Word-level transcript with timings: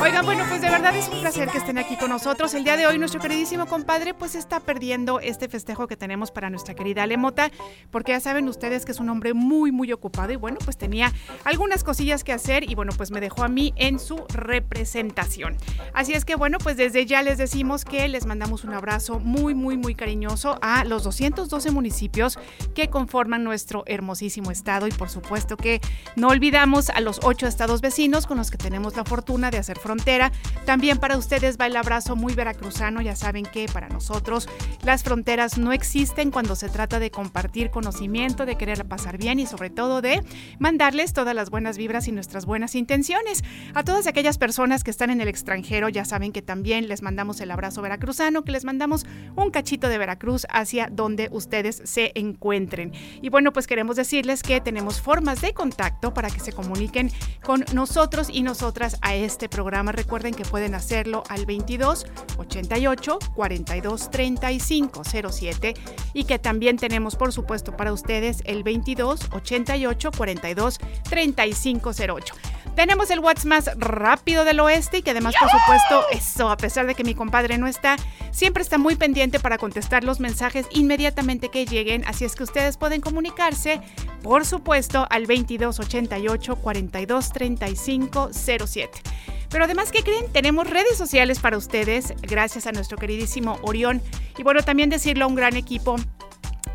Oigan, 0.00 0.24
bueno, 0.24 0.44
pues 0.48 0.60
de 0.60 0.70
verdad 0.70 0.94
es 0.94 1.08
un 1.08 1.20
placer 1.20 1.48
que 1.48 1.58
estén 1.58 1.76
aquí 1.76 1.96
con 1.96 2.10
nosotros. 2.10 2.54
El 2.54 2.62
día 2.62 2.76
de 2.76 2.86
hoy 2.86 2.98
nuestro 2.98 3.20
queridísimo 3.20 3.66
compadre 3.66 4.14
pues 4.14 4.36
está 4.36 4.60
perdiendo 4.60 5.18
este 5.18 5.48
festejo 5.48 5.88
que 5.88 5.96
tenemos 5.96 6.30
para 6.30 6.50
nuestra 6.50 6.74
querida 6.74 7.02
Alemota, 7.02 7.50
porque 7.90 8.12
ya 8.12 8.20
saben 8.20 8.48
ustedes 8.48 8.84
que 8.84 8.92
es 8.92 9.00
un 9.00 9.08
hombre 9.08 9.34
muy, 9.34 9.72
muy 9.72 9.92
ocupado 9.92 10.32
y 10.32 10.36
bueno, 10.36 10.58
pues 10.64 10.78
tenía 10.78 11.12
algunas 11.44 11.82
cosillas 11.82 12.22
que 12.22 12.32
hacer 12.32 12.70
y 12.70 12.76
bueno, 12.76 12.92
pues 12.96 13.10
me 13.10 13.20
dejó 13.20 13.42
a 13.42 13.48
mí 13.48 13.74
en 13.74 13.98
su 13.98 14.24
representación. 14.28 15.56
Así 15.94 16.12
es 16.12 16.24
que 16.24 16.36
bueno, 16.36 16.58
pues 16.58 16.76
desde 16.76 17.04
ya 17.04 17.22
les 17.22 17.36
decimos 17.36 17.84
que 17.84 18.06
les 18.06 18.24
mandamos 18.24 18.62
un 18.62 18.74
abrazo 18.74 19.18
muy, 19.18 19.56
muy, 19.56 19.76
muy 19.76 19.96
cariñoso 19.96 20.60
a 20.62 20.84
los 20.84 21.02
212 21.02 21.72
municipios 21.72 22.38
que 22.72 22.88
conforman 22.88 23.42
nuestro 23.42 23.82
hermosísimo 23.86 24.52
estado 24.52 24.86
y 24.86 24.92
por 24.92 25.10
supuesto 25.10 25.56
que 25.56 25.80
no 26.14 26.28
olvidamos 26.28 26.88
a 26.88 27.00
los 27.00 27.18
ocho 27.24 27.48
estados 27.48 27.80
vecinos 27.80 28.28
con 28.28 28.38
los 28.38 28.52
que 28.52 28.58
tenemos 28.58 28.94
la 28.94 29.04
fortuna 29.04 29.50
de 29.50 29.58
hacer 29.58 29.76
frontera. 29.88 30.32
También 30.66 30.98
para 30.98 31.16
ustedes 31.16 31.56
va 31.58 31.66
el 31.66 31.74
abrazo 31.74 32.14
muy 32.14 32.34
veracruzano. 32.34 33.00
Ya 33.00 33.16
saben 33.16 33.46
que 33.46 33.64
para 33.72 33.88
nosotros 33.88 34.46
las 34.84 35.02
fronteras 35.02 35.56
no 35.56 35.72
existen 35.72 36.30
cuando 36.30 36.56
se 36.56 36.68
trata 36.68 36.98
de 36.98 37.10
compartir 37.10 37.70
conocimiento, 37.70 38.44
de 38.44 38.56
querer 38.56 38.84
pasar 38.84 39.16
bien 39.16 39.40
y 39.40 39.46
sobre 39.46 39.70
todo 39.70 40.02
de 40.02 40.22
mandarles 40.58 41.14
todas 41.14 41.34
las 41.34 41.48
buenas 41.48 41.78
vibras 41.78 42.06
y 42.06 42.12
nuestras 42.12 42.44
buenas 42.44 42.74
intenciones. 42.74 43.42
A 43.72 43.82
todas 43.82 44.06
aquellas 44.06 44.36
personas 44.36 44.84
que 44.84 44.90
están 44.90 45.08
en 45.08 45.22
el 45.22 45.28
extranjero, 45.28 45.88
ya 45.88 46.04
saben 46.04 46.32
que 46.32 46.42
también 46.42 46.86
les 46.86 47.00
mandamos 47.00 47.40
el 47.40 47.50
abrazo 47.50 47.80
veracruzano, 47.80 48.42
que 48.42 48.52
les 48.52 48.66
mandamos 48.66 49.06
un 49.36 49.50
cachito 49.50 49.88
de 49.88 49.96
Veracruz 49.96 50.46
hacia 50.50 50.90
donde 50.92 51.30
ustedes 51.32 51.80
se 51.84 52.12
encuentren. 52.14 52.92
Y 53.22 53.30
bueno, 53.30 53.54
pues 53.54 53.66
queremos 53.66 53.96
decirles 53.96 54.42
que 54.42 54.60
tenemos 54.60 55.00
formas 55.00 55.40
de 55.40 55.54
contacto 55.54 56.12
para 56.12 56.28
que 56.28 56.40
se 56.40 56.52
comuniquen 56.52 57.10
con 57.42 57.64
nosotros 57.72 58.28
y 58.30 58.42
nosotras 58.42 58.98
a 59.00 59.14
este 59.14 59.48
programa 59.48 59.77
Recuerden 59.86 60.34
que 60.34 60.44
pueden 60.44 60.74
hacerlo 60.74 61.22
al 61.28 61.46
22 61.46 62.06
88 62.36 63.18
42 63.34 64.10
35 64.10 65.02
07 65.04 65.74
y 66.12 66.24
que 66.24 66.38
también 66.38 66.76
tenemos, 66.76 67.16
por 67.16 67.32
supuesto, 67.32 67.76
para 67.76 67.92
ustedes 67.92 68.42
el 68.44 68.62
22 68.62 69.28
88 69.32 70.10
42 70.16 70.78
35 71.08 71.90
08. 71.90 72.34
Tenemos 72.74 73.10
el 73.10 73.18
WhatsApp 73.18 73.46
más 73.46 73.70
rápido 73.76 74.44
del 74.44 74.60
oeste 74.60 74.98
y 74.98 75.02
que 75.02 75.10
además, 75.10 75.34
por 75.40 75.50
supuesto, 75.50 76.04
eso, 76.12 76.48
a 76.48 76.56
pesar 76.56 76.86
de 76.86 76.94
que 76.94 77.02
mi 77.02 77.14
compadre 77.14 77.58
no 77.58 77.66
está, 77.66 77.96
siempre 78.30 78.62
está 78.62 78.78
muy 78.78 78.94
pendiente 78.94 79.40
para 79.40 79.58
contestar 79.58 80.04
los 80.04 80.20
mensajes 80.20 80.66
inmediatamente 80.70 81.48
que 81.48 81.66
lleguen. 81.66 82.04
Así 82.06 82.24
es 82.24 82.36
que 82.36 82.44
ustedes 82.44 82.76
pueden 82.76 83.00
comunicarse, 83.00 83.80
por 84.22 84.46
supuesto, 84.46 85.06
al 85.10 85.26
2288 85.26 86.56
42 86.56 87.32
35 87.32 88.30
07. 88.32 89.02
Pero 89.50 89.64
además, 89.64 89.90
¿qué 89.90 90.02
creen? 90.02 90.30
Tenemos 90.32 90.68
redes 90.68 90.96
sociales 90.96 91.38
para 91.38 91.56
ustedes, 91.56 92.12
gracias 92.22 92.66
a 92.66 92.72
nuestro 92.72 92.98
queridísimo 92.98 93.58
Orión. 93.62 94.02
Y 94.36 94.42
bueno, 94.42 94.62
también 94.62 94.90
decirlo 94.90 95.24
a 95.24 95.28
un 95.28 95.34
gran 95.34 95.56
equipo 95.56 95.96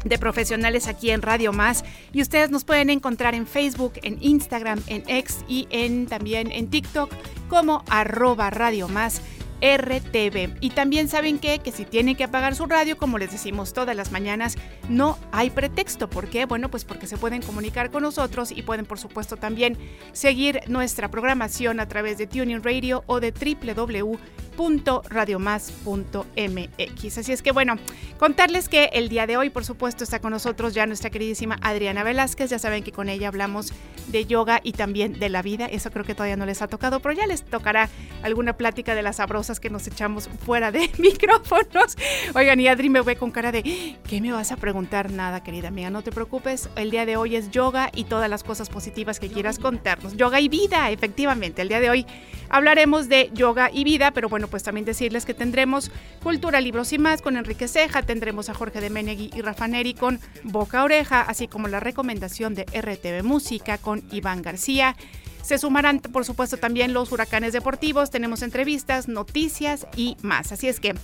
de 0.04 0.18
profesionales 0.18 0.88
aquí 0.88 1.12
en 1.12 1.22
Radio 1.22 1.54
Más 1.54 1.84
y 2.12 2.22
ustedes 2.22 2.50
nos 2.50 2.66
pueden 2.66 2.90
encontrar 2.90 3.36
en 3.36 3.48
Facebook, 3.48 3.94
en 4.04 4.18
Instagram, 4.22 4.82
en 4.88 5.04
X 5.08 5.46
y 5.48 5.68
en 5.70 6.08
también 6.08 6.52
en 6.52 6.70
TikTok 6.70 7.10
como 7.48 7.84
arroba 7.90 8.50
Radio 8.50 8.88
Más. 8.88 9.22
RTV. 9.64 10.58
Y 10.60 10.72
también 10.72 11.08
saben 11.08 11.40
que, 11.40 11.60
si 11.74 11.86
tienen 11.86 12.18
que 12.18 12.26
apagar 12.26 12.54
su 12.54 12.66
radio, 12.66 12.98
como 12.98 13.18
les 13.18 13.32
decimos 13.32 13.72
todas 13.72 13.96
las 13.96 14.12
mañanas, 14.12 14.58
no 14.90 15.18
hay 15.32 15.50
pretexto. 15.50 16.10
¿Por 16.10 16.28
qué? 16.28 16.46
Bueno, 16.46 16.70
pues 16.70 16.84
porque 16.84 17.08
se 17.08 17.18
pueden 17.18 17.42
comunicar 17.42 17.90
con 17.90 18.04
nosotros 18.04 18.52
y 18.52 18.62
pueden, 18.62 18.86
por 18.86 19.00
supuesto, 19.00 19.38
también 19.38 19.78
seguir 20.12 20.60
nuestra 20.68 21.10
programación 21.10 21.80
a 21.80 21.88
través 21.88 22.18
de 22.18 22.28
Tuning 22.28 22.62
Radio 22.62 23.04
o 23.08 23.22
de 23.22 23.32
www 23.32 24.20
.radiomás.mx. 24.58 27.18
Así 27.18 27.32
es 27.32 27.42
que 27.42 27.52
bueno, 27.52 27.76
contarles 28.18 28.70
que 28.70 28.86
el 28.94 29.10
día 29.10 29.28
de 29.28 29.38
hoy, 29.38 29.50
por 29.50 29.66
supuesto, 29.66 30.04
está 30.04 30.20
con 30.20 30.32
nosotros 30.32 30.74
ya 30.74 30.86
nuestra 30.86 31.10
queridísima 31.10 31.58
Adriana 31.62 32.04
Velázquez. 32.04 32.50
Ya 32.50 32.60
saben 32.60 32.84
que 32.84 32.92
con 32.92 33.10
ella 33.10 33.28
hablamos 33.28 33.74
de 34.08 34.26
yoga 34.26 34.60
y 34.64 34.74
también 34.74 35.20
de 35.20 35.30
la 35.30 35.42
vida. 35.42 35.66
Eso 35.66 35.92
creo 35.92 36.06
que 36.06 36.16
todavía 36.16 36.36
no 36.36 36.46
les 36.46 36.62
ha 36.62 36.68
tocado, 36.68 37.00
pero 37.00 37.16
ya 37.16 37.26
les 37.26 37.44
tocará 37.44 37.90
alguna 38.22 38.54
plática 38.54 38.96
de 38.96 39.02
las 39.02 39.18
sabrosas 39.18 39.60
que 39.60 39.70
nos 39.70 39.88
echamos 39.88 40.30
fuera 40.46 40.72
de 40.72 40.90
micrófonos. 40.98 41.98
Oigan, 42.36 42.60
y 42.60 42.68
Adri 42.68 42.90
me 42.90 43.02
ve 43.02 43.16
con 43.16 43.32
cara 43.32 43.52
de, 43.52 43.98
¿qué 44.08 44.22
me 44.22 44.32
vas 44.32 44.52
a 44.52 44.58
preguntar? 44.58 45.12
Nada, 45.12 45.44
querida 45.44 45.70
amiga, 45.70 45.90
no 45.90 46.02
te 46.02 46.12
preocupes. 46.12 46.70
El 46.76 46.92
día 46.92 47.06
de 47.06 47.18
hoy 47.18 47.36
es 47.36 47.52
yoga 47.52 47.90
y 47.94 48.06
todas 48.06 48.30
las 48.30 48.44
cosas 48.44 48.70
positivas 48.70 49.20
que 49.20 49.30
quieras 49.30 49.60
contarnos. 49.60 50.16
Yoga 50.16 50.40
y 50.40 50.50
vida, 50.50 50.92
efectivamente. 50.92 51.62
El 51.62 51.70
día 51.70 51.80
de 51.80 51.90
hoy 51.90 52.06
hablaremos 52.50 53.10
de 53.10 53.32
yoga 53.34 53.70
y 53.74 53.84
vida, 53.84 54.12
pero 54.12 54.30
bueno, 54.30 54.43
pues 54.48 54.64
también 54.64 54.86
decirles 54.86 55.26
que 55.26 55.34
tendremos 55.34 55.92
Cultura, 56.22 56.62
Libros 56.62 56.94
y 56.94 56.98
más 56.98 57.22
con 57.22 57.38
Enrique 57.38 57.68
Ceja, 57.68 58.04
tendremos 58.04 58.50
a 58.50 58.54
Jorge 58.54 58.82
de 58.82 58.90
Menegui 58.90 59.32
y 59.34 59.42
Rafa 59.42 59.68
Neri 59.68 59.94
con 59.94 60.20
Boca 60.44 60.84
Oreja, 60.84 61.22
así 61.22 61.48
como 61.48 61.68
la 61.68 61.80
recomendación 61.80 62.56
de 62.56 62.64
RTV 62.64 63.24
Música 63.24 63.78
con 63.78 64.04
Iván 64.12 64.42
García. 64.42 64.96
Se 65.42 65.58
sumarán, 65.58 66.00
por 66.00 66.24
supuesto, 66.24 66.58
también 66.58 66.94
los 66.94 67.12
huracanes 67.12 67.54
deportivos, 67.54 68.10
tenemos 68.10 68.42
entrevistas, 68.42 69.08
noticias 69.08 69.88
y 69.96 70.16
más. 70.22 70.52
Así 70.52 70.68
es 70.70 70.80
que, 70.80 70.96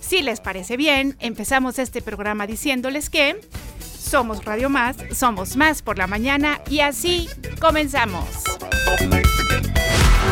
si 0.00 0.22
les 0.22 0.40
parece 0.40 0.76
bien, 0.76 1.16
empezamos 1.20 1.78
este 1.78 2.02
programa 2.02 2.46
diciéndoles 2.46 3.08
que 3.08 3.40
somos 3.80 4.44
Radio 4.44 4.68
Más, 4.68 4.96
somos 5.12 5.56
más 5.56 5.82
por 5.82 5.98
la 5.98 6.06
mañana 6.06 6.60
y 6.70 6.80
así 6.80 7.28
comenzamos. 7.60 8.24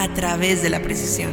a 0.00 0.14
través 0.14 0.62
de 0.62 0.70
la 0.70 0.80
precisión. 0.80 1.30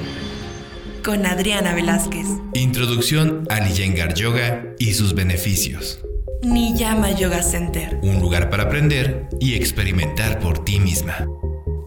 Con 1.03 1.25
Adriana 1.25 1.73
Velázquez. 1.73 2.27
Introducción 2.53 3.47
al 3.49 3.69
Iyengar 3.69 4.13
Yoga 4.13 4.75
y 4.77 4.93
sus 4.93 5.15
beneficios. 5.15 6.01
Niyama 6.43 7.11
Yoga 7.11 7.41
Center. 7.43 7.97
Un 8.03 8.19
lugar 8.19 8.49
para 8.49 8.63
aprender 8.63 9.29
y 9.39 9.55
experimentar 9.55 10.39
por 10.39 10.65
ti 10.65 10.79
misma. 10.79 11.25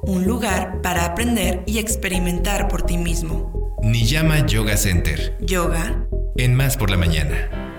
Un 0.02 0.24
lugar 0.24 0.80
para 0.80 1.04
aprender 1.04 1.62
y 1.66 1.78
experimentar 1.78 2.66
por 2.68 2.82
ti 2.82 2.96
mismo. 2.96 3.76
Niyama 3.82 4.46
Yoga 4.46 4.78
Center. 4.78 5.36
Yoga. 5.40 6.08
En 6.36 6.54
más 6.54 6.78
por 6.78 6.90
la 6.90 6.96
mañana. 6.96 7.69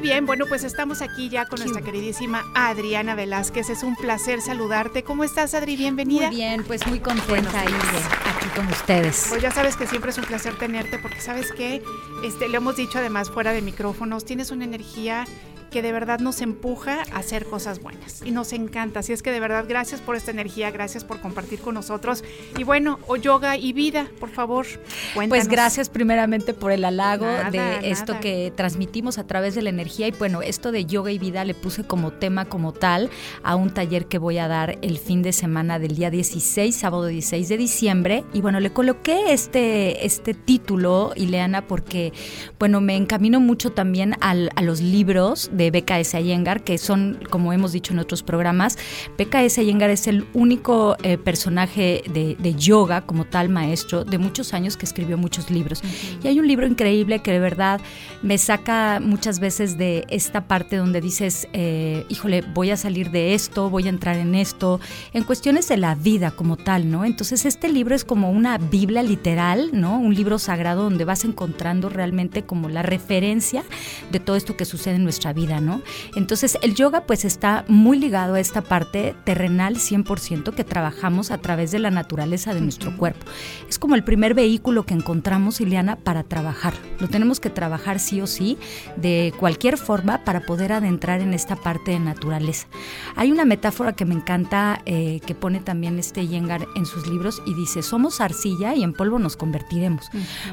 Bien, 0.00 0.26
bueno, 0.26 0.46
pues 0.46 0.64
estamos 0.64 1.02
aquí 1.02 1.28
ya 1.28 1.46
con 1.46 1.60
nuestra 1.60 1.82
queridísima 1.82 2.44
Adriana 2.54 3.14
Velázquez. 3.14 3.70
Es 3.70 3.82
un 3.82 3.96
placer 3.96 4.40
saludarte. 4.40 5.02
¿Cómo 5.02 5.24
estás, 5.24 5.54
Adri? 5.54 5.76
Bienvenida. 5.76 6.26
Muy 6.28 6.36
bien, 6.36 6.64
pues 6.64 6.86
muy 6.86 7.00
contenta 7.00 7.62
de 7.62 7.68
aquí 7.68 8.48
con 8.54 8.66
ustedes. 8.68 9.26
Pues 9.28 9.42
ya 9.42 9.50
sabes 9.50 9.76
que 9.76 9.86
siempre 9.86 10.10
es 10.10 10.18
un 10.18 10.24
placer 10.24 10.56
tenerte 10.58 10.98
porque 10.98 11.20
sabes 11.20 11.52
que 11.52 11.82
este, 12.24 12.48
le 12.48 12.56
hemos 12.56 12.76
dicho 12.76 12.98
además 12.98 13.30
fuera 13.30 13.52
de 13.52 13.62
micrófonos, 13.62 14.24
tienes 14.24 14.50
una 14.50 14.64
energía 14.64 15.24
que 15.70 15.82
de 15.82 15.92
verdad 15.92 16.20
nos 16.20 16.40
empuja 16.40 17.02
a 17.12 17.18
hacer 17.18 17.46
cosas 17.46 17.80
buenas 17.80 18.22
y 18.24 18.30
nos 18.30 18.52
encanta. 18.52 19.00
Así 19.00 19.12
es 19.12 19.22
que 19.22 19.30
de 19.30 19.40
verdad 19.40 19.64
gracias 19.68 20.00
por 20.00 20.16
esta 20.16 20.30
energía, 20.30 20.70
gracias 20.70 21.04
por 21.04 21.20
compartir 21.20 21.60
con 21.60 21.74
nosotros. 21.74 22.24
Y 22.56 22.64
bueno, 22.64 22.98
o 23.06 23.16
yoga 23.16 23.56
y 23.56 23.72
vida, 23.72 24.08
por 24.18 24.30
favor, 24.30 24.66
cuéntanos. 25.14 25.28
Pues 25.28 25.48
gracias 25.48 25.88
primeramente 25.88 26.54
por 26.54 26.72
el 26.72 26.84
halago 26.84 27.26
de 27.50 27.90
esto 27.90 28.18
que 28.20 28.52
transmitimos 28.54 29.18
a 29.18 29.26
través 29.26 29.54
de 29.54 29.62
la 29.62 29.70
energía 29.70 30.08
y 30.08 30.12
bueno, 30.12 30.42
esto 30.42 30.72
de 30.72 30.84
yoga 30.84 31.10
y 31.10 31.18
vida 31.18 31.44
le 31.44 31.54
puse 31.54 31.84
como 31.84 32.12
tema 32.12 32.44
como 32.44 32.72
tal 32.72 33.10
a 33.42 33.56
un 33.56 33.70
taller 33.70 34.06
que 34.06 34.18
voy 34.18 34.38
a 34.38 34.48
dar 34.48 34.78
el 34.82 34.98
fin 34.98 35.22
de 35.22 35.32
semana 35.32 35.78
del 35.78 35.96
día 35.96 36.10
16, 36.10 36.74
sábado 36.74 37.06
16 37.06 37.48
de 37.48 37.56
diciembre 37.56 38.24
y 38.32 38.40
bueno, 38.40 38.60
le 38.60 38.72
coloqué 38.72 39.32
este 39.32 40.06
este 40.06 40.34
título 40.34 41.12
Ileana 41.16 41.66
porque 41.66 42.12
bueno, 42.58 42.80
me 42.80 42.96
encamino 42.96 43.40
mucho 43.40 43.72
también 43.72 44.14
al, 44.20 44.50
a 44.56 44.62
los 44.62 44.80
libros 44.80 45.50
de 45.56 45.70
BKS 45.70 46.14
Iyengar, 46.14 46.62
que 46.62 46.78
son, 46.78 47.18
como 47.30 47.52
hemos 47.52 47.72
dicho 47.72 47.92
en 47.92 47.98
otros 47.98 48.22
programas, 48.22 48.78
BKS 49.18 49.58
Iyengar 49.58 49.90
es 49.90 50.06
el 50.06 50.26
único 50.34 50.96
eh, 51.02 51.18
personaje 51.18 52.02
de, 52.12 52.36
yoga 52.56 53.02
como 53.02 53.26
tal 53.26 53.48
maestro 53.48 54.04
de 54.04 54.18
muchos 54.18 54.54
años 54.54 54.76
que 54.76 54.86
escribió 54.86 55.18
muchos 55.18 55.50
libros. 55.50 55.82
Y 56.22 56.28
hay 56.28 56.40
un 56.40 56.46
libro 56.46 56.66
increíble 56.66 57.20
que 57.20 57.32
de 57.32 57.38
verdad 57.38 57.80
me 58.22 58.38
saca 58.38 58.98
muchas 59.00 59.40
veces 59.40 59.76
de 59.76 60.06
esta 60.08 60.48
parte 60.48 60.76
donde 60.76 61.00
dices, 61.00 61.48
eh, 61.52 62.06
híjole, 62.08 62.42
voy 62.54 62.70
a 62.70 62.76
salir 62.76 63.10
de 63.10 63.34
esto, 63.34 63.68
voy 63.68 63.86
a 63.86 63.90
entrar 63.90 64.16
en 64.16 64.34
esto, 64.34 64.80
en 65.12 65.24
cuestiones 65.24 65.68
de 65.68 65.76
la 65.76 65.94
vida 65.94 66.30
como 66.30 66.56
tal, 66.56 66.90
¿no? 66.90 67.04
Entonces 67.04 67.44
este 67.44 67.68
libro 67.68 67.94
es 67.94 68.04
como 68.04 68.30
una 68.30 68.58
Biblia 68.58 69.02
literal, 69.02 69.70
¿no? 69.72 69.98
Un 69.98 70.14
libro 70.14 70.38
sagrado 70.38 70.84
donde 70.84 71.04
vas 71.04 71.24
encontrando 71.24 71.88
realmente 71.88 72.42
como 72.42 72.68
la 72.68 72.82
referencia 72.82 73.64
de 74.10 74.20
todo 74.20 74.36
esto 74.36 74.56
que 74.56 74.64
sucede 74.64 74.96
en 74.96 75.04
nuestra 75.04 75.32
vida, 75.32 75.45
¿no? 75.46 75.80
Entonces 76.14 76.58
el 76.62 76.74
yoga 76.74 77.02
pues 77.02 77.24
está 77.24 77.64
muy 77.68 77.98
ligado 77.98 78.34
a 78.34 78.40
esta 78.40 78.62
parte 78.62 79.14
terrenal 79.24 79.76
100% 79.76 80.54
que 80.54 80.64
trabajamos 80.64 81.30
a 81.30 81.38
través 81.38 81.70
de 81.70 81.78
la 81.78 81.90
naturaleza 81.90 82.52
de 82.54 82.60
nuestro 82.60 82.96
cuerpo. 82.96 83.26
Es 83.68 83.78
como 83.78 83.94
el 83.94 84.04
primer 84.04 84.34
vehículo 84.34 84.84
que 84.84 84.94
encontramos, 84.94 85.60
Ileana, 85.60 85.96
para 85.96 86.24
trabajar. 86.24 86.74
Lo 86.98 87.08
tenemos 87.08 87.40
que 87.40 87.50
trabajar 87.50 88.00
sí 88.00 88.20
o 88.20 88.26
sí, 88.26 88.58
de 88.96 89.32
cualquier 89.38 89.78
forma, 89.78 90.24
para 90.24 90.40
poder 90.40 90.72
adentrar 90.72 91.20
en 91.20 91.32
esta 91.32 91.56
parte 91.56 91.92
de 91.92 92.00
naturaleza. 92.00 92.66
Hay 93.14 93.32
una 93.32 93.44
metáfora 93.44 93.94
que 93.94 94.04
me 94.04 94.14
encanta, 94.14 94.82
eh, 94.86 95.20
que 95.26 95.34
pone 95.34 95.60
también 95.60 95.98
este 95.98 96.26
Yengar 96.26 96.66
en 96.74 96.86
sus 96.86 97.06
libros 97.06 97.42
y 97.46 97.54
dice, 97.54 97.82
somos 97.82 98.20
arcilla 98.20 98.74
y 98.74 98.82
en 98.82 98.92
polvo 98.92 99.18
nos 99.18 99.36
convertiremos. 99.36 100.06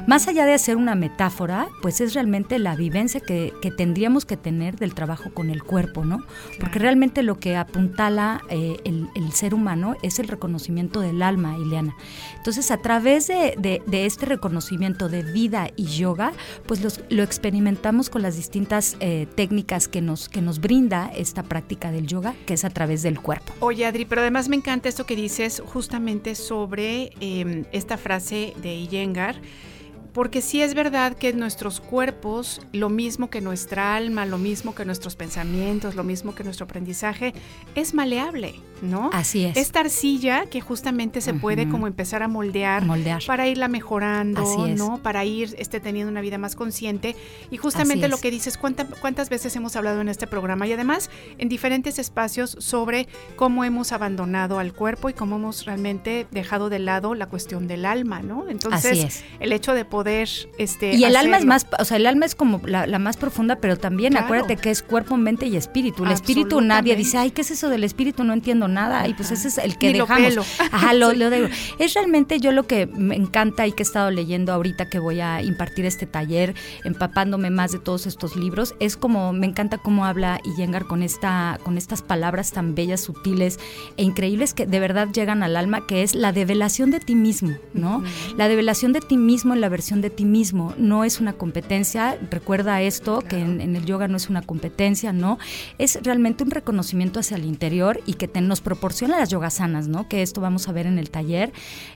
Más 0.06 0.28
allá 0.28 0.46
de 0.46 0.54
hacer 0.54 0.76
una 0.76 0.94
metáfora, 0.94 1.68
pues 1.82 2.00
es 2.00 2.14
realmente 2.14 2.58
la 2.58 2.76
vivencia 2.76 3.20
que, 3.20 3.52
tendríamos 3.76 4.24
que 4.24 4.36
tener 4.36 4.76
del 4.84 4.94
trabajo 4.94 5.30
con 5.32 5.50
el 5.50 5.62
cuerpo, 5.62 6.04
¿no? 6.04 6.24
Porque 6.60 6.78
realmente 6.78 7.22
lo 7.22 7.38
que 7.38 7.56
apuntala 7.56 8.42
eh, 8.50 8.76
el, 8.84 9.32
ser 9.32 9.54
humano 9.54 9.96
es 10.02 10.18
el 10.18 10.28
reconocimiento 10.28 11.00
del 11.00 11.22
alma, 11.22 11.56
Ileana. 11.58 11.96
Entonces, 12.36 12.70
a 12.70 12.76
través 12.76 13.26
de, 13.26 13.82
este 13.92 14.26
reconocimiento 14.26 15.08
de 15.08 15.22
vida 15.22 15.68
y 15.76 15.86
yoga, 15.86 16.32
pues 16.66 16.80
lo 17.08 17.22
experimentamos 17.22 18.10
con 18.10 18.22
las 18.22 18.36
distintas 18.36 18.96
eh, 19.00 19.26
técnicas 19.34 19.88
que 19.88 20.00
nos, 20.00 20.28
que 20.28 20.40
nos 20.40 20.60
brinda 20.60 21.10
esta 21.16 21.42
práctica 21.42 21.90
del 21.90 22.06
yoga, 22.06 22.34
que 22.46 22.54
es 22.54 22.64
a 22.64 22.70
través 22.70 23.02
del 23.02 23.18
cuerpo. 23.20 23.52
Oye, 23.60 23.86
Adri, 23.86 24.04
pero 24.04 24.20
además 24.20 24.48
me 24.48 24.56
encanta 24.56 24.88
esto 24.88 25.06
que 25.06 25.16
dices 25.16 25.62
justamente 25.66 26.34
sobre 26.34 27.12
em, 27.20 27.64
esta 27.72 27.96
frase 27.96 28.54
de 28.62 28.74
Iyengar 28.74 29.36
porque 30.14 30.40
sí 30.40 30.62
es 30.62 30.74
verdad 30.74 31.16
que 31.16 31.32
nuestros 31.32 31.80
cuerpos, 31.80 32.62
lo 32.72 32.88
mismo 32.88 33.28
que 33.30 33.40
nuestra 33.40 33.96
alma, 33.96 34.24
lo 34.24 34.38
mismo 34.38 34.72
que 34.74 34.84
nuestros 34.84 35.16
pensamientos, 35.16 35.96
lo 35.96 36.04
mismo 36.04 36.36
que 36.36 36.44
nuestro 36.44 36.64
aprendizaje, 36.64 37.34
es 37.74 37.94
maleable, 37.94 38.54
¿no? 38.84 39.10
Así 39.12 39.44
es. 39.44 39.56
Esta 39.56 39.80
arcilla 39.80 40.46
que 40.46 40.60
justamente 40.60 41.20
se 41.20 41.34
puede 41.34 41.68
como 41.68 41.86
empezar 41.86 42.22
a 42.22 42.28
moldear, 42.28 42.84
para 43.26 43.48
irla 43.48 43.68
mejorando, 43.68 44.66
¿no? 44.76 44.98
Para 45.02 45.24
ir 45.24 45.54
este, 45.58 45.80
teniendo 45.80 46.10
una 46.10 46.20
vida 46.20 46.38
más 46.38 46.56
consciente. 46.56 47.16
Y 47.50 47.56
justamente 47.56 48.08
lo 48.08 48.18
que 48.18 48.30
dices, 48.30 48.58
¿cuántas 48.58 49.28
veces 49.28 49.54
hemos 49.56 49.76
hablado 49.76 50.00
en 50.00 50.08
este 50.08 50.26
programa? 50.26 50.66
Y 50.66 50.72
además 50.72 51.10
en 51.38 51.48
diferentes 51.48 51.98
espacios 51.98 52.56
sobre 52.58 53.08
cómo 53.36 53.64
hemos 53.64 53.92
abandonado 53.92 54.58
al 54.58 54.72
cuerpo 54.72 55.08
y 55.08 55.14
cómo 55.14 55.36
hemos 55.36 55.64
realmente 55.64 56.26
dejado 56.30 56.68
de 56.68 56.78
lado 56.78 57.14
la 57.14 57.26
cuestión 57.26 57.66
del 57.66 57.86
alma, 57.86 58.20
¿no? 58.20 58.48
Entonces, 58.48 59.24
el 59.40 59.52
hecho 59.52 59.74
de 59.74 59.84
poder 59.84 60.28
este, 60.58 60.94
y 60.94 61.04
el 61.04 61.16
alma 61.16 61.38
es 61.38 61.44
más, 61.44 61.66
o 61.78 61.84
sea, 61.84 61.96
el 61.96 62.06
alma 62.06 62.26
es 62.26 62.34
como 62.34 62.60
la, 62.64 62.86
más 62.98 63.16
profunda, 63.16 63.56
pero 63.56 63.76
también 63.76 64.16
acuérdate 64.16 64.56
que 64.56 64.70
es 64.70 64.82
cuerpo, 64.82 65.16
mente 65.16 65.46
y 65.46 65.56
espíritu. 65.56 66.04
El 66.04 66.12
espíritu 66.12 66.60
nadie 66.60 66.96
dice, 66.96 67.18
ay, 67.18 67.30
¿qué 67.30 67.42
es 67.42 67.50
eso 67.50 67.68
del 67.68 67.84
espíritu? 67.84 68.24
No 68.24 68.32
entiendo 68.32 68.68
nada. 68.68 68.73
Y 69.08 69.14
pues 69.14 69.30
ese 69.30 69.48
es 69.48 69.58
el 69.58 69.78
que 69.78 69.92
dejamos. 69.92 70.38
Ajá, 70.72 70.94
lo. 70.94 71.12
Es 71.78 71.94
realmente 71.94 72.40
yo 72.40 72.52
lo 72.52 72.66
que 72.66 72.86
me 72.86 73.16
encanta 73.16 73.66
y 73.66 73.72
que 73.72 73.82
he 73.82 73.86
estado 73.86 74.10
leyendo 74.10 74.52
ahorita 74.52 74.88
que 74.88 74.98
voy 74.98 75.20
a 75.20 75.42
impartir 75.42 75.84
este 75.86 76.06
taller, 76.06 76.54
empapándome 76.84 77.50
más 77.50 77.72
de 77.72 77.78
todos 77.78 78.06
estos 78.06 78.36
libros, 78.36 78.74
es 78.80 78.96
como 78.96 79.32
me 79.32 79.46
encanta 79.46 79.78
cómo 79.78 80.04
habla 80.04 80.40
Iyengar 80.44 80.86
con 80.86 81.02
esta, 81.02 81.58
con 81.62 81.78
estas 81.78 82.02
palabras 82.02 82.52
tan 82.52 82.74
bellas, 82.74 83.00
sutiles 83.00 83.58
e 83.96 84.02
increíbles 84.02 84.54
que 84.54 84.66
de 84.66 84.80
verdad 84.80 85.08
llegan 85.12 85.42
al 85.42 85.56
alma, 85.56 85.86
que 85.86 86.02
es 86.02 86.14
la 86.14 86.32
develación 86.32 86.90
de 86.90 87.00
ti 87.00 87.14
mismo, 87.14 87.56
¿no? 87.72 88.02
La 88.36 88.48
develación 88.48 88.92
de 88.92 89.00
ti 89.00 89.16
mismo 89.16 89.54
en 89.54 89.60
la 89.60 89.68
versión 89.68 90.00
de 90.00 90.10
ti 90.10 90.24
mismo, 90.24 90.74
no 90.78 91.04
es 91.04 91.20
una 91.20 91.32
competencia, 91.32 92.18
recuerda 92.30 92.82
esto, 92.82 93.20
que 93.20 93.38
en, 93.38 93.76
el 93.76 93.84
yoga 93.84 94.08
no 94.08 94.16
es 94.16 94.28
una 94.28 94.42
competencia, 94.42 95.12
¿no? 95.12 95.38
Es 95.78 95.98
realmente 96.02 96.44
un 96.44 96.50
reconocimiento 96.50 97.20
hacia 97.20 97.36
el 97.36 97.44
interior 97.44 98.00
y 98.06 98.14
que 98.14 98.28
te, 98.28 98.40
nos 98.54 98.60
proporciona 98.60 99.18
las 99.18 99.30
yogasanas, 99.30 99.88
¿no? 99.88 100.06
Que 100.06 100.22
esto 100.22 100.40
vamos 100.40 100.68
a 100.68 100.72
ver 100.72 100.86
en 100.86 101.00
el 101.00 101.10
taller, 101.10 101.52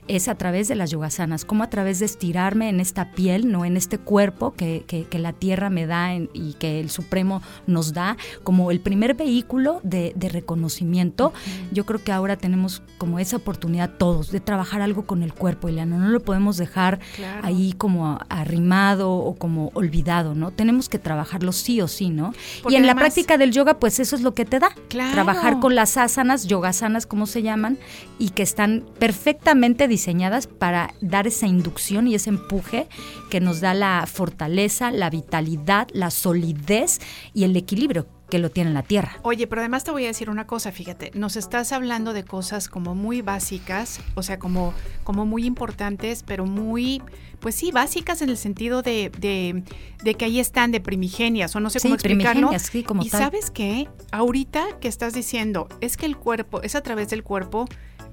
es 0.09 0.27
a 0.27 0.35
través 0.35 0.67
de 0.67 0.75
las 0.75 0.91
yogasanas, 0.91 1.45
como 1.45 1.63
a 1.63 1.69
través 1.69 1.99
de 1.99 2.05
estirarme 2.05 2.67
en 2.67 2.81
esta 2.81 3.11
piel, 3.11 3.49
¿no? 3.49 3.63
En 3.63 3.77
este 3.77 3.97
cuerpo 3.97 4.51
que, 4.51 4.83
que, 4.85 5.19
la 5.19 5.31
tierra 5.31 5.69
me 5.69 5.85
da 5.85 6.13
y 6.15 6.57
que 6.59 6.81
el 6.81 6.89
Supremo 6.89 7.41
nos 7.65 7.93
da, 7.93 8.17
como 8.43 8.71
el 8.71 8.81
primer 8.81 9.13
vehículo 9.13 9.79
de, 9.83 10.13
reconocimiento. 10.17 11.31
Yo 11.71 11.85
creo 11.85 12.03
que 12.03 12.11
ahora 12.11 12.35
tenemos 12.35 12.83
como 12.97 13.19
esa 13.19 13.37
oportunidad 13.37 13.91
todos 13.91 14.29
de 14.29 14.41
trabajar 14.41 14.81
algo 14.81 15.05
con 15.05 15.23
el 15.23 15.33
cuerpo, 15.33 15.69
Eliana, 15.69 15.97
no 15.97 16.09
lo 16.09 16.19
podemos 16.19 16.57
dejar 16.57 16.99
ahí 17.41 17.73
como 17.77 18.19
arrimado 18.27 19.13
o 19.13 19.35
como 19.35 19.71
olvidado, 19.75 20.35
¿no? 20.35 20.51
Tenemos 20.51 20.89
que 20.89 20.99
trabajarlo 20.99 21.53
sí 21.53 21.79
o 21.79 21.87
sí, 21.87 22.09
¿no? 22.09 22.33
y 22.67 22.75
en 22.75 22.85
la 22.85 22.95
práctica 22.95 23.37
del 23.37 23.53
yoga, 23.53 23.79
pues 23.79 24.01
eso 24.01 24.17
es 24.17 24.23
lo 24.23 24.33
que 24.33 24.43
te 24.43 24.59
da. 24.59 24.71
Trabajar 24.89 25.61
con 25.61 25.73
las 25.73 25.95
asanas, 25.95 26.48
yogasanas, 26.49 27.05
como 27.05 27.25
se 27.25 27.41
llaman, 27.41 27.77
y 28.17 28.31
que 28.31 28.43
están 28.43 28.83
perfectamente 28.99 29.87
diseñadas 29.87 30.47
para 30.47 30.93
dar 30.99 31.27
esa 31.27 31.47
inducción 31.47 32.07
y 32.07 32.15
ese 32.15 32.31
empuje 32.31 32.87
que 33.29 33.39
nos 33.39 33.61
da 33.61 33.73
la 33.73 34.05
fortaleza, 34.05 34.91
la 34.91 35.09
vitalidad, 35.09 35.87
la 35.93 36.11
solidez 36.11 36.99
y 37.33 37.45
el 37.45 37.55
equilibrio 37.55 38.05
que 38.29 38.39
lo 38.39 38.49
tiene 38.49 38.71
la 38.71 38.83
Tierra. 38.83 39.17
Oye, 39.23 39.47
pero 39.47 39.61
además 39.61 39.83
te 39.83 39.91
voy 39.91 40.05
a 40.05 40.07
decir 40.07 40.29
una 40.29 40.47
cosa, 40.47 40.71
fíjate, 40.71 41.11
nos 41.13 41.35
estás 41.35 41.71
hablando 41.71 42.13
de 42.13 42.23
cosas 42.23 42.69
como 42.69 42.95
muy 42.95 43.21
básicas, 43.21 43.99
o 44.15 44.23
sea, 44.23 44.39
como, 44.39 44.73
como 45.03 45.25
muy 45.25 45.45
importantes, 45.45 46.23
pero 46.25 46.45
muy, 46.45 47.01
pues 47.39 47.55
sí, 47.55 47.71
básicas 47.71 48.21
en 48.21 48.29
el 48.29 48.37
sentido 48.37 48.81
de, 48.81 49.11
de, 49.19 50.13
que 50.15 50.25
ahí 50.25 50.39
están 50.39 50.71
de 50.71 50.79
primigenias, 50.79 51.55
o 51.55 51.59
no 51.59 51.69
sé 51.69 51.79
cómo 51.79 51.95
explicarlo. 51.95 52.51
Sí, 52.59 52.83
como 52.83 53.03
y 53.03 53.09
sabes 53.09 53.51
qué, 53.51 53.89
ahorita 54.11 54.79
que 54.79 54.87
estás 54.87 55.13
diciendo, 55.13 55.67
es 55.81 55.97
que 55.97 56.05
el 56.05 56.17
cuerpo, 56.17 56.61
es 56.61 56.75
a 56.75 56.81
través 56.81 57.09
del 57.09 57.23
cuerpo 57.23 57.67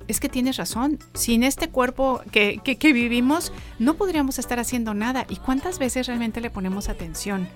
es 0.09 0.21
que 0.21 0.29
tienes 0.29 0.57
razón. 0.57 0.99
Sin 1.15 1.43
este 1.43 1.69
cuerpo 1.69 2.21
que, 2.31 2.61
que, 2.63 2.93
vivimos, 2.93 3.53
no 3.79 3.95
podríamos 3.95 4.39
estar 4.39 4.59
haciendo 4.59 4.95
nada. 4.95 5.27
¿Y 5.29 5.37
cuántas 5.37 5.79
veces 5.79 6.07
realmente 6.07 6.41
le 6.41 6.51
ponemos 6.51 6.89
atención? 6.89 7.49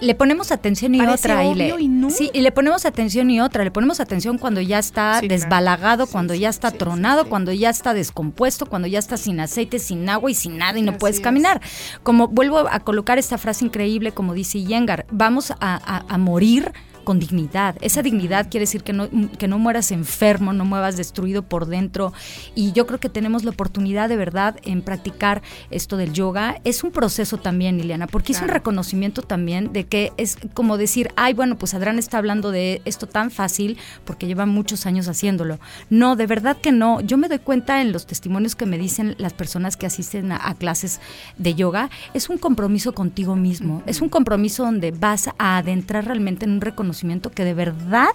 Le 0.00 0.14
ponemos 0.14 0.52
atención 0.52 0.94
y 0.94 1.00
otra. 1.00 1.44
Y 1.44 1.54
le, 1.54 2.10
Sí, 2.10 2.30
y 2.32 2.40
le 2.40 2.52
ponemos 2.52 2.86
atención 2.86 3.30
y 3.30 3.40
otra. 3.40 3.64
Le 3.64 3.70
ponemos 3.70 4.00
atención 4.00 4.38
cuando 4.38 4.60
ya 4.60 4.78
está 4.78 5.20
desbalagado, 5.20 6.06
cuando 6.06 6.34
ya 6.34 6.48
está 6.48 6.70
tronado, 6.70 7.28
cuando 7.28 7.52
ya 7.52 7.70
está 7.70 7.94
descompuesto, 7.94 8.66
cuando 8.66 8.88
ya 8.88 8.98
está 8.98 9.16
sin 9.16 9.40
aceite, 9.40 9.78
sin 9.78 10.08
agua 10.08 10.30
y 10.30 10.34
sin 10.34 10.58
nada 10.58 10.78
y 10.78 10.82
no 10.82 10.96
puedes 10.98 11.20
caminar. 11.20 11.60
Como 12.02 12.28
vuelvo 12.28 12.58
a 12.70 12.80
colocar 12.80 13.18
esta 13.18 13.38
frase 13.38 13.64
increíble, 13.64 14.12
como 14.12 14.34
dice 14.34 14.62
Yengar, 14.62 15.06
vamos 15.10 15.50
a, 15.50 16.04
a 16.08 16.18
morir 16.18 16.72
con 17.10 17.18
dignidad. 17.18 17.74
Esa 17.80 18.02
dignidad 18.02 18.48
quiere 18.48 18.62
decir 18.66 18.84
que 18.84 18.92
no, 18.92 19.08
que 19.36 19.48
no 19.48 19.58
mueras 19.58 19.90
enfermo, 19.90 20.52
no 20.52 20.64
muevas 20.64 20.96
destruido 20.96 21.42
por 21.42 21.66
dentro. 21.66 22.12
Y 22.54 22.70
yo 22.70 22.86
creo 22.86 23.00
que 23.00 23.08
tenemos 23.08 23.42
la 23.42 23.50
oportunidad 23.50 24.08
de 24.08 24.16
verdad 24.16 24.60
en 24.62 24.82
practicar 24.82 25.42
esto 25.72 25.96
del 25.96 26.12
yoga. 26.12 26.60
Es 26.62 26.84
un 26.84 26.92
proceso 26.92 27.38
también, 27.38 27.78
Liliana, 27.78 28.06
porque 28.06 28.30
es 28.30 28.40
un 28.40 28.46
reconocimiento 28.46 29.22
también 29.22 29.72
de 29.72 29.86
que 29.86 30.12
es 30.18 30.38
como 30.54 30.78
decir, 30.78 31.10
ay, 31.16 31.34
bueno, 31.34 31.58
pues 31.58 31.74
Adrián 31.74 31.98
está 31.98 32.16
hablando 32.18 32.52
de 32.52 32.80
esto 32.84 33.08
tan 33.08 33.32
fácil 33.32 33.76
porque 34.04 34.28
lleva 34.28 34.46
muchos 34.46 34.86
años 34.86 35.08
haciéndolo. 35.08 35.58
No, 35.88 36.14
de 36.14 36.28
verdad 36.28 36.58
que 36.58 36.70
no. 36.70 37.00
Yo 37.00 37.18
me 37.18 37.26
doy 37.26 37.40
cuenta 37.40 37.80
en 37.80 37.90
los 37.90 38.06
testimonios 38.06 38.54
que 38.54 38.66
me 38.66 38.78
dicen 38.78 39.16
las 39.18 39.32
personas 39.32 39.76
que 39.76 39.86
asisten 39.86 40.30
a, 40.30 40.54
clases 40.54 41.00
de 41.38 41.56
yoga, 41.56 41.90
es 42.14 42.28
un 42.28 42.38
compromiso 42.38 42.94
contigo 42.94 43.34
mismo. 43.34 43.82
Es 43.86 44.00
un 44.00 44.08
compromiso 44.08 44.62
donde 44.62 44.92
vas 44.92 45.26
a 45.38 45.56
adentrar 45.58 46.04
realmente 46.04 46.44
en 46.44 46.52
un 46.52 46.60
reconocimiento 46.60 46.99
que 47.30 47.44
de 47.44 47.54
verdad 47.54 48.10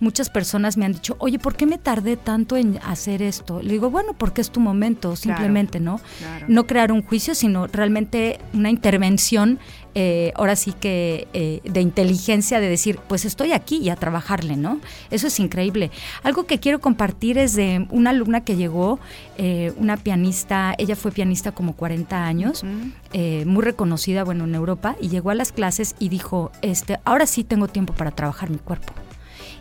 muchas 0.00 0.30
personas 0.30 0.76
me 0.76 0.84
han 0.84 0.92
dicho, 0.92 1.16
oye, 1.18 1.38
¿por 1.38 1.54
qué 1.54 1.66
me 1.66 1.78
tardé 1.78 2.16
tanto 2.16 2.56
en 2.56 2.78
hacer 2.84 3.22
esto? 3.22 3.62
Le 3.62 3.72
digo, 3.72 3.90
bueno, 3.90 4.14
porque 4.14 4.40
es 4.40 4.50
tu 4.50 4.60
momento, 4.60 5.16
simplemente, 5.16 5.80
¿no? 5.80 6.00
No 6.48 6.66
crear 6.66 6.92
un 6.92 7.02
juicio, 7.02 7.34
sino 7.34 7.66
realmente 7.66 8.38
una 8.52 8.70
intervención 8.70 9.58
eh, 9.94 10.32
ahora 10.36 10.56
sí 10.56 10.72
que 10.72 11.28
eh, 11.32 11.60
de 11.64 11.80
inteligencia 11.80 12.60
de 12.60 12.68
decir, 12.68 12.98
pues 13.08 13.24
estoy 13.24 13.52
aquí 13.52 13.78
y 13.78 13.90
a 13.90 13.96
trabajarle, 13.96 14.56
¿no? 14.56 14.80
Eso 15.10 15.26
es 15.26 15.38
increíble. 15.38 15.90
Algo 16.22 16.44
que 16.44 16.58
quiero 16.58 16.80
compartir 16.80 17.38
es 17.38 17.54
de 17.54 17.86
una 17.90 18.10
alumna 18.10 18.42
que 18.42 18.56
llegó, 18.56 18.98
eh, 19.36 19.72
una 19.76 19.96
pianista, 19.96 20.74
ella 20.78 20.96
fue 20.96 21.12
pianista 21.12 21.52
como 21.52 21.74
40 21.74 22.24
años, 22.24 22.64
muy 22.64 23.62
reconocida, 23.62 24.24
bueno, 24.24 24.44
en 24.44 24.54
Europa, 24.54 24.96
y 25.00 25.08
llegó 25.08 25.30
a 25.30 25.34
las 25.34 25.52
clases 25.52 25.94
y 25.98 26.08
dijo, 26.08 26.50
este, 26.62 26.98
ahora 27.04 27.26
sí 27.26 27.44
tengo 27.44 27.68
tiempo 27.68 27.92
para 27.92 28.10
trabajar 28.10 28.50
mi 28.50 28.58
cuerpo. 28.58 28.92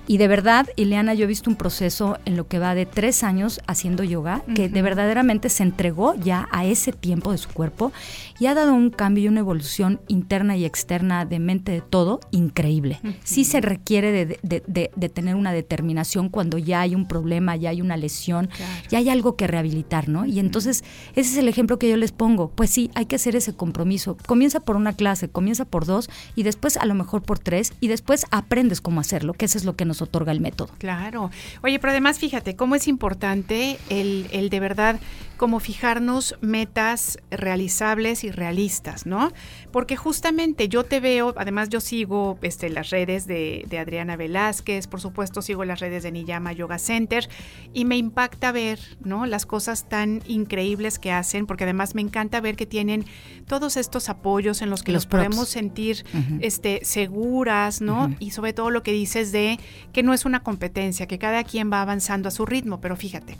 Y 0.07 0.17
de 0.17 0.27
verdad, 0.27 0.67
Ileana, 0.75 1.13
yo 1.13 1.23
he 1.23 1.27
visto 1.27 1.49
un 1.49 1.55
proceso 1.55 2.17
en 2.25 2.35
lo 2.35 2.47
que 2.47 2.59
va 2.59 2.75
de 2.75 2.85
tres 2.85 3.23
años 3.23 3.61
haciendo 3.67 4.03
yoga, 4.03 4.43
que 4.55 4.67
de 4.67 4.81
verdaderamente 4.81 5.49
se 5.49 5.63
entregó 5.63 6.15
ya 6.15 6.49
a 6.51 6.65
ese 6.65 6.91
tiempo 6.91 7.31
de 7.31 7.37
su 7.37 7.49
cuerpo 7.49 7.91
y 8.39 8.47
ha 8.47 8.53
dado 8.53 8.73
un 8.73 8.89
cambio 8.89 9.25
y 9.25 9.27
una 9.27 9.39
evolución 9.39 10.01
interna 10.07 10.57
y 10.57 10.65
externa 10.65 11.25
de 11.25 11.39
mente 11.39 11.71
de 11.71 11.81
todo 11.81 12.19
increíble. 12.31 12.99
Sí 13.23 13.45
se 13.45 13.61
requiere 13.61 14.25
de, 14.25 15.09
tener 15.09 15.35
una 15.35 15.53
determinación 15.53 16.29
cuando 16.29 16.57
ya 16.57 16.81
hay 16.81 16.95
un 16.95 17.07
problema, 17.07 17.55
ya 17.55 17.69
hay 17.69 17.81
una 17.81 17.97
lesión, 17.97 18.49
ya 18.89 18.97
hay 18.97 19.09
algo 19.09 19.35
que 19.35 19.47
rehabilitar, 19.47 20.09
¿no? 20.09 20.25
Y 20.25 20.39
entonces, 20.39 20.83
ese 21.15 21.31
es 21.31 21.37
el 21.37 21.47
ejemplo 21.47 21.77
que 21.77 21.89
yo 21.89 21.97
les 21.97 22.11
pongo. 22.11 22.49
Pues 22.49 22.69
sí, 22.69 22.89
hay 22.95 23.05
que 23.05 23.15
hacer 23.15 23.35
ese 23.35 23.53
compromiso. 23.53 24.17
Comienza 24.25 24.59
por 24.59 24.75
una 24.75 24.93
clase, 24.93 25.29
comienza 25.29 25.65
por 25.65 25.85
dos 25.85 26.09
y 26.35 26.43
después 26.43 26.77
a 26.77 26.85
lo 26.85 26.95
mejor 26.95 27.21
por 27.21 27.39
tres 27.39 27.73
y 27.79 27.87
después 27.87 28.25
aprendes 28.31 28.81
cómo 28.81 28.99
hacerlo, 28.99 29.33
que 29.33 29.45
eso 29.45 29.57
es 29.57 29.65
lo 29.65 29.75
que 29.75 29.85
nos 29.85 29.90
otorga 29.99 30.31
el 30.31 30.39
método. 30.39 30.69
Claro. 30.77 31.31
Oye, 31.63 31.79
pero 31.79 31.89
además 31.89 32.19
fíjate 32.19 32.55
cómo 32.55 32.75
es 32.75 32.87
importante 32.87 33.79
el, 33.89 34.27
el 34.31 34.49
de 34.49 34.59
verdad 34.59 34.99
como 35.41 35.59
fijarnos 35.59 36.35
metas 36.41 37.17
realizables 37.31 38.23
y 38.23 38.29
realistas, 38.29 39.07
¿no? 39.07 39.33
Porque 39.71 39.95
justamente 39.95 40.69
yo 40.69 40.83
te 40.83 40.99
veo, 40.99 41.33
además 41.35 41.69
yo 41.69 41.81
sigo 41.81 42.37
este, 42.43 42.69
las 42.69 42.91
redes 42.91 43.25
de, 43.25 43.65
Adriana 43.81 44.17
Velázquez, 44.17 44.85
por 44.85 45.01
supuesto 45.01 45.41
sigo 45.41 45.65
las 45.65 45.79
redes 45.79 46.03
de 46.03 46.11
Niyama 46.11 46.53
Yoga 46.53 46.77
Center 46.77 47.27
y 47.73 47.85
me 47.85 47.97
impacta 47.97 48.51
ver, 48.51 48.79
¿no? 49.03 49.25
Las 49.25 49.47
cosas 49.47 49.89
tan 49.89 50.21
increíbles 50.27 50.99
que 50.99 51.11
hacen, 51.11 51.47
porque 51.47 51.63
además 51.63 51.95
me 51.95 52.01
encanta 52.01 52.39
ver 52.39 52.55
que 52.55 52.67
tienen 52.67 53.07
todos 53.47 53.77
estos 53.77 54.09
apoyos 54.09 54.61
en 54.61 54.69
los 54.69 54.83
que 54.83 54.91
los 54.91 55.07
podemos 55.07 55.49
sentir 55.49 56.05
este, 56.41 56.81
seguras, 56.83 57.81
¿no? 57.81 58.15
Y 58.19 58.29
sobre 58.29 58.53
todo 58.53 58.69
lo 58.69 58.83
que 58.83 58.91
dices 58.91 59.31
de 59.31 59.59
que 59.91 60.03
no 60.03 60.13
es 60.13 60.23
una 60.23 60.43
competencia, 60.43 61.07
que 61.07 61.17
cada 61.17 61.43
quien 61.43 61.71
va 61.73 61.81
avanzando 61.81 62.27
a 62.27 62.31
su 62.31 62.45
ritmo, 62.45 62.79
pero 62.79 62.95
fíjate, 62.95 63.39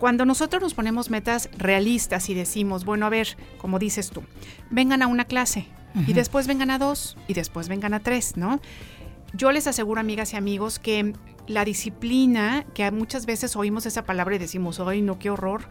cuando 0.00 0.24
nosotros 0.24 0.62
nos 0.62 0.72
ponemos 0.72 1.10
metas 1.10 1.50
realistas 1.56 2.30
y 2.30 2.34
decimos, 2.34 2.86
bueno, 2.86 3.04
a 3.04 3.10
ver, 3.10 3.36
como 3.58 3.78
dices 3.78 4.08
tú, 4.10 4.22
vengan 4.70 5.02
a 5.02 5.06
una 5.06 5.26
clase 5.26 5.66
y 6.06 6.14
después 6.14 6.46
vengan 6.46 6.70
a 6.70 6.78
dos 6.78 7.18
y 7.28 7.34
después 7.34 7.68
vengan 7.68 7.92
a 7.92 8.00
tres, 8.00 8.36
¿no? 8.36 8.60
Yo 9.34 9.52
les 9.52 9.66
aseguro, 9.66 10.00
amigas 10.00 10.32
y 10.32 10.36
amigos, 10.36 10.78
que 10.78 11.12
la 11.46 11.66
disciplina, 11.66 12.64
que 12.74 12.90
muchas 12.90 13.26
veces 13.26 13.56
oímos 13.56 13.84
esa 13.84 14.04
palabra 14.04 14.36
y 14.36 14.38
decimos, 14.38 14.80
ay, 14.80 15.02
no, 15.02 15.18
qué 15.18 15.28
horror, 15.28 15.64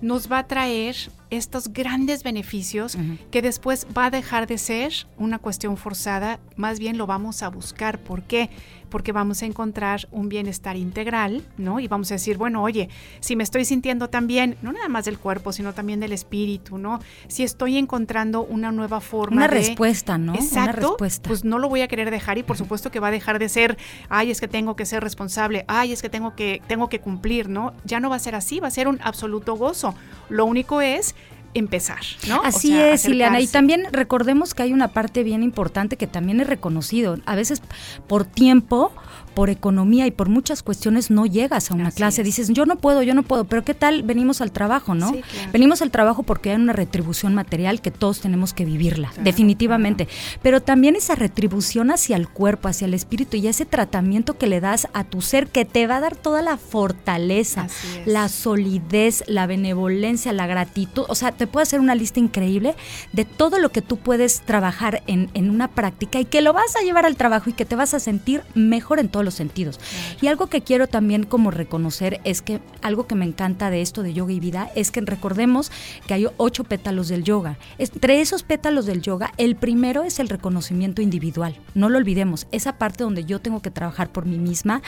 nos 0.00 0.30
va 0.32 0.38
a 0.38 0.46
traer 0.46 0.96
estos 1.30 1.72
grandes 1.72 2.22
beneficios 2.22 2.96
que 3.30 3.42
después 3.42 3.86
va 3.96 4.06
a 4.06 4.10
dejar 4.10 4.46
de 4.46 4.58
ser 4.58 4.92
una 5.18 5.38
cuestión 5.38 5.76
forzada, 5.76 6.40
más 6.56 6.78
bien 6.78 6.96
lo 6.96 7.06
vamos 7.06 7.42
a 7.42 7.48
buscar. 7.48 7.98
¿Por 7.98 8.22
qué? 8.22 8.48
Porque 8.94 9.10
vamos 9.10 9.42
a 9.42 9.46
encontrar 9.46 10.06
un 10.12 10.28
bienestar 10.28 10.76
integral, 10.76 11.42
¿no? 11.58 11.80
Y 11.80 11.88
vamos 11.88 12.12
a 12.12 12.14
decir, 12.14 12.38
bueno, 12.38 12.62
oye, 12.62 12.88
si 13.18 13.34
me 13.34 13.42
estoy 13.42 13.64
sintiendo 13.64 14.08
tan 14.08 14.28
bien, 14.28 14.56
no 14.62 14.70
nada 14.70 14.86
más 14.86 15.04
del 15.04 15.18
cuerpo, 15.18 15.52
sino 15.52 15.72
también 15.72 15.98
del 15.98 16.12
espíritu, 16.12 16.78
¿no? 16.78 17.00
Si 17.26 17.42
estoy 17.42 17.76
encontrando 17.76 18.44
una 18.44 18.70
nueva 18.70 19.00
forma 19.00 19.38
una 19.38 19.46
respuesta, 19.48 20.16
¿no? 20.16 20.36
Exacto, 20.36 20.60
una 20.60 20.72
respuesta. 20.90 21.28
pues 21.28 21.42
no 21.42 21.58
lo 21.58 21.68
voy 21.68 21.80
a 21.80 21.88
querer 21.88 22.12
dejar 22.12 22.38
y 22.38 22.44
por 22.44 22.56
supuesto 22.56 22.92
que 22.92 23.00
va 23.00 23.08
a 23.08 23.10
dejar 23.10 23.40
de 23.40 23.48
ser, 23.48 23.76
ay, 24.10 24.30
es 24.30 24.40
que 24.40 24.46
tengo 24.46 24.76
que 24.76 24.86
ser 24.86 25.02
responsable, 25.02 25.64
ay, 25.66 25.90
es 25.90 26.00
que 26.00 26.08
tengo 26.08 26.36
que 26.36 26.62
tengo 26.68 26.88
que 26.88 27.00
cumplir, 27.00 27.48
¿no? 27.48 27.72
Ya 27.84 27.98
no 27.98 28.10
va 28.10 28.14
a 28.14 28.20
ser 28.20 28.36
así, 28.36 28.60
va 28.60 28.68
a 28.68 28.70
ser 28.70 28.86
un 28.86 29.00
absoluto 29.02 29.56
gozo. 29.56 29.96
Lo 30.28 30.46
único 30.46 30.80
es 30.80 31.16
empezar, 31.54 32.00
¿no? 32.28 32.42
Así 32.42 32.76
es, 32.78 33.06
Ileana. 33.06 33.40
Y 33.40 33.46
también 33.46 33.86
recordemos 33.92 34.54
que 34.54 34.64
hay 34.64 34.72
una 34.72 34.88
parte 34.88 35.22
bien 35.22 35.42
importante 35.42 35.96
que 35.96 36.06
también 36.06 36.40
es 36.40 36.46
reconocido. 36.46 37.18
A 37.26 37.34
veces 37.34 37.62
por 38.06 38.24
tiempo 38.24 38.92
por 39.34 39.50
economía 39.50 40.06
y 40.06 40.10
por 40.10 40.28
muchas 40.28 40.62
cuestiones 40.62 41.10
no 41.10 41.26
llegas 41.26 41.70
a 41.70 41.74
una 41.74 41.90
clase. 41.90 42.22
Dices, 42.22 42.48
yo 42.50 42.66
no 42.66 42.76
puedo, 42.76 43.02
yo 43.02 43.14
no 43.14 43.22
puedo, 43.22 43.44
pero 43.44 43.64
¿qué 43.64 43.74
tal 43.74 44.02
venimos 44.02 44.40
al 44.40 44.52
trabajo, 44.52 44.94
no? 44.94 45.12
Venimos 45.52 45.82
al 45.82 45.90
trabajo 45.90 46.22
porque 46.22 46.50
hay 46.50 46.56
una 46.56 46.72
retribución 46.72 47.34
material 47.34 47.80
que 47.80 47.90
todos 47.90 48.20
tenemos 48.20 48.52
que 48.52 48.64
vivirla, 48.64 49.12
definitivamente. 49.22 50.08
Pero 50.42 50.62
también 50.62 50.96
esa 50.96 51.14
retribución 51.14 51.90
hacia 51.90 52.16
el 52.16 52.28
cuerpo, 52.28 52.68
hacia 52.68 52.86
el 52.86 52.94
espíritu 52.94 53.36
y 53.36 53.48
ese 53.48 53.66
tratamiento 53.66 54.38
que 54.38 54.46
le 54.46 54.60
das 54.60 54.88
a 54.92 55.04
tu 55.04 55.20
ser 55.20 55.48
que 55.48 55.64
te 55.64 55.86
va 55.86 55.96
a 55.96 56.00
dar 56.00 56.16
toda 56.16 56.42
la 56.42 56.56
fortaleza, 56.56 57.66
la 58.06 58.28
solidez, 58.28 59.24
la 59.26 59.46
benevolencia, 59.46 60.32
la 60.32 60.46
gratitud. 60.46 61.04
O 61.08 61.14
sea, 61.14 61.32
te 61.32 61.46
puedo 61.46 61.62
hacer 61.62 61.80
una 61.80 61.94
lista 61.94 62.20
increíble 62.20 62.74
de 63.12 63.24
todo 63.24 63.58
lo 63.58 63.70
que 63.70 63.82
tú 63.82 63.96
puedes 63.96 64.42
trabajar 64.42 65.02
en, 65.06 65.30
en 65.34 65.50
una 65.50 65.68
práctica 65.68 66.20
y 66.20 66.24
que 66.24 66.40
lo 66.40 66.52
vas 66.52 66.76
a 66.76 66.82
llevar 66.82 67.06
al 67.06 67.16
trabajo 67.16 67.50
y 67.50 67.52
que 67.52 67.64
te 67.64 67.76
vas 67.76 67.94
a 67.94 67.98
sentir 67.98 68.42
mejor 68.54 69.00
en 69.00 69.08
todo 69.08 69.23
los 69.24 69.34
sentidos. 69.34 69.80
Y 70.20 70.28
algo 70.28 70.48
que 70.48 70.62
quiero 70.62 70.86
también 70.86 71.24
como 71.24 71.50
reconocer 71.50 72.20
es 72.24 72.42
que 72.42 72.60
algo 72.82 73.06
que 73.06 73.14
me 73.14 73.24
encanta 73.24 73.70
de 73.70 73.82
esto 73.82 74.02
de 74.02 74.12
yoga 74.12 74.32
y 74.32 74.40
vida 74.40 74.70
es 74.74 74.90
que 74.90 75.00
recordemos 75.00 75.70
que 76.06 76.14
hay 76.14 76.26
ocho 76.36 76.64
pétalos 76.64 77.08
del 77.08 77.24
yoga. 77.24 77.58
Entre 77.78 78.20
esos 78.20 78.42
pétalos 78.42 78.86
del 78.86 79.02
yoga, 79.02 79.32
el 79.36 79.56
primero 79.56 80.02
es 80.02 80.18
el 80.18 80.28
reconocimiento 80.28 81.02
individual. 81.02 81.56
No 81.74 81.88
lo 81.88 81.98
olvidemos. 81.98 82.46
Esa 82.52 82.78
parte 82.78 83.04
donde 83.04 83.24
yo 83.24 83.40
tengo 83.40 83.60
que 83.62 83.70
trabajar 83.70 84.12
por 84.12 84.26
mí 84.26 84.38
misma, 84.38 84.82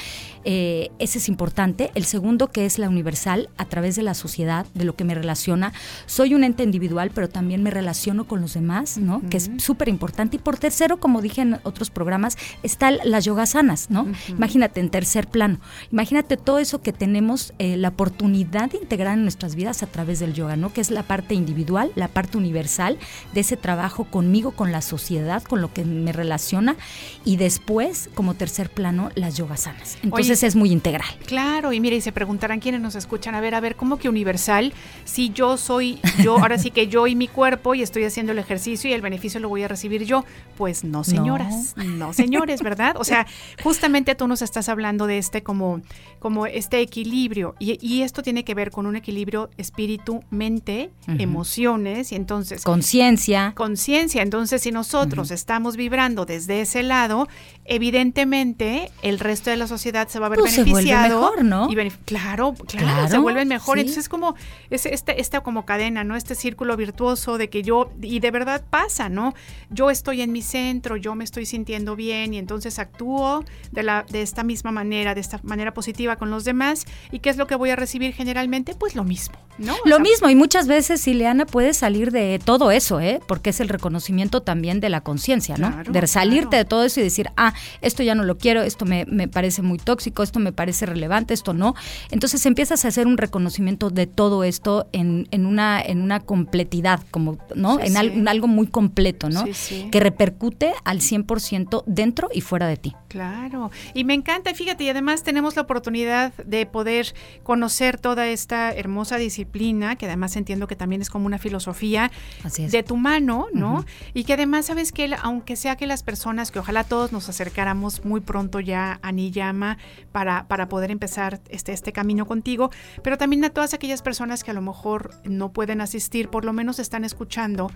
eh, 0.45 0.91
ese 0.99 1.19
es 1.19 1.29
importante. 1.29 1.91
El 1.95 2.05
segundo 2.05 2.49
que 2.49 2.67
es 2.67 2.79
la 2.79 2.89
universal 2.89 3.49
a 3.57 3.65
través 3.65 3.97
de 3.97 4.03
la 4.03 4.15
sociedad, 4.15 4.67
de 4.75 4.85
lo 4.85 4.97
que 4.97 5.05
me 5.05 5.15
relaciona. 5.15 5.73
Soy 6.07 6.35
un 6.35 6.45
ente 6.45 6.63
individual, 6.63 7.11
pero 7.15 7.29
también 7.29 7.63
me 7.63 7.71
relaciono 7.71 8.27
con 8.27 8.41
los 8.41 8.55
demás, 8.55 8.99
¿no? 8.99 9.23
Que 9.31 9.37
es 9.39 9.51
súper 9.59 9.89
importante. 9.89 10.37
Y 10.37 10.39
por 10.39 10.59
tercero, 10.59 10.99
como 10.99 11.23
dije 11.23 11.43
en 11.43 11.59
otros 11.63 11.91
programas, 11.91 12.37
están 12.63 12.99
las 13.05 13.25
yogasanas, 13.25 13.91
¿no? 13.91 14.07
Imagínate 14.29 14.81
en 14.81 14.91
tercer 14.91 15.29
plano. 15.29 15.59
Imagínate 15.93 16.37
todo 16.37 16.59
eso 16.59 16.83
que 16.83 16.93
tenemos 16.93 17.53
eh, 17.59 17.77
la 17.77 17.89
oportunidad 17.89 18.71
de 18.71 18.79
integrar 18.79 19.15
en 19.15 19.23
nuestras 19.23 19.55
vidas 19.55 19.83
a 19.83 19.87
través 19.87 20.19
del 20.19 20.35
yoga, 20.35 20.57
¿no? 20.57 20.73
Que 20.73 20.81
es 20.81 20.91
la 20.91 21.03
parte 21.03 21.35
individual, 21.35 21.93
la 21.95 22.09
parte 22.09 22.39
universal 22.39 22.99
de 23.35 23.41
ese 23.41 23.57
trabajo 23.57 24.05
conmigo, 24.05 24.53
con 24.53 24.73
la 24.73 24.83
sociedad, 24.83 25.43
con 25.43 25.61
lo 25.61 25.73
que 25.73 25.85
me 25.85 26.13
relaciona. 26.13 26.77
Y 27.25 27.37
después, 27.37 28.11
como 28.15 28.35
tercer 28.35 28.71
plano, 28.71 29.11
las 29.15 29.37
yogasanas. 29.37 29.99
Entonces 30.03 30.43
es 30.43 30.57
muy 30.57 30.71
integral. 30.71 31.09
Claro, 31.27 31.73
y 31.73 31.81
mira, 31.81 31.97
y 31.97 32.01
se 32.01 32.13
preguntarán 32.13 32.61
quienes 32.61 32.81
nos 32.81 32.95
escuchan, 32.95 33.35
a 33.35 33.41
ver, 33.41 33.55
a 33.55 33.61
ver, 33.61 33.77
¿cómo 33.77 33.99
que 33.99 34.09
universal? 34.09 34.73
Si 35.05 35.31
yo 35.31 35.57
soy 35.57 36.01
yo, 36.23 36.39
ahora 36.41 36.59
sí 36.59 36.71
que 36.71 36.89
yo 36.89 37.07
y 37.07 37.15
mi 37.15 37.29
cuerpo 37.29 37.75
y 37.75 37.83
estoy 37.83 38.05
haciendo 38.05 38.33
el 38.33 38.39
ejercicio 38.39 38.91
y 38.91 38.93
el 38.93 39.03
beneficio 39.03 39.41
lo 39.41 39.49
voy 39.49 39.63
a 39.63 39.69
recibir 39.69 40.05
yo. 40.05 40.25
Pues 40.57 40.85
no, 40.85 41.05
señoras, 41.05 41.75
no, 41.77 41.85
no 41.85 42.13
señores, 42.13 42.63
¿verdad? 42.63 42.97
O 42.99 43.05
sea, 43.05 43.27
justamente 43.63 44.15
tú 44.17 44.27
nos 44.27 44.43
estás 44.43 44.69
hablando 44.69 45.07
de 45.07 45.19
este 45.19 45.43
como, 45.43 45.81
como 46.19 46.47
este 46.47 46.81
equilibrio 46.81 47.55
y, 47.59 48.03
esto 48.03 48.23
tiene 48.23 48.45
que 48.45 48.55
ver 48.55 48.71
con 48.71 48.87
un 48.87 48.95
equilibrio 48.95 49.51
espíritu, 49.57 50.23
mente, 50.31 50.91
emociones 51.07 52.13
y 52.13 52.15
entonces... 52.15 52.63
Conciencia. 52.63 53.53
Conciencia. 53.57 54.23
Entonces, 54.23 54.63
si 54.63 54.71
nosotros 54.71 55.31
estamos 55.31 55.77
vibrando 55.77 56.27
desde 56.27 56.61
ese 56.61 56.83
lado, 56.83 57.29
evidentemente 57.65 58.91
el 59.03 59.19
resto 59.19 59.51
de 59.51 59.57
la 59.57 59.67
sociedad 59.67 60.09
se 60.09 60.19
va 60.19 60.27
a 60.27 60.29
ver 60.29 60.39
pues 60.39 60.57
beneficiado. 60.57 61.21
mejor, 61.21 61.45
¿no? 61.45 61.69
claro, 62.05 62.55
claro, 62.67 63.09
se 63.09 63.19
vuelven 63.19 63.49
mejor. 63.49 63.79
Entonces 63.79 64.05
es 64.05 64.09
como, 64.09 64.35
es 64.71 64.87
este, 64.87 65.21
esta 65.21 65.41
como 65.41 65.65
cadena, 65.65 66.05
¿no? 66.05 66.17
Este 66.17 66.35
círculo 66.35 66.77
virtuoso 66.77 67.39
de 67.39 67.49
que 67.49 67.63
yo, 67.63 67.91
y 68.01 68.21
de 68.21 68.31
verdad 68.31 68.65
pasa, 68.69 69.09
¿no? 69.09 69.35
Yo 69.71 69.91
estoy 69.91 70.23
en 70.23 70.33
mi 70.33 70.43
centro, 70.43 70.97
yo 70.97 71.15
me 71.15 71.25
estoy 71.25 71.47
sintiendo 71.47 71.97
bien 71.97 72.35
y 72.35 72.39
entonces 72.39 72.79
actúo 72.79 73.45
de, 73.73 73.83
la, 73.83 74.06
de 74.11 74.23
esta 74.23 74.43
misma 74.43 74.73
manera, 74.73 75.15
de 75.15 75.21
esta 75.21 75.41
manera 75.43 75.75
positiva 75.75 76.17
con 76.17 76.31
los 76.31 76.45
demás. 76.45 76.87
¿Y 77.11 77.21
qué 77.21 77.31
es 77.31 77.37
lo 77.37 77.47
que 77.47 77.55
voy 77.55 77.71
a 77.71 77.77
recibir 77.77 78.13
generalmente? 78.13 78.75
Pues 78.75 78.95
lo 78.95 79.05
mismo, 79.05 79.37
¿no? 79.59 79.75
lo 79.85 80.01
mismo, 80.01 80.29
y 80.29 80.35
muchas 80.35 80.67
veces, 80.67 81.07
Ileana, 81.07 81.47
puede 81.47 81.75
salir 81.75 82.11
de 82.13 82.41
todo 82.43 82.71
eso, 82.71 83.01
¿eh? 83.01 83.21
Porque 83.27 83.51
es 83.51 83.61
el 83.61 83.69
reconocimiento 83.69 84.43
también 84.43 84.81
de 84.81 84.89
la 84.89 85.01
conciencia, 85.01 85.57
¿no? 85.57 85.83
de 85.89 86.07
salirte 86.07 86.57
de 86.57 86.65
todo 86.65 86.85
eso 86.85 87.01
y 87.01 87.03
decir, 87.03 87.29
ah, 87.37 87.53
esto 87.81 88.03
ya 88.03 88.15
no 88.15 88.25
lo 88.25 88.39
quiero, 88.39 88.63
esto 88.63 88.85
me, 88.85 89.07
parece 89.29 89.63
muy 89.63 89.79
tóxico, 89.79 90.23
esto 90.23 90.39
me 90.39 90.53
parece 90.53 90.87
relevante, 90.87 91.35
esto 91.35 91.53
no. 91.53 91.75
Entonces 92.11 92.45
empiezas 92.47 92.85
a 92.85 92.89
hacer 92.89 93.07
un 93.07 93.19
reconocimiento 93.19 93.91
de 93.91 94.07
todo 94.07 94.45
esto 94.45 94.89
en, 94.93 95.29
en 95.31 95.47
una, 95.47 95.81
en 95.81 96.03
una 96.03 96.21
completidad, 96.21 97.01
como, 97.11 97.39
¿no? 97.55 97.79
en, 97.81 98.29
algo 98.29 98.47
muy 98.47 98.67
completo, 98.67 99.29
¿no? 99.29 99.45
Que 99.91 100.01
repercute 100.01 100.73
al 100.85 101.01
100% 101.01 101.85
dentro 101.87 102.29
y 102.33 102.41
fuera 102.41 102.67
de 102.67 102.77
ti. 102.77 102.95
Claro. 103.09 103.71
Y 103.95 104.05
me 104.05 104.15
encanta, 104.15 104.55
fíjate, 104.55 104.85
y 104.85 104.89
además 104.89 105.23
tenemos 105.23 105.57
la 105.57 105.63
oportunidad 105.63 106.33
de 106.35 106.67
poder 106.67 107.15
conocer 107.43 107.99
toda 107.99 108.29
esta 108.29 108.73
hermosa 108.73 109.17
disciplina, 109.17 109.97
que 109.97 110.07
además 110.07 110.37
entiendo 110.37 110.67
que 110.67 110.77
también 110.77 111.03
es 111.03 111.11
como 111.11 111.27
una 111.27 111.39
filosofía 111.39 112.11
de 112.57 112.83
tu 112.83 112.97
mano, 112.97 113.47
¿no? 113.53 113.85
Y 114.15 114.25
que 114.25 114.35
además, 114.35 114.67
sabes 114.67 114.93
que 114.93 115.15
aunque 115.23 115.57
sea 115.57 115.77
que 115.77 115.87
las 115.87 116.03
personas, 116.03 116.51
que 116.51 116.59
ojalá 116.59 116.85
todos 116.85 117.13
nos 117.13 117.29
acercáramos 117.29 118.05
muy 118.05 118.21
pronto 118.21 118.61
ya 118.61 118.99
a 119.03 119.13
Niyama 119.13 119.79
para, 120.13 120.49
para 120.49 120.69
poder 120.69 120.91
empezar 120.91 121.41
este, 121.49 121.73
este 121.73 121.93
camino 121.93 122.27
contigo, 122.27 122.71
pero 123.03 123.19
también 123.19 123.45
a 123.45 123.51
todas 123.51 123.75
aquellas 123.75 124.03
personas 124.03 124.45
que 124.45 124.51
a 124.51 124.55
lo 124.55 124.63
mejor 124.63 125.15
no 125.25 125.53
pueden 125.53 125.81
asistir, 125.81 126.29
por 126.29 126.45
lo 126.45 126.53
menos 126.53 126.79
están 126.79 127.05
escuchando 127.05 127.71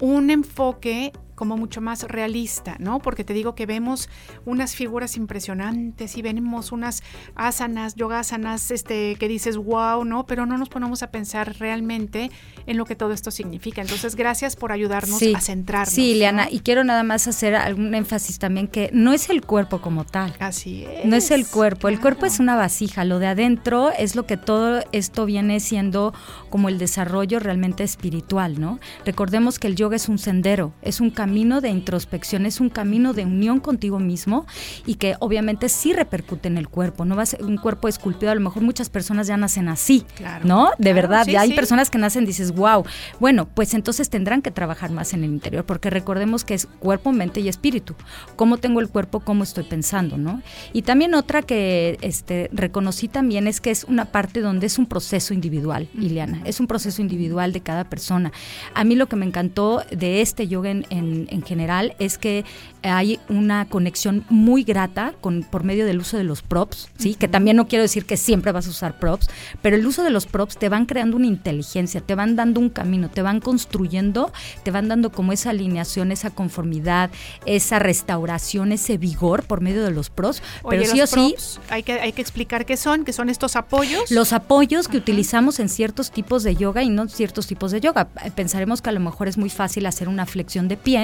un 0.00 0.30
enfoque 0.30 1.12
como 1.40 1.56
mucho 1.56 1.80
más 1.80 2.02
realista, 2.02 2.76
¿no? 2.80 2.98
Porque 2.98 3.24
te 3.24 3.32
digo 3.32 3.54
que 3.54 3.64
vemos 3.64 4.10
unas 4.44 4.76
figuras 4.76 5.16
impresionantes 5.16 6.18
y 6.18 6.20
vemos 6.20 6.70
unas 6.70 7.02
asanas, 7.34 7.94
yogasanas, 7.94 8.70
este, 8.70 9.16
que 9.16 9.26
dices, 9.26 9.56
wow, 9.56 10.04
¿no? 10.04 10.26
Pero 10.26 10.44
no 10.44 10.58
nos 10.58 10.68
ponemos 10.68 11.02
a 11.02 11.10
pensar 11.10 11.56
realmente 11.58 12.30
en 12.66 12.76
lo 12.76 12.84
que 12.84 12.94
todo 12.94 13.14
esto 13.14 13.30
significa. 13.30 13.80
Entonces, 13.80 14.16
gracias 14.16 14.54
por 14.54 14.70
ayudarnos 14.70 15.22
a 15.34 15.40
centrarnos. 15.40 15.94
Sí, 15.94 16.12
Liana, 16.12 16.48
y 16.50 16.60
quiero 16.60 16.84
nada 16.84 17.04
más 17.04 17.26
hacer 17.26 17.54
algún 17.54 17.94
énfasis 17.94 18.38
también 18.38 18.68
que 18.68 18.90
no 18.92 19.14
es 19.14 19.30
el 19.30 19.40
cuerpo 19.40 19.80
como 19.80 20.04
tal. 20.04 20.34
Así 20.40 20.84
es. 20.84 21.06
No 21.06 21.16
es 21.16 21.30
el 21.30 21.46
cuerpo, 21.46 21.88
el 21.88 22.00
cuerpo 22.00 22.26
es 22.26 22.38
una 22.38 22.54
vasija, 22.54 23.06
lo 23.06 23.18
de 23.18 23.28
adentro 23.28 23.92
es 23.98 24.14
lo 24.14 24.26
que 24.26 24.36
todo 24.36 24.82
esto 24.92 25.24
viene 25.24 25.58
siendo 25.58 26.12
como 26.50 26.68
el 26.68 26.76
desarrollo 26.76 27.38
realmente 27.38 27.82
espiritual, 27.82 28.60
¿no? 28.60 28.78
Recordemos 29.06 29.58
que 29.58 29.68
el 29.68 29.76
yoga 29.76 29.96
es 29.96 30.10
un 30.10 30.18
sendero, 30.18 30.74
es 30.82 31.00
un 31.00 31.08
camino 31.08 31.29
camino 31.30 31.60
de 31.60 31.68
introspección, 31.68 32.44
es 32.44 32.58
un 32.58 32.70
camino 32.70 33.12
de 33.12 33.24
unión 33.24 33.60
contigo 33.60 34.00
mismo 34.00 34.46
y 34.84 34.96
que 34.96 35.14
obviamente 35.20 35.68
sí 35.68 35.92
repercute 35.92 36.48
en 36.48 36.58
el 36.58 36.68
cuerpo. 36.68 37.04
No 37.04 37.14
va 37.14 37.22
a 37.22 37.26
ser 37.26 37.44
un 37.44 37.56
cuerpo 37.56 37.86
esculpido, 37.86 38.32
a 38.32 38.34
lo 38.34 38.40
mejor 38.40 38.64
muchas 38.64 38.90
personas 38.90 39.28
ya 39.28 39.36
nacen 39.36 39.68
así, 39.68 40.04
¿no? 40.42 40.70
De 40.78 40.92
verdad, 40.92 41.24
ya 41.28 41.42
hay 41.42 41.52
personas 41.52 41.88
que 41.88 41.98
nacen 41.98 42.24
dices, 42.24 42.50
wow. 42.50 42.84
Bueno, 43.20 43.46
pues 43.46 43.74
entonces 43.74 44.10
tendrán 44.10 44.42
que 44.42 44.50
trabajar 44.50 44.90
más 44.90 45.12
en 45.12 45.22
el 45.22 45.30
interior, 45.30 45.64
porque 45.64 45.88
recordemos 45.88 46.44
que 46.44 46.54
es 46.54 46.66
cuerpo, 46.66 47.12
mente 47.12 47.38
y 47.38 47.48
espíritu. 47.48 47.94
¿Cómo 48.34 48.56
tengo 48.56 48.80
el 48.80 48.88
cuerpo? 48.88 49.20
¿Cómo 49.20 49.44
estoy 49.44 49.62
pensando? 49.62 50.18
¿no? 50.18 50.42
Y 50.72 50.82
también 50.82 51.14
otra 51.14 51.42
que 51.42 51.96
este, 52.00 52.50
reconocí 52.52 53.06
también 53.06 53.46
es 53.46 53.60
que 53.60 53.70
es 53.70 53.84
una 53.84 54.06
parte 54.06 54.40
donde 54.40 54.66
es 54.66 54.78
un 54.78 54.86
proceso 54.86 55.32
individual, 55.32 55.88
Ileana, 55.94 56.42
es 56.44 56.58
un 56.58 56.66
proceso 56.66 57.00
individual 57.00 57.52
de 57.52 57.60
cada 57.60 57.84
persona. 57.84 58.32
A 58.74 58.82
mí 58.82 58.96
lo 58.96 59.06
que 59.06 59.14
me 59.14 59.26
encantó 59.26 59.84
de 59.92 60.22
este 60.22 60.48
yoga 60.48 60.70
en 60.70 60.80
en, 60.88 61.19
general 61.26 61.94
es 61.98 62.18
que 62.18 62.44
hay 62.82 63.18
una 63.28 63.66
conexión 63.66 64.24
muy 64.30 64.64
grata 64.64 65.14
con, 65.20 65.42
por 65.42 65.64
medio 65.64 65.84
del 65.84 65.98
uso 65.98 66.16
de 66.16 66.24
los 66.24 66.42
props, 66.42 66.88
¿sí? 66.98 67.14
Que 67.14 67.28
también 67.28 67.56
no 67.56 67.68
quiero 67.68 67.82
decir 67.82 68.06
que 68.06 68.16
siempre 68.16 68.52
vas 68.52 68.66
a 68.66 68.70
usar 68.70 68.98
props, 68.98 69.28
pero 69.62 69.76
el 69.76 69.86
uso 69.86 70.02
de 70.02 70.10
los 70.10 70.26
props 70.26 70.56
te 70.56 70.68
van 70.68 70.86
creando 70.86 71.16
una 71.16 71.26
inteligencia, 71.26 72.00
te 72.00 72.14
van 72.14 72.36
dando 72.36 72.60
un 72.60 72.70
camino, 72.70 73.10
te 73.10 73.22
van 73.22 73.40
construyendo, 73.40 74.32
te 74.62 74.70
van 74.70 74.88
dando 74.88 75.10
como 75.10 75.32
esa 75.32 75.50
alineación, 75.50 76.12
esa 76.12 76.30
conformidad, 76.30 77.10
esa 77.44 77.78
restauración, 77.78 78.72
ese 78.72 78.98
vigor 78.98 79.44
por 79.44 79.60
medio 79.60 79.84
de 79.84 79.90
los 79.90 80.10
props. 80.10 80.42
pero 80.68 80.84
sí 80.84 81.00
o 81.00 81.06
sí. 81.06 81.34
Hay 81.68 81.82
que, 81.82 81.92
hay 81.92 82.12
que 82.12 82.22
explicar 82.22 82.64
qué 82.66 82.76
son, 82.76 83.04
qué 83.04 83.12
son 83.12 83.28
estos 83.28 83.56
apoyos. 83.56 84.10
Los 84.10 84.32
apoyos 84.32 84.88
que 84.88 84.96
utilizamos 84.96 85.60
en 85.60 85.68
ciertos 85.68 86.10
tipos 86.10 86.42
de 86.42 86.56
yoga 86.56 86.82
y 86.82 86.88
no 86.88 87.08
ciertos 87.08 87.46
tipos 87.46 87.72
de 87.72 87.80
yoga. 87.80 88.08
Pensaremos 88.34 88.82
que 88.82 88.90
a 88.90 88.92
lo 88.92 89.00
mejor 89.00 89.28
es 89.28 89.36
muy 89.36 89.50
fácil 89.50 89.86
hacer 89.86 90.08
una 90.08 90.26
flexión 90.26 90.68
de 90.68 90.76
pie, 90.76 90.99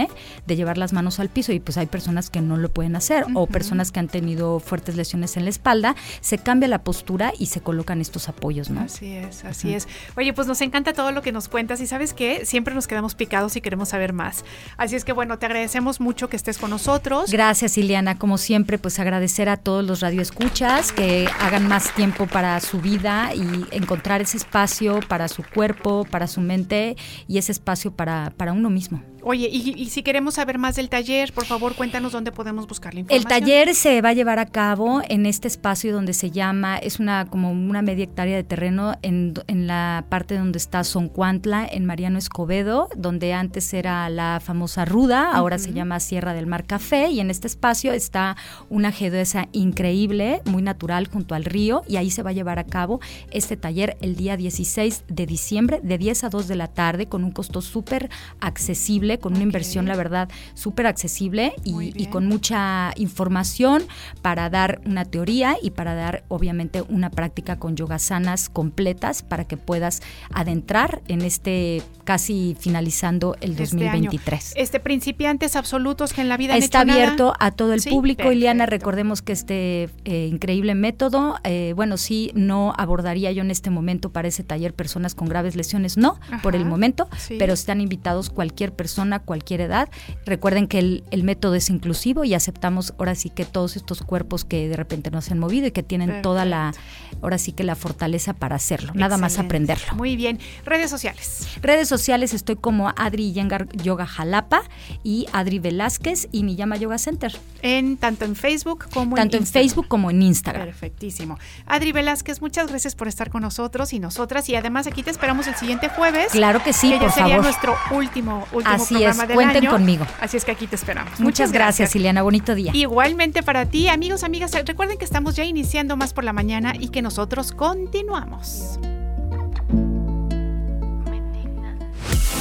de 0.47 0.57
llevar 0.57 0.79
las 0.79 0.93
manos 0.93 1.19
al 1.21 1.29
piso 1.29 1.53
y 1.53 1.61
pues 1.61 1.79
hay 1.79 1.87
personas 1.87 2.31
que 2.31 2.41
no 2.41 2.57
lo 2.57 2.69
pueden 2.69 2.97
hacer 2.97 3.25
o 3.35 3.47
personas 3.47 3.93
que 3.93 4.01
han 4.01 4.09
tenido 4.09 4.61
fuertes 4.61 4.97
lesiones 4.97 5.37
en 5.37 5.45
la 5.45 5.51
espalda, 5.51 5.97
se 6.21 6.39
cambia 6.39 6.69
la 6.69 6.83
postura 6.83 7.33
y 7.39 7.47
se 7.47 7.61
colocan 7.61 8.01
estos 8.01 8.29
apoyos, 8.29 8.71
¿no? 8.71 8.83
Así 8.83 9.13
es, 9.13 9.45
así 9.45 9.75
es. 9.75 9.89
Oye, 10.17 10.33
pues 10.33 10.47
nos 10.47 10.61
encanta 10.61 10.93
todo 10.93 11.13
lo 11.13 11.23
que 11.23 11.33
nos 11.33 11.49
cuentas 11.49 11.81
y 11.81 11.87
sabes 11.87 12.13
que 12.13 12.45
siempre 12.45 12.75
nos 12.75 12.87
quedamos 12.87 13.15
picados 13.15 13.57
y 13.57 13.61
queremos 13.61 13.91
saber 13.91 14.13
más. 14.13 14.45
Así 14.77 14.97
es 14.97 15.05
que 15.05 15.13
bueno, 15.13 15.39
te 15.39 15.47
agradecemos 15.47 16.01
mucho 16.01 16.29
que 16.29 16.37
estés 16.37 16.59
con 16.59 16.71
nosotros. 16.71 17.31
Gracias, 17.31 17.79
Ileana. 17.79 18.19
Como 18.19 18.39
siempre, 18.39 18.79
pues 18.79 18.99
agradecer 18.99 19.49
a 19.49 19.57
todos 19.57 19.85
los 19.85 20.01
radioescuchas 20.01 20.93
que 20.93 21.29
hagan 21.41 21.69
más 21.69 21.95
tiempo 21.95 22.27
para 22.27 22.61
su 22.61 22.81
vida 22.81 23.31
y 23.35 23.67
encontrar 23.71 24.21
ese 24.21 24.37
espacio 24.37 25.01
para 25.09 25.29
su 25.29 25.43
cuerpo, 25.43 26.07
para 26.11 26.27
su 26.27 26.41
mente 26.41 26.97
y 27.29 27.39
ese 27.39 27.53
espacio 27.53 27.93
para, 27.93 28.33
para 28.37 28.53
uno 28.53 28.71
mismo. 28.71 29.03
Oye, 29.29 29.49
y, 29.51 29.87
si 29.87 30.05
queremos 30.05 30.35
saber 30.35 30.57
más 30.57 30.77
del 30.77 30.89
taller, 30.89 31.33
por 31.33 31.47
favor, 31.47 31.75
cuéntanos 31.75 32.13
dónde 32.13 32.31
podemos 32.31 32.69
buscar 32.69 32.95
la 32.95 33.01
información. 33.01 33.33
El 33.33 33.41
taller 33.41 33.75
se 33.75 34.01
va 34.01 34.11
a 34.11 34.13
llevar 34.13 34.39
a 34.39 34.47
cabo 34.47 35.03
en 35.09 35.27
este 35.27 35.49
espacio 35.49 35.93
donde 35.93 36.13
se 36.13 36.31
llama, 36.31 36.79
es 36.79 37.01
una 37.01 37.27
como 37.27 37.51
una 37.51 37.83
media 37.83 38.05
hectárea 38.05 38.37
de 38.37 38.45
terreno 38.45 38.95
en, 39.03 39.35
en 39.49 39.67
la 39.67 40.05
parte 40.09 40.39
donde 40.39 40.59
está 40.59 40.85
Soncuantla, 40.85 41.67
en 41.67 41.87
Mariano 41.87 42.19
Escobedo, 42.19 42.89
donde 42.95 43.33
antes 43.33 43.75
era 43.75 44.09
la 44.11 44.41
famosa 44.41 44.85
Ruda, 44.85 45.33
ahora 45.33 45.59
se 45.59 45.73
llama 45.73 45.99
Sierra 45.99 46.33
del 46.33 46.47
Mar 46.47 46.65
Café, 46.65 47.09
y 47.09 47.19
en 47.19 47.29
este 47.29 47.49
espacio 47.49 47.93
está 47.93 48.37
una 48.71 48.93
geodesa 48.93 49.49
increíble, 49.51 50.41
muy 50.45 50.63
natural, 50.63 51.09
junto 51.09 51.35
al 51.35 51.45
río, 51.45 51.83
y 51.89 51.97
ahí 51.97 52.13
se 52.13 52.23
va 52.23 52.31
a 52.31 52.33
llevar 52.33 52.61
a 52.61 52.65
cabo 52.65 53.01
este 53.33 53.57
taller 53.57 53.97
el 54.03 54.15
día 54.15 54.37
16 54.37 55.03
de 55.09 55.27
diciembre, 55.27 55.81
de 55.83 55.99
10 55.99 56.23
a 56.23 56.29
2 56.29 56.47
de 56.47 56.55
la 56.55 56.69
tarde, 56.69 57.07
con 57.07 57.25
un 57.25 57.33
costo 57.33 57.61
súper 57.61 58.09
accesible 58.39 59.16
con 59.19 59.35
una 59.35 59.43
inversión, 59.43 59.87
la 59.87 59.97
verdad, 59.97 60.29
súper 60.55 60.87
accesible 60.87 61.55
y, 61.65 62.07
con 62.07 62.27
mucha 62.27 62.93
información 62.97 63.83
para 64.23 64.49
dar 64.49 64.81
una 64.87 65.05
teoría 65.05 65.57
y 65.61 65.71
para 65.71 65.95
dar, 65.95 66.25
obviamente, 66.29 66.83
una 66.83 67.11
práctica 67.11 67.59
con 67.59 67.77
yogasanas 67.77 68.49
completas 68.49 69.23
para 69.23 69.45
que 69.45 69.57
puedas 69.57 70.03
adentrar 70.33 71.03
en 71.09 71.23
este 71.23 71.83
casi 72.05 72.57
finalizando 72.59 73.37
el 73.41 73.57
2023. 73.57 74.41
Este, 74.41 74.63
este, 74.63 74.81
principiantes 74.81 75.57
absolutos 75.57 76.13
que 76.13 76.21
en 76.21 76.29
la 76.29 76.37
vida 76.37 76.57
está 76.57 76.81
abierto 76.81 77.35
a 77.41 77.51
todo 77.51 77.73
el 77.73 77.83
público. 77.83 78.31
Ileana, 78.31 78.67
recordemos 78.67 79.23
que 79.23 79.33
este 79.33 79.91
eh, 80.05 80.29
increíble 80.31 80.75
método, 80.75 81.37
eh, 81.45 81.73
bueno, 81.75 81.97
sí, 81.97 82.31
no 82.35 82.73
abordaría 82.79 83.33
yo 83.33 83.43
en 83.43 83.51
este 83.51 83.71
momento 83.71 84.11
para 84.11 84.29
ese 84.29 84.45
taller 84.45 84.75
personas 84.75 85.15
con 85.15 85.29
graves 85.29 85.57
lesiones, 85.57 85.97
no, 85.97 86.19
por 86.43 86.55
el 86.55 86.65
momento, 86.65 87.09
pero 87.39 87.55
están 87.55 87.81
invitados 87.81 88.31
cualquier 88.31 88.73
persona 88.73 89.06
a 89.13 89.19
cualquier 89.19 89.61
edad. 89.61 89.89
Recuerden 90.25 90.67
que 90.67 90.79
el, 90.79 91.23
método 91.23 91.55
es 91.57 91.71
inclusivo 91.71 92.25
y 92.25 92.35
aceptamos 92.35 92.95
ahora 92.99 93.15
sí 93.15 93.31
que 93.31 93.45
todos 93.45 93.77
estos 93.77 94.03
cuerpos 94.03 94.45
que 94.45 94.69
de 94.69 94.77
repente 94.77 95.11
no 95.11 95.21
se 95.21 95.33
han 95.33 95.39
movido 95.39 95.67
y 95.67 95.71
que 95.73 95.83
tienen 95.83 96.23
toda 96.23 96.45
la, 96.45 96.73
ahora 97.21 97.39
sí 97.39 97.53
que 97.53 97.65
la 97.65 97.75
fortaleza 97.75 98.33
para 98.33 98.57
hacerlo, 98.57 98.93
nada 98.95 99.19
más 99.19 99.39
aprenderlo. 99.39 99.95
Muy 99.95 100.17
bien. 100.17 100.39
Redes 100.65 100.91
sociales. 100.91 101.49
Redes 101.63 101.89
sociales 101.89 102.33
estoy 102.33 102.57
como 102.57 102.93
Adri 102.97 103.33
Yengar 103.33 103.69
Yoga 103.73 104.07
Jalapa 104.07 104.63
y 105.03 105.27
Adri 105.33 105.59
Velázquez 105.59 106.29
y 106.33 106.43
Niyama 106.43 106.77
Yoga 106.77 106.99
Center. 106.99 107.37
En, 107.63 107.97
tanto 107.97 108.25
en 108.25 108.37
Facebook 108.37 108.87
como 108.93 109.17
tanto 109.17 109.37
en, 109.37 109.47
Facebook 109.47 109.89
como 109.89 110.11
en 110.11 110.23
Instagram. 110.23 110.67
Perfectísimo. 110.67 111.39
Adri 111.67 111.93
Velázquez, 111.93 112.41
muchas 112.41 112.69
gracias 112.69 112.95
por 112.95 113.09
estar 113.09 113.31
con 113.31 113.43
nosotros 113.43 113.93
y 113.93 113.99
nosotras 113.99 114.49
y 114.49 114.55
además 114.55 114.87
aquí 114.87 115.03
te 115.03 115.11
esperamos 115.11 115.47
el 115.49 115.57
siguiente 115.57 115.89
jueves. 115.89 116.33
Claro 116.33 116.63
que 116.63 116.73
sí, 116.73 116.93
que 116.93 116.99
por 116.99 117.13
sería 117.13 117.39
nuestro 117.39 117.75
último 117.91 118.47
último 118.53 118.75
Así 118.75 118.96
es, 119.05 119.17
cuenten 119.33 119.67
conmigo. 119.67 120.07
Así 120.21 120.37
es 120.37 120.45
que 120.45 120.53
aquí 120.53 120.67
te 120.67 120.77
esperamos. 120.77 121.19
Muchas, 121.21 121.53
gracias, 121.53 121.95
Ileana. 121.95 122.23
Bonito 122.23 122.55
día. 122.55 122.73
Igualmente 122.75 123.43
para 123.43 123.67
ti, 123.67 123.89
amigos, 123.89 124.23
amigas. 124.23 124.53
Recuerden 124.65 124.99
que 124.99 125.05
estamos 125.05 125.37
ya 125.37 125.45
iniciando 125.45 125.97
más 125.97 126.13
por 126.13 126.25
la 126.25 126.33
mañana 126.33 126.75
y 126.79 126.89
que 126.89 127.03
nosotros 127.03 127.53
continuamos. 127.53 128.79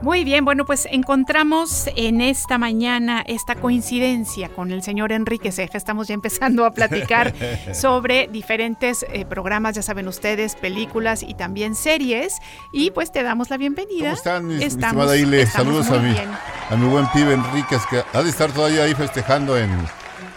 Muy 0.02 0.24
bien, 0.24 0.46
bueno, 0.46 0.64
pues 0.64 0.88
encontramos 0.90 1.86
en 1.94 2.22
esta 2.22 2.56
mañana 2.56 3.22
esta 3.26 3.56
coincidencia 3.56 4.48
con 4.48 4.72
el 4.72 4.82
señor 4.82 5.12
Enrique 5.12 5.52
Ceja. 5.52 5.76
Estamos 5.76 6.08
ya 6.08 6.14
empezando 6.14 6.64
a 6.64 6.70
platicar 6.70 7.34
sobre 7.74 8.26
diferentes 8.26 9.04
eh, 9.12 9.26
programas, 9.26 9.76
ya 9.76 9.82
saben 9.82 10.08
ustedes, 10.08 10.56
películas 10.56 11.22
y 11.22 11.34
también 11.34 11.74
series. 11.74 12.38
Y 12.72 12.92
pues 12.92 13.12
te 13.12 13.22
damos 13.22 13.50
la 13.50 13.58
bienvenida. 13.58 14.04
¿Cómo 14.04 14.14
están, 14.14 14.46
mi, 14.46 14.62
estimada 14.64 15.18
Ile? 15.18 15.44
Saludos 15.44 15.90
a 15.90 15.98
mi, 15.98 16.16
a 16.16 16.76
mi 16.76 16.88
buen 16.88 17.06
pibe 17.08 17.34
Enrique, 17.34 17.76
que 17.90 18.02
ha 18.10 18.22
de 18.22 18.30
estar 18.30 18.50
todavía 18.52 18.84
ahí 18.84 18.94
festejando 18.94 19.58
en, 19.58 19.70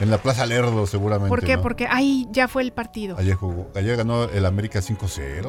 en 0.02 0.12
la 0.12 0.18
Plaza 0.18 0.46
Lerdo, 0.46 0.86
seguramente. 0.88 1.30
¿Por 1.30 1.42
qué? 1.42 1.56
¿no? 1.56 1.62
Porque 1.62 1.88
ahí 1.90 2.28
ya 2.32 2.50
fue 2.50 2.64
el 2.64 2.74
partido. 2.74 3.18
Ayer 3.18 3.36
jugó, 3.36 3.70
ayer 3.76 3.96
ganó 3.96 4.26
el 4.26 4.46
América 4.46 4.80
5-0. 4.80 5.48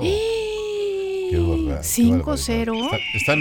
Qué 1.34 1.40
barbaridad, 1.40 1.80
qué 1.80 1.86
5-0. 1.86 2.72
barbaridad. 2.72 2.84
Está- 2.84 3.18
están 3.18 3.38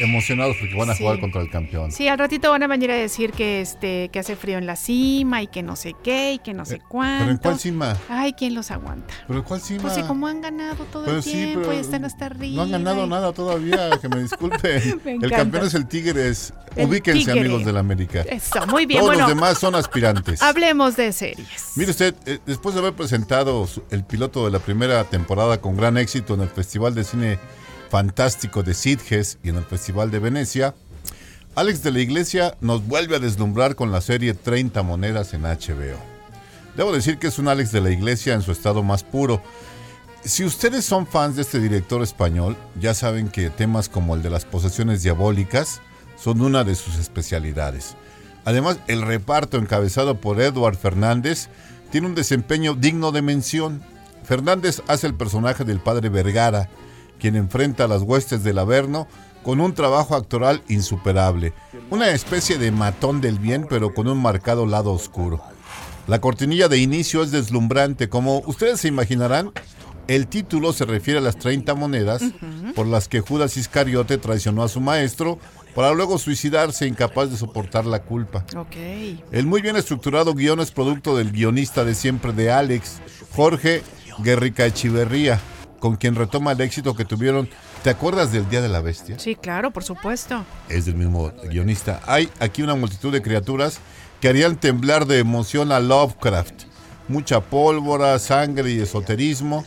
emocionados 0.00 0.56
porque 0.58 0.74
van 0.74 0.90
a 0.90 0.94
Sí. 0.94 1.02
jugar 1.02 1.20
contra 1.20 1.40
el 1.42 1.50
campeón. 1.50 1.92
Sí, 1.92 2.08
al 2.08 2.18
ratito 2.18 2.50
van 2.50 2.62
a 2.62 2.66
venir 2.66 2.90
a 2.90 2.94
decir 2.94 3.32
que 3.32 3.60
este 3.60 4.08
que 4.12 4.18
hace 4.18 4.36
frío 4.36 4.58
en 4.58 4.66
la 4.66 4.76
cima 4.76 5.42
y 5.42 5.46
que 5.46 5.62
no 5.62 5.76
sé 5.76 5.94
qué 6.02 6.34
y 6.34 6.38
que 6.38 6.54
no 6.54 6.64
sé 6.64 6.80
cuánto. 6.88 7.16
Eh, 7.16 7.18
¿Pero 7.26 7.30
en 7.32 7.38
cuál 7.38 7.58
cima? 7.58 7.96
Ay, 8.08 8.32
¿quién 8.32 8.54
los 8.54 8.70
aguanta? 8.70 9.14
¿Pero 9.26 9.38
en 9.40 9.44
cuál 9.44 9.60
cima? 9.60 9.82
Pues 9.82 9.94
sí, 9.94 10.02
como 10.02 10.26
han 10.26 10.40
ganado 10.40 10.84
todo 10.92 11.04
Pero 11.04 11.16
el 11.18 11.22
sí, 11.22 11.32
tiempo 11.32 11.72
y 11.72 11.76
están 11.76 12.04
hasta 12.04 12.26
arriba. 12.26 12.56
No 12.56 12.62
han 12.62 12.70
ganado 12.72 13.06
y- 13.06 13.08
nada 13.08 13.32
todavía, 13.32 13.90
que 14.00 14.08
me 14.08 14.22
disculpen. 14.22 15.00
Me 15.04 15.14
el 15.14 15.30
campeón 15.30 15.66
es 15.66 15.74
el 15.74 15.86
Tigres. 15.86 16.52
El 16.74 16.88
Ubíquense, 16.88 17.24
Tigre. 17.32 17.40
amigos 17.40 17.64
del 17.64 17.78
América. 17.78 18.20
Eso, 18.28 18.66
muy 18.66 18.84
bien. 18.84 19.00
Todos 19.00 19.14
bueno, 19.14 19.28
los 19.28 19.34
demás 19.34 19.58
son 19.58 19.74
aspirantes. 19.74 20.42
hablemos 20.42 20.94
de 20.96 21.10
series. 21.12 21.72
Mire 21.74 21.90
usted, 21.90 22.14
eh, 22.26 22.38
después 22.44 22.74
de 22.74 22.82
haber 22.82 22.92
presentado 22.92 23.66
el 23.90 24.04
piloto 24.04 24.44
de 24.44 24.50
la 24.50 24.58
primera 24.58 25.04
temporada 25.04 25.58
con 25.60 25.74
gran 25.76 25.96
éxito 25.96 26.34
en 26.34 26.42
el 26.42 26.48
Festival 26.48 26.94
de 26.94 27.04
Cine 27.04 27.35
Fantástico 27.90 28.62
de 28.62 28.74
Sitges 28.74 29.38
y 29.42 29.50
en 29.50 29.56
el 29.56 29.64
Festival 29.64 30.10
de 30.10 30.18
Venecia, 30.18 30.74
Alex 31.54 31.82
de 31.82 31.92
la 31.92 32.00
Iglesia 32.00 32.56
nos 32.60 32.86
vuelve 32.86 33.16
a 33.16 33.18
deslumbrar 33.18 33.76
con 33.76 33.90
la 33.90 34.00
serie 34.00 34.34
30 34.34 34.82
monedas 34.82 35.32
en 35.32 35.42
HBO. 35.42 35.98
Debo 36.76 36.92
decir 36.92 37.18
que 37.18 37.28
es 37.28 37.38
un 37.38 37.48
Alex 37.48 37.72
de 37.72 37.80
la 37.80 37.90
Iglesia 37.90 38.34
en 38.34 38.42
su 38.42 38.52
estado 38.52 38.82
más 38.82 39.02
puro. 39.02 39.42
Si 40.22 40.44
ustedes 40.44 40.84
son 40.84 41.06
fans 41.06 41.36
de 41.36 41.42
este 41.42 41.58
director 41.58 42.02
español, 42.02 42.56
ya 42.78 42.92
saben 42.92 43.28
que 43.28 43.48
temas 43.48 43.88
como 43.88 44.14
el 44.14 44.22
de 44.22 44.28
las 44.28 44.44
posesiones 44.44 45.02
diabólicas 45.02 45.80
son 46.16 46.42
una 46.42 46.64
de 46.64 46.74
sus 46.74 46.96
especialidades. 46.96 47.96
Además, 48.44 48.78
el 48.86 49.02
reparto 49.02 49.56
encabezado 49.56 50.20
por 50.20 50.40
Edward 50.40 50.76
Fernández 50.76 51.48
tiene 51.90 52.08
un 52.08 52.14
desempeño 52.14 52.74
digno 52.74 53.12
de 53.12 53.22
mención. 53.22 53.82
Fernández 54.24 54.82
hace 54.88 55.06
el 55.06 55.14
personaje 55.14 55.64
del 55.64 55.80
padre 55.80 56.10
Vergara, 56.10 56.68
quien 57.18 57.36
enfrenta 57.36 57.84
a 57.84 57.88
las 57.88 58.02
huestes 58.02 58.44
del 58.44 58.58
Averno 58.58 59.06
con 59.42 59.60
un 59.60 59.74
trabajo 59.74 60.16
actoral 60.16 60.62
insuperable. 60.68 61.52
Una 61.90 62.10
especie 62.10 62.58
de 62.58 62.72
matón 62.72 63.20
del 63.20 63.38
bien, 63.38 63.66
pero 63.68 63.94
con 63.94 64.08
un 64.08 64.20
marcado 64.20 64.66
lado 64.66 64.92
oscuro. 64.92 65.40
La 66.06 66.20
cortinilla 66.20 66.68
de 66.68 66.78
inicio 66.78 67.22
es 67.22 67.30
deslumbrante. 67.30 68.08
Como 68.08 68.38
ustedes 68.46 68.80
se 68.80 68.88
imaginarán, 68.88 69.52
el 70.08 70.28
título 70.28 70.72
se 70.72 70.84
refiere 70.84 71.18
a 71.18 71.22
las 71.22 71.36
30 71.36 71.74
monedas 71.74 72.22
por 72.74 72.86
las 72.86 73.08
que 73.08 73.20
Judas 73.20 73.56
Iscariote 73.56 74.18
traicionó 74.18 74.62
a 74.62 74.68
su 74.68 74.80
maestro 74.80 75.38
para 75.74 75.92
luego 75.92 76.18
suicidarse 76.18 76.86
incapaz 76.86 77.30
de 77.30 77.36
soportar 77.36 77.86
la 77.86 78.02
culpa. 78.02 78.44
El 79.32 79.46
muy 79.46 79.62
bien 79.62 79.76
estructurado 79.76 80.34
guion 80.34 80.60
es 80.60 80.70
producto 80.70 81.16
del 81.16 81.32
guionista 81.32 81.84
de 81.84 81.94
siempre 81.94 82.32
de 82.32 82.50
Alex, 82.50 83.00
Jorge 83.34 83.82
Guerrica 84.18 84.64
Echiverría, 84.64 85.40
con 85.78 85.96
quien 85.96 86.14
retoma 86.14 86.52
el 86.52 86.60
éxito 86.60 86.94
que 86.94 87.04
tuvieron. 87.04 87.48
¿Te 87.82 87.90
acuerdas 87.90 88.32
del 88.32 88.48
Día 88.48 88.60
de 88.60 88.68
la 88.68 88.80
Bestia? 88.80 89.18
Sí, 89.18 89.34
claro, 89.36 89.70
por 89.70 89.84
supuesto. 89.84 90.44
es 90.68 90.86
del 90.86 90.96
mismo 90.96 91.32
guionista. 91.48 92.00
Hay 92.06 92.28
aquí 92.40 92.62
una 92.62 92.74
multitud 92.74 93.12
de 93.12 93.22
criaturas 93.22 93.78
que 94.20 94.28
harían 94.28 94.56
temblar 94.56 95.06
de 95.06 95.18
emoción 95.18 95.72
a 95.72 95.80
Lovecraft. 95.80 96.64
Mucha 97.08 97.40
pólvora, 97.40 98.18
sangre 98.18 98.72
y 98.72 98.80
esoterismo. 98.80 99.64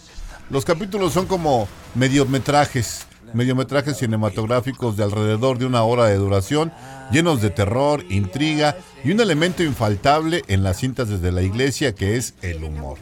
Los 0.49 0.65
capítulos 0.65 1.13
son 1.13 1.27
como 1.27 1.67
mediometrajes, 1.95 3.05
mediometrajes 3.33 3.97
cinematográficos 3.97 4.97
de 4.97 5.03
alrededor 5.03 5.59
de 5.59 5.65
una 5.65 5.83
hora 5.83 6.05
de 6.05 6.15
duración, 6.15 6.73
llenos 7.11 7.41
de 7.41 7.51
terror, 7.51 8.03
intriga 8.09 8.75
y 9.03 9.11
un 9.11 9.21
elemento 9.21 9.63
infaltable 9.63 10.43
en 10.47 10.63
las 10.63 10.77
cintas 10.77 11.07
desde 11.07 11.31
la 11.31 11.43
iglesia 11.43 11.93
que 11.93 12.17
es 12.17 12.33
el 12.41 12.63
humor. 12.63 12.97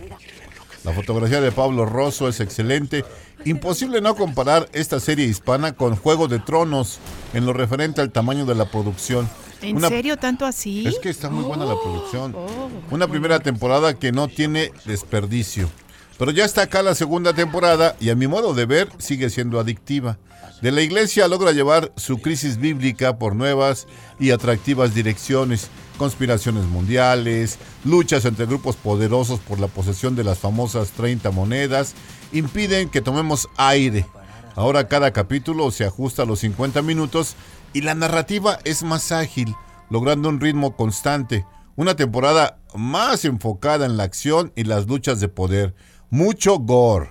La 0.87 0.93
fotografía 0.93 1.41
de 1.41 1.51
Pablo 1.51 1.85
Rosso 1.85 2.29
es 2.29 2.39
excelente. 2.39 3.03
Imposible 3.43 3.99
no 3.99 4.15
comparar 4.15 4.69
esta 4.71 5.01
serie 5.01 5.25
hispana 5.25 5.73
con 5.73 5.97
Juego 5.97 6.29
de 6.29 6.39
Tronos 6.39 6.99
en 7.33 7.45
lo 7.45 7.51
referente 7.51 7.99
al 7.99 8.09
tamaño 8.09 8.45
de 8.45 8.55
la 8.55 8.71
producción. 8.71 9.29
¿En 9.61 9.75
Una- 9.75 9.89
serio 9.89 10.15
tanto 10.15 10.45
así? 10.45 10.87
Es 10.87 10.97
que 10.99 11.09
está 11.09 11.29
muy 11.29 11.43
buena 11.43 11.65
la 11.65 11.73
producción. 11.73 12.33
Oh, 12.33 12.69
Una 12.89 13.05
primera 13.09 13.41
temporada 13.41 13.95
que 13.99 14.13
no 14.13 14.29
tiene 14.29 14.71
desperdicio. 14.85 15.69
Pero 16.17 16.31
ya 16.31 16.45
está 16.45 16.63
acá 16.63 16.81
la 16.81 16.95
segunda 16.95 17.33
temporada 17.33 17.95
y 17.99 18.09
a 18.09 18.15
mi 18.15 18.27
modo 18.27 18.53
de 18.53 18.65
ver 18.65 18.89
sigue 18.97 19.29
siendo 19.29 19.59
adictiva. 19.59 20.17
De 20.61 20.71
la 20.71 20.81
iglesia 20.81 21.27
logra 21.27 21.51
llevar 21.51 21.91
su 21.95 22.17
crisis 22.17 22.57
bíblica 22.57 23.19
por 23.19 23.35
nuevas 23.35 23.85
y 24.19 24.31
atractivas 24.31 24.95
direcciones, 24.95 25.69
conspiraciones 25.99 26.65
mundiales, 26.65 27.59
luchas 27.83 28.25
entre 28.25 28.47
grupos 28.47 28.75
poderosos 28.75 29.39
por 29.39 29.59
la 29.59 29.67
posesión 29.67 30.15
de 30.15 30.23
las 30.23 30.39
famosas 30.39 30.89
30 30.91 31.29
monedas, 31.29 31.93
impiden 32.31 32.89
que 32.89 33.01
tomemos 33.01 33.47
aire. 33.57 34.07
Ahora 34.55 34.87
cada 34.87 35.13
capítulo 35.13 35.69
se 35.69 35.85
ajusta 35.85 36.23
a 36.23 36.25
los 36.25 36.39
50 36.39 36.81
minutos 36.81 37.35
y 37.73 37.81
la 37.81 37.93
narrativa 37.93 38.57
es 38.63 38.81
más 38.81 39.11
ágil, 39.11 39.53
logrando 39.91 40.29
un 40.29 40.39
ritmo 40.39 40.75
constante. 40.75 41.45
Una 41.75 41.95
temporada 41.95 42.57
más 42.73 43.23
enfocada 43.23 43.85
en 43.85 43.97
la 43.97 44.03
acción 44.03 44.51
y 44.55 44.63
las 44.63 44.87
luchas 44.87 45.19
de 45.19 45.27
poder. 45.27 45.75
Mucho 46.09 46.57
gore, 46.59 47.09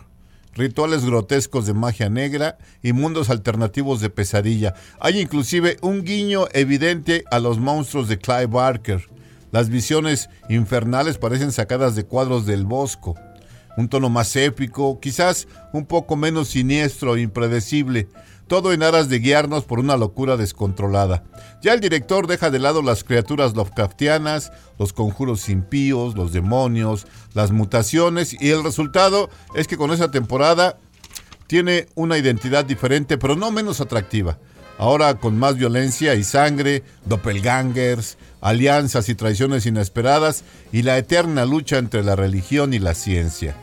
rituales 0.55 1.05
grotescos 1.05 1.67
de 1.67 1.75
magia 1.75 2.09
negra 2.09 2.57
y 2.83 2.95
mundos 2.95 3.29
alternativos 3.29 4.01
de 4.01 4.09
pesadilla. 4.09 4.75
Hay 5.01 5.21
inclusive 5.21 5.77
un 5.83 6.03
guiño 6.03 6.47
evidente 6.55 7.25
a 7.31 7.39
los 7.39 7.59
monstruos 7.59 8.09
de 8.09 8.19
Clive 8.19 8.47
Barker. 8.47 9.07
Las 9.53 9.69
visiones 9.69 10.31
infernales 10.49 11.19
parecen 11.19 11.53
sacadas 11.53 11.95
de 11.95 12.05
cuadros 12.05 12.47
del 12.47 12.65
Bosco 12.65 13.17
un 13.77 13.89
tono 13.89 14.09
más 14.09 14.35
épico, 14.37 14.99
quizás 15.01 15.47
un 15.73 15.85
poco 15.85 16.17
menos 16.17 16.49
siniestro 16.49 17.17
e 17.17 17.21
impredecible, 17.21 18.09
todo 18.47 18.73
en 18.73 18.83
aras 18.83 19.09
de 19.09 19.19
guiarnos 19.19 19.65
por 19.65 19.79
una 19.79 19.97
locura 19.97 20.37
descontrolada. 20.37 21.25
Ya 21.63 21.73
el 21.73 21.81
director 21.81 22.27
deja 22.27 22.51
de 22.51 22.59
lado 22.59 22.83
las 22.83 23.05
criaturas 23.05 23.55
Lovecraftianas, 23.55 24.53
los 24.79 24.93
conjuros 24.93 25.49
impíos, 25.49 26.15
los 26.15 26.33
demonios, 26.33 27.07
las 27.35 27.51
mutaciones 27.51 28.37
y 28.41 28.51
el 28.51 28.63
resultado 28.63 29.31
es 29.55 29.67
que 29.67 29.77
con 29.77 29.91
esa 29.91 30.11
temporada 30.11 30.79
tiene 31.47 31.87
una 31.95 32.19
identidad 32.19 32.65
diferente 32.65 33.19
pero 33.19 33.37
no 33.37 33.51
menos 33.51 33.81
atractiva. 33.81 34.39
Ahora 34.79 35.15
con 35.15 35.39
más 35.39 35.57
violencia 35.57 36.15
y 36.15 36.23
sangre, 36.23 36.83
doppelgangers, 37.07 38.19
alianzas 38.43 39.09
y 39.09 39.15
traiciones 39.15 39.65
inesperadas 39.65 40.45
y 40.71 40.83
la 40.83 40.99
eterna 40.99 41.47
lucha 41.47 41.79
entre 41.79 42.05
la 42.05 42.15
religión 42.15 42.75
y 42.75 42.79
la 42.79 42.95
ciencia. 42.95 43.57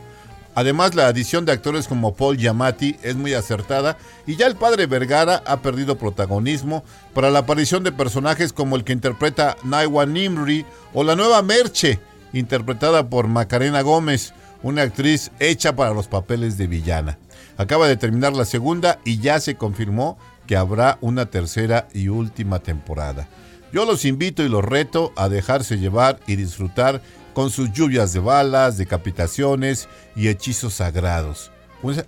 Además, 0.54 0.94
la 0.94 1.08
adición 1.08 1.44
de 1.44 1.52
actores 1.52 1.88
como 1.88 2.14
Paul 2.14 2.36
Giamatti 2.36 2.96
es 3.02 3.16
muy 3.16 3.34
acertada 3.34 3.98
y 4.26 4.36
ya 4.36 4.46
el 4.46 4.54
padre 4.54 4.86
Vergara 4.86 5.42
ha 5.46 5.62
perdido 5.62 5.98
protagonismo 5.98 6.84
para 7.12 7.30
la 7.30 7.40
aparición 7.40 7.82
de 7.82 7.92
personajes 7.92 8.52
como 8.52 8.76
el 8.76 8.84
que 8.84 8.92
interpreta 8.92 9.56
Naiwa 9.64 10.06
Nimri 10.06 10.64
o 10.92 11.02
la 11.02 11.16
nueva 11.16 11.42
Merche, 11.42 11.98
interpretada 12.32 13.08
por 13.08 13.26
Macarena 13.26 13.82
Gómez, 13.82 14.32
una 14.62 14.82
actriz 14.82 15.30
hecha 15.40 15.74
para 15.74 15.92
los 15.92 16.06
papeles 16.06 16.56
de 16.56 16.68
villana. 16.68 17.18
Acaba 17.56 17.88
de 17.88 17.96
terminar 17.96 18.32
la 18.32 18.44
segunda 18.44 18.98
y 19.04 19.18
ya 19.18 19.40
se 19.40 19.56
confirmó 19.56 20.18
que 20.46 20.56
habrá 20.56 20.98
una 21.00 21.26
tercera 21.26 21.88
y 21.92 22.08
última 22.08 22.60
temporada. 22.60 23.28
Yo 23.72 23.84
los 23.84 24.04
invito 24.04 24.44
y 24.44 24.48
los 24.48 24.64
reto 24.64 25.12
a 25.16 25.28
dejarse 25.28 25.78
llevar 25.78 26.20
y 26.26 26.36
disfrutar 26.36 27.02
con 27.34 27.50
sus 27.50 27.70
lluvias 27.72 28.12
de 28.14 28.20
balas, 28.20 28.78
decapitaciones 28.78 29.88
y 30.16 30.28
hechizos 30.28 30.74
sagrados. 30.74 31.50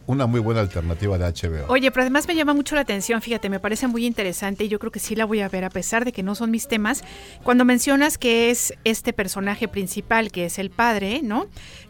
Una- 0.07 0.27
muy 0.27 0.41
buena 0.41 0.63
alternativa 0.63 1.19
de 1.19 1.27
HBO. 1.27 1.67
Oye, 1.69 1.91
pero 1.91 2.01
además 2.03 2.27
me 2.27 2.35
llama 2.35 2.55
mucho 2.55 2.75
la 2.75 2.81
atención, 2.81 3.21
fíjate, 3.21 3.51
me 3.51 3.61
parece 3.61 3.87
muy 3.89 4.07
interesante 4.07 4.65
y 4.65 4.69
yo 4.69 4.79
creo 4.79 4.91
que 4.91 5.01
sí 5.01 5.15
la 5.15 5.27
voy 5.27 5.41
a 5.41 5.51
ver 5.51 5.65
a 5.65 5.69
pesar 5.71 6.07
de 6.07 6.13
que 6.13 6.23
no 6.23 6.35
son 6.35 6.51
mis 6.51 6.67
temas. 6.67 7.05
Cuando 7.43 7.67
mencionas 7.67 8.17
que 8.17 8.51
es 8.51 8.73
este 8.85 9.13
personaje 9.13 9.69
principal, 9.69 10.31
que 10.33 10.47
es 10.47 10.59
el 10.59 10.71
padre, 10.71 11.21
¿no? 11.23 11.47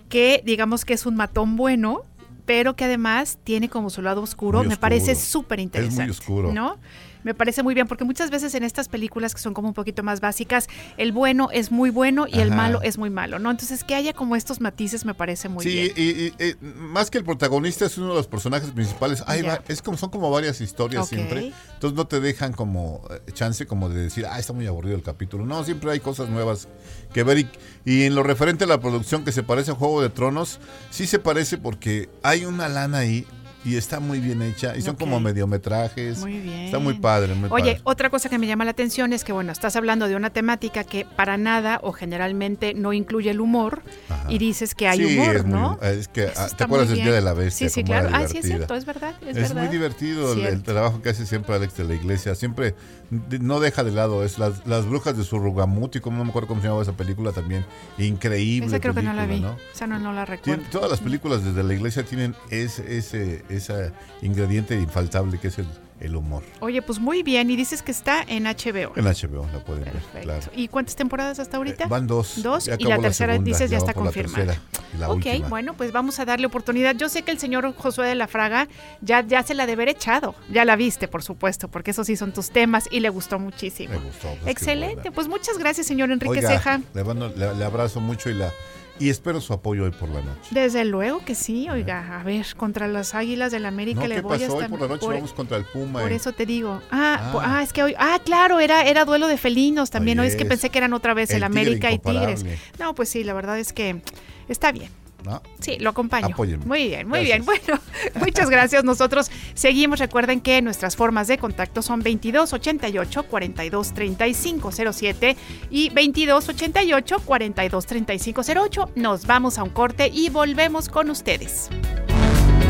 Que 0.08 0.42
digamos 0.44 0.84
que 0.84 0.94
es 0.94 1.06
un 1.06 1.14
matón 1.14 1.54
bueno, 1.54 2.02
pero 2.44 2.74
que 2.74 2.84
además 2.86 3.38
tiene 3.44 3.68
como 3.68 3.88
su 3.90 4.02
lado 4.02 4.20
oscuro, 4.20 4.64
me 4.64 4.76
parece 4.76 5.14
súper 5.14 5.60
interesante. 5.60 5.94
Es 5.94 6.06
muy 6.08 6.10
oscuro. 6.10 6.52
¿No? 6.52 6.78
Me 7.26 7.34
parece 7.34 7.64
muy 7.64 7.74
bien, 7.74 7.88
porque 7.88 8.04
muchas 8.04 8.30
veces 8.30 8.54
en 8.54 8.62
estas 8.62 8.86
películas 8.88 9.34
que 9.34 9.40
son 9.40 9.52
como 9.52 9.66
un 9.66 9.74
poquito 9.74 10.04
más 10.04 10.20
básicas, 10.20 10.68
el 10.96 11.10
bueno 11.10 11.48
es 11.52 11.72
muy 11.72 11.90
bueno 11.90 12.26
y 12.28 12.38
el 12.38 12.52
malo 12.52 12.80
es 12.82 12.98
muy 12.98 13.10
malo, 13.10 13.40
¿no? 13.40 13.50
Entonces 13.50 13.82
que 13.82 13.96
haya 13.96 14.12
como 14.12 14.36
estos 14.36 14.60
matices 14.60 15.04
me 15.04 15.12
parece 15.12 15.48
muy 15.48 15.64
sí, 15.64 15.70
bien. 15.70 15.92
y, 15.96 16.02
y- 16.02 16.26
y, 16.38 16.54
más 16.62 17.10
que 17.10 17.18
el 17.18 17.24
protagonista 17.24 17.84
es 17.84 17.98
uno 17.98 18.10
de 18.10 18.14
los 18.14 18.28
personajes 18.28 18.70
principales. 18.70 19.24
Hay 19.26 19.42
Ya. 19.42 19.48
va- 19.56 19.62
es 19.66 19.82
como 19.82 19.96
son 19.98 20.10
como 20.10 20.30
varias 20.30 20.60
historias 20.60 21.08
siempre. 21.08 21.52
Entonces 21.74 21.96
no 21.96 22.06
te 22.06 22.20
dejan 22.20 22.52
como 22.52 23.02
eh, 23.10 23.32
chance 23.32 23.66
como 23.66 23.88
de 23.88 24.02
decir, 24.04 24.24
ah, 24.30 24.38
está 24.38 24.52
muy 24.52 24.68
aburrido 24.68 24.94
el 24.94 25.02
capítulo. 25.02 25.44
No, 25.44 25.64
siempre 25.64 25.90
hay 25.90 25.98
cosas 25.98 26.28
nuevas 26.28 26.68
que 27.12 27.24
ver. 27.24 27.38
Y, 27.38 27.50
y 27.84 28.02
en 28.04 28.14
lo 28.14 28.22
referente 28.22 28.62
a 28.64 28.66
la 28.68 28.78
producción 28.78 29.24
que 29.24 29.32
se 29.32 29.42
parece 29.42 29.72
a 29.72 29.74
Juego 29.74 30.00
de 30.00 30.10
Tronos, 30.10 30.60
sí 30.90 31.08
se 31.08 31.18
parece 31.18 31.58
porque 31.58 32.08
hay 32.22 32.44
una 32.44 32.68
lana 32.68 32.98
ahí 32.98 33.26
y 33.66 33.76
está 33.76 33.98
muy 34.00 34.20
bien 34.20 34.40
hecha. 34.42 34.76
Y 34.76 34.82
son 34.82 34.94
como 34.96 35.18
mediometrajes. 35.18 36.18
Muy 36.18 36.38
bien. 36.38 36.60
Está 36.66 36.78
muy 36.78 36.94
padre, 36.94 37.34
muy 37.34 37.48
Oye, 37.50 37.72
padre. 37.72 37.80
otra 37.84 38.10
cosa 38.10 38.28
que 38.28 38.38
me 38.38 38.46
llama 38.46 38.64
la 38.64 38.70
atención 38.70 39.12
es 39.12 39.24
que, 39.24 39.32
bueno, 39.32 39.50
estás 39.50 39.74
hablando 39.76 40.06
de 40.08 40.14
una 40.14 40.30
temática 40.30 40.84
que 40.84 41.04
para 41.04 41.36
nada 41.36 41.80
o 41.82 41.92
generalmente 41.92 42.74
no 42.74 42.92
incluye 42.92 43.30
el 43.30 43.40
humor 43.40 43.82
Ajá. 44.08 44.26
y 44.32 44.38
dices 44.38 44.74
que 44.74 44.86
hay 44.86 44.98
Sí, 45.06 45.18
humor, 45.18 45.36
es 45.36 45.44
muy- 45.44 45.52
¿no? 45.60 45.78
es 45.82 46.06
que, 46.08 46.30
ah, 46.36 46.46
¿te 46.56 46.64
acuerdas 46.64 46.88
del 46.90 46.98
Día 47.02 47.12
de 47.12 47.20
la 47.20 47.32
Bestia? 47.32 47.68
Sí, 47.68 47.74
sí, 47.74 47.84
claro. 47.84 48.08
Ah, 48.12 48.28
sí, 48.28 48.38
es 48.38 48.46
cierto, 48.46 48.74
es 48.76 48.84
verdad. 48.86 49.14
Es, 49.22 49.36
Es, 49.36 49.48
verdad. 49.48 49.62
muy 49.64 49.68
divertido 49.72 50.32
el, 50.32 50.46
el 50.46 50.62
trabajo 50.62 51.02
que 51.02 51.08
hace 51.08 51.26
siempre 51.26 51.54
Alex 51.56 51.76
de 51.76 51.84
la 51.84 51.94
Iglesia. 51.94 52.34
Siempre 52.36 52.74
no 53.10 53.60
deja 53.60 53.84
de 53.84 53.92
lado. 53.92 54.24
Es 54.24 54.38
las, 54.38 54.66
las 54.66 54.86
brujas 54.86 55.16
de 55.16 55.24
Surrugamuti, 55.24 56.00
como 56.00 56.18
no 56.18 56.24
me 56.24 56.30
acuerdo 56.30 56.48
cómo 56.48 56.60
se 56.60 56.66
llamaba 56.66 56.82
esa 56.82 56.96
película 56.96 57.32
también. 57.32 57.64
Increíble. 57.98 58.66
Esa 58.68 58.80
creo 58.80 58.94
que 58.94 59.02
no 59.02 59.12
la 59.12 59.26
vi. 59.26 59.40
¿no? 59.40 59.56
Esa 59.72 59.86
no, 59.86 59.98
no 59.98 60.12
la 60.12 60.24
recuerdo. 60.24 60.62
Tien- 60.62 60.70
todas 60.70 60.90
las 60.90 61.00
películas 61.00 61.44
desde 61.44 61.62
la 61.62 61.74
iglesia 61.74 62.04
tienen 62.04 62.34
ese, 62.50 62.96
ese, 62.98 63.44
ese 63.48 63.92
ingrediente 64.22 64.78
infaltable 64.80 65.38
que 65.38 65.48
es 65.48 65.58
el, 65.58 65.66
el 66.00 66.14
humor. 66.16 66.42
Oye, 66.60 66.82
pues 66.82 66.98
muy 66.98 67.22
bien. 67.22 67.50
Y 67.50 67.56
dices 67.56 67.82
que 67.82 67.90
está 67.90 68.22
en 68.26 68.44
HBO. 68.44 68.92
En 68.96 69.04
HBO 69.04 69.46
la 69.52 69.60
pueden 69.64 69.84
ver, 69.84 70.22
claro. 70.22 70.42
¿Y 70.54 70.68
cuántas 70.68 70.94
temporadas 70.96 71.38
hasta 71.38 71.56
ahorita? 71.56 71.84
Eh, 71.84 71.88
Van 71.88 72.06
dos. 72.06 72.42
Dos, 72.42 72.68
y 72.68 72.84
la 72.84 72.98
tercera 72.98 73.32
segunda, 73.34 73.48
dices 73.50 73.70
ya 73.70 73.78
está 73.78 73.92
por 73.92 74.04
la 74.04 74.12
confirmada. 74.12 74.44
tercera 74.54 74.62
la 74.98 75.08
ok, 75.10 75.16
última. 75.16 75.48
bueno, 75.48 75.74
pues 75.74 75.92
vamos 75.92 76.18
a 76.20 76.24
darle 76.24 76.46
oportunidad. 76.46 76.94
Yo 76.96 77.08
sé 77.08 77.22
que 77.22 77.30
el 77.30 77.38
señor 77.38 77.74
Josué 77.74 78.06
de 78.08 78.14
la 78.14 78.26
Fraga 78.28 78.68
ya, 79.00 79.22
ya 79.26 79.42
se 79.42 79.54
la 79.54 79.64
debe 79.66 79.82
haber 79.84 79.88
echado. 79.96 80.34
Ya 80.50 80.64
la 80.64 80.76
viste, 80.76 81.06
por 81.08 81.22
supuesto, 81.22 81.68
porque 81.68 81.90
esos 81.90 82.06
sí 82.06 82.16
son 82.16 82.32
tus 82.32 82.50
temas 82.50 82.88
y 82.90 83.00
le 83.00 83.08
gustó 83.10 83.38
muchísimo. 83.38 83.92
Me 83.94 83.98
gustó. 83.98 84.28
pues, 84.42 84.46
Excelente. 84.46 85.10
Pues 85.12 85.28
muchas 85.28 85.58
gracias, 85.58 85.86
señor 85.86 86.10
Enrique 86.10 86.38
Oiga, 86.38 86.48
Ceja. 86.50 86.80
Le, 86.94 87.04
mando- 87.04 87.28
le- 87.36 87.54
le 87.54 87.64
abrazo 87.64 88.00
mucho 88.00 88.30
y 88.30 88.34
la 88.34 88.52
y 88.98 89.10
espero 89.10 89.40
su 89.40 89.52
apoyo 89.52 89.84
hoy 89.84 89.90
por 89.90 90.08
la 90.08 90.20
noche. 90.22 90.48
Desde 90.50 90.84
luego 90.84 91.24
que 91.24 91.34
sí, 91.34 91.68
oiga, 91.68 92.18
a 92.18 92.22
ver, 92.22 92.46
contra 92.56 92.88
las 92.88 93.14
Águilas 93.14 93.52
del 93.52 93.66
América 93.66 94.00
No, 94.02 94.06
le 94.08 94.14
¿qué 94.16 94.20
voy 94.22 94.38
pasó? 94.38 94.56
Hoy 94.56 94.62
hasta 94.64 94.68
por 94.70 94.80
la 94.80 94.88
noche 94.88 95.00
por, 95.06 95.14
vamos 95.14 95.32
contra 95.32 95.56
el 95.58 95.64
Puma. 95.64 96.00
por 96.00 96.12
eh. 96.12 96.16
eso 96.16 96.32
te 96.32 96.46
digo. 96.46 96.80
Ah, 96.90 97.32
Ah. 97.34 97.56
ah, 97.58 97.62
es 97.62 97.72
que 97.72 97.82
hoy, 97.82 97.94
ah, 97.98 98.18
claro, 98.24 98.60
era 98.60 98.82
era 98.82 99.04
duelo 99.04 99.26
de 99.28 99.36
felinos 99.38 99.90
también, 99.90 100.16
¿no? 100.16 100.22
Oye, 100.22 100.30
Es 100.30 100.36
que 100.36 100.44
pensé 100.44 100.70
que 100.70 100.78
eran 100.78 100.92
otra 100.92 101.14
vez 101.14 101.30
el, 101.30 101.36
el 101.38 101.44
América 101.44 101.90
y 101.90 101.98
Tigres. 101.98 102.44
No, 102.78 102.94
pues 102.94 103.08
sí, 103.08 103.24
la 103.24 103.32
verdad 103.34 103.58
es 103.58 103.72
que 103.72 104.00
está 104.48 104.72
bien. 104.72 104.90
¿No? 105.26 105.42
Sí, 105.60 105.76
lo 105.78 105.90
acompaño. 105.90 106.28
Apóyenme. 106.28 106.64
Muy 106.64 106.88
bien, 106.88 107.06
muy 107.06 107.26
Gracias. 107.26 107.46
bien. 107.46 107.60
Bueno, 107.66 107.80
muchas 108.24 108.48
gracias. 108.48 108.84
Nosotros 108.84 109.30
seguimos. 109.54 109.98
Recuerden 109.98 110.40
que 110.40 110.62
nuestras 110.62 110.96
formas 110.96 111.28
de 111.28 111.36
contacto 111.38 111.82
son 111.82 112.00
22 112.00 112.52
88 112.52 113.24
42 113.24 113.92
35 113.92 114.70
07 114.92 115.36
y 115.70 115.90
22 115.90 116.48
88 116.48 117.16
42 117.24 117.86
35 117.86 118.42
08. 118.56 118.90
Nos 118.94 119.26
vamos 119.26 119.58
a 119.58 119.62
un 119.62 119.70
corte 119.70 120.08
y 120.12 120.30
volvemos 120.30 120.88
con 120.88 121.10
ustedes. 121.10 121.68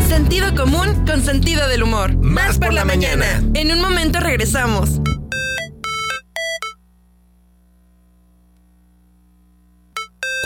Sentido 0.09 0.55
común 0.55 1.05
con 1.07 1.21
sentido 1.23 1.69
del 1.69 1.83
humor. 1.83 2.17
Más 2.17 2.59
por 2.59 2.73
la 2.73 2.85
mañana. 2.85 3.43
En 3.55 3.73
un 3.73 3.81
momento 3.81 4.21
regresamos. 4.21 5.01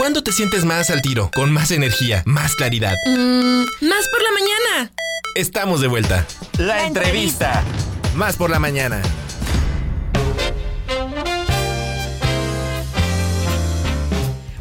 ¿Cuándo 0.01 0.23
te 0.23 0.33
sientes 0.33 0.65
más 0.65 0.89
al 0.89 1.03
tiro, 1.03 1.31
con 1.35 1.53
más 1.53 1.71
energía, 1.71 2.23
más 2.25 2.55
claridad? 2.57 2.95
Mm, 3.05 3.65
más 3.87 4.09
por 4.09 4.23
la 4.23 4.31
mañana. 4.33 4.93
Estamos 5.35 5.83
de 5.83 5.89
vuelta. 5.89 6.27
La 6.57 6.87
entrevista. 6.87 7.63
Más 8.15 8.35
por 8.37 8.49
la 8.49 8.59
mañana. 8.59 9.03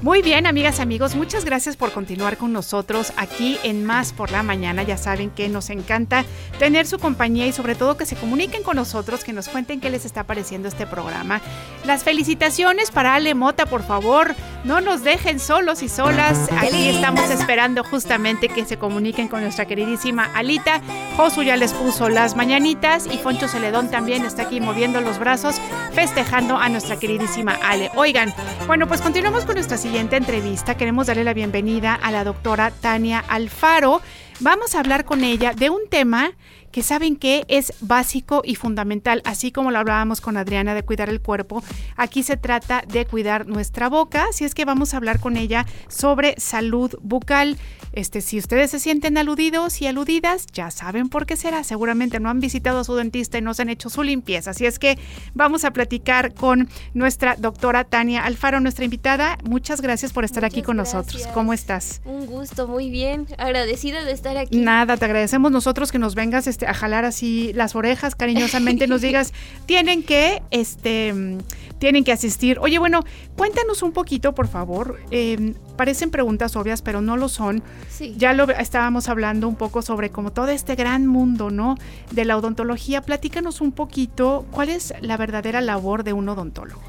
Muy 0.01 0.21
bien, 0.21 0.47
amigas, 0.47 0.79
amigos, 0.79 1.13
muchas 1.15 1.43
gracias 1.43 1.75
por 1.75 1.91
continuar 1.91 2.37
con 2.37 2.53
nosotros 2.53 3.11
aquí 3.17 3.59
en 3.63 3.83
Más 3.83 4.13
por 4.13 4.31
la 4.31 4.43
Mañana. 4.43 4.81
Ya 4.83 4.95
saben 4.95 5.29
que 5.29 5.49
nos 5.49 5.69
encanta 5.69 6.23
tener 6.57 6.87
su 6.87 6.99
compañía 6.99 7.47
y 7.47 7.51
sobre 7.51 7.75
todo 7.75 7.97
que 7.97 8.05
se 8.05 8.15
comuniquen 8.15 8.63
con 8.63 8.77
nosotros, 8.77 9.25
que 9.25 9.33
nos 9.33 9.49
cuenten 9.49 9.81
qué 9.81 9.89
les 9.89 10.05
está 10.05 10.23
pareciendo 10.23 10.69
este 10.69 10.87
programa. 10.87 11.41
Las 11.83 12.05
felicitaciones 12.05 12.91
para 12.91 13.15
Ale 13.15 13.35
Mota, 13.35 13.65
por 13.65 13.83
favor, 13.83 14.35
no 14.63 14.79
nos 14.79 15.03
dejen 15.03 15.37
solos 15.37 15.83
y 15.83 15.89
solas. 15.89 16.49
Aquí 16.57 16.87
estamos 16.87 17.29
esperando 17.29 17.83
justamente 17.83 18.47
que 18.47 18.63
se 18.63 18.77
comuniquen 18.77 19.27
con 19.27 19.41
nuestra 19.41 19.65
queridísima 19.65 20.29
Alita. 20.33 20.79
Josu 21.17 21.43
ya 21.43 21.57
les 21.57 21.73
puso 21.73 22.07
las 22.07 22.37
mañanitas 22.37 23.05
y 23.05 23.17
Foncho 23.17 23.49
Celedón 23.49 23.91
también 23.91 24.23
está 24.23 24.43
aquí 24.43 24.61
moviendo 24.61 25.01
los 25.01 25.19
brazos, 25.19 25.59
festejando 25.91 26.55
a 26.55 26.69
nuestra 26.69 26.97
queridísima 26.97 27.57
Ale. 27.61 27.91
Oigan, 27.97 28.33
bueno, 28.65 28.87
pues 28.87 29.01
continuamos 29.01 29.43
con 29.43 29.55
nuestra 29.55 29.75
siguiente 29.77 29.88
entrevista. 29.97 30.77
Queremos 30.77 31.07
darle 31.07 31.23
la 31.23 31.33
bienvenida 31.33 31.95
a 31.95 32.11
la 32.11 32.23
doctora 32.23 32.71
Tania 32.71 33.19
Alfaro. 33.27 34.01
Vamos 34.39 34.75
a 34.75 34.79
hablar 34.79 35.03
con 35.03 35.23
ella 35.23 35.53
de 35.53 35.69
un 35.71 35.89
tema 35.89 36.31
que 36.71 36.83
saben 36.83 37.15
que 37.15 37.45
es 37.47 37.73
básico 37.81 38.41
y 38.43 38.55
fundamental, 38.55 39.21
así 39.25 39.51
como 39.51 39.71
lo 39.71 39.79
hablábamos 39.79 40.21
con 40.21 40.37
Adriana 40.37 40.73
de 40.73 40.83
cuidar 40.83 41.09
el 41.09 41.21
cuerpo, 41.21 41.63
aquí 41.95 42.23
se 42.23 42.37
trata 42.37 42.83
de 42.87 43.05
cuidar 43.05 43.47
nuestra 43.47 43.89
boca, 43.89 44.27
así 44.29 44.45
es 44.45 44.55
que 44.55 44.65
vamos 44.65 44.93
a 44.93 44.97
hablar 44.97 45.19
con 45.19 45.37
ella 45.37 45.65
sobre 45.87 46.35
salud 46.39 46.95
bucal. 47.01 47.57
Este, 47.93 48.21
si 48.21 48.37
ustedes 48.37 48.71
se 48.71 48.79
sienten 48.79 49.17
aludidos 49.17 49.81
y 49.81 49.87
aludidas, 49.87 50.45
ya 50.53 50.71
saben 50.71 51.09
por 51.09 51.25
qué 51.25 51.35
será. 51.35 51.63
Seguramente 51.63 52.19
no 52.19 52.29
han 52.29 52.39
visitado 52.39 52.79
a 52.79 52.83
su 52.83 52.95
dentista 52.95 53.37
y 53.37 53.41
no 53.41 53.53
se 53.53 53.63
han 53.63 53.69
hecho 53.69 53.89
su 53.89 54.03
limpieza. 54.03 54.51
Así 54.51 54.65
es 54.65 54.79
que 54.79 54.97
vamos 55.33 55.65
a 55.65 55.71
platicar 55.71 56.33
con 56.33 56.69
nuestra 56.93 57.35
doctora 57.35 57.83
Tania 57.83 58.23
Alfaro, 58.23 58.59
nuestra 58.59 58.85
invitada. 58.85 59.37
Muchas 59.43 59.81
gracias 59.81 60.13
por 60.13 60.23
estar 60.23 60.45
aquí 60.45 60.61
con 60.61 60.77
nosotros. 60.77 61.27
¿Cómo 61.33 61.51
estás? 61.51 62.01
Un 62.05 62.27
gusto, 62.27 62.67
muy 62.67 62.89
bien. 62.89 63.27
Agradecida 63.37 64.03
de 64.03 64.11
estar 64.11 64.37
aquí. 64.37 64.57
Nada, 64.57 64.97
te 64.97 65.05
agradecemos 65.05 65.51
nosotros 65.51 65.91
que 65.91 65.99
nos 65.99 66.15
vengas 66.15 66.47
este, 66.47 66.67
a 66.69 66.73
jalar 66.73 67.03
así 67.05 67.51
las 67.53 67.75
orejas 67.75 68.15
cariñosamente, 68.15 68.87
nos 68.87 69.01
digas, 69.01 69.33
tienen 69.65 70.03
que, 70.03 70.43
este, 70.51 71.37
tienen 71.79 72.03
que 72.03 72.11
asistir. 72.11 72.59
Oye, 72.59 72.77
bueno, 72.77 73.03
cuéntanos 73.35 73.81
un 73.81 73.91
poquito, 73.91 74.35
por 74.35 74.47
favor. 74.47 74.99
Eh, 75.11 75.55
parecen 75.75 76.11
preguntas 76.11 76.55
obvias, 76.55 76.81
pero 76.81 77.01
no 77.01 77.17
lo 77.17 77.27
son. 77.27 77.63
Sí. 77.89 78.13
Ya 78.17 78.33
lo 78.33 78.49
estábamos 78.49 79.09
hablando 79.09 79.47
un 79.47 79.55
poco 79.55 79.81
sobre 79.81 80.11
como 80.11 80.31
todo 80.31 80.49
este 80.49 80.75
gran 80.75 81.07
mundo, 81.07 81.49
¿no? 81.49 81.75
De 82.11 82.25
la 82.25 82.37
odontología. 82.37 83.01
Platícanos 83.01 83.61
un 83.61 83.71
poquito, 83.71 84.45
¿cuál 84.51 84.69
es 84.69 84.93
la 85.01 85.17
verdadera 85.17 85.61
labor 85.61 86.03
de 86.03 86.13
un 86.13 86.29
odontólogo? 86.29 86.81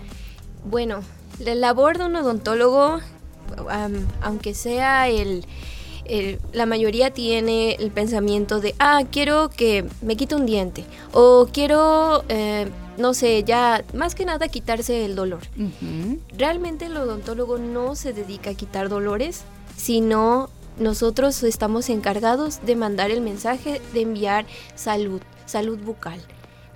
Bueno, 0.64 1.00
la 1.38 1.54
labor 1.54 1.96
de 1.96 2.04
un 2.04 2.16
odontólogo, 2.16 3.00
aunque 4.20 4.52
sea 4.54 5.08
el, 5.08 5.46
La 6.52 6.66
mayoría 6.66 7.10
tiene 7.10 7.74
el 7.74 7.90
pensamiento 7.90 8.60
de, 8.60 8.74
ah, 8.78 9.02
quiero 9.10 9.48
que 9.50 9.84
me 10.02 10.16
quite 10.16 10.34
un 10.34 10.46
diente. 10.46 10.84
O 11.12 11.48
quiero, 11.52 12.24
eh, 12.28 12.68
no 12.96 13.14
sé, 13.14 13.44
ya, 13.44 13.84
más 13.94 14.14
que 14.14 14.24
nada 14.24 14.48
quitarse 14.48 15.04
el 15.04 15.14
dolor. 15.14 15.42
Realmente 16.36 16.86
el 16.86 16.96
odontólogo 16.96 17.58
no 17.58 17.94
se 17.94 18.12
dedica 18.12 18.50
a 18.50 18.54
quitar 18.54 18.88
dolores, 18.88 19.42
sino 19.76 20.50
nosotros 20.78 21.42
estamos 21.42 21.88
encargados 21.90 22.60
de 22.64 22.74
mandar 22.74 23.10
el 23.10 23.20
mensaje 23.20 23.80
de 23.92 24.00
enviar 24.00 24.46
salud, 24.74 25.20
salud 25.46 25.78
bucal. 25.78 26.20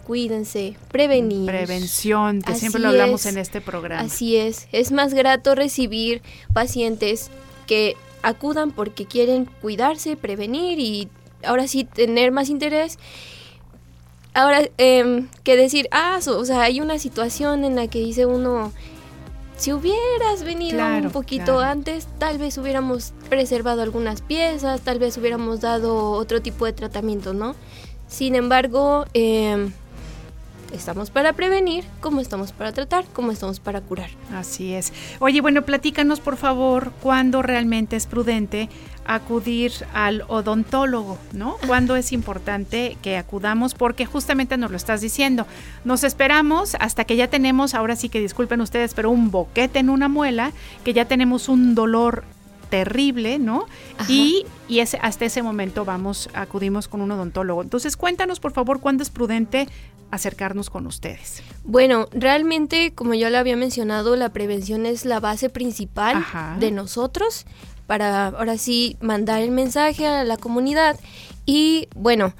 Cuídense, 0.06 0.76
prevenir. 0.92 1.46
Prevención, 1.46 2.42
que 2.42 2.54
siempre 2.54 2.82
lo 2.82 2.88
hablamos 2.88 3.24
es. 3.24 3.32
en 3.32 3.38
este 3.38 3.62
programa. 3.62 4.02
Así 4.02 4.36
es, 4.36 4.68
es 4.70 4.92
más 4.92 5.14
grato 5.14 5.54
recibir 5.54 6.20
pacientes 6.52 7.30
que 7.66 7.96
acudan 8.24 8.72
porque 8.72 9.04
quieren 9.06 9.44
cuidarse, 9.60 10.16
prevenir 10.16 10.80
y 10.80 11.08
ahora 11.44 11.68
sí 11.68 11.84
tener 11.84 12.32
más 12.32 12.48
interés. 12.48 12.98
Ahora, 14.32 14.62
em, 14.78 15.28
que 15.44 15.56
decir, 15.56 15.88
ah, 15.92 16.18
so- 16.20 16.38
o 16.40 16.44
sea, 16.44 16.62
hay 16.62 16.80
una 16.80 16.98
situación 16.98 17.64
en 17.64 17.76
la 17.76 17.86
que 17.86 18.00
dice 18.00 18.26
uno, 18.26 18.72
si 19.56 19.72
hubieras 19.72 20.42
venido 20.44 20.78
Claro, 20.78 21.06
un 21.06 21.12
poquito 21.12 21.44
claro. 21.44 21.60
antes, 21.60 22.08
tal 22.18 22.38
vez 22.38 22.58
hubiéramos 22.58 23.12
preservado 23.28 23.82
algunas 23.82 24.22
piezas, 24.22 24.80
tal 24.80 24.98
vez 24.98 25.16
hubiéramos 25.16 25.60
dado 25.60 26.10
otro 26.12 26.42
tipo 26.42 26.64
de 26.66 26.72
tratamiento, 26.72 27.32
¿no? 27.32 27.54
Sin 28.08 28.34
embargo, 28.34 29.04
em, 29.14 29.72
estamos 30.74 31.10
para 31.10 31.32
prevenir, 31.32 31.84
como 32.00 32.20
estamos 32.20 32.52
para 32.52 32.72
tratar, 32.72 33.04
como 33.12 33.30
estamos 33.30 33.60
para 33.60 33.80
curar. 33.80 34.10
Así 34.34 34.74
es. 34.74 34.92
Oye, 35.20 35.40
bueno, 35.40 35.62
platícanos 35.62 36.20
por 36.20 36.36
favor 36.36 36.92
cuándo 37.00 37.42
realmente 37.42 37.96
es 37.96 38.06
prudente 38.06 38.68
acudir 39.06 39.72
al 39.92 40.24
odontólogo, 40.28 41.18
¿no? 41.32 41.56
Cuándo 41.66 41.96
es 41.96 42.12
importante 42.12 42.96
que 43.02 43.16
acudamos 43.16 43.74
porque 43.74 44.06
justamente 44.06 44.56
nos 44.56 44.70
lo 44.70 44.76
estás 44.76 45.00
diciendo. 45.00 45.46
Nos 45.84 46.04
esperamos 46.04 46.74
hasta 46.80 47.04
que 47.04 47.16
ya 47.16 47.28
tenemos, 47.28 47.74
ahora 47.74 47.96
sí 47.96 48.08
que 48.08 48.20
disculpen 48.20 48.60
ustedes, 48.60 48.94
pero 48.94 49.10
un 49.10 49.30
boquete 49.30 49.78
en 49.78 49.90
una 49.90 50.08
muela, 50.08 50.52
que 50.84 50.92
ya 50.94 51.04
tenemos 51.04 51.48
un 51.48 51.74
dolor 51.74 52.24
terrible, 52.74 53.38
¿no? 53.38 53.66
Y, 54.08 54.46
y 54.68 54.80
ese, 54.80 54.98
hasta 55.00 55.26
ese 55.26 55.42
momento 55.42 55.84
vamos, 55.84 56.28
acudimos 56.34 56.88
con 56.88 57.02
un 57.02 57.12
odontólogo. 57.12 57.62
Entonces, 57.62 57.96
cuéntanos, 57.96 58.40
por 58.40 58.52
favor, 58.52 58.80
cuándo 58.80 59.02
es 59.02 59.10
prudente 59.10 59.68
acercarnos 60.10 60.70
con 60.70 60.86
ustedes. 60.86 61.42
Bueno, 61.64 62.08
realmente, 62.12 62.92
como 62.94 63.14
yo 63.14 63.30
lo 63.30 63.38
había 63.38 63.56
mencionado, 63.56 64.16
la 64.16 64.32
prevención 64.32 64.86
es 64.86 65.04
la 65.04 65.20
base 65.20 65.50
principal 65.50 66.24
de 66.58 66.70
nosotros 66.70 67.46
para 67.86 68.28
ahora 68.28 68.56
sí 68.58 68.96
mandar 69.00 69.42
el 69.42 69.50
mensaje 69.50 70.06
a 70.06 70.24
la 70.24 70.36
comunidad. 70.36 70.98
Y 71.46 71.88
bueno, 71.94 72.34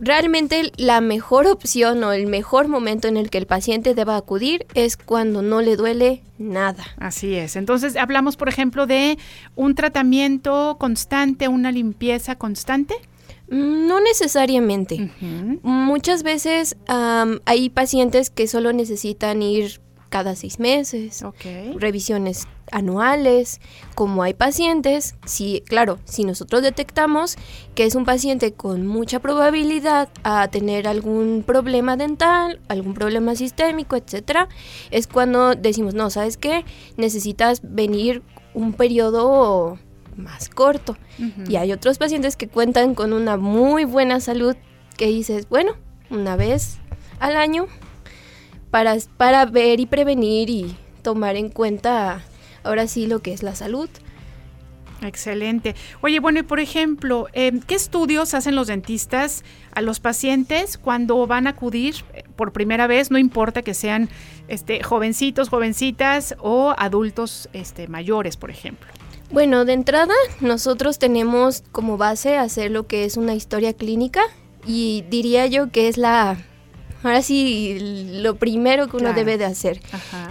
realmente 0.00 0.72
la 0.76 1.00
mejor 1.00 1.46
opción 1.46 2.02
o 2.04 2.12
el 2.12 2.26
mejor 2.26 2.68
momento 2.68 3.08
en 3.08 3.16
el 3.16 3.30
que 3.30 3.38
el 3.38 3.46
paciente 3.46 3.94
deba 3.94 4.16
acudir 4.16 4.66
es 4.74 4.96
cuando 4.96 5.42
no 5.42 5.62
le 5.62 5.76
duele 5.76 6.22
nada. 6.38 6.84
Así 6.98 7.34
es. 7.34 7.56
Entonces, 7.56 7.96
hablamos, 7.96 8.36
por 8.36 8.48
ejemplo, 8.48 8.86
de 8.86 9.18
un 9.54 9.74
tratamiento 9.74 10.76
constante, 10.78 11.48
una 11.48 11.72
limpieza 11.72 12.36
constante. 12.36 12.96
No 13.52 14.00
necesariamente. 14.00 15.10
Muchas 15.62 16.22
veces 16.22 16.76
hay 16.86 17.68
pacientes 17.68 18.30
que 18.30 18.46
solo 18.46 18.72
necesitan 18.72 19.42
ir 19.42 19.80
cada 20.08 20.36
seis 20.36 20.58
meses, 20.58 21.22
revisiones 21.76 22.46
anuales, 22.70 23.60
como 23.94 24.22
hay 24.22 24.32
pacientes, 24.34 25.16
si, 25.26 25.62
claro, 25.66 25.98
si 26.04 26.24
nosotros 26.24 26.62
detectamos 26.62 27.36
que 27.74 27.84
es 27.84 27.94
un 27.94 28.06
paciente 28.06 28.52
con 28.52 28.86
mucha 28.86 29.20
probabilidad 29.20 30.08
a 30.22 30.48
tener 30.48 30.88
algún 30.88 31.42
problema 31.46 31.96
dental, 31.96 32.60
algún 32.68 32.94
problema 32.94 33.34
sistémico, 33.36 33.96
etcétera, 33.96 34.48
es 34.90 35.06
cuando 35.06 35.54
decimos, 35.54 35.92
no, 35.92 36.08
¿sabes 36.08 36.38
qué? 36.38 36.64
Necesitas 36.96 37.60
venir 37.62 38.22
un 38.54 38.72
periodo 38.74 39.78
más 40.16 40.48
corto. 40.48 40.96
Y 41.48 41.56
hay 41.56 41.72
otros 41.72 41.98
pacientes 41.98 42.36
que 42.36 42.48
cuentan 42.48 42.94
con 42.94 43.12
una 43.12 43.36
muy 43.36 43.84
buena 43.84 44.20
salud 44.20 44.56
que 44.96 45.06
dices, 45.06 45.48
bueno, 45.48 45.72
una 46.10 46.36
vez 46.36 46.78
al 47.18 47.36
año 47.36 47.66
para, 48.70 48.96
para 49.16 49.46
ver 49.46 49.80
y 49.80 49.86
prevenir 49.86 50.50
y 50.50 50.76
tomar 51.02 51.36
en 51.36 51.48
cuenta 51.48 52.22
ahora 52.64 52.86
sí 52.86 53.06
lo 53.06 53.20
que 53.20 53.32
es 53.32 53.42
la 53.42 53.54
salud. 53.54 53.88
Excelente. 55.06 55.74
Oye, 56.00 56.20
bueno, 56.20 56.40
y 56.40 56.42
por 56.42 56.60
ejemplo, 56.60 57.26
em, 57.32 57.60
¿qué 57.60 57.74
estudios 57.74 58.34
hacen 58.34 58.54
los 58.54 58.68
dentistas 58.68 59.44
a 59.74 59.80
los 59.80 60.00
pacientes 60.00 60.78
cuando 60.78 61.26
van 61.26 61.46
a 61.46 61.50
acudir 61.50 61.96
eh, 62.14 62.24
por 62.36 62.52
primera 62.52 62.86
vez? 62.86 63.10
No 63.10 63.18
importa 63.18 63.62
que 63.62 63.74
sean 63.74 64.08
este, 64.48 64.82
jovencitos, 64.82 65.48
jovencitas 65.48 66.36
o 66.38 66.74
adultos 66.78 67.48
este, 67.52 67.88
mayores, 67.88 68.36
por 68.36 68.50
ejemplo. 68.50 68.88
Bueno, 69.32 69.64
de 69.64 69.72
entrada, 69.72 70.14
nosotros 70.40 70.98
tenemos 70.98 71.64
como 71.72 71.96
base 71.96 72.36
hacer 72.36 72.70
lo 72.70 72.86
que 72.86 73.06
es 73.06 73.16
una 73.16 73.34
historia 73.34 73.72
clínica 73.72 74.20
y 74.66 75.04
diría 75.08 75.46
yo 75.46 75.70
que 75.70 75.88
es 75.88 75.96
la 75.96 76.36
ahora 77.02 77.22
sí, 77.22 77.78
lo 78.20 78.36
primero 78.36 78.88
que 78.88 78.98
uno 78.98 79.14
debe 79.14 79.38
de 79.38 79.46
hacer. 79.46 79.80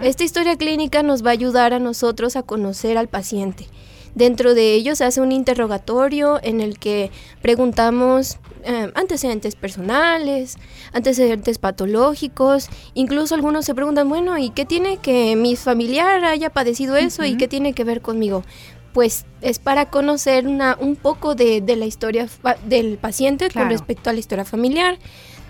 Esta 0.04 0.24
historia 0.24 0.56
clínica 0.56 1.02
nos 1.02 1.26
va 1.26 1.30
a 1.30 1.34
ayudar 1.34 1.74
a 1.74 1.80
nosotros 1.80 2.36
a 2.36 2.44
conocer 2.44 2.96
al 3.00 3.08
paciente. 3.08 3.68
Dentro 4.14 4.54
de 4.54 4.76
ello 4.76 4.96
se 4.96 5.06
hace 5.06 5.20
un 5.20 5.32
interrogatorio 5.32 6.40
en 6.44 6.62
el 6.62 6.78
que 6.78 7.10
preguntamos 7.42 8.38
eh, 8.66 8.92
antecedentes 8.94 9.56
personales, 9.56 10.58
antecedentes 10.94 11.58
patológicos, 11.58 12.70
incluso 12.94 13.34
algunos 13.34 13.66
se 13.66 13.74
preguntan, 13.74 14.10
bueno, 14.10 14.38
¿y 14.38 14.52
qué 14.52 14.66
tiene 14.66 14.98
que 14.98 15.36
mi 15.36 15.56
familiar 15.56 16.24
haya 16.24 16.52
padecido 16.52 16.98
eso 16.98 17.26
y 17.26 17.38
qué 17.38 17.48
tiene 17.48 17.74
que 17.74 17.84
ver 17.84 18.02
conmigo? 18.02 18.44
Pues 18.94 19.26
es 19.42 19.60
para 19.60 19.90
conocer 19.90 20.48
una, 20.48 20.78
un 20.80 20.96
poco 20.96 21.36
de, 21.36 21.64
la 21.78 21.86
historia 21.86 22.28
del 22.66 22.98
paciente 22.98 23.50
con 23.50 23.70
respecto 23.70 24.10
a 24.10 24.14
la 24.14 24.20
historia 24.20 24.46
familiar. 24.46 24.98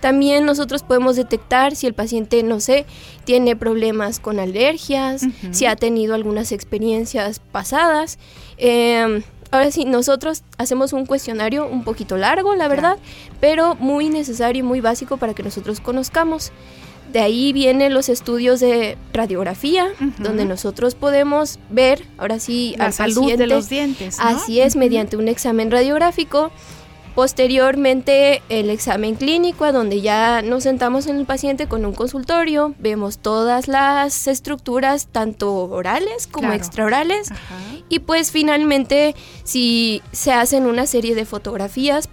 También 0.00 0.44
nosotros 0.44 0.82
podemos 0.82 1.14
detectar 1.14 1.76
si 1.76 1.86
el 1.86 1.94
paciente, 1.94 2.42
no 2.42 2.58
sé, 2.58 2.86
tiene 3.24 3.54
problemas 3.54 4.18
con 4.18 4.40
alergias, 4.40 5.22
si 5.52 5.66
ha 5.66 5.76
tenido 5.76 6.16
algunas 6.16 6.50
experiencias 6.50 7.38
pasadas. 7.38 8.18
Em, 8.56 9.22
ahora 9.52 9.70
sí, 9.70 9.84
nosotros 9.84 10.42
hacemos 10.58 10.92
un 10.92 11.06
cuestionario 11.06 11.68
un 11.68 11.84
poquito 11.84 12.16
largo, 12.16 12.56
la 12.56 12.66
verdad, 12.66 12.98
pero 13.40 13.76
muy 13.76 14.08
necesario 14.08 14.60
y 14.60 14.66
muy 14.66 14.80
básico 14.80 15.18
para 15.18 15.34
que 15.34 15.44
nosotros 15.44 15.78
conozcamos. 15.78 16.50
De 17.12 17.20
ahí 17.20 17.52
vienen 17.52 17.92
los 17.92 18.08
estudios 18.08 18.60
de 18.60 18.96
radiografía, 19.12 19.88
donde 20.18 20.44
nosotros 20.46 20.94
podemos 20.94 21.58
ver, 21.68 22.06
ahora 22.16 22.38
sí, 22.38 22.74
la 22.78 22.90
salud 22.90 23.36
de 23.36 23.46
los 23.46 23.68
dientes. 23.68 24.16
Así 24.18 24.60
es, 24.60 24.76
mediante 24.76 25.16
un 25.16 25.28
examen 25.28 25.70
radiográfico. 25.70 26.50
Posteriormente 27.14 28.40
el 28.48 28.70
examen 28.70 29.16
clínico, 29.16 29.70
donde 29.70 30.00
ya 30.00 30.40
nos 30.40 30.62
sentamos 30.62 31.06
en 31.06 31.16
el 31.16 31.26
paciente 31.26 31.66
con 31.66 31.84
un 31.84 31.92
consultorio, 31.92 32.74
vemos 32.78 33.18
todas 33.18 33.68
las 33.68 34.26
estructuras, 34.26 35.08
tanto 35.08 35.52
orales 35.54 36.26
como 36.26 36.54
extraorales, 36.54 37.28
y 37.90 37.98
pues 37.98 38.30
finalmente 38.30 39.14
si 39.44 40.00
se 40.12 40.32
hacen 40.32 40.64
una 40.64 40.86
serie 40.86 41.14
de 41.14 41.26
fotografías, 41.26 42.08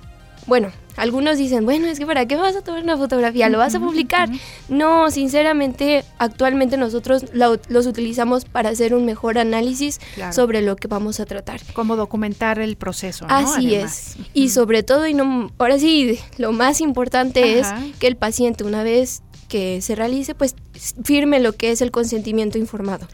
bueno, 0.47 0.73
algunos 0.99 1.37
dicen, 1.37 1.65
bueno, 1.65 1.87
es 1.87 1.97
que 1.97 2.05
¿para 2.05 2.25
qué 2.25 2.35
vas 2.35 2.55
a 2.55 2.61
tomar 2.61 2.83
una 2.83 2.97
fotografía? 2.97 3.49
¿Lo 3.49 3.57
vas 3.57 3.73
a 3.75 3.79
publicar? 3.79 4.29
No, 4.67 5.09
sinceramente, 5.11 6.03
actualmente 6.17 6.77
nosotros 6.77 7.25
los 7.33 7.85
utilizamos 7.85 8.45
para 8.45 8.69
hacer 8.69 8.93
un 8.93 9.05
mejor 9.05 9.37
análisis 9.37 9.99
sobre 10.31 10.61
lo 10.61 10.75
que 10.75 10.87
vamos 10.87 11.19
a 11.19 11.25
tratar. 11.25 11.61
Como 11.73 11.95
documentar 11.95 12.59
el 12.59 12.75
proceso. 12.75 13.25
¿no? 13.27 13.33
Así 13.33 13.75
es. 13.75 14.17
Y 14.33 14.49
sobre 14.49 14.83
todo, 14.83 15.07
y 15.07 15.13
no, 15.13 15.51
ahora 15.57 15.79
sí, 15.79 16.19
lo 16.37 16.51
más 16.51 16.81
importante 16.81 17.59
es 17.59 17.67
que 17.99 18.07
el 18.07 18.15
paciente, 18.15 18.63
una 18.63 18.83
vez 18.83 19.23
que 19.47 19.81
se 19.81 19.95
realice, 19.95 20.35
pues 20.35 20.55
firme 21.03 21.39
lo 21.39 21.53
que 21.53 21.71
es 21.71 21.81
el 21.81 21.91
consentimiento 21.91 22.57
informado. 22.57 23.07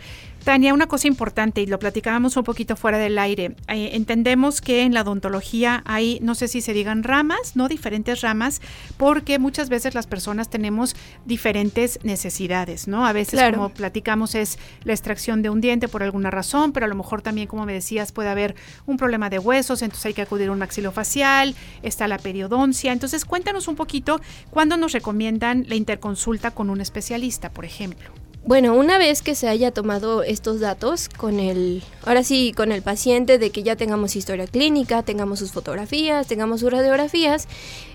Tania, 0.46 0.76
una 0.76 0.86
cosa 0.86 1.08
importante, 1.08 1.62
y 1.62 1.66
lo 1.66 1.80
platicábamos 1.80 2.38
un 2.38 2.44
poquito 2.44 2.76
fuera 2.76 3.00
del 3.00 3.18
aire. 3.18 3.56
Eh, 3.68 3.90
entendemos 3.94 4.62
que 4.62 4.84
en 4.84 4.94
la 4.94 5.02
odontología 5.02 5.82
hay, 5.88 6.20
no 6.22 6.36
sé 6.36 6.48
si 6.48 6.62
se 6.62 6.72
digan 6.72 7.02
ramas, 7.02 7.56
¿no? 7.56 7.68
Diferentes 7.68 8.22
ramas, 8.22 8.62
porque 8.96 9.40
muchas 9.40 9.70
veces 9.70 9.96
las 9.96 10.06
personas 10.06 10.52
tenemos 10.52 10.96
diferentes 11.26 12.00
necesidades, 12.04 12.88
¿no? 12.88 13.08
A 13.08 13.12
veces, 13.12 13.42
como 13.56 13.70
platicamos, 13.70 14.36
es 14.36 14.60
la 14.84 14.94
extracción 14.94 15.42
de 15.42 15.50
un 15.50 15.62
diente 15.62 15.88
por 15.88 16.04
alguna 16.04 16.30
razón, 16.30 16.74
pero 16.74 16.86
a 16.86 16.90
lo 16.90 16.96
mejor 16.96 17.24
también, 17.24 17.48
como 17.48 17.66
me 17.66 17.74
decías, 17.74 18.12
puede 18.12 18.30
haber 18.30 18.54
un 18.86 18.98
problema 18.98 19.32
de 19.32 19.40
huesos, 19.40 19.82
entonces 19.82 20.06
hay 20.06 20.14
que 20.14 20.22
acudir 20.22 20.50
a 20.50 20.52
un 20.52 20.60
maxilofacial, 20.60 21.56
está 21.82 22.08
la 22.08 22.20
periodoncia. 22.20 22.94
Entonces, 22.94 23.26
cuéntanos 23.26 23.68
un 23.68 23.76
poquito 23.76 24.22
cuándo 24.52 24.78
nos 24.78 24.92
recomiendan 24.92 25.66
la 25.68 25.74
interconsulta 25.74 26.52
con 26.52 26.70
un 26.70 26.82
especialista, 26.82 27.50
por 27.50 27.66
ejemplo. 27.66 28.25
Bueno, 28.46 28.76
una 28.76 29.00
vez 29.00 29.24
que 29.24 29.34
se 29.34 29.48
haya 29.48 29.72
tomado 29.72 30.22
estos 30.22 30.60
datos 30.60 31.10
con 31.10 31.40
el, 31.40 31.82
ahora 32.06 32.24
sí, 32.24 32.54
con 32.56 32.72
el 32.72 32.84
paciente 32.84 33.40
de 33.40 33.50
que 33.50 33.64
ya 33.64 33.76
tengamos 33.76 34.16
historia 34.16 34.46
clínica, 34.46 35.02
tengamos 35.02 35.40
sus 35.40 35.52
fotografías, 35.52 36.28
tengamos 36.28 36.60
sus 36.60 36.72
radiografías, 36.72 37.48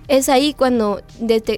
es 0.08 0.28
ahí 0.28 0.52
cuando, 0.52 1.02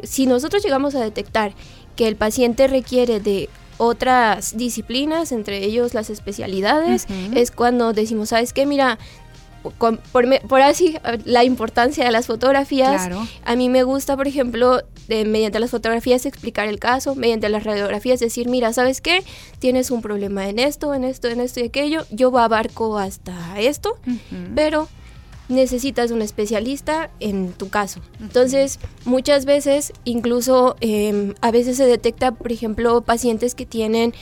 si 0.03 0.27
nosotros 0.27 0.63
llegamos 0.63 0.95
a 0.95 1.01
detectar 1.01 1.55
que 1.97 2.07
el 2.07 2.17
paciente 2.17 2.67
requiere 2.67 3.19
de 3.19 3.49
otras 3.79 4.59
disciplinas, 4.59 5.33
entre 5.33 5.65
ellos 5.65 5.95
las 5.95 6.11
especialidades, 6.11 7.07
es 7.35 7.51
cuando 7.51 7.95
decimos, 7.95 8.29
¿sabes 8.29 8.53
qué? 8.53 8.67
Mira, 8.67 8.99
por, 9.63 10.61
así 10.61 10.97
la 11.25 11.45
importancia 11.45 12.05
de 12.05 12.11
las 12.11 12.27
fotografías. 12.27 13.09
A 13.45 13.57
mí 13.57 13.69
me 13.69 13.83
gusta, 13.83 14.17
por 14.17 14.29
ejemplo, 14.29 14.83
de, 15.09 15.25
mediante 15.25 15.61
las 15.61 15.71
fotografías 15.71 16.27
explicar 16.27 16.69
el 16.69 16.79
caso, 16.79 17.15
mediante 17.15 17.49
las 17.49 17.65
radiografías 17.65 18.21
decir, 18.21 18.49
mira, 18.49 18.73
¿sabes 18.73 19.01
qué? 19.01 19.23
Tienes 19.59 19.91
un 19.91 20.03
problema 20.03 20.49
en 20.49 20.59
esto, 20.59 20.95
en 20.95 21.05
esto, 21.05 21.29
en 21.29 21.41
esto 21.41 21.61
y 21.61 21.65
aquello. 21.65 22.05
Yo 22.11 22.37
abarco 22.39 22.99
hasta 22.99 23.61
esto, 23.61 23.97
pero 24.55 24.89
necesitas 25.49 26.11
un 26.11 26.23
especialista 26.23 27.11
en 27.21 27.53
tu 27.53 27.69
caso. 27.69 28.01
Entonces, 28.21 28.79
muchas 29.05 29.45
veces, 29.45 29.93
incluso 30.05 30.77
em, 30.81 31.35
a 31.41 31.51
veces 31.51 31.77
se 31.77 31.87
detecta, 31.87 32.33
por 32.33 32.53
ejemplo, 32.53 33.03
pacientes 33.03 33.55
que 33.55 33.67
tienen 33.67 34.15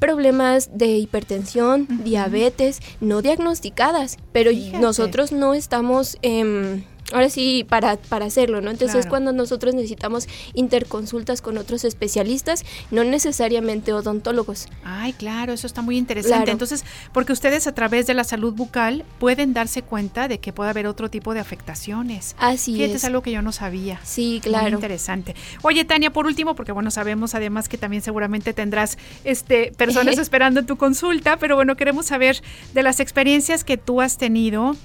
problemas 0.00 0.76
de 0.76 0.98
hipertensión, 0.98 1.86
diabetes, 2.02 2.80
no 3.00 3.22
diagnosticadas, 3.22 4.16
pero 4.32 4.50
nosotros 4.80 5.30
no 5.30 5.54
estamos... 5.54 6.18
Em, 6.22 6.82
ahora 7.12 7.30
sí, 7.30 7.64
para, 7.68 7.96
para 7.96 8.26
hacerlo, 8.26 8.60
¿no? 8.60 8.70
Entonces 8.70 9.06
cuando 9.06 9.32
nosotros 9.32 9.74
necesitamos 9.74 10.28
interconsultas 10.54 11.42
con 11.42 11.58
otros 11.58 11.84
especialistas, 11.84 12.64
no 12.90 13.04
necesariamente 13.04 13.92
odontólogos. 13.92 14.68
Ay, 14.84 15.12
claro, 15.12 15.52
eso 15.52 15.66
está 15.66 15.82
muy 15.82 15.96
interesante. 15.96 16.50
Entonces, 16.50 16.84
porque 17.12 17.32
ustedes 17.32 17.66
a 17.66 17.74
través 17.74 18.06
de 18.06 18.14
la 18.14 18.24
salud 18.24 18.52
bucal 18.54 19.04
pueden 19.18 19.52
darse 19.52 19.82
cuenta 19.82 20.28
de 20.28 20.38
que 20.38 20.52
puede 20.52 20.70
haber 20.70 20.86
otro 20.86 21.10
tipo 21.10 21.34
de 21.34 21.40
afectaciones. 21.40 22.36
Así 22.38 22.82
es. 22.82 22.94
es 22.94 23.04
algo 23.04 23.22
que 23.22 23.32
yo 23.32 23.42
no 23.42 23.52
sabía. 23.52 24.00
Sí, 24.04 24.40
claro. 24.42 24.64
Muy 24.64 24.74
interesante. 24.74 25.34
Oye, 25.62 25.84
Tania, 25.84 26.12
por 26.12 26.26
último, 26.26 26.54
porque 26.54 26.72
bueno, 26.72 26.90
sabemos 26.90 27.34
además 27.34 27.68
que 27.68 27.78
también 27.78 28.02
seguramente 28.02 28.52
tendrás 28.52 28.98
este 29.24 29.72
personas 29.76 30.18
esperando 30.18 30.64
tu 30.64 30.76
consulta, 30.76 31.38
pero 31.38 31.56
bueno, 31.56 31.76
queremos 31.76 32.06
saber 32.06 32.42
de 32.74 32.82
las 32.82 33.00
experiencias 33.00 33.64
que 33.64 33.76
tú 33.76 34.00
has 34.00 34.18
tenido 34.18 34.76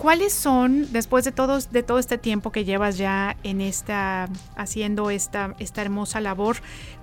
¿Cuáles 0.00 0.32
son, 0.32 0.90
después 0.92 1.26
de, 1.26 1.30
todos, 1.30 1.72
de 1.72 1.82
todo 1.82 1.98
este 1.98 2.16
tiempo 2.16 2.50
que 2.52 2.64
llevas 2.64 2.96
ya 2.96 3.36
en 3.42 3.60
esta, 3.60 4.30
haciendo 4.56 5.10
esta, 5.10 5.54
esta 5.58 5.82
hermosa 5.82 6.22
labor, 6.22 6.56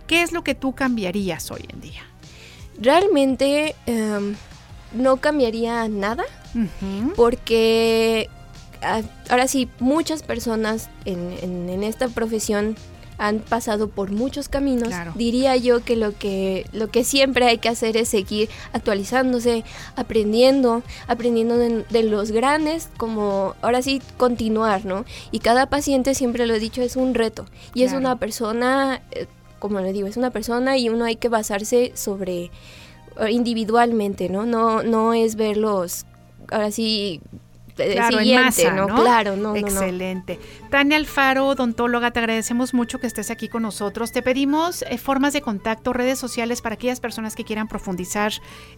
qué 0.08 0.24
es 0.24 0.32
lo 0.32 0.44
que 0.44 0.56
tú 0.56 0.74
cambiarías 0.74 1.52
hoy 1.52 1.64
en 1.72 1.80
día? 1.80 2.02
Realmente 2.82 3.76
em, 3.86 4.36
no 4.94 5.18
cambiaría 5.18 5.88
nada, 5.88 6.24
porque 7.16 8.32
ah, 8.82 9.04
ahora 9.30 9.48
sí, 9.48 9.70
muchas 9.78 10.24
personas 10.24 10.90
en, 11.06 11.70
en 11.70 11.84
esta 11.84 12.08
profesión 12.08 12.76
han 13.18 13.40
pasado 13.40 13.90
por 13.90 14.12
muchos 14.12 14.50
caminos. 14.50 14.90
Diría 15.16 15.56
yo 15.56 15.84
que 15.84 15.96
lo 15.96 16.16
que 16.18 16.66
lo 16.72 16.90
que 16.90 17.04
siempre 17.04 17.46
hay 17.46 17.58
que 17.58 17.70
hacer 17.70 17.98
es 17.98 18.10
seguir 18.10 18.50
actualizándose, 18.74 19.64
aprendiendo, 19.96 20.84
aprendiendo 21.08 21.58
de, 21.58 22.04
los 22.04 22.32
grandes, 22.32 22.90
como 22.98 23.56
ahora 23.62 23.82
sí 23.82 24.02
continuar, 24.18 24.86
¿no? 24.86 25.06
Y 25.32 25.40
cada 25.40 25.68
paciente 25.68 26.14
siempre 26.14 26.46
lo 26.46 26.54
he 26.54 26.60
dicho 26.60 26.82
es 26.82 26.96
un 26.96 27.16
reto 27.16 27.46
y 27.74 27.84
es 27.84 27.94
una 27.94 28.18
persona, 28.18 29.02
eh, 29.12 29.26
como 29.60 29.80
le 29.80 29.94
digo, 29.94 30.08
es 30.08 30.18
una 30.18 30.32
persona 30.32 30.78
y 30.78 30.90
uno 30.90 31.06
hay 31.06 31.16
que 31.16 31.30
basarse 31.30 31.92
sobre 31.96 32.52
eh, 33.20 33.32
individualmente, 33.32 34.30
¿no? 34.30 34.46
No 34.46 34.84
no 34.84 35.14
es 35.14 35.36
verlos 35.36 36.06
ahora 36.50 36.72
sí 36.72 37.22
claro, 37.78 38.18
siguiente, 38.20 38.72
¿no? 38.72 38.88
Claro, 38.88 39.36
no, 39.36 39.56
Excelente. 39.56 40.40
Tania 40.70 40.98
Alfaro, 40.98 41.48
odontóloga, 41.48 42.12
te 42.12 42.20
agradecemos 42.20 42.74
mucho 42.74 43.00
que 43.00 43.08
estés 43.08 43.32
aquí 43.32 43.48
con 43.48 43.64
nosotros. 43.64 44.12
Te 44.12 44.22
pedimos 44.22 44.84
eh, 44.84 44.98
formas 44.98 45.34
de 45.34 45.42
contacto, 45.42 45.94
redes 45.94 46.20
sociales 46.20 46.62
para 46.62 46.76
aquellas 46.76 47.00
personas 47.00 47.36
que 47.36 47.44
quieran 47.44 47.68
profundizar 47.68 48.34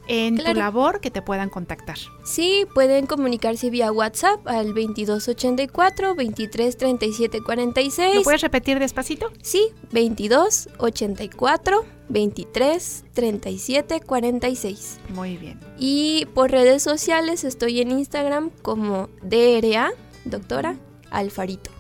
en 0.07 0.37
tu 0.37 0.53
labor, 0.53 1.01
que 1.01 1.11
te 1.11 1.21
puedan 1.21 1.49
contactar. 1.49 1.97
Sí, 2.23 2.65
pueden 2.73 3.07
comunicarse 3.07 3.69
vía 3.69 3.91
WhatsApp 3.91 4.47
al 4.47 4.67
2284 4.67 6.15
233746. 6.15 8.15
¿Lo 8.15 8.23
puedes 8.23 8.41
repetir 8.41 8.79
despacito? 8.79 9.31
Sí, 9.41 9.67
2284 9.91 11.99
23 12.09 13.05
37 13.13 14.01
46. 14.01 14.99
Muy 15.09 15.37
bien. 15.37 15.59
Y 15.77 16.27
por 16.33 16.51
redes 16.51 16.83
sociales 16.83 17.43
estoy 17.43 17.81
en 17.81 17.91
Instagram 17.91 18.49
como 18.61 19.09
DRA, 19.21 19.91
doctora 20.25 20.75
Alfarito. 21.11 21.71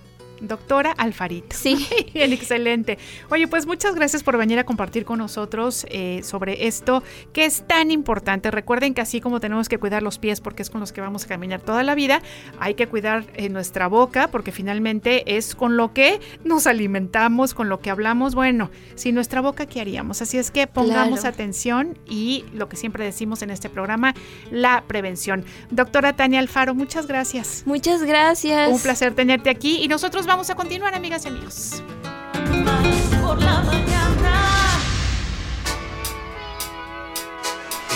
Doctora 0.41 0.91
Alfarito. 0.91 1.55
Sí. 1.55 1.87
Bien, 2.13 2.33
excelente. 2.33 2.97
Oye, 3.29 3.47
pues 3.47 3.65
muchas 3.65 3.95
gracias 3.95 4.23
por 4.23 4.37
venir 4.37 4.59
a 4.59 4.63
compartir 4.63 5.05
con 5.05 5.19
nosotros 5.19 5.85
eh, 5.89 6.21
sobre 6.23 6.67
esto 6.67 7.03
que 7.33 7.45
es 7.45 7.65
tan 7.67 7.91
importante. 7.91 8.51
Recuerden 8.51 8.93
que 8.93 9.01
así 9.01 9.21
como 9.21 9.39
tenemos 9.39 9.69
que 9.69 9.77
cuidar 9.77 10.03
los 10.03 10.19
pies 10.19 10.41
porque 10.41 10.61
es 10.61 10.69
con 10.69 10.81
los 10.81 10.91
que 10.91 11.01
vamos 11.01 11.25
a 11.25 11.27
caminar 11.27 11.61
toda 11.61 11.83
la 11.83 11.95
vida, 11.95 12.21
hay 12.59 12.73
que 12.73 12.87
cuidar 12.87 13.25
eh, 13.35 13.49
nuestra 13.49 13.87
boca 13.87 14.29
porque 14.29 14.51
finalmente 14.51 15.37
es 15.37 15.55
con 15.55 15.77
lo 15.77 15.93
que 15.93 16.19
nos 16.43 16.67
alimentamos, 16.67 17.53
con 17.53 17.69
lo 17.69 17.79
que 17.79 17.89
hablamos. 17.89 18.35
Bueno, 18.35 18.69
sin 18.95 19.15
nuestra 19.15 19.41
boca, 19.41 19.65
¿qué 19.65 19.81
haríamos? 19.81 20.21
Así 20.21 20.37
es 20.37 20.51
que 20.51 20.67
pongamos 20.67 21.25
atención 21.25 21.97
y 22.07 22.45
lo 22.53 22.69
que 22.69 22.77
siempre 22.77 23.03
decimos 23.03 23.41
en 23.41 23.49
este 23.49 23.69
programa, 23.69 24.13
la 24.51 24.83
prevención. 24.87 25.45
Doctora 25.71 26.15
Tania 26.15 26.39
Alfaro, 26.39 26.75
muchas 26.75 27.07
gracias. 27.07 27.63
Muchas 27.65 28.03
gracias. 28.03 28.71
Un 28.71 28.79
placer 28.79 29.13
tenerte 29.13 29.49
aquí 29.49 29.77
y 29.81 29.87
nosotros 29.87 30.25
vamos 30.29 30.49
a 30.51 30.55
continuar, 30.55 30.93
amigas 30.93 31.25
y 31.25 31.27
amigos. 31.27 31.83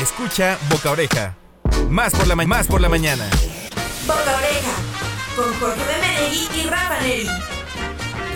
Escucha 0.01 0.57
Boca 0.69 0.91
Oreja. 0.91 1.35
Más 1.89 2.11
por 2.11 2.27
la, 2.27 2.35
más 2.35 2.67
por 2.67 2.81
la 2.81 2.89
mañana. 2.89 3.29
Boca 4.07 4.35
Oreja. 4.35 4.73
Con 5.35 5.53
Jorge 5.59 5.85
de 5.85 6.01
Menegui 6.01 6.59
y 6.59 6.69
Rafa 6.69 6.99
Neri. 7.01 7.27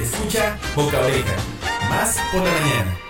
Escucha 0.02 0.58
Boca 0.76 1.00
Oreja. 1.00 1.36
Más 1.90 2.18
por 2.32 2.44
la 2.44 2.52
mañana. 2.52 3.07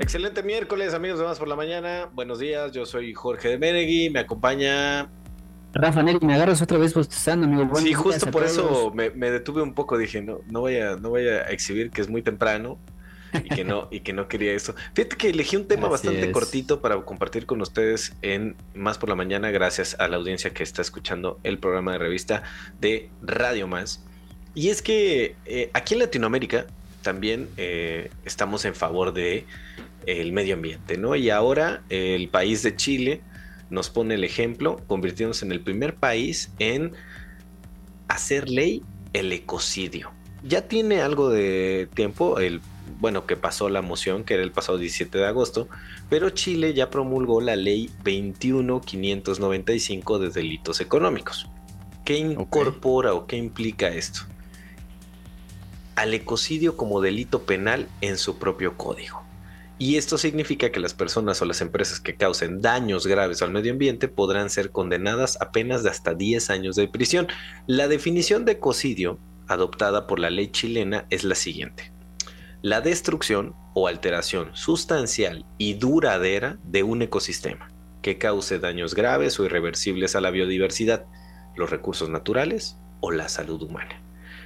Excelente 0.00 0.42
miércoles, 0.42 0.94
amigos 0.94 1.18
de 1.18 1.26
Más 1.26 1.38
por 1.38 1.46
la 1.46 1.56
Mañana. 1.56 2.08
Buenos 2.14 2.38
días, 2.38 2.72
yo 2.72 2.86
soy 2.86 3.12
Jorge 3.12 3.48
de 3.48 3.58
Menegui, 3.58 4.08
me 4.08 4.20
acompaña... 4.20 5.10
Rafa 5.74 6.02
Neri, 6.02 6.18
me 6.22 6.34
agarras 6.34 6.62
otra 6.62 6.78
vez 6.78 6.94
postizando, 6.94 7.46
amigo. 7.46 7.76
sí, 7.76 7.92
justo 7.92 8.30
por 8.30 8.42
eso 8.42 8.90
me, 8.94 9.10
detuve 9.10 9.60
un 9.60 9.74
poco, 9.74 9.98
dije, 9.98 10.22
no, 10.22 10.38
no 10.46 10.60
voy 10.60 10.78
a, 10.78 10.96
no 10.96 11.10
voy 11.10 11.28
a 11.28 11.42
exhibir 11.50 11.90
que 11.90 12.00
es 12.00 12.08
muy 12.08 12.22
temprano 12.22 12.78
y 13.44 13.50
que 13.50 13.62
no, 13.62 13.88
y 13.90 14.00
que 14.00 14.14
no 14.14 14.26
quería 14.26 14.54
eso. 14.54 14.74
Fíjate 14.94 15.16
que 15.16 15.28
elegí 15.28 15.56
un 15.56 15.68
tema 15.68 15.86
bastante 15.86 16.32
cortito 16.32 16.80
para 16.80 16.96
compartir 17.02 17.44
con 17.44 17.60
ustedes 17.60 18.16
en 18.22 18.56
Más 18.74 18.96
por 18.96 19.10
la 19.10 19.16
Mañana, 19.16 19.50
gracias 19.50 19.96
a 20.00 20.08
la 20.08 20.16
audiencia 20.16 20.54
que 20.54 20.62
está 20.62 20.80
escuchando 20.80 21.38
el 21.44 21.58
programa 21.58 21.92
de 21.92 21.98
revista 21.98 22.42
de 22.80 23.10
Radio 23.20 23.68
Más. 23.68 24.02
Y 24.54 24.70
es 24.70 24.80
que 24.80 25.36
eh, 25.44 25.68
aquí 25.74 25.92
en 25.92 26.00
Latinoamérica 26.00 26.66
también 27.02 27.48
eh, 27.56 28.10
estamos 28.24 28.64
en 28.64 28.74
favor 28.74 29.12
de 29.12 29.44
el 30.06 30.32
medio 30.32 30.54
ambiente, 30.54 30.96
¿no? 30.96 31.16
Y 31.16 31.30
ahora 31.30 31.82
el 31.88 32.28
país 32.28 32.62
de 32.62 32.76
Chile 32.76 33.20
nos 33.70 33.90
pone 33.90 34.14
el 34.14 34.24
ejemplo, 34.24 34.80
convirtiéndose 34.86 35.44
en 35.44 35.52
el 35.52 35.60
primer 35.60 35.94
país 35.94 36.50
en 36.58 36.92
hacer 38.08 38.48
ley 38.50 38.82
el 39.12 39.30
ecocidio. 39.32 40.10
Ya 40.42 40.66
tiene 40.68 41.02
algo 41.02 41.28
de 41.30 41.88
tiempo, 41.94 42.40
el, 42.40 42.60
bueno, 42.98 43.26
que 43.26 43.36
pasó 43.36 43.68
la 43.68 43.82
moción, 43.82 44.24
que 44.24 44.34
era 44.34 44.42
el 44.42 44.50
pasado 44.52 44.78
17 44.78 45.18
de 45.18 45.26
agosto, 45.26 45.68
pero 46.08 46.30
Chile 46.30 46.72
ya 46.74 46.90
promulgó 46.90 47.40
la 47.40 47.54
ley 47.56 47.90
21595 48.02 50.18
de 50.18 50.30
delitos 50.30 50.80
económicos. 50.80 51.48
¿Qué 52.04 52.18
incorpora 52.18 53.14
o 53.14 53.26
qué 53.26 53.36
implica 53.36 53.88
esto? 53.88 54.22
Al 56.00 56.14
ecocidio 56.14 56.78
como 56.78 57.02
delito 57.02 57.42
penal 57.42 57.86
en 58.00 58.16
su 58.16 58.38
propio 58.38 58.78
código. 58.78 59.22
Y 59.78 59.96
esto 59.96 60.16
significa 60.16 60.72
que 60.72 60.80
las 60.80 60.94
personas 60.94 61.42
o 61.42 61.44
las 61.44 61.60
empresas 61.60 62.00
que 62.00 62.16
causen 62.16 62.62
daños 62.62 63.06
graves 63.06 63.42
al 63.42 63.50
medio 63.50 63.72
ambiente 63.72 64.08
podrán 64.08 64.48
ser 64.48 64.70
condenadas 64.70 65.36
a 65.42 65.52
penas 65.52 65.82
de 65.82 65.90
hasta 65.90 66.14
10 66.14 66.48
años 66.48 66.74
de 66.76 66.88
prisión. 66.88 67.28
La 67.66 67.86
definición 67.86 68.46
de 68.46 68.52
ecocidio 68.52 69.18
adoptada 69.46 70.06
por 70.06 70.20
la 70.20 70.30
ley 70.30 70.48
chilena 70.50 71.04
es 71.10 71.22
la 71.22 71.34
siguiente. 71.34 71.92
La 72.62 72.80
destrucción 72.80 73.54
o 73.74 73.86
alteración 73.86 74.56
sustancial 74.56 75.44
y 75.58 75.74
duradera 75.74 76.56
de 76.64 76.82
un 76.82 77.02
ecosistema 77.02 77.70
que 78.00 78.16
cause 78.16 78.58
daños 78.58 78.94
graves 78.94 79.38
o 79.38 79.44
irreversibles 79.44 80.16
a 80.16 80.22
la 80.22 80.30
biodiversidad, 80.30 81.04
los 81.56 81.68
recursos 81.68 82.08
naturales 82.08 82.78
o 83.00 83.10
la 83.10 83.28
salud 83.28 83.60
humana. 83.60 83.99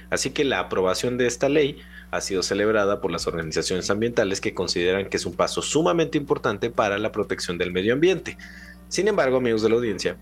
Así 0.09 0.31
que 0.31 0.43
la 0.43 0.59
aprobación 0.59 1.17
de 1.17 1.27
esta 1.27 1.49
ley 1.49 1.77
ha 2.11 2.21
sido 2.21 2.43
celebrada 2.43 3.01
por 3.01 3.11
las 3.11 3.27
organizaciones 3.27 3.89
ambientales 3.89 4.41
que 4.41 4.53
consideran 4.53 5.09
que 5.09 5.17
es 5.17 5.25
un 5.25 5.33
paso 5.33 5.61
sumamente 5.61 6.17
importante 6.17 6.69
para 6.69 6.97
la 6.97 7.11
protección 7.11 7.57
del 7.57 7.71
medio 7.71 7.93
ambiente. 7.93 8.37
Sin 8.87 9.07
embargo, 9.07 9.37
amigos 9.37 9.61
de 9.61 9.69
la 9.69 9.75
audiencia, 9.75 10.17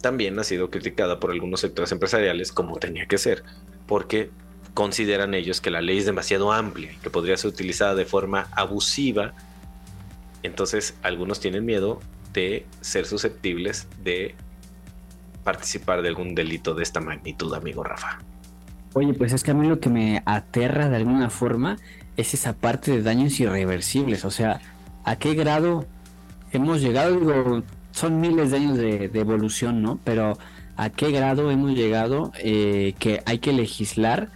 también 0.00 0.38
ha 0.38 0.44
sido 0.44 0.70
criticada 0.70 1.20
por 1.20 1.30
algunos 1.30 1.60
sectores 1.60 1.92
empresariales 1.92 2.52
como 2.52 2.76
tenía 2.76 3.06
que 3.06 3.18
ser, 3.18 3.44
porque 3.86 4.30
consideran 4.74 5.34
ellos 5.34 5.60
que 5.60 5.70
la 5.70 5.80
ley 5.80 5.98
es 5.98 6.06
demasiado 6.06 6.52
amplia 6.52 6.92
y 6.92 6.96
que 6.96 7.10
podría 7.10 7.36
ser 7.36 7.50
utilizada 7.50 7.94
de 7.94 8.04
forma 8.04 8.48
abusiva. 8.52 9.32
Entonces, 10.42 10.94
algunos 11.02 11.40
tienen 11.40 11.64
miedo 11.64 12.00
de 12.32 12.66
ser 12.80 13.06
susceptibles 13.06 13.88
de 14.02 14.34
participar 15.44 16.02
de 16.02 16.08
algún 16.08 16.34
delito 16.34 16.74
de 16.74 16.82
esta 16.82 17.00
magnitud, 17.00 17.54
amigo 17.54 17.82
Rafa. 17.82 18.18
Oye, 18.96 19.12
pues 19.12 19.34
es 19.34 19.42
que 19.42 19.50
a 19.50 19.54
mí 19.54 19.68
lo 19.68 19.78
que 19.78 19.90
me 19.90 20.22
aterra 20.24 20.88
de 20.88 20.96
alguna 20.96 21.28
forma 21.28 21.76
es 22.16 22.32
esa 22.32 22.54
parte 22.54 22.92
de 22.92 23.02
daños 23.02 23.38
irreversibles. 23.38 24.24
O 24.24 24.30
sea, 24.30 24.62
¿a 25.04 25.16
qué 25.16 25.34
grado 25.34 25.84
hemos 26.50 26.80
llegado? 26.80 27.14
Digo, 27.14 27.62
son 27.90 28.22
miles 28.22 28.52
de 28.52 28.56
años 28.56 28.78
de, 28.78 29.10
evolución, 29.12 29.82
¿no? 29.82 30.00
Pero 30.02 30.38
¿a 30.78 30.88
qué 30.88 31.10
grado 31.10 31.50
hemos 31.50 31.72
llegado 31.72 32.32
eh, 32.38 32.94
que 32.98 33.22
hay 33.26 33.38
que 33.38 33.52
legislar, 33.52 34.30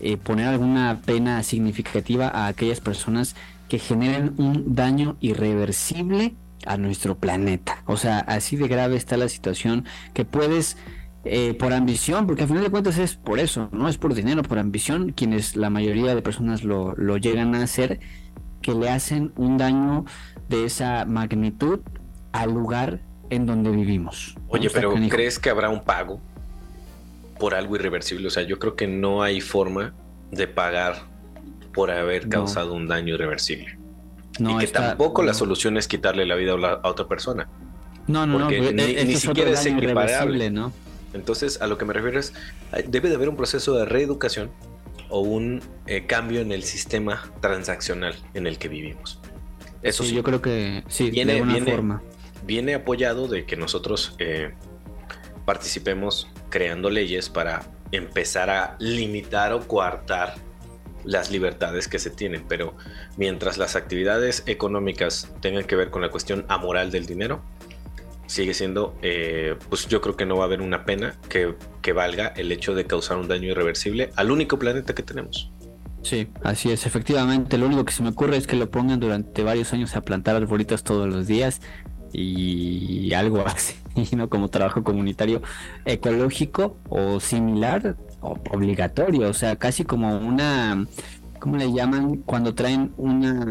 eh, 0.00 0.16
poner 0.16 0.48
alguna 0.48 1.00
pena 1.06 1.40
significativa 1.44 2.26
a 2.26 2.48
aquellas 2.48 2.80
personas 2.80 3.36
que 3.68 3.78
generen 3.78 4.34
un 4.38 4.74
daño 4.74 5.16
irreversible 5.20 6.34
a 6.66 6.76
nuestro 6.78 7.16
planeta. 7.16 7.84
O 7.86 7.96
sea, 7.96 8.18
así 8.18 8.56
de 8.56 8.66
grave 8.66 8.96
está 8.96 9.16
la 9.16 9.28
situación 9.28 9.84
que 10.14 10.24
puedes 10.24 10.78
eh, 11.24 11.54
por 11.54 11.72
ambición, 11.72 12.26
porque 12.26 12.42
al 12.42 12.48
final 12.48 12.64
de 12.64 12.70
cuentas 12.70 12.98
es 12.98 13.16
por 13.16 13.38
eso, 13.38 13.68
no 13.72 13.88
es 13.88 13.96
por 13.96 14.14
dinero, 14.14 14.42
por 14.42 14.58
ambición, 14.58 15.12
quienes 15.12 15.56
la 15.56 15.70
mayoría 15.70 16.14
de 16.14 16.20
personas 16.20 16.64
lo, 16.64 16.94
lo 16.96 17.16
llegan 17.16 17.54
a 17.54 17.62
hacer, 17.62 18.00
que 18.60 18.74
le 18.74 18.90
hacen 18.90 19.32
un 19.36 19.56
daño 19.56 20.04
de 20.48 20.64
esa 20.64 21.04
magnitud 21.06 21.80
al 22.32 22.52
lugar 22.52 23.00
en 23.30 23.46
donde 23.46 23.70
vivimos. 23.70 24.36
Oye, 24.48 24.68
pero 24.70 24.94
¿crees 25.08 25.38
que 25.38 25.50
habrá 25.50 25.70
un 25.70 25.82
pago 25.82 26.20
por 27.38 27.54
algo 27.54 27.76
irreversible? 27.76 28.26
O 28.26 28.30
sea, 28.30 28.42
yo 28.42 28.58
creo 28.58 28.76
que 28.76 28.86
no 28.86 29.22
hay 29.22 29.40
forma 29.40 29.94
de 30.30 30.46
pagar 30.46 31.04
por 31.72 31.90
haber 31.90 32.28
causado 32.28 32.74
un 32.74 32.86
daño 32.86 33.14
irreversible. 33.14 33.78
No, 34.38 34.56
y 34.56 34.58
que 34.58 34.66
tampoco 34.66 35.22
la 35.22 35.32
solución 35.32 35.76
es 35.76 35.88
quitarle 35.88 36.26
la 36.26 36.34
vida 36.34 36.52
a, 36.52 36.88
otra 36.88 37.06
persona. 37.06 37.48
No, 38.06 38.26
no, 38.26 38.40
porque 38.40 38.60
no. 38.60 38.70
Ni, 38.72 38.94
ni 38.94 39.16
siquiera 39.16 39.50
es. 39.50 40.52
¿no? 40.52 40.72
Entonces, 41.14 41.60
a 41.62 41.66
lo 41.66 41.78
que 41.78 41.84
me 41.84 41.92
refiero 41.92 42.18
es, 42.18 42.32
debe 42.86 43.08
de 43.08 43.14
haber 43.14 43.28
un 43.28 43.36
proceso 43.36 43.76
de 43.76 43.84
reeducación 43.84 44.50
o 45.08 45.20
un 45.20 45.62
eh, 45.86 46.06
cambio 46.06 46.40
en 46.40 46.52
el 46.52 46.64
sistema 46.64 47.30
transaccional 47.40 48.14
en 48.34 48.46
el 48.46 48.58
que 48.58 48.68
vivimos. 48.68 49.20
Eso 49.82 50.02
sí, 50.02 50.14
yo 50.14 50.22
creo 50.22 50.42
que 50.42 50.82
sí, 50.88 51.10
viene, 51.10 51.34
de 51.34 51.40
alguna 51.40 51.64
forma. 51.64 52.02
Viene 52.44 52.74
apoyado 52.74 53.28
de 53.28 53.44
que 53.44 53.56
nosotros 53.56 54.16
eh, 54.18 54.54
participemos 55.44 56.28
creando 56.50 56.90
leyes 56.90 57.28
para 57.28 57.62
empezar 57.92 58.50
a 58.50 58.76
limitar 58.78 59.52
o 59.52 59.66
coartar 59.66 60.34
las 61.04 61.30
libertades 61.30 61.86
que 61.86 61.98
se 61.98 62.10
tienen, 62.10 62.44
pero 62.48 62.74
mientras 63.16 63.58
las 63.58 63.76
actividades 63.76 64.42
económicas 64.46 65.30
tengan 65.40 65.64
que 65.64 65.76
ver 65.76 65.90
con 65.90 66.02
la 66.02 66.10
cuestión 66.10 66.46
amoral 66.48 66.90
del 66.90 67.06
dinero, 67.06 67.42
sigue 68.26 68.54
siendo, 68.54 68.96
eh, 69.02 69.56
pues 69.68 69.86
yo 69.88 70.00
creo 70.00 70.16
que 70.16 70.26
no 70.26 70.36
va 70.36 70.44
a 70.44 70.46
haber 70.46 70.62
una 70.62 70.84
pena 70.84 71.14
que, 71.28 71.54
que, 71.82 71.92
valga 71.92 72.28
el 72.28 72.50
hecho 72.52 72.74
de 72.74 72.84
causar 72.86 73.18
un 73.18 73.28
daño 73.28 73.48
irreversible 73.48 74.10
al 74.16 74.30
único 74.30 74.58
planeta 74.58 74.94
que 74.94 75.02
tenemos. 75.02 75.50
Sí, 76.02 76.28
así 76.42 76.70
es, 76.70 76.86
efectivamente, 76.86 77.56
lo 77.56 77.66
único 77.66 77.84
que 77.84 77.92
se 77.92 78.02
me 78.02 78.10
ocurre 78.10 78.36
es 78.36 78.46
que 78.46 78.56
lo 78.56 78.70
pongan 78.70 79.00
durante 79.00 79.42
varios 79.42 79.72
años 79.72 79.96
a 79.96 80.02
plantar 80.02 80.36
arbolitos 80.36 80.84
todos 80.84 81.08
los 81.08 81.26
días 81.26 81.60
y 82.12 83.12
algo 83.14 83.44
así, 83.46 83.74
¿no? 84.16 84.28
Como 84.28 84.48
trabajo 84.48 84.84
comunitario 84.84 85.42
ecológico 85.84 86.76
o 86.88 87.20
similar, 87.20 87.96
obligatorio, 88.20 89.28
o 89.28 89.34
sea, 89.34 89.56
casi 89.56 89.84
como 89.84 90.16
una, 90.18 90.86
¿cómo 91.44 91.58
le 91.58 91.70
llaman? 91.70 92.22
Cuando 92.24 92.54
traen 92.54 92.94
una 92.96 93.46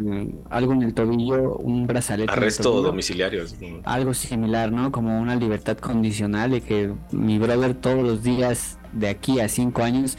algo 0.50 0.74
en 0.74 0.82
el 0.82 0.96
tobillo, 0.96 1.58
un 1.58 1.86
brazalete. 1.86 2.32
Arresto 2.32 2.82
domiciliario. 2.82 3.46
Algo 3.84 4.16
similar, 4.16 4.72
¿no? 4.72 4.92
Como 4.92 5.22
una 5.22 5.36
libertad 5.36 5.78
condicional 5.78 6.50
de 6.50 6.62
que 6.62 6.92
mi 7.12 7.38
brother 7.38 7.76
todos 7.76 8.02
los 8.02 8.24
días 8.24 8.80
de 8.94 9.10
aquí 9.10 9.40
a 9.40 9.48
cinco 9.48 9.84
años 9.84 10.18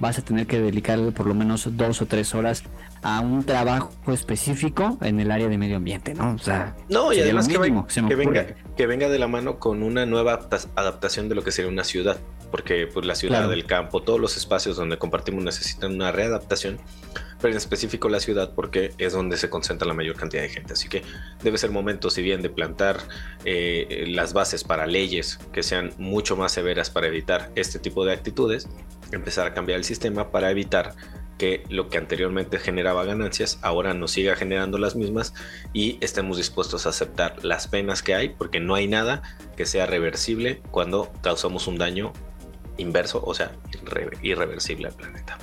vas 0.00 0.18
a 0.18 0.22
tener 0.22 0.46
que 0.46 0.60
dedicarle 0.60 1.12
por 1.12 1.24
lo 1.24 1.34
menos 1.34 1.66
dos 1.78 2.02
o 2.02 2.06
tres 2.06 2.34
horas 2.34 2.62
a 3.00 3.20
un 3.20 3.42
trabajo 3.44 3.90
específico 4.08 4.98
en 5.00 5.18
el 5.18 5.30
área 5.30 5.48
de 5.48 5.56
medio 5.56 5.78
ambiente, 5.78 6.12
¿no? 6.12 6.34
O 6.34 6.38
sea, 6.38 6.76
no, 6.90 7.10
y 7.10 7.20
además 7.20 7.48
que, 7.48 7.56
venga, 7.56 8.46
que 8.76 8.86
venga 8.86 9.08
de 9.08 9.18
la 9.18 9.28
mano 9.28 9.58
con 9.58 9.82
una 9.82 10.04
nueva 10.04 10.46
adaptación 10.76 11.30
de 11.30 11.34
lo 11.36 11.42
que 11.42 11.52
sería 11.52 11.70
una 11.70 11.84
ciudad 11.84 12.18
porque 12.54 12.86
pues, 12.86 13.04
la 13.04 13.16
ciudad, 13.16 13.48
del 13.48 13.66
campo, 13.66 14.00
todos 14.04 14.20
los 14.20 14.36
espacios 14.36 14.76
donde 14.76 14.96
compartimos 14.96 15.42
necesitan 15.42 15.92
una 15.92 16.12
readaptación, 16.12 16.78
pero 17.40 17.50
en 17.50 17.56
específico 17.56 18.08
la 18.08 18.20
ciudad 18.20 18.52
porque 18.54 18.92
es 18.96 19.12
donde 19.12 19.36
se 19.38 19.50
concentra 19.50 19.88
la 19.88 19.92
mayor 19.92 20.14
cantidad 20.14 20.42
de 20.42 20.50
gente. 20.50 20.74
Así 20.74 20.88
que 20.88 21.02
debe 21.42 21.58
ser 21.58 21.72
momento, 21.72 22.10
si 22.10 22.22
bien, 22.22 22.42
de 22.42 22.50
plantar 22.50 22.98
eh, 23.44 24.04
las 24.06 24.34
bases 24.34 24.62
para 24.62 24.86
leyes 24.86 25.40
que 25.52 25.64
sean 25.64 25.94
mucho 25.98 26.36
más 26.36 26.52
severas 26.52 26.90
para 26.90 27.08
evitar 27.08 27.50
este 27.56 27.80
tipo 27.80 28.04
de 28.04 28.12
actitudes, 28.12 28.68
empezar 29.10 29.48
a 29.48 29.52
cambiar 29.52 29.78
el 29.78 29.84
sistema 29.84 30.30
para 30.30 30.52
evitar 30.52 30.94
que 31.38 31.64
lo 31.70 31.88
que 31.88 31.98
anteriormente 31.98 32.60
generaba 32.60 33.04
ganancias 33.04 33.58
ahora 33.62 33.94
nos 33.94 34.12
siga 34.12 34.36
generando 34.36 34.78
las 34.78 34.94
mismas 34.94 35.34
y 35.72 35.98
estemos 36.00 36.36
dispuestos 36.36 36.86
a 36.86 36.90
aceptar 36.90 37.44
las 37.44 37.66
penas 37.66 38.00
que 38.04 38.14
hay 38.14 38.28
porque 38.28 38.60
no 38.60 38.76
hay 38.76 38.86
nada 38.86 39.22
que 39.56 39.66
sea 39.66 39.86
reversible 39.86 40.62
cuando 40.70 41.12
causamos 41.20 41.66
un 41.66 41.78
daño 41.78 42.12
inverso, 42.76 43.22
o 43.24 43.34
sea, 43.34 43.52
irreversible 44.22 44.88
al 44.88 44.94
planeta. 44.94 45.38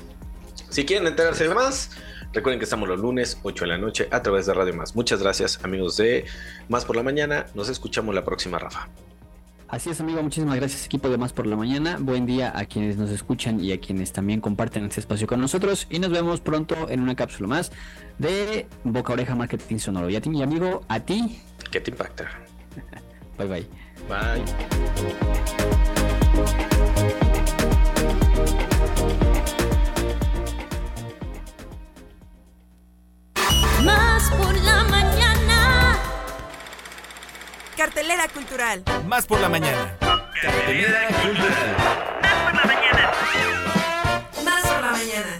Si 0.70 0.86
quieren 0.86 1.08
enterarse 1.08 1.48
de 1.48 1.54
más, 1.54 1.92
recuerden 2.32 2.60
que 2.60 2.64
estamos 2.64 2.88
los 2.88 3.00
lunes 3.00 3.38
8 3.44 3.66
de 3.66 3.68
la 3.68 3.78
noche 3.78 4.08
a 4.10 4.22
través 4.22 4.46
de 4.46 4.54
Radio 4.54 4.74
Más. 4.74 4.96
Muchas 4.96 5.22
gracias 5.22 5.60
amigos 5.64 5.98
de 5.98 6.26
Más 6.70 6.86
por 6.86 6.96
la 6.96 7.04
Mañana. 7.04 7.46
Nos 7.56 7.70
escuchamos 7.70 8.16
la 8.16 8.24
próxima, 8.24 8.58
Rafa. 8.58 8.88
Así 9.68 9.90
es, 9.90 10.02
amigo. 10.02 10.22
Muchísimas 10.22 10.58
gracias, 10.58 10.86
equipo 10.86 11.10
de 11.10 11.18
Más 11.18 11.32
por 11.32 11.48
la 11.48 11.56
Mañana. 11.56 11.98
Buen 12.00 12.26
día 12.26 12.52
a 12.58 12.66
quienes 12.66 12.98
nos 12.98 13.10
escuchan 13.10 13.64
y 13.64 13.72
a 13.72 13.80
quienes 13.80 14.12
también 14.12 14.42
comparten 14.42 14.86
este 14.86 15.00
espacio 15.00 15.28
con 15.28 15.40
nosotros. 15.40 15.88
Y 15.90 16.00
nos 16.00 16.10
vemos 16.10 16.42
pronto 16.42 16.90
en 16.90 17.00
una 17.00 17.16
cápsula 17.16 17.48
más 17.48 17.72
de 18.18 18.68
Boca 18.84 19.14
Oreja 19.14 19.34
Marketing 19.36 19.78
Sonoro. 19.78 20.10
Y 20.10 20.16
a 20.18 20.22
ti, 20.22 20.30
mi 20.30 20.44
amigo, 20.44 20.84
a 20.90 21.00
ti. 21.00 21.42
¿Qué 21.72 21.80
te 21.80 21.92
impacta? 21.92 22.30
bye, 23.38 23.48
bye. 23.48 23.68
Bye. 24.10 25.61
Cartelera 37.82 38.28
cultural. 38.28 38.84
Más 39.08 39.26
por 39.26 39.40
la 39.40 39.50
mañana. 39.50 39.98
Cartelera 40.00 41.08
cultural. 41.24 41.76
Más 42.22 42.44
por 42.44 42.54
la 42.54 42.66
mañana. 42.66 43.12
Más 44.46 44.62
por 44.68 44.82
la 44.82 44.92
mañana. 44.92 45.38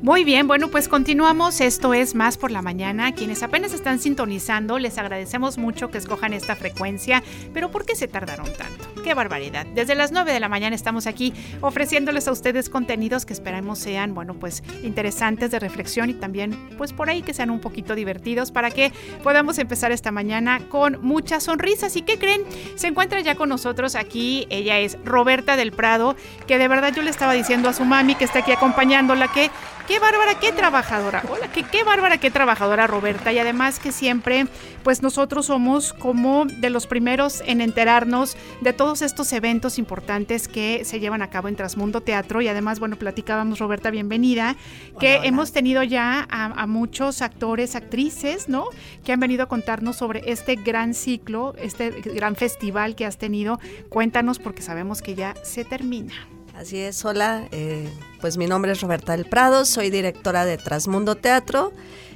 Muy 0.00 0.22
bien, 0.24 0.46
bueno, 0.46 0.68
pues 0.68 0.88
continuamos. 0.88 1.60
Esto 1.60 1.92
es 1.92 2.14
Más 2.14 2.38
por 2.38 2.52
la 2.52 2.62
Mañana. 2.62 3.12
Quienes 3.14 3.42
apenas 3.42 3.72
están 3.72 3.98
sintonizando, 3.98 4.78
les 4.78 4.96
agradecemos 4.96 5.58
mucho 5.58 5.90
que 5.90 5.98
escojan 5.98 6.32
esta 6.32 6.54
frecuencia. 6.54 7.24
Pero 7.52 7.70
¿por 7.72 7.84
qué 7.84 7.96
se 7.96 8.06
tardaron 8.06 8.46
tanto? 8.52 8.97
¡Qué 9.08 9.14
barbaridad! 9.14 9.64
Desde 9.64 9.94
las 9.94 10.12
9 10.12 10.34
de 10.34 10.38
la 10.38 10.50
mañana 10.50 10.76
estamos 10.76 11.06
aquí 11.06 11.32
ofreciéndoles 11.62 12.28
a 12.28 12.32
ustedes 12.32 12.68
contenidos 12.68 13.24
que 13.24 13.32
esperamos 13.32 13.78
sean, 13.78 14.12
bueno, 14.12 14.34
pues 14.34 14.62
interesantes 14.82 15.50
de 15.50 15.58
reflexión 15.58 16.10
y 16.10 16.12
también, 16.12 16.68
pues 16.76 16.92
por 16.92 17.08
ahí 17.08 17.22
que 17.22 17.32
sean 17.32 17.48
un 17.48 17.58
poquito 17.58 17.94
divertidos 17.94 18.52
para 18.52 18.70
que 18.70 18.92
podamos 19.22 19.58
empezar 19.58 19.92
esta 19.92 20.10
mañana 20.10 20.60
con 20.68 20.98
muchas 21.00 21.44
sonrisas. 21.44 21.96
¿Y 21.96 22.02
qué 22.02 22.18
creen? 22.18 22.42
Se 22.74 22.88
encuentra 22.88 23.18
ya 23.20 23.34
con 23.34 23.48
nosotros 23.48 23.94
aquí. 23.94 24.46
Ella 24.50 24.78
es 24.78 24.98
Roberta 25.06 25.56
del 25.56 25.72
Prado, 25.72 26.14
que 26.46 26.58
de 26.58 26.68
verdad 26.68 26.92
yo 26.94 27.00
le 27.00 27.08
estaba 27.08 27.32
diciendo 27.32 27.70
a 27.70 27.72
su 27.72 27.86
mami 27.86 28.14
que 28.14 28.26
está 28.26 28.40
aquí 28.40 28.52
acompañándola 28.52 29.28
que 29.28 29.50
qué 29.88 29.98
bárbara, 29.98 30.38
qué 30.38 30.52
trabajadora. 30.52 31.24
Hola, 31.30 31.50
qué, 31.50 31.62
qué 31.64 31.82
bárbara, 31.82 32.18
qué 32.18 32.30
trabajadora 32.30 32.86
Roberta. 32.86 33.32
Y 33.32 33.38
además 33.38 33.78
que 33.78 33.90
siempre, 33.90 34.46
pues 34.84 35.02
nosotros 35.02 35.46
somos 35.46 35.94
como 35.94 36.44
de 36.44 36.68
los 36.68 36.86
primeros 36.86 37.42
en 37.46 37.62
enterarnos 37.62 38.36
de 38.60 38.74
todos 38.74 39.00
estos 39.00 39.32
eventos 39.32 39.78
importantes 39.78 40.46
que 40.46 40.84
se 40.84 41.00
llevan 41.00 41.22
a 41.22 41.30
cabo 41.30 41.48
en 41.48 41.56
Trasmundo 41.56 42.02
Teatro. 42.02 42.42
Y 42.42 42.48
además, 42.48 42.80
bueno, 42.80 42.96
platicábamos, 42.96 43.58
Roberta, 43.58 43.90
bienvenida, 43.90 44.56
que 45.00 45.20
hemos 45.24 45.52
tenido 45.52 45.82
ya 45.82 46.26
a, 46.30 46.66
muchos 46.66 47.22
actores, 47.22 47.74
actrices, 47.74 48.50
¿no? 48.50 48.66
Que 49.04 49.12
han 49.12 49.20
venido 49.20 49.44
a 49.44 49.46
contarnos 49.46 49.96
sobre 49.96 50.30
este 50.30 50.56
gran 50.56 50.92
ciclo, 50.92 51.54
este 51.58 51.90
gran 51.90 52.36
festival 52.36 52.94
que 52.94 53.06
has 53.06 53.16
tenido. 53.16 53.58
Cuéntanos 53.88 54.38
porque 54.38 54.60
sabemos 54.60 55.00
que 55.00 55.14
ya 55.14 55.34
se 55.42 55.64
termina. 55.64 56.37
Así 56.58 56.78
es, 56.78 57.04
hola, 57.04 57.46
eh, 57.52 57.88
pues 58.20 58.36
mi 58.36 58.48
nombre 58.48 58.72
es 58.72 58.80
Roberta 58.80 59.12
del 59.12 59.26
Prado, 59.26 59.64
soy 59.64 59.90
directora 59.90 60.44
de 60.44 60.58
Trasmundo 60.58 61.14
Teatro 61.14 61.72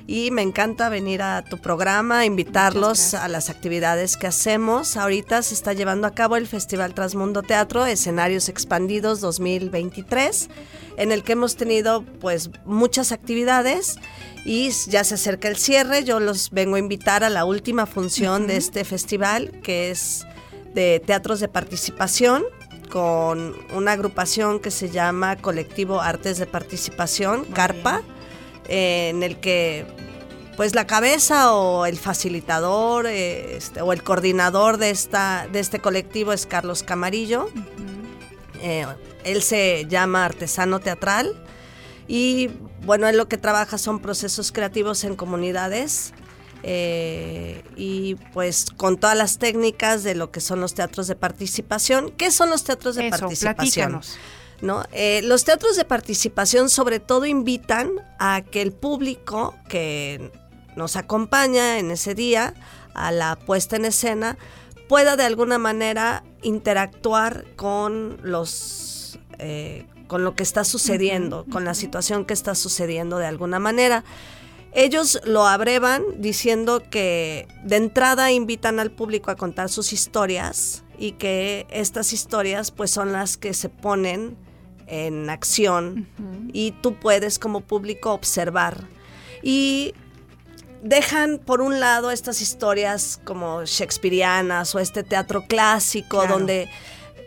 y 0.08 0.32
me 0.32 0.42
encanta 0.42 0.88
venir 0.88 1.22
a 1.22 1.44
tu 1.44 1.58
programa, 1.58 2.26
invitarlos 2.26 3.14
a 3.14 3.28
las 3.28 3.50
actividades 3.50 4.16
que 4.16 4.26
hacemos. 4.26 4.96
Ahorita 4.96 5.42
se 5.42 5.54
está 5.54 5.74
llevando 5.74 6.08
a 6.08 6.10
cabo 6.10 6.34
el 6.34 6.48
Festival 6.48 6.92
Trasmundo 6.92 7.42
Teatro, 7.42 7.86
Escenarios 7.86 8.48
Expandidos 8.48 9.20
2023, 9.20 10.50
en 10.96 11.12
el 11.12 11.22
que 11.22 11.34
hemos 11.34 11.54
tenido 11.54 12.02
pues 12.02 12.50
muchas 12.64 13.12
actividades 13.12 13.94
y 14.44 14.70
ya 14.88 15.04
se 15.04 15.14
acerca 15.14 15.46
el 15.46 15.56
cierre. 15.56 16.02
Yo 16.02 16.18
los 16.18 16.50
vengo 16.50 16.74
a 16.74 16.80
invitar 16.80 17.22
a 17.22 17.30
la 17.30 17.44
última 17.44 17.86
función 17.86 18.48
de 18.48 18.56
este 18.56 18.84
festival, 18.84 19.52
que 19.62 19.92
es 19.92 20.26
de 20.74 21.00
teatros 21.06 21.38
de 21.38 21.46
participación 21.46 22.42
con 22.92 23.56
una 23.74 23.92
agrupación 23.92 24.60
que 24.60 24.70
se 24.70 24.90
llama 24.90 25.36
Colectivo 25.36 26.02
Artes 26.02 26.36
de 26.36 26.44
Participación, 26.44 27.46
CARPA, 27.46 28.02
en 28.68 29.22
el 29.22 29.40
que 29.40 29.86
pues 30.58 30.74
la 30.74 30.86
cabeza 30.86 31.54
o 31.54 31.86
el 31.86 31.96
facilitador 31.96 33.06
este, 33.06 33.80
o 33.80 33.94
el 33.94 34.02
coordinador 34.02 34.76
de, 34.76 34.90
esta, 34.90 35.48
de 35.50 35.60
este 35.60 35.78
colectivo 35.78 36.34
es 36.34 36.44
Carlos 36.44 36.82
Camarillo. 36.82 37.48
Eh, 38.60 38.84
él 39.24 39.42
se 39.42 39.86
llama 39.88 40.26
artesano 40.26 40.78
teatral 40.78 41.34
y 42.06 42.50
bueno, 42.84 43.08
él 43.08 43.16
lo 43.16 43.26
que 43.26 43.38
trabaja 43.38 43.78
son 43.78 44.00
procesos 44.00 44.52
creativos 44.52 45.02
en 45.04 45.16
comunidades 45.16 46.12
eh, 46.62 47.64
y 47.76 48.14
pues 48.32 48.66
con 48.76 48.98
todas 48.98 49.16
las 49.16 49.38
técnicas 49.38 50.04
de 50.04 50.14
lo 50.14 50.30
que 50.30 50.40
son 50.40 50.60
los 50.60 50.74
teatros 50.74 51.06
de 51.08 51.16
participación. 51.16 52.10
¿Qué 52.10 52.30
son 52.30 52.50
los 52.50 52.64
teatros 52.64 52.96
de 52.96 53.10
participación? 53.10 54.00
¿No? 54.60 54.84
Eh, 54.92 55.22
los 55.24 55.44
teatros 55.44 55.76
de 55.76 55.84
participación 55.84 56.68
sobre 56.68 57.00
todo 57.00 57.26
invitan 57.26 57.90
a 58.20 58.42
que 58.42 58.62
el 58.62 58.72
público 58.72 59.56
que 59.68 60.30
nos 60.76 60.96
acompaña 60.96 61.78
en 61.78 61.90
ese 61.90 62.14
día 62.14 62.54
a 62.94 63.10
la 63.10 63.36
puesta 63.36 63.74
en 63.74 63.84
escena 63.84 64.38
pueda 64.88 65.16
de 65.16 65.24
alguna 65.24 65.58
manera 65.58 66.22
interactuar 66.42 67.44
con 67.56 68.18
los 68.22 69.18
eh, 69.38 69.86
con 70.06 70.24
lo 70.24 70.34
que 70.34 70.42
está 70.42 70.62
sucediendo, 70.62 71.46
con 71.50 71.64
la 71.64 71.72
situación 71.72 72.26
que 72.26 72.34
está 72.34 72.54
sucediendo 72.54 73.16
de 73.16 73.26
alguna 73.26 73.58
manera. 73.58 74.04
Ellos 74.74 75.20
lo 75.24 75.46
abrevan 75.46 76.02
diciendo 76.16 76.82
que 76.88 77.46
de 77.62 77.76
entrada 77.76 78.32
invitan 78.32 78.80
al 78.80 78.90
público 78.90 79.30
a 79.30 79.36
contar 79.36 79.68
sus 79.68 79.92
historias 79.92 80.82
y 80.98 81.12
que 81.12 81.66
estas 81.70 82.12
historias 82.12 82.70
pues 82.70 82.90
son 82.90 83.12
las 83.12 83.36
que 83.36 83.52
se 83.52 83.68
ponen 83.68 84.36
en 84.86 85.28
acción 85.28 86.08
y 86.52 86.72
tú 86.82 86.94
puedes 86.94 87.38
como 87.38 87.60
público 87.60 88.12
observar. 88.12 88.84
Y 89.42 89.94
dejan 90.82 91.38
por 91.38 91.60
un 91.60 91.78
lado 91.78 92.10
estas 92.10 92.40
historias 92.40 93.20
como 93.24 93.64
shakespearianas 93.64 94.74
o 94.74 94.78
este 94.78 95.02
teatro 95.02 95.44
clásico 95.46 96.26
donde 96.26 96.68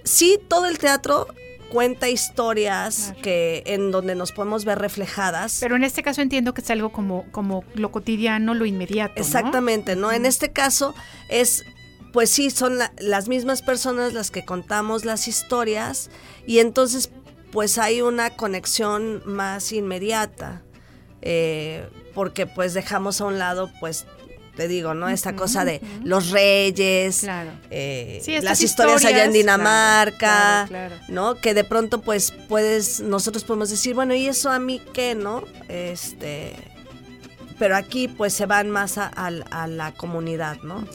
sí 0.03 0.39
todo 0.47 0.65
el 0.65 0.77
teatro 0.77 1.27
cuenta 1.75 2.07
historias 2.07 3.13
que 3.21 3.61
en 3.65 3.91
donde 3.91 4.15
nos 4.15 4.31
podemos 4.31 4.63
ver 4.63 4.79
reflejadas. 4.79 5.57
Pero 5.59 5.75
en 5.75 5.83
este 5.83 6.03
caso 6.03 6.21
entiendo 6.21 6.53
que 6.53 6.61
es 6.61 6.69
algo 6.69 6.93
como, 6.93 7.25
como 7.33 7.65
lo 7.73 7.91
cotidiano, 7.91 8.53
lo 8.53 8.65
inmediato. 8.65 9.15
Exactamente, 9.17 9.97
¿no? 9.97 10.13
En 10.13 10.25
este 10.25 10.53
caso 10.53 10.95
es, 11.27 11.65
pues 12.13 12.29
sí, 12.29 12.49
son 12.49 12.79
las 12.97 13.27
mismas 13.27 13.61
personas 13.61 14.13
las 14.13 14.31
que 14.31 14.45
contamos 14.45 15.03
las 15.03 15.27
historias 15.27 16.09
y 16.47 16.59
entonces 16.59 17.11
pues 17.51 17.77
hay 17.77 18.01
una 18.01 18.29
conexión 18.29 19.21
más 19.25 19.73
inmediata. 19.73 20.63
Eh, 21.21 21.89
porque 22.13 22.45
pues 22.45 22.73
dejamos 22.73 23.19
a 23.19 23.25
un 23.25 23.37
lado 23.37 23.69
pues 23.81 24.05
te 24.55 24.67
digo, 24.67 24.93
¿no? 24.93 25.09
Esta 25.09 25.35
cosa 25.35 25.65
de 25.65 25.81
los 26.03 26.31
reyes, 26.31 27.25
eh, 27.69 28.39
las 28.41 28.61
historias, 28.61 29.05
allá 29.05 29.25
en 29.25 29.33
Dinamarca, 29.33 30.67
¿no? 31.09 31.35
Que 31.35 31.53
de 31.53 31.63
pronto, 31.63 32.01
pues, 32.01 32.31
puedes, 32.47 33.01
nosotros 33.01 33.43
podemos 33.43 33.69
decir, 33.69 33.93
bueno, 33.93 34.15
¿y 34.15 34.27
eso 34.27 34.49
a 34.49 34.59
mí 34.59 34.81
qué, 34.93 35.15
no? 35.15 35.43
Este, 35.67 36.53
pero 37.59 37.75
aquí, 37.75 38.07
pues, 38.07 38.33
se 38.33 38.45
van 38.45 38.69
más 38.69 38.97
a, 38.97 39.29
la 39.67 39.93
comunidad, 39.93 40.57
¿no? 40.63 40.87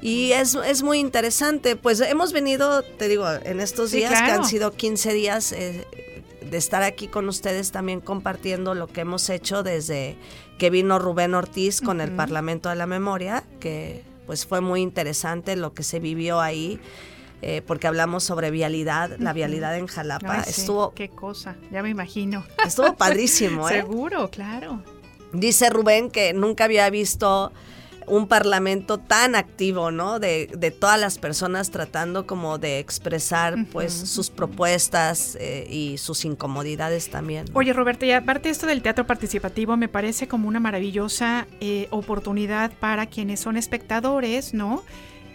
Y 0.00 0.32
es, 0.32 0.54
es, 0.54 0.82
muy 0.82 0.98
interesante, 0.98 1.74
pues 1.74 2.00
hemos 2.00 2.32
venido, 2.32 2.82
te 2.82 3.08
digo, 3.08 3.28
en 3.30 3.58
estos 3.58 3.90
días 3.90 4.12
que 4.22 4.30
han 4.30 4.44
sido 4.44 4.70
15 4.70 5.12
días 5.12 5.50
eh, 5.50 5.84
de 6.48 6.56
estar 6.56 6.82
aquí 6.82 7.08
con 7.08 7.28
ustedes 7.28 7.72
también 7.72 8.00
compartiendo 8.00 8.74
lo 8.74 8.86
que 8.86 9.00
hemos 9.00 9.28
hecho 9.28 9.62
desde 9.62 10.16
que 10.58 10.70
vino 10.70 10.98
Rubén 10.98 11.34
Ortiz 11.34 11.80
con 11.80 12.00
el 12.00 12.10
Parlamento 12.10 12.68
de 12.68 12.74
la 12.74 12.86
Memoria, 12.86 13.44
que 13.60 14.04
pues 14.26 14.44
fue 14.44 14.60
muy 14.60 14.82
interesante 14.82 15.56
lo 15.56 15.72
que 15.72 15.82
se 15.82 16.00
vivió 16.00 16.40
ahí. 16.40 16.80
Eh, 17.40 17.62
porque 17.64 17.86
hablamos 17.86 18.24
sobre 18.24 18.50
vialidad, 18.50 19.16
la 19.20 19.32
vialidad 19.32 19.76
en 19.76 19.86
Jalapa. 19.86 20.40
estuvo. 20.40 20.92
Qué 20.92 21.08
cosa, 21.08 21.54
ya 21.70 21.84
me 21.84 21.88
imagino. 21.88 22.44
Estuvo 22.66 22.96
padrísimo, 22.96 23.68
¿eh? 23.70 23.74
Seguro, 23.74 24.28
claro. 24.28 24.82
Dice 25.32 25.70
Rubén 25.70 26.10
que 26.10 26.32
nunca 26.32 26.64
había 26.64 26.90
visto 26.90 27.52
un 28.08 28.28
parlamento 28.28 28.98
tan 28.98 29.34
activo, 29.34 29.90
¿no? 29.90 30.18
De, 30.18 30.50
de, 30.56 30.70
todas 30.70 31.00
las 31.00 31.18
personas 31.18 31.70
tratando 31.70 32.26
como 32.26 32.58
de 32.58 32.78
expresar 32.78 33.56
pues 33.72 33.92
sus 33.92 34.30
propuestas 34.30 35.36
eh, 35.40 35.66
y 35.68 35.98
sus 35.98 36.24
incomodidades 36.24 37.10
también. 37.10 37.46
Oye 37.54 37.72
Roberto, 37.72 38.04
y 38.04 38.12
aparte 38.12 38.50
esto 38.50 38.66
del 38.66 38.82
teatro 38.82 39.06
participativo 39.06 39.76
me 39.76 39.88
parece 39.88 40.28
como 40.28 40.48
una 40.48 40.60
maravillosa 40.60 41.46
eh, 41.60 41.88
oportunidad 41.90 42.72
para 42.80 43.06
quienes 43.06 43.40
son 43.40 43.56
espectadores, 43.56 44.54
¿no? 44.54 44.82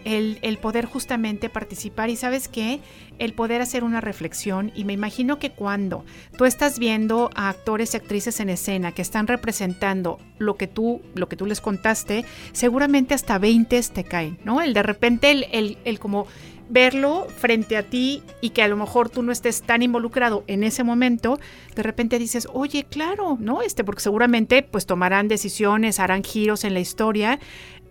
El, 0.05 0.57
poder 0.59 0.85
justamente 0.85 1.49
participar 1.49 2.09
y 2.09 2.15
sabes 2.15 2.47
qué, 2.47 2.79
el 3.19 3.33
poder 3.33 3.61
hacer 3.61 3.83
una 3.83 4.01
reflexión 4.01 4.71
y 4.75 4.85
me 4.85 4.93
imagino 4.93 5.39
que 5.39 5.51
cuando 5.51 6.05
tú 6.37 6.45
estás 6.45 6.79
viendo 6.79 7.29
a 7.35 7.49
actores 7.49 7.93
y 7.93 7.97
actrices 7.97 8.39
en 8.39 8.49
escena 8.49 8.91
que 8.91 9.01
están 9.01 9.27
representando 9.27 10.19
lo 10.37 10.55
que 10.55 10.67
tú, 10.67 11.01
lo 11.15 11.27
que 11.27 11.35
tú 11.35 11.45
les 11.45 11.61
contaste, 11.61 12.25
seguramente 12.51 13.13
hasta 13.13 13.37
20 13.37 13.81
te 13.93 14.03
caen, 14.03 14.37
¿no? 14.43 14.61
El 14.61 14.73
de 14.73 14.83
repente 14.83 15.31
el, 15.31 15.47
el, 15.51 15.77
el 15.83 15.99
como 15.99 16.27
verlo 16.69 17.27
frente 17.29 17.77
a 17.77 17.83
ti 17.83 18.23
y 18.41 18.51
que 18.51 18.63
a 18.63 18.67
lo 18.67 18.77
mejor 18.77 19.09
tú 19.09 19.21
no 19.21 19.31
estés 19.31 19.61
tan 19.61 19.81
involucrado 19.81 20.43
en 20.47 20.63
ese 20.63 20.83
momento, 20.83 21.39
de 21.75 21.83
repente 21.83 22.19
dices, 22.19 22.47
oye, 22.51 22.85
claro, 22.89 23.37
¿no? 23.39 23.61
Este, 23.61 23.83
porque 23.83 24.01
seguramente 24.01 24.63
pues 24.63 24.85
tomarán 24.85 25.27
decisiones, 25.27 25.99
harán 25.99 26.23
giros 26.23 26.63
en 26.63 26.73
la 26.73 26.79
historia 26.79 27.39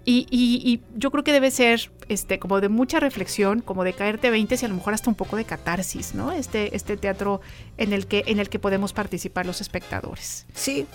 y, 0.05 0.27
y, 0.31 0.81
yo 0.97 1.11
creo 1.11 1.25
que 1.25 1.33
debe 1.33 1.51
ser 1.51 1.91
este, 2.09 2.39
como 2.39 2.61
de 2.61 2.69
mucha 2.69 3.01
reflexión, 3.01 3.61
como 3.61 3.85
de 3.85 3.93
caerte 3.93 4.31
20 4.31 4.57
y 4.61 4.65
a 4.65 4.69
lo 4.69 4.75
mejor 4.75 4.95
hasta 4.95 5.11
un 5.11 5.17
poco 5.17 5.37
de 5.37 5.45
catarsis, 5.45 6.15
¿no? 6.15 6.33
Este, 6.33 6.75
este 6.77 6.97
teatro 6.97 7.41
en 7.77 7.93
el, 7.93 8.07
que, 8.07 8.25
en 8.27 8.39
el 8.39 8.49
que 8.49 8.59
podemos 8.59 8.93
participar 8.93 9.47
los 9.47 9.61
espectadores. 9.61 10.47
Sí, 10.55 10.87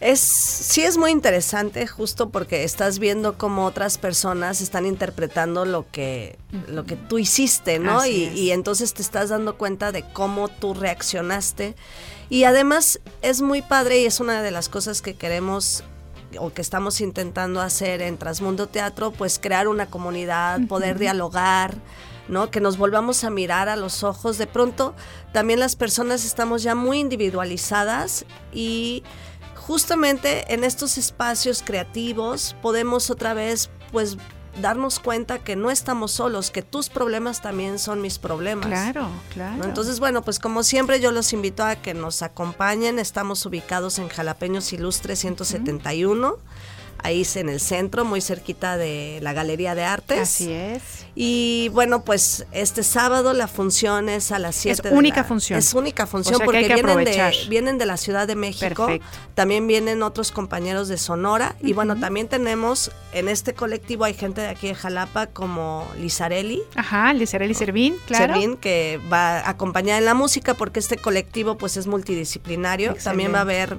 es, 0.00 0.20
sí 0.20 0.82
es 0.82 0.96
muy 0.96 1.10
interesante 1.10 1.86
justo 1.86 2.30
porque 2.30 2.64
estás 2.64 2.98
viendo 2.98 3.36
cómo 3.36 3.66
otras 3.66 3.98
personas 3.98 4.60
están 4.60 4.86
interpretando 4.86 5.64
lo 5.64 5.86
que, 5.90 6.38
lo 6.68 6.84
que 6.84 6.96
tú 6.96 7.18
hiciste, 7.18 7.78
¿no? 7.78 8.06
Y, 8.06 8.28
y, 8.28 8.50
entonces 8.52 8.94
te 8.94 9.02
estás 9.02 9.28
dando 9.28 9.58
cuenta 9.58 9.92
de 9.92 10.02
cómo 10.02 10.48
tú 10.48 10.72
reaccionaste. 10.72 11.74
Y 12.30 12.44
además 12.44 13.00
es 13.22 13.42
muy 13.42 13.60
padre 13.60 14.00
y 14.00 14.06
es 14.06 14.20
una 14.20 14.42
de 14.42 14.50
las 14.50 14.68
cosas 14.68 15.02
que 15.02 15.14
queremos 15.14 15.84
o 16.38 16.52
que 16.52 16.62
estamos 16.62 17.00
intentando 17.00 17.60
hacer 17.60 18.02
en 18.02 18.18
Transmundo 18.18 18.66
Teatro, 18.66 19.10
pues 19.10 19.38
crear 19.38 19.68
una 19.68 19.86
comunidad, 19.86 20.60
poder 20.68 20.98
dialogar, 20.98 21.74
¿no? 22.28 22.50
Que 22.50 22.60
nos 22.60 22.78
volvamos 22.78 23.24
a 23.24 23.30
mirar 23.30 23.68
a 23.68 23.76
los 23.76 24.02
ojos. 24.04 24.38
De 24.38 24.46
pronto, 24.46 24.94
también 25.32 25.60
las 25.60 25.76
personas 25.76 26.24
estamos 26.24 26.62
ya 26.62 26.74
muy 26.74 26.98
individualizadas 27.00 28.24
y 28.52 29.02
justamente 29.56 30.52
en 30.52 30.64
estos 30.64 30.98
espacios 30.98 31.62
creativos 31.64 32.56
podemos 32.62 33.10
otra 33.10 33.34
vez, 33.34 33.70
pues, 33.92 34.16
darnos 34.60 34.98
cuenta 34.98 35.38
que 35.38 35.56
no 35.56 35.70
estamos 35.70 36.12
solos, 36.12 36.50
que 36.50 36.62
tus 36.62 36.88
problemas 36.88 37.40
también 37.42 37.78
son 37.78 38.00
mis 38.00 38.18
problemas. 38.18 38.66
Claro, 38.66 39.08
claro. 39.32 39.64
Entonces, 39.64 40.00
bueno, 40.00 40.22
pues 40.22 40.38
como 40.38 40.62
siempre 40.62 41.00
yo 41.00 41.12
los 41.12 41.32
invito 41.32 41.64
a 41.64 41.76
que 41.76 41.94
nos 41.94 42.22
acompañen. 42.22 42.98
Estamos 42.98 43.44
ubicados 43.46 43.98
en 43.98 44.08
Jalapeños 44.08 44.72
Ilustre 44.72 45.16
171 45.16 46.38
ahí 47.04 47.26
en 47.34 47.48
el 47.48 47.60
centro, 47.60 48.04
muy 48.04 48.20
cerquita 48.20 48.76
de 48.76 49.18
la 49.22 49.32
Galería 49.32 49.74
de 49.74 49.84
Artes. 49.84 50.20
Así 50.20 50.52
es. 50.52 51.06
Y 51.14 51.68
bueno, 51.72 52.04
pues 52.04 52.46
este 52.52 52.82
sábado 52.82 53.32
la 53.32 53.48
función 53.48 54.08
es 54.08 54.32
a 54.32 54.38
las 54.38 54.56
7 54.56 54.88
Es 54.88 54.94
única 54.94 55.24
función. 55.24 55.58
Es 55.58 55.74
única 55.74 56.06
función 56.06 56.40
porque 56.44 56.66
vienen, 56.66 57.04
de, 57.04 57.32
vienen 57.48 57.78
de 57.78 57.86
la 57.86 57.96
Ciudad 57.96 58.26
de 58.26 58.36
México. 58.36 58.88
También 59.34 59.66
vienen 59.66 60.02
otros 60.02 60.32
compañeros 60.32 60.88
de 60.88 60.98
Sonora. 60.98 61.56
Y 61.60 61.72
bueno, 61.72 61.96
también 61.96 62.28
tenemos 62.28 62.90
en 63.12 63.28
este 63.28 63.54
colectivo 63.54 64.04
hay 64.04 64.14
gente 64.14 64.40
de 64.40 64.48
aquí 64.48 64.68
de 64.68 64.74
Jalapa 64.74 65.26
como 65.26 65.86
Lizarelli. 65.98 66.62
Ajá, 66.74 67.12
Lizarelli 67.12 67.54
Servín, 67.54 67.96
claro. 68.06 68.34
Servín, 68.34 68.56
que 68.56 69.00
va 69.12 69.38
a 69.40 69.50
acompañar 69.50 69.98
en 69.98 70.04
la 70.04 70.14
música 70.14 70.54
porque 70.54 70.80
este 70.80 70.96
colectivo 70.96 71.58
pues 71.58 71.76
es 71.76 71.86
multidisciplinario. 71.86 72.94
También 73.02 73.34
va 73.34 73.38
a 73.38 73.42
haber 73.42 73.78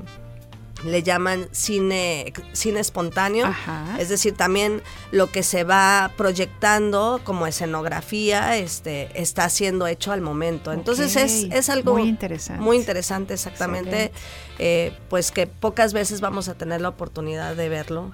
le 0.86 1.03
llaman 1.03 1.47
cine, 1.51 2.34
cine 2.53 2.79
espontáneo, 2.79 3.53
es 3.99 4.09
decir, 4.09 4.36
también 4.36 4.82
lo 5.11 5.32
que 5.32 5.43
se 5.43 5.63
va 5.63 6.11
proyectando 6.17 7.21
como 7.23 7.47
escenografía 7.47 8.57
este, 8.57 9.09
está 9.19 9.49
siendo 9.49 9.88
hecho 9.88 10.11
al 10.11 10.21
momento. 10.21 10.71
Entonces 10.71 11.15
es, 11.15 11.47
es, 11.51 11.69
algo 11.69 11.93
muy 11.93 12.07
interesante, 12.07 12.61
muy 12.61 12.77
interesante 12.77 13.34
exactamente, 13.34 14.11
eh, 14.59 14.93
pues 15.09 15.32
que 15.32 15.47
pocas 15.47 15.93
veces 15.93 16.21
vamos 16.21 16.49
a 16.49 16.55
tener 16.55 16.82
la 16.82 16.89
oportunidad 16.89 17.55
de 17.55 17.69
verlo 17.69 18.13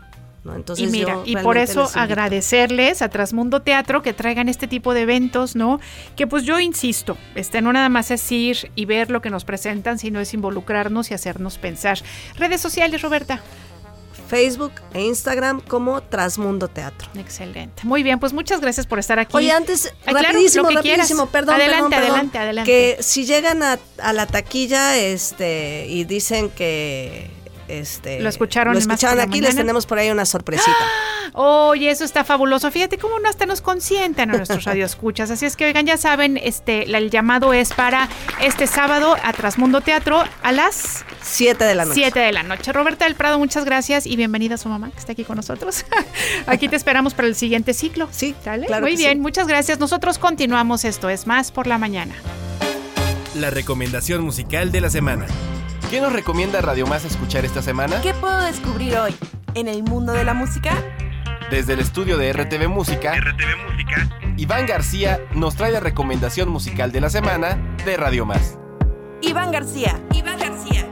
y 0.78 0.88
mira, 0.88 1.20
y 1.26 1.36
por 1.38 1.58
eso 1.58 1.90
agradecerles 1.94 3.02
a 3.02 3.10
Trasmundo 3.10 3.62
Teatro 3.62 4.02
que 4.02 4.14
traigan 4.14 4.50
este 4.50 4.68
tipo 4.68 4.94
de 4.94 5.02
eventos, 5.02 5.56
¿no? 5.56 5.80
Que 6.16 6.28
pues 6.28 6.44
yo 6.44 6.60
insisto, 6.60 7.18
este 7.36 7.62
no 7.62 7.74
nada 7.74 7.90
más 7.90 8.12
es 8.12 8.32
ir 8.32 8.72
y 8.76 8.86
ver 8.86 9.10
lo 9.10 9.22
que 9.22 9.30
nos 9.30 9.46
presentan, 9.46 10.00
sino 10.00 10.20
es 10.20 10.34
involucrarnos 10.34 11.12
y 11.12 11.14
hacernos 11.14 11.58
pensar. 11.58 12.00
Redes 12.38 12.62
sociales, 12.62 13.02
Roberta. 13.02 13.42
Facebook 14.28 14.74
e 14.94 15.02
Instagram 15.02 15.62
como 15.62 16.02
Trasmundo 16.02 16.68
Teatro. 16.68 17.10
Excelente. 17.16 17.84
Muy 17.86 18.04
bien, 18.04 18.20
pues 18.20 18.34
muchas 18.34 18.60
gracias 18.60 18.86
por 18.86 19.00
estar 19.00 19.20
aquí. 19.20 19.38
Oye, 19.38 19.52
antes, 19.52 19.94
rapidísimo, 20.06 20.70
rapidísimo, 20.70 21.28
perdón, 21.28 21.56
adelante, 21.56 21.96
adelante, 21.96 22.38
adelante. 22.38 22.70
Que 22.70 23.02
si 23.02 23.26
llegan 23.26 23.64
a, 23.64 23.80
a 24.00 24.14
la 24.14 24.28
taquilla 24.28 24.98
este 24.98 25.88
y 25.88 26.04
dicen 26.04 26.50
que 26.50 27.37
este, 27.68 28.20
lo 28.22 28.30
escucharon, 28.30 28.74
lo 28.74 28.80
escucharon 28.80 29.20
aquí, 29.20 29.42
les 29.42 29.56
tenemos 29.56 29.86
por 29.86 30.00
ahí 30.00 30.10
una 30.10 30.26
sorpresita. 30.26 30.72
Oye, 31.34 31.92
eso 31.92 32.04
está 32.04 32.24
fabuloso. 32.24 32.72
Fíjate 32.72 32.98
cómo 32.98 33.20
no 33.20 33.30
hasta 33.30 33.46
nos 33.46 33.62
consienten 33.62 34.32
a 34.32 34.38
nuestros 34.38 34.64
radioescuchas. 34.66 35.30
Así 35.32 35.46
es 35.46 35.56
que, 35.56 35.66
oigan, 35.66 35.86
ya 35.86 35.98
saben, 35.98 36.38
este, 36.38 36.84
el 36.84 37.10
llamado 37.10 37.54
es 37.54 37.74
para 37.74 38.10
este 38.42 38.68
sábado 38.68 39.16
a 39.24 39.34
Trasmundo 39.34 39.82
Teatro 39.82 40.24
a 40.44 40.52
las 40.52 41.06
7 41.22 41.64
de 41.64 41.76
la 41.76 41.86
noche. 41.86 42.02
7 42.02 42.20
de 42.20 42.32
la 42.32 42.44
noche. 42.44 42.72
Roberta 42.72 43.06
del 43.06 43.16
Prado, 43.16 43.38
muchas 43.38 43.66
gracias 43.66 44.06
y 44.06 44.16
bienvenida 44.16 44.56
a 44.56 44.58
su 44.58 44.70
mamá 44.70 44.90
que 44.92 44.98
está 44.98 45.12
aquí 45.12 45.24
con 45.24 45.36
nosotros. 45.36 45.86
aquí 46.48 46.70
te 46.70 46.76
esperamos 46.76 47.14
para 47.14 47.28
el 47.28 47.36
siguiente 47.36 47.74
ciclo. 47.74 48.08
Sí, 48.12 48.36
¿Sale? 48.44 48.68
claro 48.68 48.86
Muy 48.86 48.96
bien, 48.96 49.18
sí. 49.18 49.22
muchas 49.22 49.48
gracias. 49.48 49.80
Nosotros 49.80 50.18
continuamos. 50.18 50.86
Esto 50.86 51.10
es 51.10 51.28
más 51.28 51.52
por 51.52 51.68
la 51.68 51.78
mañana. 51.78 52.16
La 53.36 53.50
recomendación 53.50 54.24
musical 54.24 54.72
de 54.72 54.82
la 54.82 54.90
semana. 54.90 55.28
¿Qué 55.90 56.02
nos 56.02 56.12
recomienda 56.12 56.60
Radio 56.60 56.86
Más 56.86 57.06
escuchar 57.06 57.46
esta 57.46 57.62
semana? 57.62 58.02
¿Qué 58.02 58.14
puedo 58.14 58.42
descubrir 58.42 58.98
hoy 58.98 59.16
en 59.54 59.70
el 59.70 59.84
mundo 59.84 60.12
de 60.12 60.26
la 60.26 60.34
música? 60.34 60.74
Desde 61.50 61.74
el 61.74 61.80
estudio 61.80 62.18
de 62.18 62.34
RTV 62.34 62.68
Música, 62.68 63.14
Iván 64.36 64.66
García 64.66 65.22
nos 65.34 65.56
trae 65.56 65.72
la 65.72 65.80
recomendación 65.80 66.50
musical 66.50 66.92
de 66.92 67.00
la 67.00 67.10
semana 67.10 67.58
de 67.86 67.96
Radio 67.96 68.26
Más. 68.26 68.60
Iván 69.22 69.54
García. 69.54 69.98
Iván 70.14 70.38
García. 70.38 70.86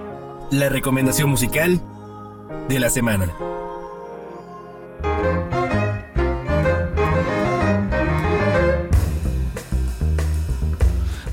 La 0.50 0.70
recomendación 0.70 1.30
musical 1.30 1.82
de 2.70 2.80
la 2.80 2.90
semana. 2.90 3.28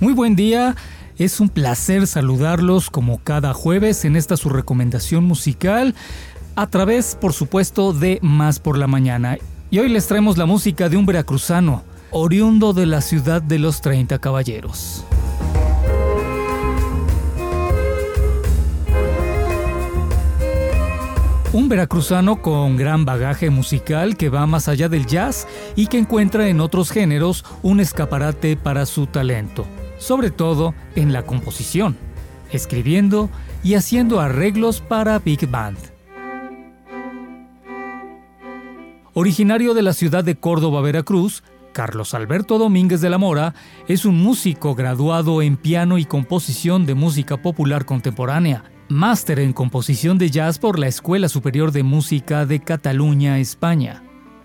Muy 0.00 0.14
buen 0.14 0.34
día. 0.34 0.74
Es 1.22 1.38
un 1.38 1.50
placer 1.50 2.08
saludarlos 2.08 2.90
como 2.90 3.18
cada 3.22 3.54
jueves 3.54 4.04
en 4.04 4.16
esta 4.16 4.36
su 4.36 4.48
recomendación 4.48 5.22
musical 5.22 5.94
a 6.56 6.66
través, 6.66 7.14
por 7.14 7.32
supuesto, 7.32 7.92
de 7.92 8.18
Más 8.22 8.58
por 8.58 8.76
la 8.76 8.88
Mañana. 8.88 9.38
Y 9.70 9.78
hoy 9.78 9.88
les 9.88 10.08
traemos 10.08 10.36
la 10.36 10.46
música 10.46 10.88
de 10.88 10.96
un 10.96 11.06
veracruzano, 11.06 11.84
oriundo 12.10 12.72
de 12.72 12.86
la 12.86 13.00
ciudad 13.00 13.40
de 13.40 13.60
los 13.60 13.80
30 13.82 14.18
caballeros. 14.18 15.04
Un 21.52 21.68
veracruzano 21.68 22.42
con 22.42 22.76
gran 22.76 23.04
bagaje 23.04 23.48
musical 23.48 24.16
que 24.16 24.28
va 24.28 24.48
más 24.48 24.66
allá 24.66 24.88
del 24.88 25.06
jazz 25.06 25.46
y 25.76 25.86
que 25.86 25.98
encuentra 25.98 26.48
en 26.48 26.58
otros 26.58 26.90
géneros 26.90 27.44
un 27.62 27.78
escaparate 27.78 28.56
para 28.56 28.86
su 28.86 29.06
talento, 29.06 29.66
sobre 30.02 30.30
todo 30.30 30.74
en 30.96 31.12
la 31.12 31.22
composición, 31.22 31.96
escribiendo 32.50 33.30
y 33.62 33.74
haciendo 33.74 34.20
arreglos 34.20 34.80
para 34.80 35.18
Big 35.20 35.48
Band. 35.48 35.78
Originario 39.14 39.74
de 39.74 39.82
la 39.82 39.92
ciudad 39.92 40.24
de 40.24 40.36
Córdoba, 40.36 40.80
Veracruz, 40.80 41.44
Carlos 41.72 42.14
Alberto 42.14 42.58
Domínguez 42.58 43.00
de 43.00 43.10
la 43.10 43.18
Mora 43.18 43.54
es 43.86 44.04
un 44.04 44.20
músico 44.20 44.74
graduado 44.74 45.40
en 45.40 45.56
piano 45.56 45.98
y 45.98 46.04
composición 46.04 46.84
de 46.84 46.94
música 46.94 47.40
popular 47.40 47.84
contemporánea, 47.84 48.64
máster 48.88 49.38
en 49.38 49.52
composición 49.52 50.18
de 50.18 50.30
jazz 50.30 50.58
por 50.58 50.78
la 50.78 50.88
Escuela 50.88 51.28
Superior 51.28 51.72
de 51.72 51.82
Música 51.84 52.44
de 52.44 52.60
Cataluña, 52.60 53.38
España. 53.38 54.02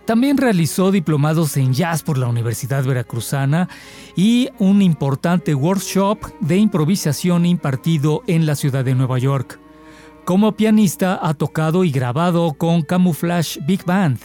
También 0.07 0.37
realizó 0.37 0.89
diplomados 0.89 1.57
en 1.57 1.73
jazz 1.73 2.01
por 2.01 2.17
la 2.17 2.29
Universidad 2.29 2.81
Veracruzana 2.85 3.67
y 4.15 4.47
un 4.57 4.81
importante 4.81 5.53
workshop 5.53 6.19
de 6.39 6.55
improvisación 6.55 7.45
impartido 7.45 8.23
en 8.25 8.45
la 8.45 8.55
ciudad 8.55 8.85
de 8.85 8.95
Nueva 8.95 9.19
York. 9.19 9.59
Como 10.23 10.53
pianista 10.53 11.19
ha 11.21 11.33
tocado 11.33 11.83
y 11.83 11.91
grabado 11.91 12.53
con 12.53 12.83
Camouflage 12.83 13.59
Big 13.67 13.83
Band, 13.83 14.19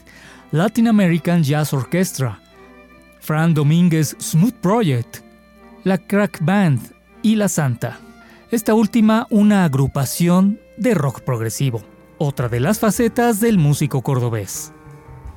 Latin 0.52 0.86
American 0.86 1.42
Jazz 1.42 1.72
Orchestra, 1.72 2.40
Fran 3.20 3.52
Domínguez 3.52 4.14
Smooth 4.20 4.54
Project, 4.60 5.16
la 5.82 5.98
Crack 5.98 6.44
Band 6.44 6.92
y 7.22 7.34
La 7.34 7.48
Santa. 7.48 7.98
Esta 8.52 8.72
última 8.74 9.26
una 9.30 9.64
agrupación 9.64 10.60
de 10.76 10.94
rock 10.94 11.22
progresivo, 11.22 11.82
otra 12.18 12.48
de 12.48 12.60
las 12.60 12.78
facetas 12.78 13.40
del 13.40 13.58
músico 13.58 14.02
cordobés. 14.02 14.72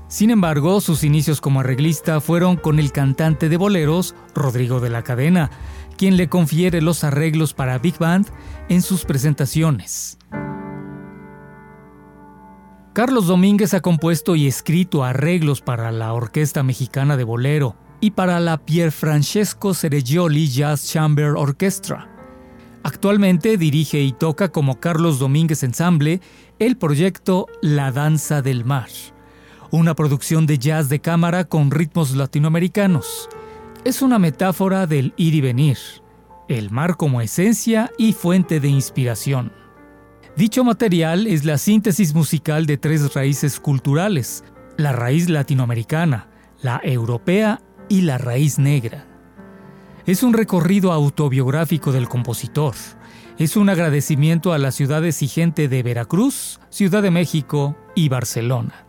Sin 0.08 0.30
embargo, 0.30 0.82
sus 0.82 1.03
inicios 1.03 1.41
como 1.41 1.62
arreglista 1.62 2.22
fueron 2.22 2.58
con 2.58 2.80
el 2.80 2.91
cantante 2.91 3.49
de 3.49 3.58
boleros, 3.58 4.16
Rodrigo 4.34 4.80
de 4.80 4.89
la 4.89 5.03
Cadena, 5.03 5.49
quien 5.97 6.16
le 6.16 6.30
confiere 6.30 6.82
los 6.82 7.03
arreglos 7.03 7.53
para 7.53 7.80
Big 7.80 7.97
Band 7.97 8.28
en 8.70 8.82
sus 8.82 9.06
presentaciones. 9.06 10.18
Carlos 12.93 13.28
Domínguez 13.28 13.74
ha 13.74 13.82
compuesto 13.82 14.38
y 14.38 14.47
escrito 14.47 15.03
arreglos 15.03 15.60
para 15.60 15.91
la 15.91 16.14
Orquesta 16.14 16.64
Mexicana 16.64 17.18
de 17.18 17.26
Bolero 17.26 17.76
y 17.99 18.12
para 18.12 18.39
la 18.39 18.58
Pier 18.58 18.91
Francesco 18.91 19.74
Ceregioli 19.74 20.47
Jazz 20.47 20.88
Chamber 20.88 21.32
Orchestra. 21.36 22.10
Actualmente 22.84 23.58
dirige 23.58 23.99
y 24.01 24.14
toca 24.14 24.49
como 24.49 24.80
Carlos 24.80 25.20
Domínguez 25.20 25.64
Ensamble 25.64 26.22
el 26.60 26.78
proyecto 26.78 27.47
La 27.62 27.91
Danza 27.91 28.41
del 28.41 28.64
Mar, 28.64 28.89
una 29.72 29.95
producción 29.95 30.45
de 30.45 30.57
jazz 30.57 30.89
de 30.89 30.99
cámara 30.99 31.45
con 31.45 31.72
ritmos 31.72 32.16
latinoamericanos. 32.16 33.30
Es 33.84 34.01
una 34.01 34.20
metáfora 34.20 34.88
del 34.88 35.13
ir 35.18 35.36
y 35.36 35.41
venir, 35.41 35.78
el 36.47 36.72
mar 36.72 36.97
como 36.97 37.22
esencia 37.22 37.91
y 37.97 38.13
fuente 38.13 38.59
de 38.59 38.68
inspiración. 38.68 39.51
Dicho 40.36 40.63
material 40.63 41.28
es 41.28 41.45
la 41.45 41.57
síntesis 41.57 42.13
musical 42.13 42.66
de 42.66 42.78
tres 42.78 43.13
raíces 43.13 43.59
culturales, 43.59 44.43
la 44.78 44.91
raíz 44.91 45.30
latinoamericana, 45.30 46.28
la 46.61 46.82
europea 46.84 47.61
y 47.88 48.01
la 48.01 48.18
raíz 48.18 48.59
negra. 48.59 49.05
Es 50.05 50.24
un 50.24 50.34
recorrido 50.34 50.91
autobiográfico 50.91 51.91
del 51.91 52.07
compositor. 52.07 52.76
Es 53.38 53.57
un 53.57 53.70
agradecimiento 53.70 54.53
a 54.53 54.57
las 54.57 54.76
ciudades 54.76 55.22
y 55.22 55.28
gente 55.28 55.68
de 55.68 55.84
Veracruz, 55.84 56.59
Ciudad 56.70 57.01
de 57.01 57.11
México 57.11 57.76
y 57.95 58.09
Barcelona. 58.09 58.84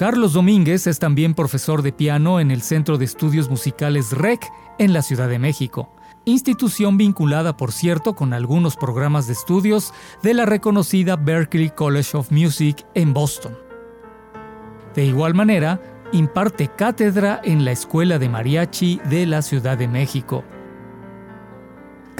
Carlos 0.00 0.32
Domínguez 0.32 0.86
es 0.86 0.98
también 0.98 1.34
profesor 1.34 1.82
de 1.82 1.92
piano 1.92 2.40
en 2.40 2.50
el 2.50 2.62
Centro 2.62 2.96
de 2.96 3.04
Estudios 3.04 3.50
Musicales 3.50 4.12
REC 4.12 4.50
en 4.78 4.94
la 4.94 5.02
Ciudad 5.02 5.28
de 5.28 5.38
México, 5.38 5.90
institución 6.24 6.96
vinculada, 6.96 7.58
por 7.58 7.70
cierto, 7.70 8.14
con 8.14 8.32
algunos 8.32 8.78
programas 8.78 9.26
de 9.26 9.34
estudios 9.34 9.92
de 10.22 10.32
la 10.32 10.46
reconocida 10.46 11.16
Berklee 11.16 11.68
College 11.68 12.16
of 12.16 12.30
Music 12.30 12.86
en 12.94 13.12
Boston. 13.12 13.58
De 14.94 15.04
igual 15.04 15.34
manera, 15.34 15.82
imparte 16.12 16.68
cátedra 16.68 17.38
en 17.44 17.66
la 17.66 17.72
Escuela 17.72 18.18
de 18.18 18.30
Mariachi 18.30 19.02
de 19.10 19.26
la 19.26 19.42
Ciudad 19.42 19.76
de 19.76 19.88
México. 19.88 20.44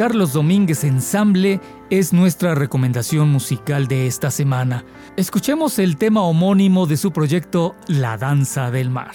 Carlos 0.01 0.33
Domínguez 0.33 0.83
Ensamble 0.85 1.61
es 1.91 2.15
nuestra 2.15 2.55
recomendación 2.55 3.29
musical 3.29 3.87
de 3.87 4.07
esta 4.07 4.31
semana. 4.31 4.83
Escuchemos 5.19 5.79
el 5.79 5.99
tema 5.99 6.23
homónimo 6.23 6.87
de 6.87 6.97
su 6.97 7.13
proyecto 7.13 7.77
La 7.87 8.17
Danza 8.17 8.71
del 8.71 8.89
Mar. 8.89 9.13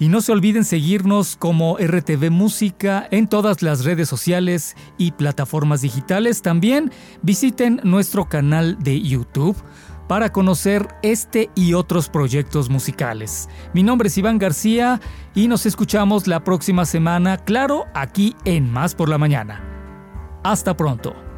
Y 0.00 0.08
no 0.08 0.20
se 0.20 0.32
olviden 0.32 0.64
seguirnos 0.64 1.36
como 1.36 1.78
RTV 1.78 2.32
Música 2.32 3.06
en 3.12 3.28
todas 3.28 3.62
las 3.62 3.84
redes 3.84 4.08
sociales 4.08 4.74
y 4.98 5.12
plataformas 5.12 5.82
digitales. 5.82 6.42
También 6.42 6.90
visiten 7.22 7.80
nuestro 7.84 8.28
canal 8.28 8.76
de 8.80 9.00
YouTube 9.00 9.56
para 10.08 10.32
conocer 10.32 10.88
este 11.02 11.48
y 11.54 11.74
otros 11.74 12.08
proyectos 12.08 12.70
musicales. 12.70 13.48
Mi 13.72 13.84
nombre 13.84 14.08
es 14.08 14.18
Iván 14.18 14.38
García 14.38 15.00
y 15.32 15.46
nos 15.46 15.64
escuchamos 15.64 16.26
la 16.26 16.42
próxima 16.42 16.86
semana, 16.86 17.36
claro, 17.36 17.84
aquí 17.94 18.34
en 18.44 18.68
Más 18.68 18.96
por 18.96 19.08
la 19.08 19.16
Mañana. 19.16 19.73
Hasta 20.44 20.76
pronto. 20.76 21.33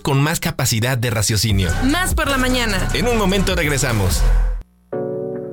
Con 0.00 0.22
más 0.22 0.38
capacidad 0.38 0.96
de 0.96 1.10
raciocinio. 1.10 1.68
Más 1.90 2.14
por 2.14 2.30
la 2.30 2.38
mañana. 2.38 2.88
En 2.94 3.08
un 3.08 3.18
momento 3.18 3.56
regresamos. 3.56 4.22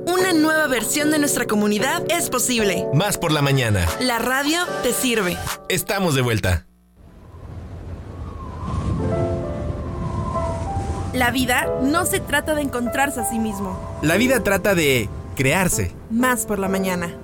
Una 0.05 0.34
nueva 0.34 0.68
versión 0.68 1.09
de 1.09 1.18
nuestra 1.18 1.47
comunidad 1.47 2.03
es 2.09 2.30
posible. 2.30 2.86
Más 2.93 3.18
por 3.18 3.32
la 3.32 3.41
mañana. 3.41 3.88
La 3.99 4.20
radio 4.20 4.59
te 4.84 4.93
sirve. 4.93 5.36
Estamos 5.68 6.14
de 6.14 6.22
vuelta. 6.22 6.68
La 11.14 11.32
vida 11.32 11.68
no 11.82 12.05
se 12.05 12.20
trata 12.20 12.53
de 12.53 12.61
encontrarse 12.61 13.20
a 13.20 13.28
sí 13.28 13.39
mismo. 13.39 13.97
La 14.03 14.18
vida 14.18 14.43
trata 14.43 14.76
de 14.76 15.09
crearse. 15.36 15.91
Más 16.11 16.45
por 16.45 16.59
la 16.59 16.68
mañana. 16.68 17.16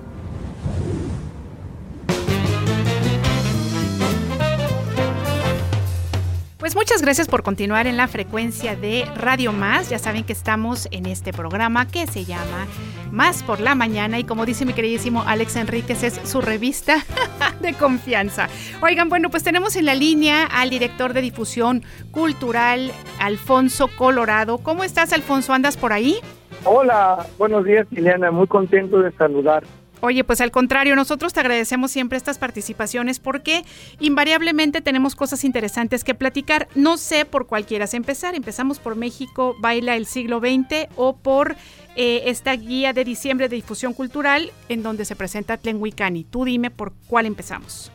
Muchas 6.90 7.02
gracias 7.02 7.28
por 7.28 7.44
continuar 7.44 7.86
en 7.86 7.96
la 7.96 8.08
frecuencia 8.08 8.74
de 8.74 9.04
Radio 9.14 9.52
Más. 9.52 9.90
Ya 9.90 10.00
saben 10.00 10.24
que 10.24 10.32
estamos 10.32 10.88
en 10.90 11.06
este 11.06 11.32
programa 11.32 11.86
que 11.86 12.08
se 12.08 12.24
llama 12.24 12.66
Más 13.12 13.44
por 13.44 13.60
la 13.60 13.76
Mañana 13.76 14.18
y 14.18 14.24
como 14.24 14.44
dice 14.44 14.64
mi 14.64 14.72
queridísimo 14.72 15.22
Alex 15.24 15.54
Enríquez 15.54 16.02
es 16.02 16.14
su 16.24 16.40
revista 16.40 16.96
de 17.60 17.74
confianza. 17.74 18.48
Oigan, 18.82 19.08
bueno, 19.08 19.30
pues 19.30 19.44
tenemos 19.44 19.76
en 19.76 19.86
la 19.86 19.94
línea 19.94 20.46
al 20.46 20.68
director 20.68 21.12
de 21.12 21.20
difusión 21.20 21.84
cultural, 22.10 22.90
Alfonso 23.20 23.88
Colorado. 23.96 24.58
¿Cómo 24.58 24.82
estás, 24.82 25.12
Alfonso? 25.12 25.52
¿Andas 25.52 25.76
por 25.76 25.92
ahí? 25.92 26.16
Hola, 26.64 27.24
buenos 27.38 27.64
días, 27.66 27.86
Liliana. 27.92 28.32
Muy 28.32 28.48
contento 28.48 28.98
de 28.98 29.12
saludar. 29.12 29.62
Oye, 30.02 30.24
pues 30.24 30.40
al 30.40 30.50
contrario, 30.50 30.96
nosotros 30.96 31.34
te 31.34 31.40
agradecemos 31.40 31.90
siempre 31.90 32.16
estas 32.16 32.38
participaciones 32.38 33.20
porque 33.20 33.64
invariablemente 33.98 34.80
tenemos 34.80 35.14
cosas 35.14 35.44
interesantes 35.44 36.04
que 36.04 36.14
platicar. 36.14 36.68
No 36.74 36.96
sé 36.96 37.26
por 37.26 37.46
cuál 37.46 37.66
quieras 37.66 37.92
empezar. 37.92 38.34
Empezamos 38.34 38.78
por 38.78 38.96
México 38.96 39.56
Baila 39.58 39.96
el 39.96 40.06
siglo 40.06 40.40
XX 40.40 40.88
o 40.96 41.16
por 41.16 41.54
eh, 41.96 42.22
esta 42.26 42.56
guía 42.56 42.94
de 42.94 43.04
diciembre 43.04 43.50
de 43.50 43.56
difusión 43.56 43.92
cultural 43.92 44.52
en 44.70 44.82
donde 44.82 45.04
se 45.04 45.16
presenta 45.16 45.58
Tlenhuicani. 45.58 46.24
Tú 46.24 46.46
dime 46.46 46.70
por 46.70 46.94
cuál 47.06 47.26
empezamos. 47.26 47.92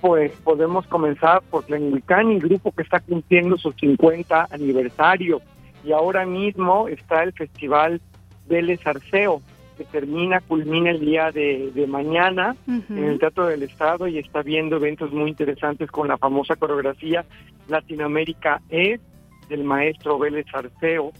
Pues 0.00 0.32
podemos 0.44 0.86
comenzar 0.86 1.42
por 1.50 1.64
Tlenhuicani, 1.64 2.38
grupo 2.38 2.72
que 2.72 2.82
está 2.82 3.00
cumpliendo 3.00 3.58
su 3.58 3.72
50 3.72 4.48
aniversario. 4.50 5.42
Y 5.84 5.92
ahora 5.92 6.24
mismo 6.24 6.88
está 6.88 7.22
el 7.22 7.34
Festival 7.34 8.00
Vélez 8.48 8.80
Arceo 8.86 9.42
que 9.78 9.84
termina, 9.84 10.40
culmina 10.40 10.90
el 10.90 11.00
día 11.00 11.30
de, 11.30 11.86
mañana 11.88 12.56
en 12.66 13.04
el 13.04 13.18
Teatro 13.18 13.46
del 13.46 13.62
Estado 13.62 14.08
y 14.08 14.18
está 14.18 14.42
viendo 14.42 14.76
eventos 14.76 15.12
muy 15.12 15.30
interesantes 15.30 15.88
con 15.90 16.08
la 16.08 16.18
famosa 16.18 16.56
coreografía 16.56 17.24
Latinoamérica 17.68 18.60
es 18.68 19.00
del 19.48 19.64
maestro 19.64 20.18
Vélez 20.18 20.46
Arceo, 20.52 21.12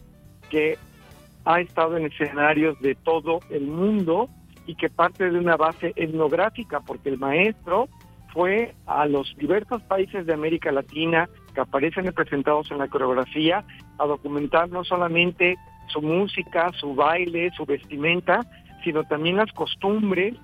que 0.50 0.76
ha 1.44 1.60
estado 1.60 1.96
en 1.96 2.06
escenarios 2.06 2.78
de 2.80 2.94
todo 2.96 3.40
el 3.50 3.66
mundo 3.66 4.28
y 4.66 4.74
que 4.74 4.90
parte 4.90 5.30
de 5.30 5.38
una 5.38 5.56
base 5.56 5.92
etnográfica, 5.96 6.80
porque 6.80 7.08
el 7.08 7.18
maestro 7.18 7.88
fue 8.32 8.74
a 8.86 9.06
los 9.06 9.34
diversos 9.38 9.82
países 9.84 10.26
de 10.26 10.34
América 10.34 10.72
Latina 10.72 11.28
que 11.54 11.60
aparecen 11.60 12.04
representados 12.04 12.70
en 12.70 12.78
la 12.78 12.88
coreografía 12.88 13.64
a 13.98 14.06
documentar 14.06 14.68
no 14.68 14.84
solamente 14.84 15.56
su 15.88 16.00
música, 16.02 16.70
su 16.78 16.94
baile, 16.94 17.50
su 17.56 17.64
vestimenta, 17.64 18.46
sino 18.84 19.04
también 19.04 19.36
las 19.36 19.52
costumbres 19.52 20.34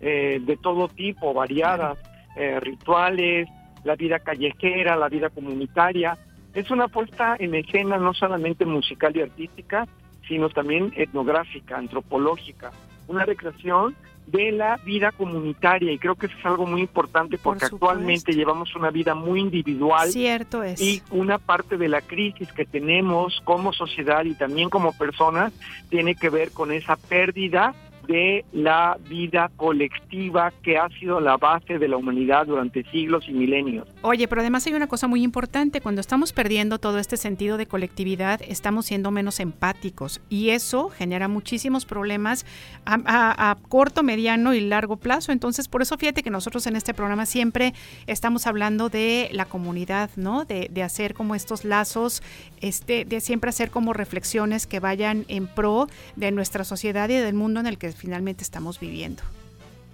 eh, 0.00 0.40
de 0.40 0.56
todo 0.56 0.88
tipo, 0.88 1.34
variadas, 1.34 1.98
eh, 2.36 2.60
rituales, 2.60 3.48
la 3.84 3.96
vida 3.96 4.18
callejera, 4.18 4.96
la 4.96 5.08
vida 5.08 5.30
comunitaria. 5.30 6.16
Es 6.54 6.70
una 6.70 6.88
puesta 6.88 7.36
en 7.38 7.54
escena 7.54 7.98
no 7.98 8.14
solamente 8.14 8.64
musical 8.64 9.16
y 9.16 9.22
artística, 9.22 9.86
sino 10.26 10.48
también 10.48 10.92
etnográfica, 10.96 11.76
antropológica, 11.76 12.70
una 13.08 13.24
recreación 13.24 13.96
de 14.26 14.52
la 14.52 14.76
vida 14.78 15.10
comunitaria 15.12 15.92
y 15.92 15.98
creo 15.98 16.14
que 16.14 16.26
eso 16.26 16.36
es 16.38 16.46
algo 16.46 16.66
muy 16.66 16.82
importante 16.82 17.36
porque 17.36 17.64
actualmente 17.64 18.32
llevamos 18.32 18.74
una 18.76 18.90
vida 18.90 19.14
muy 19.14 19.40
individual 19.40 20.10
Cierto 20.10 20.62
es. 20.62 20.80
y 20.80 21.02
una 21.10 21.38
parte 21.38 21.76
de 21.76 21.88
la 21.88 22.00
crisis 22.00 22.52
que 22.52 22.64
tenemos 22.64 23.40
como 23.44 23.72
sociedad 23.72 24.24
y 24.24 24.34
también 24.34 24.70
como 24.70 24.92
personas 24.92 25.52
tiene 25.88 26.14
que 26.14 26.30
ver 26.30 26.52
con 26.52 26.70
esa 26.70 26.96
pérdida 26.96 27.74
de 28.10 28.44
la 28.52 28.98
vida 29.08 29.52
colectiva 29.56 30.52
que 30.64 30.76
ha 30.76 30.88
sido 30.98 31.20
la 31.20 31.36
base 31.36 31.78
de 31.78 31.86
la 31.86 31.96
humanidad 31.96 32.44
durante 32.44 32.82
siglos 32.90 33.28
y 33.28 33.32
milenios. 33.32 33.86
Oye, 34.02 34.26
pero 34.26 34.40
además 34.40 34.66
hay 34.66 34.74
una 34.74 34.88
cosa 34.88 35.06
muy 35.06 35.22
importante, 35.22 35.80
cuando 35.80 36.00
estamos 36.00 36.32
perdiendo 36.32 36.78
todo 36.78 36.98
este 36.98 37.16
sentido 37.16 37.56
de 37.56 37.66
colectividad, 37.66 38.40
estamos 38.42 38.86
siendo 38.86 39.12
menos 39.12 39.38
empáticos 39.38 40.20
y 40.28 40.50
eso 40.50 40.88
genera 40.88 41.28
muchísimos 41.28 41.86
problemas 41.86 42.46
a, 42.84 43.56
corto, 43.68 44.02
mediano 44.02 44.54
y 44.54 44.60
largo 44.60 44.96
plazo. 44.96 45.30
Entonces, 45.30 45.68
por 45.68 45.80
eso 45.80 45.96
fíjate 45.96 46.24
que 46.24 46.30
nosotros 46.30 46.66
en 46.66 46.74
este 46.74 46.94
programa 46.94 47.26
siempre 47.26 47.74
estamos 48.08 48.48
hablando 48.48 48.88
de 48.88 49.28
la 49.32 49.44
comunidad, 49.44 50.10
¿no? 50.16 50.44
De, 50.44 50.68
de 50.68 50.82
hacer 50.82 51.14
como 51.14 51.36
estos 51.36 51.64
lazos, 51.64 52.22
este, 52.60 53.04
de 53.04 53.20
siempre 53.20 53.50
hacer 53.50 53.70
como 53.70 53.92
reflexiones 53.92 54.66
que 54.66 54.80
vayan 54.80 55.26
en 55.28 55.46
pro 55.46 55.86
de 56.16 56.32
nuestra 56.32 56.64
sociedad 56.64 57.08
y 57.08 57.14
del 57.14 57.34
mundo 57.34 57.60
en 57.60 57.66
el 57.66 57.78
que 57.78 57.99
finalmente 58.00 58.42
estamos 58.42 58.80
viviendo. 58.80 59.22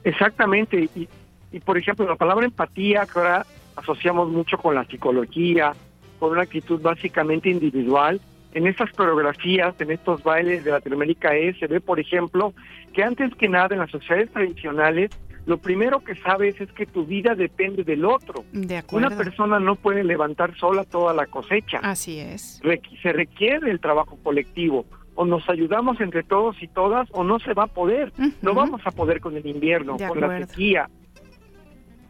Exactamente, 0.05 0.89
y, 0.95 1.09
y 1.53 1.61
por 1.61 1.77
ejemplo 1.77 2.07
la 2.07 2.17
palabra 2.17 2.47
empatía 2.47 3.05
que 3.07 3.19
ahora 3.19 3.47
asociamos 3.75 4.29
mucho 4.29 4.57
con 4.57 4.75
la 4.75 4.85
psicología, 4.85 5.75
con 6.19 6.33
una 6.33 6.43
actitud 6.43 6.81
básicamente 6.81 7.51
individual, 7.51 8.21
en 8.55 8.67
estas 8.67 8.91
coreografías, 8.93 9.75
en 9.81 9.91
estos 9.91 10.23
bailes 10.23 10.65
de 10.65 10.71
Latinoamérica 10.71 11.35
es, 11.35 11.59
se 11.59 11.67
ve, 11.67 11.81
por 11.81 12.01
ejemplo, 12.01 12.55
que 12.95 13.03
antes 13.03 13.35
que 13.35 13.51
nada 13.51 13.69
en 13.73 13.81
las 13.81 13.91
sociedades 13.91 14.31
tradicionales, 14.31 15.11
lo 15.45 15.59
primero 15.59 16.03
que 16.03 16.15
sabes 16.15 16.59
es 16.61 16.73
que 16.73 16.87
tu 16.87 17.05
vida 17.05 17.35
depende 17.35 17.85
del 17.85 18.07
otro. 18.07 18.45
De 18.53 18.83
Una 18.93 19.11
persona 19.11 19.61
no 19.61 19.77
puede 19.77 20.05
levantar 20.05 20.57
sola 20.57 20.85
toda 20.85 21.13
la 21.13 21.27
cosecha. 21.27 21.81
Así 21.83 22.19
es. 22.19 22.63
se 23.03 23.13
requiere 23.13 23.71
el 23.71 23.79
trabajo 23.79 24.19
colectivo 24.23 24.87
o 25.17 25.25
nos 25.25 25.49
ayudamos 25.49 26.01
entre 26.01 26.23
todos 26.23 26.63
y 26.63 26.69
todas 26.69 27.09
o 27.13 27.25
no 27.25 27.41
se 27.41 27.55
va 27.55 27.65
a 27.65 27.67
poder. 27.67 28.13
No 28.43 28.55
vamos 28.55 28.81
a 28.85 28.91
poder 28.93 29.21
con 29.21 29.37
el 29.37 29.47
invierno, 29.47 29.97
con 29.97 30.21
la 30.21 30.47
sequía, 30.47 30.89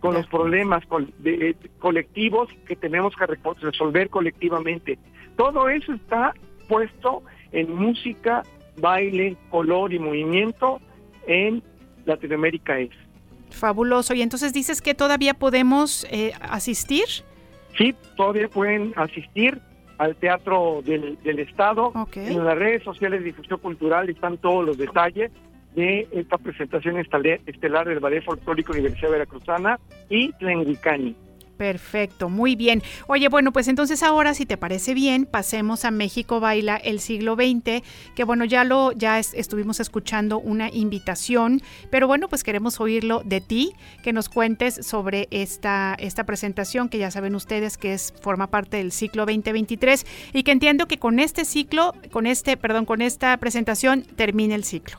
con 0.00 0.14
los 0.14 0.26
problemas 0.26 0.84
colectivos 1.78 2.48
que 2.66 2.76
tenemos 2.76 3.14
que 3.16 3.26
resolver 3.61 4.11
colectivamente. 4.11 4.98
Todo 5.36 5.68
eso 5.68 5.92
está 5.92 6.34
puesto 6.68 7.22
en 7.52 7.74
música, 7.74 8.42
baile, 8.78 9.36
color 9.50 9.92
y 9.92 9.98
movimiento 9.98 10.80
en 11.26 11.62
Latinoamérica 12.04 12.78
es. 12.78 12.90
Fabuloso. 13.50 14.14
Y 14.14 14.22
entonces 14.22 14.52
dices 14.52 14.82
que 14.82 14.94
todavía 14.94 15.34
podemos 15.34 16.07
eh, 16.11 16.32
asistir. 16.40 17.04
Sí, 17.78 17.94
todavía 18.16 18.48
pueden 18.48 18.92
asistir 18.96 19.61
al 19.99 20.16
Teatro 20.16 20.82
del, 20.84 21.18
Estado. 21.38 21.92
En 22.14 22.44
las 22.44 22.59
redes 22.59 22.82
sociales 22.82 23.20
de 23.20 23.26
difusión 23.26 23.59
cultural 23.61 24.09
están 24.09 24.38
todos 24.38 24.64
los 24.64 24.78
detalles 24.78 25.30
de 25.74 26.09
esta 26.12 26.38
presentación 26.38 26.97
estelar 26.99 27.86
del 27.86 28.01
Ballet 28.01 28.24
Folclórico 28.24 28.72
Universidad 28.72 29.11
Veracruzana 29.11 29.78
y 30.09 30.32
Tlenguicani. 30.32 31.14
Perfecto, 31.57 32.28
muy 32.28 32.54
bien. 32.54 32.82
Oye, 33.07 33.28
bueno, 33.28 33.52
pues 33.52 33.68
entonces 33.68 34.02
ahora, 34.02 34.34
si 34.34 34.44
te 34.44 34.57
parece 34.57 34.92
bien, 34.92 35.24
pasemos 35.24 35.84
a 35.84 35.90
México 35.90 36.38
Baila 36.38 36.76
el 36.76 37.00
siglo 37.00 37.34
XX, 37.34 37.82
que 38.14 38.24
bueno, 38.24 38.44
ya 38.44 38.64
lo, 38.64 38.92
ya 38.92 39.18
estuvimos 39.18 39.80
escuchando 39.80 40.38
una 40.38 40.70
invitación, 40.70 41.62
pero 41.90 42.07
bueno, 42.07 42.28
pues 42.28 42.44
queremos 42.44 42.80
oírlo 42.80 43.22
de 43.24 43.40
ti, 43.40 43.72
que 44.02 44.12
nos 44.12 44.28
cuentes 44.28 44.86
sobre 44.86 45.28
esta, 45.30 45.96
esta 45.98 46.24
presentación, 46.24 46.88
que 46.88 46.98
ya 46.98 47.11
saben 47.11 47.34
ustedes 47.34 47.78
que 47.78 47.94
es, 47.94 48.12
forma 48.20 48.48
parte 48.48 48.76
del 48.76 48.92
ciclo 48.92 49.24
2023, 49.24 50.04
y 50.34 50.42
que 50.42 50.52
entiendo 50.52 50.86
que 50.86 50.98
con 50.98 51.18
este 51.18 51.44
ciclo, 51.44 51.94
con 52.12 52.26
este, 52.26 52.57
perdón, 52.57 52.84
con 52.84 53.00
esta 53.00 53.36
presentación 53.38 54.02
termina 54.02 54.54
el 54.54 54.64
ciclo. 54.64 54.98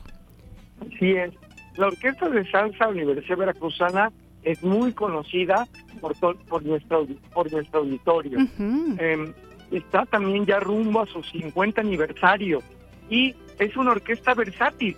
Así 0.80 1.12
es. 1.12 1.32
La 1.76 1.86
Orquesta 1.86 2.28
de 2.28 2.44
Salsa 2.50 2.88
Universidad 2.88 3.36
Veracruzana 3.36 4.10
es 4.42 4.62
muy 4.62 4.92
conocida 4.92 5.66
por, 6.00 6.14
por, 6.16 6.64
nuestro, 6.64 7.06
por 7.32 7.50
nuestro 7.52 7.80
auditorio. 7.80 8.38
Em, 8.58 9.32
está 9.70 10.06
también 10.06 10.46
ya 10.46 10.60
rumbo 10.60 11.00
a 11.00 11.06
su 11.06 11.22
50 11.22 11.80
aniversario 11.80 12.62
y 13.10 13.34
es 13.58 13.76
una 13.76 13.92
orquesta 13.92 14.34
versátil. 14.34 14.96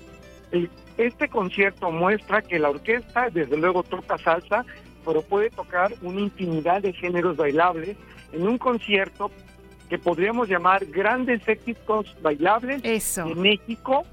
este 0.98 1.28
concierto 1.28 1.90
muestra 1.90 2.42
que 2.42 2.58
la 2.58 2.70
orquesta 2.70 3.30
desde 3.30 3.56
luego 3.56 3.82
toca 3.82 4.18
salsa, 4.18 4.64
pero 5.04 5.22
puede 5.22 5.50
tocar 5.50 5.92
una 6.02 6.20
infinidad 6.20 6.82
de 6.82 6.92
géneros 6.92 7.36
bailables 7.36 7.96
en 8.32 8.46
un 8.46 8.58
concierto 8.58 9.30
que 9.88 9.98
podríamos 9.98 10.48
llamar 10.48 10.86
grandes 10.86 11.46
éxitos 11.48 12.16
bailables 12.22 12.82
de 12.82 13.34
México 13.34 14.04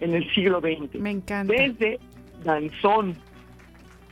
en 0.00 0.14
el 0.14 0.32
siglo 0.34 0.60
XX. 0.60 0.94
Me 1.00 1.10
encanta. 1.10 1.52
Desde 1.52 1.98
danzón, 2.44 3.16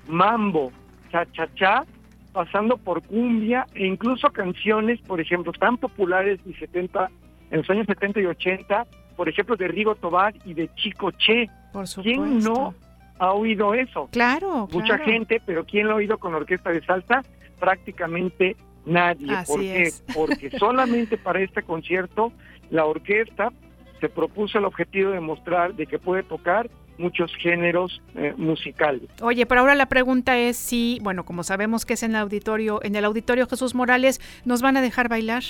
mambo, 0.07 0.73
cha-cha-cha, 1.11 1.85
pasando 2.33 2.77
por 2.77 3.03
cumbia 3.03 3.67
e 3.75 3.87
incluso 3.87 4.31
canciones, 4.31 5.01
por 5.03 5.21
ejemplo, 5.21 5.53
tan 5.53 5.77
populares 5.79 6.41
y 6.45 6.55
70, 6.55 7.11
en 7.51 7.59
los 7.59 7.71
años 7.71 7.87
70 7.87 8.21
y 8.21 8.27
80, 8.27 8.87
por 9.17 9.29
ejemplo, 9.29 9.57
de 9.57 9.69
Rigo 9.69 9.95
Tobar 9.95 10.35
y 10.45 10.55
de 10.55 10.69
Chico 10.75 11.13
Che. 11.13 11.49
Por 11.73 11.87
supuesto. 11.87 12.23
¿Quién 12.23 12.39
no 12.41 12.75
ha 13.19 13.33
oído 13.33 13.75
eso? 13.75 14.09
Claro, 14.11 14.69
Mucha 14.73 14.97
claro. 14.97 15.05
gente, 15.05 15.41
pero 15.47 15.65
¿quién 15.65 15.87
lo 15.87 15.93
ha 15.93 15.97
oído 15.97 16.19
con 16.19 16.35
orquesta 16.35 16.71
de 16.71 16.85
salsa? 16.85 17.23
Prácticamente 17.61 18.57
nadie. 18.85 19.33
Así 19.33 19.53
¿Por 19.53 19.61
qué? 19.61 19.83
es. 19.83 20.05
Porque 20.15 20.51
solamente 20.59 21.17
para 21.17 21.41
este 21.41 21.63
concierto 21.63 22.33
la 22.71 22.85
orquesta 22.85 23.53
se 24.01 24.09
propuso 24.09 24.59
el 24.59 24.65
objetivo 24.65 25.11
de 25.11 25.21
mostrar 25.21 25.75
de 25.75 25.87
que 25.87 25.99
puede 25.99 26.25
tocar 26.25 26.69
muchos 26.99 27.35
géneros 27.37 28.01
eh, 28.15 28.35
musicales. 28.37 29.03
Oye, 29.23 29.47
pero 29.47 29.61
ahora 29.63 29.75
la 29.75 29.87
pregunta 29.87 30.37
es 30.39 30.57
si, 30.57 30.99
bueno, 31.03 31.25
como 31.25 31.43
sabemos 31.43 31.85
que 31.85 31.95
es 31.95 32.03
en 32.03 32.13
el 32.13 32.17
auditorio, 32.19 32.81
en 32.83 32.97
el 32.97 33.05
auditorio 33.05 33.47
Jesús 33.47 33.75
Morales, 33.75 34.21
¿nos 34.45 34.63
van 34.63 34.77
a 34.77 34.83
dejar 34.83 35.09
bailar? 35.09 35.43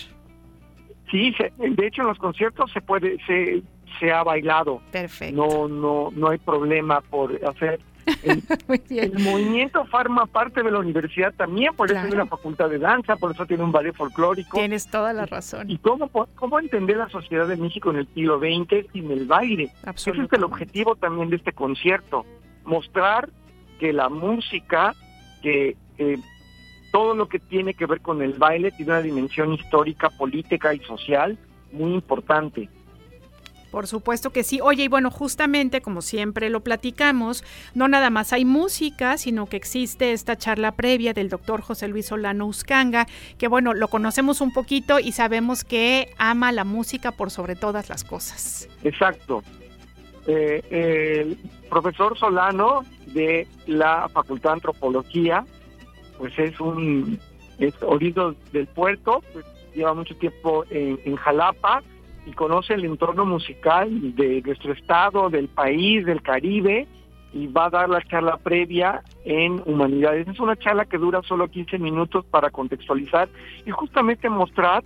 Sí, 1.11 1.33
se- 1.35 1.53
de 1.59 1.87
hecho 1.87 2.03
en 2.03 2.09
los 2.09 2.19
conciertos 2.19 2.73
se 2.73 2.81
puede, 2.81 3.19
se, 3.27 3.63
se 4.01 4.11
ha 4.13 4.23
bailado. 4.25 4.81
Perfecto. 4.91 5.37
No, 5.37 5.69
no, 5.69 6.11
no 6.13 6.31
hay 6.31 6.39
problema 6.39 7.01
por 7.03 7.39
hacer. 7.47 7.81
El, 8.23 8.43
el 8.99 9.19
movimiento 9.19 9.85
forma 9.87 10.27
parte 10.27 10.63
de 10.63 10.71
la 10.71 10.79
universidad 10.79 11.33
también, 11.35 11.75
por 11.75 11.87
eso 11.87 11.95
Claro. 11.95 12.09
tiene 12.09 12.23
una 12.23 12.31
facultad 12.31 12.69
de 12.71 12.79
danza, 12.79 13.17
por 13.17 13.33
eso 13.33 13.47
tiene 13.47 13.63
un 13.65 13.73
ballet 13.73 13.95
folclórico. 13.95 14.57
Tienes 14.59 14.87
toda 14.89 15.13
la 15.13 15.27
razón. 15.27 15.71
¿Y 15.71 15.79
cómo, 15.79 16.09
cómo 16.35 16.59
entender 16.59 16.97
la 16.97 17.09
sociedad 17.09 17.47
de 17.47 17.57
México 17.57 17.91
en 17.91 17.97
el 17.97 18.09
siglo 18.15 18.39
XX 18.39 18.91
sin 18.93 19.11
el 19.11 19.27
baile? 19.27 19.71
Ese 19.95 20.11
es 20.11 20.33
el 20.33 20.45
objetivo 20.45 20.97
también 20.97 21.31
de 21.31 21.37
este 21.37 21.53
concierto, 21.53 22.25
mostrar 22.65 23.29
que 23.79 23.93
la 23.93 24.09
música, 24.09 24.95
que 25.43 25.77
eh, 25.99 26.19
todo 26.93 27.15
lo 27.15 27.29
que 27.29 27.39
tiene 27.39 27.75
que 27.75 27.87
ver 27.87 28.01
con 28.01 28.23
el 28.23 28.35
baile 28.35 28.71
tiene 28.71 28.93
una 28.93 29.03
dimensión 29.03 29.53
histórica, 29.53 30.11
política 30.11 30.73
y 30.75 30.79
social 30.81 31.37
muy 31.73 31.93
importante. 31.95 32.69
Por 33.75 33.89
supuesto 33.89 34.31
que 34.31 34.45
sí. 34.45 34.61
Oye, 34.63 34.85
y 34.85 34.89
bueno, 34.89 35.11
justamente 35.11 35.81
como 35.81 36.01
siempre 36.01 36.49
lo 36.49 36.61
platicamos, 36.61 37.43
no 37.75 37.89
nada 37.89 38.09
más 38.09 38.33
hay 38.33 38.45
música, 38.45 39.19
sino 39.19 39.47
que 39.47 39.57
existe 39.57 40.13
esta 40.13 40.37
charla 40.37 40.77
previa 40.77 41.13
del 41.13 41.29
doctor 41.29 41.61
José 41.61 41.89
Luis 41.89 42.07
Solano 42.07 42.47
Uscanga, 42.47 43.09
que 43.37 43.49
bueno, 43.49 43.75
lo 43.75 43.89
conocemos 43.89 44.41
un 44.41 44.53
poquito 44.53 45.01
y 45.01 45.11
sabemos 45.11 45.65
que 45.65 46.15
ama 46.19 46.53
la 46.53 46.63
música 46.63 47.11
por 47.11 47.33
sobre 47.33 47.57
todas 47.57 47.89
las 47.89 48.05
cosas. 48.05 48.69
Exacto. 48.85 49.43
Eh, 50.29 50.63
el 50.71 51.37
profesor 51.69 52.17
Solano 52.17 52.85
de 53.07 53.49
la 53.67 54.09
Facultad 54.09 54.51
de 54.51 54.55
Antropología, 54.55 55.45
pues 56.17 56.39
es 56.39 56.61
un 56.61 57.19
es 57.59 57.75
orido 57.83 58.37
del 58.53 58.69
puerto, 58.69 59.21
pues 59.33 59.45
lleva 59.75 59.95
mucho 59.95 60.15
tiempo 60.15 60.65
en 60.71 61.17
Jalapa 61.17 61.83
y 62.27 62.33
conoce 62.33 62.75
el 62.75 62.85
entorno 62.85 63.25
musical 63.25 64.15
de 64.15 64.43
nuestro 64.43 64.73
estado, 64.73 65.31
del 65.31 65.49
país, 65.49 66.07
del 66.07 66.23
Caribe 66.23 66.87
y 67.35 67.49
va 67.49 67.67
a 67.67 67.71
dar 67.71 67.91
la 67.91 68.01
charla 68.03 68.37
previa 68.37 69.03
en 69.25 69.61
Humanidades. 69.67 70.29
Es 70.29 70.39
una 70.39 70.57
charla 70.57 70.85
que 70.85 70.99
dura 70.99 71.21
solo 71.23 71.49
15 71.49 71.79
minutos 71.79 72.25
para 72.27 72.51
contextualizar 72.51 73.29
y 73.67 73.71
justamente 73.73 74.31
mostrar 74.31 74.85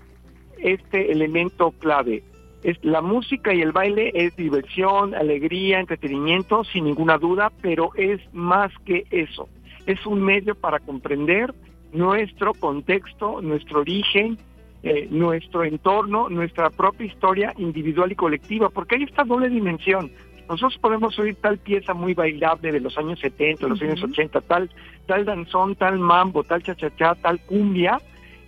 este 0.59 1.12
elemento 1.12 1.72
clave. 1.72 2.24
Es, 2.62 2.82
la 2.82 3.03
música 3.03 3.55
y 3.55 3.61
el 3.61 3.72
baile 3.72 4.11
es 4.14 4.34
diversión, 4.34 5.14
alegría, 5.14 5.78
entretenimiento, 5.78 6.64
sin 6.64 6.84
ninguna 6.84 7.18
duda, 7.18 7.53
pero 7.61 7.91
es 7.95 8.20
más 8.32 8.72
que 8.84 9.05
eso. 9.11 9.49
Es 9.86 10.05
un 10.07 10.22
medio 10.22 10.55
para 10.55 10.80
comprender 10.80 11.55
nuestro 11.93 12.55
contexto, 12.55 13.41
nuestro 13.43 13.80
origen, 13.80 14.39
eh, 14.83 15.09
nuestro 15.11 15.64
entorno, 15.64 16.29
nuestra 16.29 16.70
propia 16.70 17.07
historia 17.07 17.53
individual 17.59 18.12
y 18.12 18.14
colectiva, 18.14 18.68
porque 18.70 18.97
hay 18.97 19.03
esta 19.05 19.24
doble 19.24 19.49
dimensión. 19.49 20.11
Nosotros 20.49 20.79
podemos 20.81 21.18
oír 21.18 21.37
tal 21.37 21.59
pieza 21.59 21.95
muy 21.95 22.14
bailable 22.14 22.72
de 22.72 22.81
los 22.81 22.97
años 22.97 23.20
70, 23.20 23.66
de 23.66 23.70
los 23.70 23.83
años 23.83 24.03
80, 24.03 24.41
tal, 24.43 24.70
tal 25.07 25.24
danzón, 25.24 25.74
tal 25.76 25.99
mambo, 25.99 26.43
tal 26.45 26.62
chachachá, 26.62 27.14
tal 27.16 27.41
cumbia, 27.41 28.01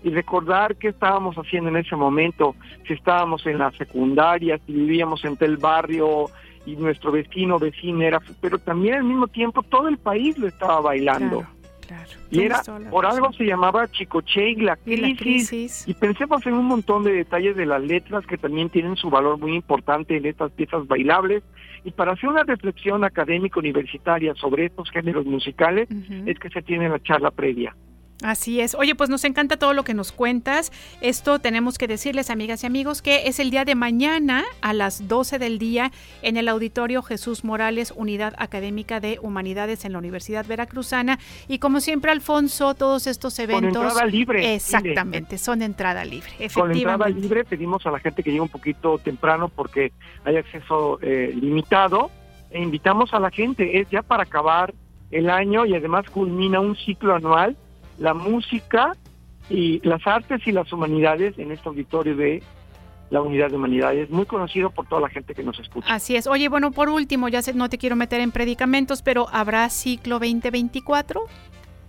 y 0.02 0.10
recordar 0.10 0.76
qué 0.76 0.88
estábamos 0.88 1.36
haciendo 1.36 1.68
en 1.68 1.76
ese 1.76 1.94
momento, 1.96 2.54
si 2.86 2.94
estábamos 2.94 3.44
en 3.46 3.58
la 3.58 3.70
secundaria, 3.72 4.58
si 4.66 4.72
vivíamos 4.72 5.24
en 5.24 5.36
tal 5.36 5.56
barrio 5.58 6.26
y 6.64 6.76
nuestro 6.76 7.12
vecino 7.12 7.58
vecino 7.58 8.02
era, 8.02 8.20
pero 8.40 8.58
también 8.58 8.94
al 8.94 9.04
mismo 9.04 9.26
tiempo 9.28 9.62
todo 9.62 9.88
el 9.88 9.98
país 9.98 10.38
lo 10.38 10.46
estaba 10.46 10.80
bailando. 10.80 11.44
Y 12.30 12.42
era, 12.42 12.62
por 12.90 13.06
algo 13.06 13.32
se 13.32 13.44
llamaba 13.44 13.90
Chicoche 13.90 14.50
y 14.50 14.56
la 14.56 14.78
Y 14.86 14.96
la 14.96 15.08
crisis. 15.16 15.48
crisis. 15.48 15.88
Y 15.88 15.94
pensemos 15.94 16.44
en 16.46 16.54
un 16.54 16.66
montón 16.66 17.04
de 17.04 17.12
detalles 17.12 17.56
de 17.56 17.66
las 17.66 17.82
letras 17.82 18.26
que 18.26 18.38
también 18.38 18.70
tienen 18.70 18.96
su 18.96 19.10
valor 19.10 19.38
muy 19.38 19.54
importante 19.54 20.16
en 20.16 20.26
estas 20.26 20.52
piezas 20.52 20.86
bailables. 20.86 21.42
Y 21.84 21.92
para 21.92 22.12
hacer 22.12 22.28
una 22.28 22.44
reflexión 22.44 23.04
académica 23.04 23.58
universitaria 23.58 24.34
sobre 24.34 24.66
estos 24.66 24.90
géneros 24.90 25.24
musicales 25.24 25.88
es 26.26 26.38
que 26.38 26.50
se 26.50 26.62
tiene 26.62 26.88
la 26.88 27.00
charla 27.02 27.30
previa. 27.30 27.74
Así 28.22 28.60
es. 28.60 28.74
Oye, 28.74 28.94
pues 28.94 29.08
nos 29.08 29.24
encanta 29.24 29.56
todo 29.56 29.72
lo 29.72 29.82
que 29.82 29.94
nos 29.94 30.12
cuentas. 30.12 30.72
Esto 31.00 31.38
tenemos 31.38 31.78
que 31.78 31.88
decirles, 31.88 32.30
amigas 32.30 32.62
y 32.62 32.66
amigos, 32.66 33.02
que 33.02 33.28
es 33.28 33.40
el 33.40 33.50
día 33.50 33.64
de 33.64 33.74
mañana 33.74 34.44
a 34.60 34.72
las 34.72 35.08
12 35.08 35.38
del 35.38 35.58
día 35.58 35.90
en 36.22 36.36
el 36.36 36.48
Auditorio 36.48 37.02
Jesús 37.02 37.44
Morales, 37.44 37.92
Unidad 37.96 38.34
Académica 38.38 39.00
de 39.00 39.18
Humanidades 39.22 39.84
en 39.84 39.92
la 39.92 39.98
Universidad 39.98 40.44
Veracruzana. 40.46 41.18
Y 41.48 41.58
como 41.58 41.80
siempre, 41.80 42.10
Alfonso, 42.10 42.74
todos 42.74 43.06
estos 43.06 43.38
eventos... 43.38 43.84
entrada 43.84 44.04
libre, 44.06 44.54
Exactamente, 44.54 45.38
son 45.38 45.60
de 45.60 45.64
entrada 45.64 46.04
libre. 46.04 46.30
Con 46.52 46.68
la 46.68 46.74
entrada 46.74 47.06
Efectivamente. 47.06 47.20
libre 47.20 47.44
pedimos 47.44 47.86
a 47.86 47.90
la 47.90 48.00
gente 48.00 48.22
que 48.22 48.30
llegue 48.30 48.42
un 48.42 48.48
poquito 48.48 48.98
temprano 48.98 49.48
porque 49.48 49.92
hay 50.24 50.36
acceso 50.36 50.98
eh, 51.02 51.32
limitado 51.34 52.10
e 52.50 52.60
invitamos 52.60 53.14
a 53.14 53.20
la 53.20 53.30
gente, 53.30 53.80
es 53.80 53.88
ya 53.90 54.02
para 54.02 54.24
acabar 54.24 54.74
el 55.10 55.30
año 55.30 55.66
y 55.66 55.74
además 55.74 56.08
culmina 56.10 56.60
un 56.60 56.76
ciclo 56.76 57.14
anual, 57.14 57.56
la 58.00 58.14
música 58.14 58.96
y 59.48 59.86
las 59.86 60.04
artes 60.06 60.40
y 60.46 60.52
las 60.52 60.72
humanidades 60.72 61.38
en 61.38 61.52
este 61.52 61.68
auditorio 61.68 62.16
de 62.16 62.42
la 63.10 63.20
Unidad 63.20 63.50
de 63.50 63.56
Humanidades, 63.56 64.08
muy 64.08 64.24
conocido 64.24 64.70
por 64.70 64.86
toda 64.86 65.02
la 65.02 65.08
gente 65.08 65.34
que 65.34 65.42
nos 65.42 65.58
escucha. 65.58 65.92
Así 65.92 66.16
es. 66.16 66.26
Oye, 66.26 66.48
bueno, 66.48 66.70
por 66.70 66.88
último, 66.88 67.28
ya 67.28 67.42
sé, 67.42 67.52
no 67.54 67.68
te 67.68 67.76
quiero 67.76 67.96
meter 67.96 68.20
en 68.20 68.30
predicamentos, 68.30 69.02
pero 69.02 69.26
¿habrá 69.32 69.68
ciclo 69.68 70.18
2024? 70.18 71.20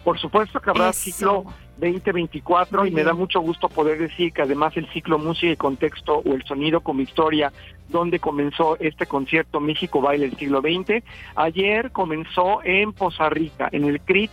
Por 0.03 0.19
supuesto 0.19 0.59
que 0.59 0.69
habrá 0.71 0.89
Eso. 0.89 0.99
ciclo 0.99 1.45
2024 1.77 2.87
y 2.87 2.91
me 2.91 3.03
da 3.03 3.13
mucho 3.13 3.39
gusto 3.39 3.69
poder 3.69 3.99
decir 3.99 4.33
que 4.33 4.41
además 4.41 4.75
el 4.75 4.91
ciclo 4.91 5.19
Música 5.19 5.53
y 5.53 5.55
Contexto 5.55 6.23
o 6.25 6.33
el 6.33 6.43
Sonido 6.43 6.81
como 6.81 7.01
Historia, 7.01 7.53
donde 7.87 8.19
comenzó 8.19 8.77
este 8.79 9.05
concierto 9.05 9.59
México 9.59 10.01
Baile 10.01 10.27
del 10.27 10.37
siglo 10.37 10.61
XX, 10.61 11.03
ayer 11.35 11.91
comenzó 11.91 12.63
en 12.63 12.93
Poza 12.93 13.29
Rica, 13.29 13.69
en 13.71 13.85
el 13.85 14.01
CRIT 14.01 14.31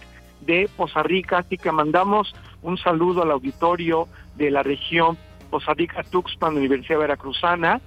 de 0.49 0.69
Poza 0.77 1.03
Rica, 1.03 1.39
así 1.39 1.59
que 1.59 1.71
mandamos 1.71 2.35
un 2.63 2.79
saludo 2.79 3.23
al 3.23 3.31
auditorio 3.31 4.09
de 4.37 4.51
la 4.51 4.63
región 4.63 5.17
Poza 5.51 5.75
Rica 5.75 6.03
Tuxpan, 6.03 6.57
Universidad 6.57 6.99
Veracruzana, 6.99 7.81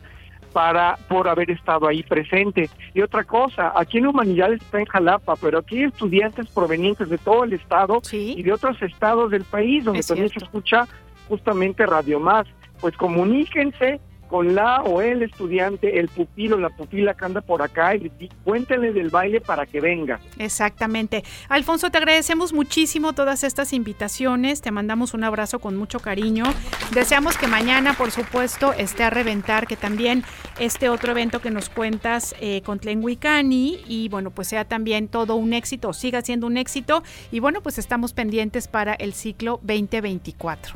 para 0.53 0.97
por 1.09 1.27
haber 1.27 1.49
estado 1.49 1.87
ahí 1.87 2.03
presente. 2.03 2.69
Y 2.93 3.01
otra 3.01 3.23
cosa, 3.23 3.73
aquí 3.75 3.97
en 3.97 4.07
Humanidades 4.07 4.61
está 4.61 4.79
en 4.79 4.85
Jalapa, 4.85 5.35
pero 5.37 5.59
aquí 5.59 5.79
hay 5.79 5.83
estudiantes 5.85 6.47
provenientes 6.49 7.09
de 7.09 7.17
todo 7.17 7.43
el 7.45 7.53
estado 7.53 7.99
y 8.11 8.43
de 8.43 8.53
otros 8.53 8.79
estados 8.81 9.31
del 9.31 9.43
país, 9.43 9.83
donde 9.83 10.01
Es 10.01 10.07
también 10.07 10.29
se 10.29 10.39
escucha 10.39 10.87
justamente 11.27 11.85
Radio 11.85 12.19
Más. 12.19 12.45
Pues 12.79 12.95
comuníquense 12.95 13.99
con 14.31 14.55
la 14.55 14.81
o 14.83 15.01
el 15.01 15.23
estudiante, 15.23 15.99
el 15.99 16.07
pupilo, 16.07 16.57
la 16.57 16.69
pupila 16.69 17.13
que 17.13 17.25
anda 17.25 17.41
por 17.41 17.61
acá 17.61 17.93
y 17.95 18.09
di- 18.17 18.29
cuéntenle 18.45 18.93
del 18.93 19.09
baile 19.09 19.41
para 19.41 19.65
que 19.65 19.81
venga. 19.81 20.21
Exactamente. 20.39 21.23
Alfonso, 21.49 21.91
te 21.91 21.97
agradecemos 21.97 22.53
muchísimo 22.53 23.11
todas 23.11 23.43
estas 23.43 23.73
invitaciones. 23.73 24.61
Te 24.61 24.71
mandamos 24.71 25.13
un 25.13 25.25
abrazo 25.25 25.59
con 25.59 25.75
mucho 25.75 25.99
cariño. 25.99 26.45
Deseamos 26.93 27.37
que 27.37 27.47
mañana, 27.47 27.93
por 27.93 28.09
supuesto, 28.11 28.71
esté 28.73 29.03
a 29.03 29.09
reventar, 29.09 29.67
que 29.67 29.75
también 29.75 30.23
este 30.59 30.87
otro 30.87 31.11
evento 31.11 31.41
que 31.41 31.51
nos 31.51 31.67
cuentas 31.69 32.33
eh, 32.39 32.61
con 32.61 32.79
Tlenhuicani 32.79 33.81
y 33.85 34.07
bueno, 34.07 34.31
pues 34.31 34.47
sea 34.47 34.63
también 34.63 35.09
todo 35.09 35.35
un 35.35 35.51
éxito, 35.51 35.91
siga 35.91 36.21
siendo 36.21 36.47
un 36.47 36.55
éxito. 36.55 37.03
Y 37.33 37.41
bueno, 37.41 37.59
pues 37.61 37.77
estamos 37.77 38.13
pendientes 38.13 38.69
para 38.69 38.93
el 38.93 39.11
ciclo 39.13 39.59
2024. 39.63 40.75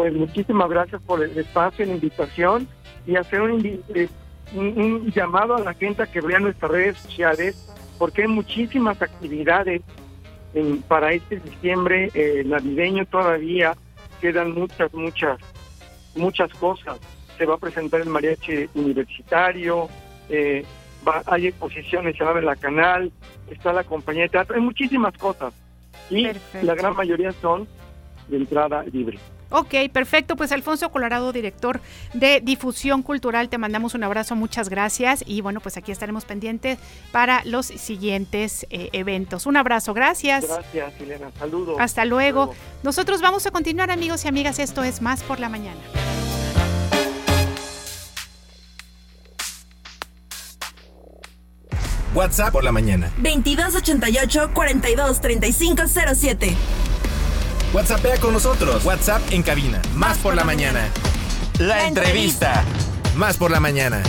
Pues 0.00 0.14
muchísimas 0.14 0.70
gracias 0.70 1.02
por 1.02 1.22
el 1.22 1.36
espacio, 1.36 1.84
la 1.84 1.92
invitación 1.92 2.66
y 3.06 3.16
hacer 3.16 3.42
un, 3.42 3.62
eh, 3.94 4.08
un- 4.54 4.80
un 4.80 5.10
llamado 5.12 5.56
a 5.56 5.60
la 5.60 5.74
gente 5.74 6.02
a 6.02 6.06
que 6.06 6.22
vea 6.22 6.38
nuestras 6.38 6.70
redes 6.70 6.96
sociales 6.96 7.54
porque 7.98 8.22
hay 8.22 8.28
muchísimas 8.28 9.02
actividades 9.02 9.82
en- 10.54 10.80
para 10.80 11.12
este 11.12 11.38
diciembre 11.40 12.10
eh, 12.14 12.42
navideño 12.46 13.04
todavía 13.04 13.74
quedan 14.22 14.52
muchas, 14.54 14.90
muchas, 14.94 15.38
muchas 16.16 16.50
cosas. 16.54 16.98
Se 17.36 17.44
va 17.44 17.56
a 17.56 17.58
presentar 17.58 18.00
el 18.00 18.08
mariachi 18.08 18.70
universitario, 18.74 19.86
eh, 20.30 20.64
va- 21.06 21.22
hay 21.26 21.48
exposiciones, 21.48 22.16
se 22.16 22.24
va 22.24 22.30
a 22.30 22.32
ver 22.32 22.44
la 22.44 22.56
canal, 22.56 23.12
está 23.50 23.74
la 23.74 23.84
compañía 23.84 24.22
de 24.22 24.28
teatro, 24.30 24.56
hay 24.56 24.62
muchísimas 24.62 25.12
cosas. 25.18 25.52
y 26.08 26.26
la 26.62 26.74
gran 26.74 26.96
mayoría 26.96 27.30
son 27.32 27.68
de 28.28 28.38
entrada 28.38 28.82
libre. 28.90 29.18
Ok, 29.50 29.74
perfecto. 29.92 30.36
Pues 30.36 30.52
Alfonso 30.52 30.90
Colorado, 30.90 31.32
director 31.32 31.80
de 32.14 32.40
Difusión 32.40 33.02
Cultural, 33.02 33.48
te 33.48 33.58
mandamos 33.58 33.94
un 33.94 34.04
abrazo, 34.04 34.36
muchas 34.36 34.68
gracias. 34.68 35.24
Y 35.26 35.40
bueno, 35.40 35.60
pues 35.60 35.76
aquí 35.76 35.92
estaremos 35.92 36.24
pendientes 36.24 36.78
para 37.12 37.42
los 37.44 37.66
siguientes 37.66 38.66
eh, 38.70 38.90
eventos. 38.92 39.46
Un 39.46 39.56
abrazo, 39.56 39.94
gracias. 39.94 40.46
Gracias, 40.46 41.00
Elena. 41.00 41.30
Saludos. 41.38 41.76
Hasta 41.78 42.04
luego. 42.04 42.54
Nosotros 42.82 43.20
vamos 43.20 43.46
a 43.46 43.50
continuar, 43.50 43.90
amigos 43.90 44.24
y 44.24 44.28
amigas. 44.28 44.58
Esto 44.58 44.84
es 44.84 45.02
Más 45.02 45.22
por 45.22 45.40
la 45.40 45.48
Mañana. 45.48 45.80
WhatsApp 52.14 52.52
por 52.52 52.64
la 52.64 52.72
mañana. 52.72 53.12
2288 53.18 54.50
423507. 54.52 56.56
WhatsAppea 57.72 58.18
con 58.18 58.32
nosotros. 58.32 58.84
WhatsApp 58.84 59.22
en 59.30 59.42
cabina. 59.42 59.80
Más, 59.94 60.18
por, 60.18 60.34
la, 60.34 60.42
mañana. 60.42 60.88
La 61.58 61.86
entrevista. 61.86 62.64
Más 63.16 63.36
por 63.36 63.52
la 63.52 63.60
mañana. 63.60 64.02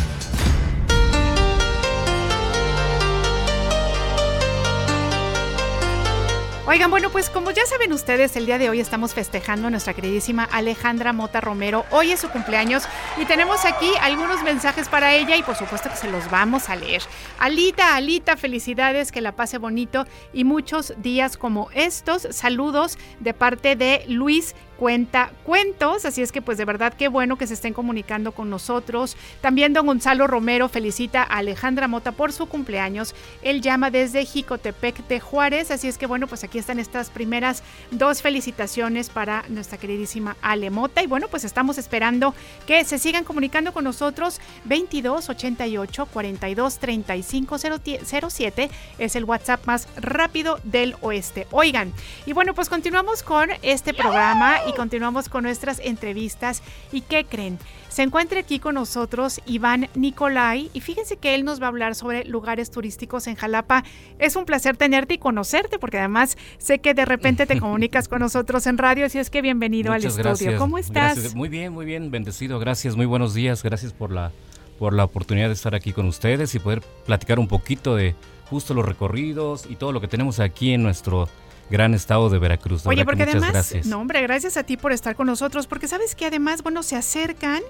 Oigan, 6.68 6.92
bueno, 6.92 7.10
pues 7.10 7.32
como 7.32 7.50
ya 7.50 7.66
saben 7.66 7.92
ustedes, 7.92 8.36
el 8.36 8.46
día 8.46 8.60
de 8.60 8.70
hoy 8.70 8.80
estamos 8.80 9.16
festejando 9.16 9.66
a 9.66 9.70
nuestra 9.72 9.96
queridísima 9.96 10.44
Alejandra 10.44 11.12
Mota 11.12 11.42
Romero. 11.42 11.86
Hoy 11.90 12.12
es 12.12 12.20
su 12.20 12.30
cumpleaños 12.30 12.84
y 13.20 13.26
tenemos 13.26 13.66
aquí 13.66 13.90
algunos 14.00 14.44
mensajes 14.44 14.88
para 14.88 15.16
ella 15.16 15.36
y 15.36 15.42
por 15.42 15.56
supuesto 15.56 15.90
que 15.90 15.96
se 15.96 16.12
los 16.12 16.30
vamos 16.30 16.70
a 16.70 16.76
leer. 16.76 17.02
Alita, 17.40 17.96
Alita, 17.96 18.38
felicidades, 18.38 19.12
que 19.12 19.22
la 19.22 19.36
pase 19.36 19.58
bonito 19.58 20.06
y 20.34 20.44
muchos 20.44 20.94
días 20.98 21.36
como 21.36 21.72
estos. 21.74 22.28
Saludos 22.30 23.00
de 23.20 23.34
parte 23.34 23.76
de 23.76 24.06
Luis 24.08 24.54
cuenta 24.82 25.32
cuentos, 25.44 26.06
así 26.06 26.24
es 26.24 26.32
que 26.32 26.42
pues 26.42 26.58
de 26.58 26.66
verdad 26.66 26.96
qué 26.98 27.08
bueno 27.08 27.38
que 27.38 27.46
se 27.46 27.54
estén 27.54 27.72
comunicando 27.72 28.32
con 28.32 28.50
nosotros. 28.50 29.16
También 29.40 29.74
don 29.74 29.86
Gonzalo 29.86 30.26
Romero 30.26 30.70
felicita 30.70 31.22
a 31.22 31.38
Alejandra 31.38 31.88
Mota 31.88 32.14
por 32.14 32.34
su 32.34 32.48
cumpleaños. 32.48 33.14
Él 33.44 33.62
llama 33.62 33.92
desde 33.92 34.26
Jicotepec 34.26 35.06
de 35.08 35.20
Juárez, 35.20 35.70
así 35.70 35.88
es 35.88 36.00
que 36.00 36.08
bueno, 36.08 36.26
pues 36.26 36.44
aquí 36.44 36.58
están 36.58 36.80
estas 36.80 37.12
primeras 37.12 37.62
dos 37.92 38.24
felicitaciones 38.24 39.12
para 39.12 39.46
nuestra 39.50 39.78
queridísima 39.78 40.36
Ale 40.42 40.72
Mota 40.72 41.04
y 41.04 41.06
bueno, 41.06 41.28
pues 41.28 41.44
estamos 41.44 41.78
esperando 41.78 42.34
que 42.66 42.84
se 42.84 42.98
sigan 42.98 43.24
comunicando 43.24 43.74
con 43.74 43.84
nosotros 43.84 44.42
22 44.64 45.30
88 45.30 46.08
42 46.08 46.80
35 46.80 47.58
07 47.60 48.72
es 48.98 49.16
el 49.16 49.26
WhatsApp 49.26 49.64
más 49.68 49.88
rápido 49.96 50.60
del 50.64 50.96
oeste. 51.02 51.46
Oigan, 51.52 51.94
y 52.26 52.34
bueno, 52.34 52.56
pues 52.56 52.68
continuamos 52.68 53.22
con 53.22 53.52
este 53.62 53.94
programa 53.94 54.58
y 54.72 54.76
continuamos 54.76 55.30
con 55.30 55.44
nuestras 55.44 55.80
entrevistas. 55.80 56.64
¿Y 56.92 57.02
qué 57.02 57.26
creen? 57.26 57.60
Se 57.90 58.04
encuentra 58.04 58.40
aquí 58.40 58.60
con 58.60 58.76
nosotros 58.76 59.42
Iván 59.46 59.90
Nicolai 59.96 60.70
y 60.74 60.82
fíjense 60.82 61.18
que 61.18 61.36
él 61.36 61.44
nos 61.44 61.62
va 61.62 61.66
a 61.66 61.70
hablar 61.70 61.96
sobre 61.96 62.24
lugares 62.26 62.72
turísticos 62.72 63.28
en 63.28 63.36
Jalapa. 63.36 63.84
Es 64.18 64.36
un 64.36 64.46
placer 64.46 64.78
tenerte 64.78 65.16
y 65.16 65.18
conocerte 65.18 65.78
porque 65.78 66.00
además 66.00 66.38
sé 66.58 66.80
que 66.80 66.94
de 66.94 67.06
repente 67.06 67.46
te 67.46 67.60
comunicas 67.60 68.08
con 68.08 68.20
nosotros 68.20 68.66
en 68.68 68.78
radio, 68.78 69.06
así 69.06 69.20
es 69.20 69.30
que 69.30 69.42
bienvenido 69.42 69.92
al 69.92 70.04
estudio. 70.04 70.58
¿Cómo 70.58 70.78
estás? 70.78 71.36
Muy 71.36 71.50
bien, 71.50 71.74
muy 71.74 71.86
bien, 71.86 72.12
bendecido, 72.12 72.60
gracias, 72.60 72.96
muy 72.96 73.06
buenos 73.06 73.34
días, 73.34 73.64
gracias 73.64 73.94
por 73.94 74.12
la 74.12 74.32
por 74.80 74.94
la 74.94 75.04
oportunidad 75.04 75.46
de 75.46 75.54
estar 75.54 75.76
aquí 75.76 75.94
con 75.94 76.08
ustedes 76.08 76.56
y 76.56 76.60
poder 76.60 76.82
platicar 77.06 77.38
un 77.38 77.48
poquito 77.48 77.96
de 77.96 78.16
justo 78.50 78.74
los 78.74 78.84
recorridos 78.84 79.68
y 79.70 79.76
todo 79.76 79.92
lo 79.92 80.02
que 80.02 80.08
tenemos 80.08 80.40
aquí 80.40 80.74
en 80.74 80.82
nuestro 80.82 81.30
gran 81.72 81.96
estado 81.96 82.30
de 82.30 82.38
Veracruz. 82.38 82.86
Oye, 82.86 83.04
porque 83.06 83.24
además, 83.24 83.74
no 83.86 84.00
hombre, 84.00 84.22
gracias 84.22 84.58
a 84.58 84.64
ti 84.64 84.78
por 84.78 84.92
estar 84.92 85.16
con 85.16 85.26
nosotros, 85.26 85.66
porque 85.66 85.88
sabes 85.88 86.14
que 86.14 86.28
además, 86.28 86.62
bueno, 86.62 86.84
se 86.84 86.96
acercan 86.96 87.64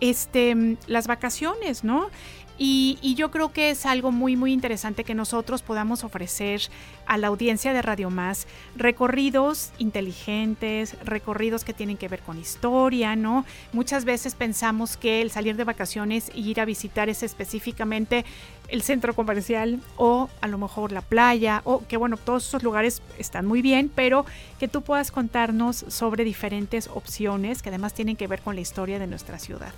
este 0.00 0.76
las 0.86 1.06
vacaciones, 1.06 1.84
¿no? 1.84 2.10
Y, 2.56 3.14
yo 3.16 3.30
creo 3.30 3.52
que 3.52 3.70
es 3.70 3.86
algo 3.86 4.10
muy, 4.10 4.36
muy 4.36 4.52
interesante 4.52 5.04
que 5.04 5.14
nosotros 5.14 5.62
podamos 5.62 6.02
ofrecer 6.02 6.62
a 7.06 7.16
la 7.16 7.28
audiencia 7.28 7.72
de 7.72 7.80
Radio 7.80 8.10
Más 8.10 8.48
recorridos 8.76 9.70
inteligentes, 9.78 10.96
recorridos 11.04 11.64
que 11.64 11.72
tienen 11.72 11.96
que 11.96 12.08
ver 12.08 12.20
con 12.20 12.38
historia, 12.38 13.14
¿no? 13.14 13.44
Muchas 13.72 14.04
veces 14.04 14.34
pensamos 14.34 14.96
que 14.96 15.22
el 15.22 15.30
salir 15.30 15.56
de 15.56 15.64
vacaciones 15.64 16.30
y 16.34 16.48
ir 16.50 16.60
a 16.60 16.64
visitar 16.64 17.08
es 17.08 17.22
específicamente 17.22 18.24
el 18.68 18.82
centro 18.82 19.14
comercial 19.14 19.80
o 19.96 20.28
a 20.40 20.48
lo 20.48 20.58
mejor 20.58 20.90
la 20.90 21.02
playa, 21.02 21.60
o 21.64 21.86
que 21.86 21.96
bueno, 21.96 22.16
todos 22.16 22.46
esos 22.46 22.62
lugares 22.62 23.02
están 23.18 23.46
muy 23.46 23.62
bien, 23.62 23.90
pero 23.94 24.26
que 24.58 24.68
tú 24.68 24.82
puedas 24.82 25.10
contarnos 25.10 25.84
sobre 25.88 26.24
diferentes 26.24 26.88
opciones 26.88 27.62
que 27.62 27.68
además 27.68 27.94
tienen 27.94 28.16
que 28.16 28.26
ver 28.26 28.40
con 28.40 28.54
la 28.54 28.60
historia 28.60 28.98
de 28.98 29.06
nuestra 29.06 29.38
ciudad. 29.38 29.72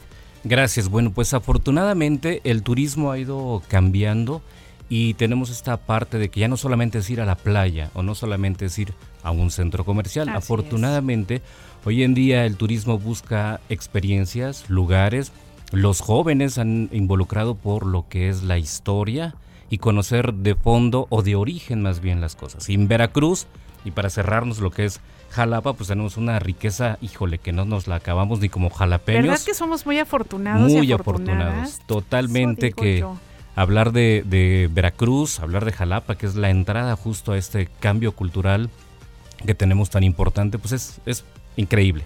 Gracias. 0.48 0.88
Bueno, 0.88 1.10
pues 1.10 1.34
afortunadamente 1.34 2.40
el 2.44 2.62
turismo 2.62 3.10
ha 3.10 3.18
ido 3.18 3.64
cambiando 3.66 4.42
y 4.88 5.14
tenemos 5.14 5.50
esta 5.50 5.76
parte 5.76 6.18
de 6.18 6.28
que 6.28 6.38
ya 6.38 6.46
no 6.46 6.56
solamente 6.56 6.98
es 6.98 7.10
ir 7.10 7.20
a 7.20 7.26
la 7.26 7.34
playa 7.34 7.90
o 7.94 8.04
no 8.04 8.14
solamente 8.14 8.66
es 8.66 8.78
ir 8.78 8.94
a 9.24 9.32
un 9.32 9.50
centro 9.50 9.84
comercial. 9.84 10.28
afortunadamente, 10.28 11.42
hoy 11.84 12.04
en 12.04 12.14
día 12.14 12.46
el 12.46 12.56
turismo 12.56 12.96
busca 12.96 13.60
experiencias, 13.68 14.70
lugares. 14.70 15.32
Los 15.72 16.00
jóvenes 16.00 16.58
han 16.58 16.90
involucrado 16.92 17.56
por 17.56 17.84
lo 17.84 18.08
que 18.08 18.28
es 18.28 18.44
la 18.44 18.56
historia 18.56 19.34
y 19.68 19.78
conocer 19.78 20.32
de 20.32 20.54
fondo 20.54 21.08
o 21.10 21.22
de 21.22 21.34
origen 21.34 21.82
más 21.82 21.98
bien 21.98 22.20
las 22.20 22.36
cosas. 22.36 22.68
Y 22.68 22.74
en 22.74 22.86
Veracruz, 22.86 23.48
y 23.84 23.90
para 23.90 24.10
cerrarnos 24.10 24.60
lo 24.60 24.70
que 24.70 24.84
es 24.84 25.00
Jalapa, 25.36 25.74
pues 25.74 25.88
tenemos 25.88 26.16
una 26.16 26.38
riqueza, 26.38 26.96
híjole, 27.02 27.36
que 27.36 27.52
no 27.52 27.66
nos 27.66 27.86
la 27.88 27.96
acabamos 27.96 28.40
ni 28.40 28.48
como 28.48 28.70
jalapeños. 28.70 29.22
¿Verdad 29.24 29.44
que 29.44 29.52
somos 29.52 29.84
muy 29.84 29.98
afortunados? 29.98 30.72
Muy 30.72 30.90
afortunados, 30.90 31.78
totalmente 31.86 32.72
que 32.72 33.04
hablar 33.54 33.92
de, 33.92 34.70
Veracruz, 34.72 35.40
hablar 35.40 35.66
de 35.66 35.72
Jalapa, 35.72 36.16
que 36.16 36.24
es 36.24 36.36
la 36.36 36.48
entrada 36.48 36.96
justo 36.96 37.32
a 37.32 37.38
este 37.38 37.68
cambio 37.80 38.12
cultural 38.12 38.70
que 39.44 39.54
tenemos 39.54 39.90
tan 39.90 40.04
importante, 40.04 40.58
pues 40.58 40.72
es, 40.72 41.00
es 41.04 41.24
increíble. 41.56 42.04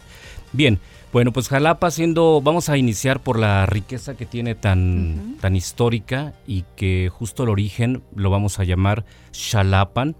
Bien, 0.52 0.80
bueno, 1.12 1.32
pues 1.32 1.48
Jalapa 1.48 1.88
siendo, 1.92 2.40
vamos 2.42 2.68
a 2.68 2.76
iniciar 2.76 3.20
por 3.20 3.38
la 3.38 3.64
riqueza 3.66 4.16
que 4.16 4.26
tiene 4.26 4.56
tan, 4.56 5.36
tan 5.40 5.54
histórica 5.54 6.34
y 6.48 6.64
que 6.74 7.08
justo 7.12 7.44
el 7.44 7.50
origen 7.50 8.02
lo 8.16 8.30
vamos 8.30 8.58
a 8.58 8.64
llamar 8.64 9.04
Xalapan 9.30 10.16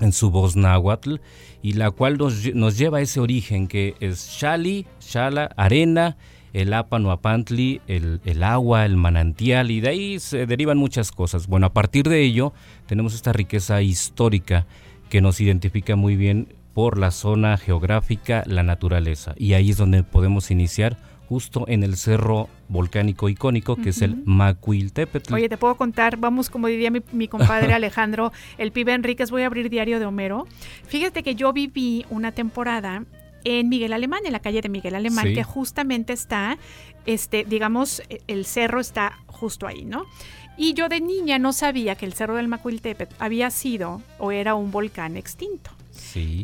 en 0.00 0.12
su 0.12 0.30
voz 0.30 0.56
náhuatl 0.56 1.16
y 1.62 1.74
la 1.74 1.90
cual 1.90 2.18
nos, 2.18 2.78
lleva 2.78 2.98
a 2.98 3.00
ese 3.00 3.20
origen 3.20 3.68
que 3.68 3.94
es 4.00 4.38
Xali, 4.40 4.86
Xala, 5.00 5.50
arena, 5.56 6.16
el 6.52 6.72
Apano 6.74 7.10
Apantli, 7.10 7.80
el, 7.86 8.20
el, 8.24 8.42
agua, 8.42 8.84
el 8.84 8.96
manantial, 8.96 9.70
y 9.70 9.80
de 9.80 9.88
ahí 9.88 10.18
se 10.18 10.46
derivan 10.46 10.76
muchas 10.76 11.12
cosas. 11.12 11.46
Bueno, 11.46 11.66
a 11.66 11.72
partir 11.72 12.08
de 12.08 12.22
ello 12.22 12.52
tenemos 12.86 13.14
esta 13.14 13.32
riqueza 13.32 13.80
histórica 13.80 14.66
que 15.08 15.20
nos 15.20 15.40
identifica 15.40 15.96
muy 15.96 16.16
bien 16.16 16.54
por 16.74 16.98
la 16.98 17.10
zona 17.10 17.56
geográfica, 17.56 18.42
la 18.46 18.62
naturaleza, 18.62 19.34
y 19.36 19.52
ahí 19.54 19.70
es 19.70 19.76
donde 19.76 20.02
podemos 20.02 20.50
iniciar 20.50 20.96
justo 21.32 21.64
en 21.66 21.82
el 21.82 21.96
cerro 21.96 22.50
volcánico 22.68 23.30
icónico 23.30 23.76
que 23.76 23.88
es 23.88 24.02
el 24.02 24.22
Macuiltepetl. 24.26 25.32
Oye, 25.32 25.48
te 25.48 25.56
puedo 25.56 25.76
contar, 25.76 26.18
vamos 26.18 26.50
como 26.50 26.66
diría 26.66 26.90
mi, 26.90 27.26
compadre 27.26 27.72
Alejandro, 27.72 28.32
el 28.58 28.70
pibe 28.70 28.92
Enríquez, 28.92 29.30
voy 29.30 29.40
a 29.40 29.46
abrir 29.46 29.70
Diario 29.70 29.98
de 29.98 30.04
Homero. 30.04 30.46
Fíjate 30.86 31.22
que 31.22 31.34
yo 31.34 31.54
viví 31.54 32.04
una 32.10 32.32
temporada 32.32 33.06
en 33.44 33.70
Miguel 33.70 33.94
Alemán, 33.94 34.20
en 34.26 34.32
la 34.32 34.40
calle 34.40 34.60
de 34.60 34.68
Miguel 34.68 34.94
Alemán, 34.94 35.32
que 35.32 35.42
justamente 35.42 36.12
está, 36.12 36.58
este, 37.06 37.46
digamos, 37.46 38.02
el 38.26 38.44
cerro 38.44 38.78
está 38.78 39.18
justo 39.26 39.66
ahí, 39.66 39.86
¿no? 39.86 40.04
Y 40.58 40.74
yo 40.74 40.90
de 40.90 41.00
niña 41.00 41.38
no 41.38 41.54
sabía 41.54 41.94
que 41.94 42.04
el 42.04 42.12
cerro 42.12 42.36
del 42.36 42.48
Macuiltepetl 42.48 43.14
había 43.18 43.50
sido 43.50 44.02
o 44.18 44.32
era 44.32 44.54
un 44.54 44.70
volcán 44.70 45.16
extinto. 45.16 45.70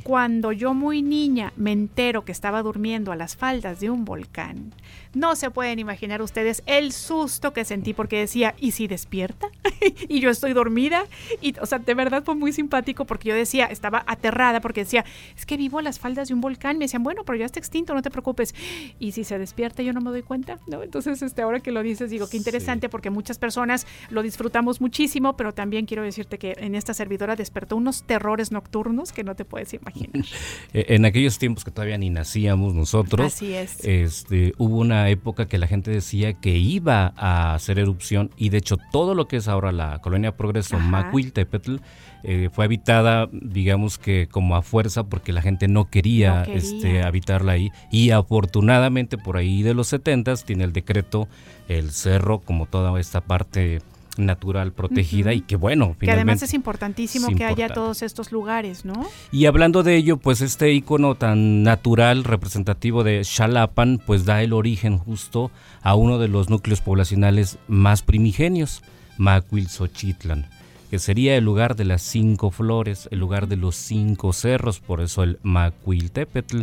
Cuando 0.03 0.53
yo 0.53 0.74
muy 0.74 1.03
niña 1.03 1.53
me 1.57 1.72
entero 1.72 2.24
que 2.24 2.32
estaba 2.32 2.62
durmiendo 2.62 3.12
a 3.12 3.16
las 3.16 3.36
faldas 3.36 3.80
de 3.80 3.90
un 3.90 4.05
volcán, 4.05 4.72
no 5.14 5.36
se 5.36 5.51
pueden 5.51 5.78
imaginar 5.78 6.22
ustedes 6.22 6.62
el 6.66 6.92
susto 6.92 7.53
que 7.53 7.64
sentí 7.64 7.94
porque 7.94 8.18
decía, 8.18 8.55
¿y 8.59 8.72
si 8.72 8.86
despierta? 8.86 9.49
y 10.09 10.20
yo 10.20 10.30
estoy 10.30 10.53
dormida. 10.53 11.05
Y, 11.40 11.59
o 11.61 11.66
sea, 11.66 11.78
de 11.78 11.94
verdad 11.94 12.22
fue 12.24 12.34
muy 12.34 12.53
simpático 12.53 13.05
porque 13.05 13.30
yo 13.30 13.34
decía, 13.34 13.66
estaba 13.66 14.05
aterrada 14.07 14.61
porque 14.61 14.84
decía, 14.84 15.05
es 15.36 15.46
que 15.46 15.57
vivo 15.57 15.78
a 15.78 15.82
las 15.82 15.99
faldas 15.99 16.28
de 16.28 16.34
un 16.34 16.40
volcán. 16.40 16.78
Me 16.78 16.84
decían, 16.84 17.03
bueno, 17.03 17.24
pero 17.24 17.38
ya 17.38 17.46
está 17.46 17.59
extinto, 17.59 17.94
no 17.94 18.03
te 18.03 18.11
preocupes. 18.11 18.54
Y 18.99 19.12
si 19.12 19.25
se 19.25 19.38
despierta, 19.38 19.83
yo 19.83 19.92
no 19.92 20.00
me 20.00 20.11
doy 20.11 20.22
cuenta, 20.22 20.58
¿no? 20.66 20.83
Entonces, 20.83 21.22
este, 21.22 21.42
ahora 21.42 21.61
que 21.61 21.72
lo 21.72 21.83
dices, 21.83 22.11
digo, 22.11 22.29
qué 22.29 22.37
interesante 22.37 22.88
porque 22.88 23.11
muchas 23.11 23.38
personas 23.38 23.87
lo 24.11 24.22
disfrutamos 24.22 24.80
muchísimo, 24.80 25.37
pero 25.37 25.53
también 25.53 25.87
quiero 25.87 26.03
decirte 26.03 26.38
que 26.38 26.54
en 26.58 26.75
esta 26.75 26.95
servidora 26.95 27.37
despertó 27.37 27.76
unos 27.76 28.03
terrores 28.03 28.53
nocturnos 28.53 29.12
que 29.12 29.25
no 29.25 29.34
te 29.34 29.45
puedes 29.49 29.72
imaginar. 29.75 30.25
E, 30.75 30.95
en 30.95 31.04
aquellos 31.04 31.38
tiempos 31.38 31.64
que 31.64 31.70
todavía 31.70 31.96
ni 31.99 32.11
nacíamos 32.11 32.75
nosotros, 32.75 33.34
Así 33.34 33.54
es. 33.54 33.83
Este, 33.84 34.53
hubo 34.58 34.79
una 34.79 35.08
época 35.08 35.46
que 35.46 35.57
la 35.58 35.66
gente 35.66 35.91
decía 35.91 36.34
que 36.34 36.57
iba 36.58 37.14
a 37.16 37.54
hacer 37.54 37.79
erupción 37.79 38.30
y 38.37 38.50
de 38.50 38.58
hecho 38.58 38.76
todo 38.92 39.14
lo 39.14 39.29
que 39.29 39.37
es 39.37 39.49
ahora 39.49 39.72
la 39.72 40.00
colonia 40.00 40.37
Progreso, 40.37 40.79
Macuiltepetl, 40.79 41.76
eh, 42.25 42.50
fue 42.53 42.64
habitada, 42.64 43.29
digamos 43.33 43.99
que 43.99 44.29
como 44.30 44.57
a 44.57 44.62
fuerza, 44.62 45.04
porque 45.04 45.33
la 45.33 45.42
gente 45.42 45.68
no 45.68 45.88
quería, 45.88 46.45
Este, 46.45 47.03
habitarla 47.03 47.53
ahí. 47.53 47.70
Y 47.91 48.11
afortunadamente 48.11 49.18
por 49.18 49.37
ahí 49.37 49.62
de 49.62 49.75
los 49.75 49.88
70 49.88 50.37
tiene 50.37 50.64
el 50.64 50.72
decreto, 50.72 51.29
el 51.68 51.91
cerro, 51.91 52.41
como 52.41 52.66
toda 52.66 52.99
esta 52.99 53.20
parte 53.20 53.80
natural 54.18 54.72
protegida 54.72 55.32
y 55.32 55.40
que 55.40 55.57
bueno, 55.57 55.96
que 55.99 56.11
además 56.11 56.42
es 56.42 56.54
importantísimo 56.54 57.28
que 57.28 57.45
haya 57.45 57.68
todos 57.68 58.03
estos 58.03 58.32
lugares, 58.32 58.84
¿no? 58.84 59.07
Y 59.32 59.46
hablando 59.46 59.82
de 59.82 59.96
ello, 59.96 60.16
pues 60.16 60.40
este 60.40 60.72
icono 60.72 61.14
tan 61.14 61.62
natural 61.62 62.24
representativo 62.24 63.04
de 63.04 63.24
Xalapan, 63.24 64.00
pues 64.04 64.24
da 64.24 64.42
el 64.42 64.53
origen 64.53 64.99
justo 64.99 65.50
a 65.82 65.95
uno 65.95 66.18
de 66.18 66.28
los 66.28 66.50
núcleos 66.50 66.80
poblacionales 66.80 67.58
más 67.68 68.03
primigenios, 68.03 68.82
Macuilzochitlan 69.16 70.46
que 70.90 70.99
sería 70.99 71.36
el 71.36 71.45
lugar 71.45 71.76
de 71.76 71.84
las 71.84 72.03
cinco 72.03 72.50
flores, 72.50 73.08
el 73.11 73.18
lugar 73.18 73.46
de 73.46 73.57
los 73.57 73.76
cinco 73.76 74.32
cerros, 74.32 74.80
por 74.80 75.00
eso 75.00 75.22
el 75.22 75.38
Macuiltepetl. 75.42 76.62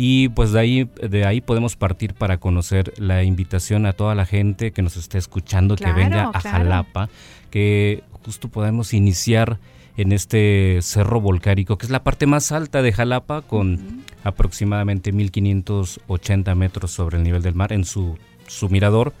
Y 0.00 0.28
pues 0.28 0.52
de 0.52 0.60
ahí, 0.60 0.90
de 1.02 1.26
ahí 1.26 1.40
podemos 1.40 1.74
partir 1.74 2.14
para 2.14 2.38
conocer 2.38 2.94
la 2.98 3.24
invitación 3.24 3.84
a 3.84 3.92
toda 3.92 4.14
la 4.14 4.26
gente 4.26 4.70
que 4.70 4.80
nos 4.80 4.96
esté 4.96 5.18
escuchando, 5.18 5.74
que 5.74 5.92
venga 5.92 6.30
a 6.32 6.40
Jalapa, 6.40 7.10
que 7.50 8.04
justo 8.24 8.48
podemos 8.48 8.94
iniciar 8.94 9.58
en 9.96 10.12
este 10.12 10.78
cerro 10.82 11.20
volcánico, 11.20 11.76
que 11.76 11.86
es 11.86 11.90
la 11.90 12.04
parte 12.04 12.26
más 12.26 12.52
alta 12.52 12.80
de 12.80 12.92
Jalapa, 12.92 13.42
con 13.42 14.04
aproximadamente 14.22 15.10
1580 15.10 16.54
metros 16.54 16.92
sobre 16.92 17.16
el 17.18 17.24
nivel 17.24 17.42
del 17.42 17.56
mar 17.56 17.72
en 17.72 17.84
su, 17.84 18.16
su 18.46 18.68
mirador. 18.68 19.12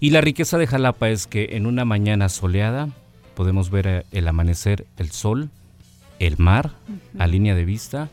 Y 0.00 0.10
la 0.10 0.20
riqueza 0.20 0.58
de 0.58 0.66
Jalapa 0.66 1.08
es 1.08 1.26
que 1.26 1.48
en 1.52 1.64
una 1.64 1.86
mañana 1.86 2.28
soleada 2.28 2.90
podemos 3.34 3.70
ver 3.70 3.86
eh, 3.86 4.02
el 4.12 4.28
amanecer, 4.28 4.84
el 4.98 5.10
sol, 5.10 5.48
el 6.18 6.36
mar 6.36 6.72
a 7.18 7.26
línea 7.26 7.54
de 7.54 7.64
vista, 7.64 8.10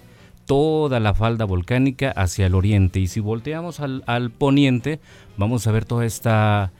toda 0.47 0.99
la 0.99 1.13
falda 1.13 1.45
volcánica 1.45 2.09
hacia 2.09 2.47
el 2.47 2.55
oriente. 2.55 2.99
Y 2.99 3.07
si 3.07 3.19
volteamos 3.19 3.79
al, 3.79 4.31
poniente, 4.31 4.99
vamos 5.37 5.67
a 5.67 5.71
ver 5.71 5.85
toda 5.85 6.05
esta 6.05 6.71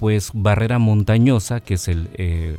pues 0.00 0.30
barrera 0.32 0.78
montañosa 0.78 1.60
que 1.60 1.74
es 1.74 1.88
el 1.88 2.08
eh, 2.14 2.58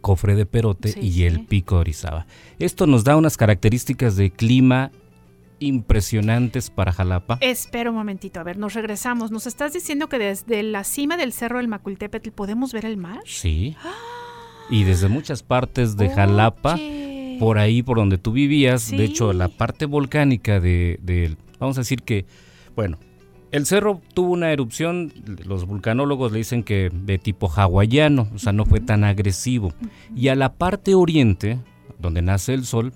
cofre 0.00 0.34
de 0.36 0.46
Perote 0.46 0.94
y 1.00 1.24
el 1.24 1.46
pico 1.46 1.76
de 1.76 1.80
Orizaba. 1.80 2.26
Esto 2.60 2.86
nos 2.86 3.02
da 3.02 3.16
unas 3.16 3.36
características 3.36 4.16
de 4.16 4.30
clima 4.30 4.92
impresionantes 5.58 6.70
para 6.70 6.92
Jalapa. 6.92 7.38
Espera 7.40 7.90
un 7.90 7.96
momentito, 7.96 8.40
a 8.40 8.42
ver, 8.42 8.56
nos 8.56 8.74
regresamos. 8.74 9.30
¿Nos 9.30 9.46
estás 9.46 9.72
diciendo 9.72 10.08
que 10.08 10.18
desde 10.18 10.62
la 10.62 10.84
cima 10.84 11.16
del 11.16 11.32
cerro 11.32 11.58
del 11.58 11.68
Macultepetl 11.68 12.30
podemos 12.30 12.72
ver 12.72 12.84
el 12.84 12.96
mar? 12.96 13.20
Sí. 13.26 13.76
¡Ah! 13.84 14.20
y 14.70 14.84
desde 14.84 15.08
muchas 15.08 15.42
partes 15.42 15.96
de 15.96 16.08
Jalapa, 16.08 16.76
por 17.40 17.58
ahí 17.58 17.82
por 17.82 17.96
donde 17.96 18.18
tú 18.18 18.32
vivías, 18.32 18.90
de 18.90 19.02
hecho 19.02 19.32
la 19.32 19.48
parte 19.48 19.86
volcánica 19.86 20.60
de, 20.60 21.36
vamos 21.58 21.78
a 21.78 21.80
decir 21.80 22.02
que, 22.02 22.26
bueno, 22.76 22.98
el 23.50 23.64
cerro 23.64 24.02
tuvo 24.12 24.34
una 24.34 24.52
erupción, 24.52 25.10
los 25.46 25.64
vulcanólogos 25.64 26.32
le 26.32 26.38
dicen 26.38 26.62
que 26.62 26.90
de 26.92 27.18
tipo 27.18 27.48
hawaiano, 27.48 28.28
o 28.34 28.38
sea, 28.38 28.52
no 28.52 28.66
fue 28.66 28.80
tan 28.80 29.04
agresivo. 29.04 29.72
Y 30.14 30.28
a 30.28 30.36
la 30.36 30.52
parte 30.52 30.94
oriente, 30.94 31.58
donde 31.98 32.20
nace 32.20 32.52
el 32.52 32.66
sol, 32.66 32.92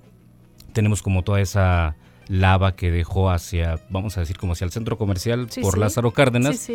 tenemos 0.74 1.02
como 1.02 1.22
toda 1.22 1.40
esa 1.40 1.96
lava 2.28 2.76
que 2.76 2.90
dejó 2.90 3.30
hacia, 3.30 3.80
vamos 3.88 4.18
a 4.18 4.20
decir, 4.20 4.36
como 4.36 4.52
hacia 4.52 4.66
el 4.66 4.72
centro 4.72 4.98
comercial 4.98 5.48
por 5.62 5.78
Lázaro 5.78 6.10
Cárdenas. 6.10 6.70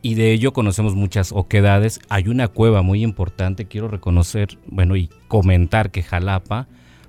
Y 0.00 0.14
de 0.14 0.32
ello 0.32 0.52
conocemos 0.52 0.94
muchas 0.94 1.32
oquedades. 1.32 2.00
Hay 2.08 2.28
una 2.28 2.46
cueva 2.46 2.82
muy 2.82 3.02
importante, 3.02 3.66
quiero 3.66 3.88
reconocer, 3.88 4.56
bueno, 4.68 4.94
y 4.94 5.10
comentar 5.26 5.90
que 5.90 6.04
Jalapa 6.04 6.68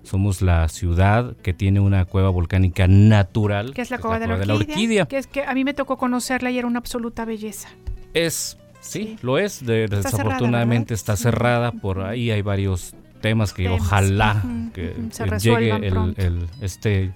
somos 0.09 0.41
la 0.41 0.67
ciudad 0.69 1.35
que 1.37 1.53
tiene 1.53 1.79
una 1.79 2.05
cueva 2.05 2.29
volcánica 2.29 2.87
natural. 2.87 3.73
Que 3.73 3.81
es 3.81 3.91
la, 3.91 3.99
cueva, 3.99 4.19
de, 4.19 4.45
la 4.45 4.55
orquídea, 4.55 5.05
Que 5.05 5.17
es 5.17 5.27
que 5.27 5.43
a 5.43 5.53
mí 5.53 5.63
me 5.63 5.73
tocó 5.73 5.97
conocerla 5.97 6.51
y 6.51 6.57
era 6.57 6.67
una 6.67 6.79
absoluta 6.79 7.25
belleza. 7.25 7.69
Es, 8.13 8.57
sí, 8.79 9.17
lo 9.21 9.37
es. 9.37 9.65
desafortunadamente 9.65 10.93
está 10.93 11.15
cerrada. 11.15 11.71
Por 11.71 12.01
ahí 12.01 12.31
hay 12.31 12.41
varios 12.41 12.95
temas 13.21 13.53
que 13.53 13.69
ojalá 13.69 14.41
que, 14.73 14.95
llegue 15.39 15.75
el, 15.75 16.47
este 16.61 17.13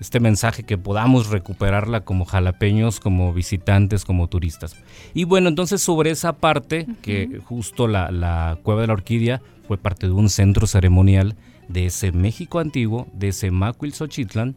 este 0.00 0.18
mensaje 0.18 0.64
que 0.64 0.76
podamos 0.76 1.28
recuperarla 1.28 2.00
como 2.00 2.24
jalapeños, 2.24 2.98
como 3.00 3.32
visitantes, 3.32 4.04
como 4.04 4.26
turistas. 4.28 4.76
Y 5.14 5.24
bueno, 5.24 5.48
entonces 5.48 5.80
sobre 5.82 6.10
esa 6.10 6.34
parte, 6.34 6.86
que 7.00 7.40
justo 7.44 7.86
la, 7.86 8.58
Cueva 8.62 8.80
de 8.80 8.86
la 8.88 8.92
Orquídea 8.94 9.40
fue 9.66 9.78
parte 9.78 10.06
de 10.06 10.12
un 10.12 10.28
centro 10.28 10.66
ceremonial 10.66 11.36
de 11.68 11.86
ese 11.86 12.12
México 12.12 12.58
antiguo, 12.58 13.08
de 13.12 13.28
ese 13.28 13.50
Macuilzochitlan, 13.50 14.56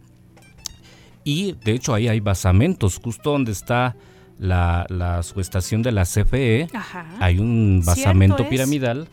y 1.24 1.54
de 1.64 1.74
hecho 1.74 1.94
ahí 1.94 2.08
hay 2.08 2.20
basamentos, 2.20 3.00
justo 3.04 3.32
donde 3.32 3.52
está 3.52 3.96
la, 4.40 4.86
la 4.90 5.24
subestación 5.24 5.82
de 5.82 5.92
la 5.92 6.04
CFE, 6.04 6.70
hay 7.20 7.40
un 7.40 7.84
basamento 7.86 8.48
piramidal. 8.48 9.08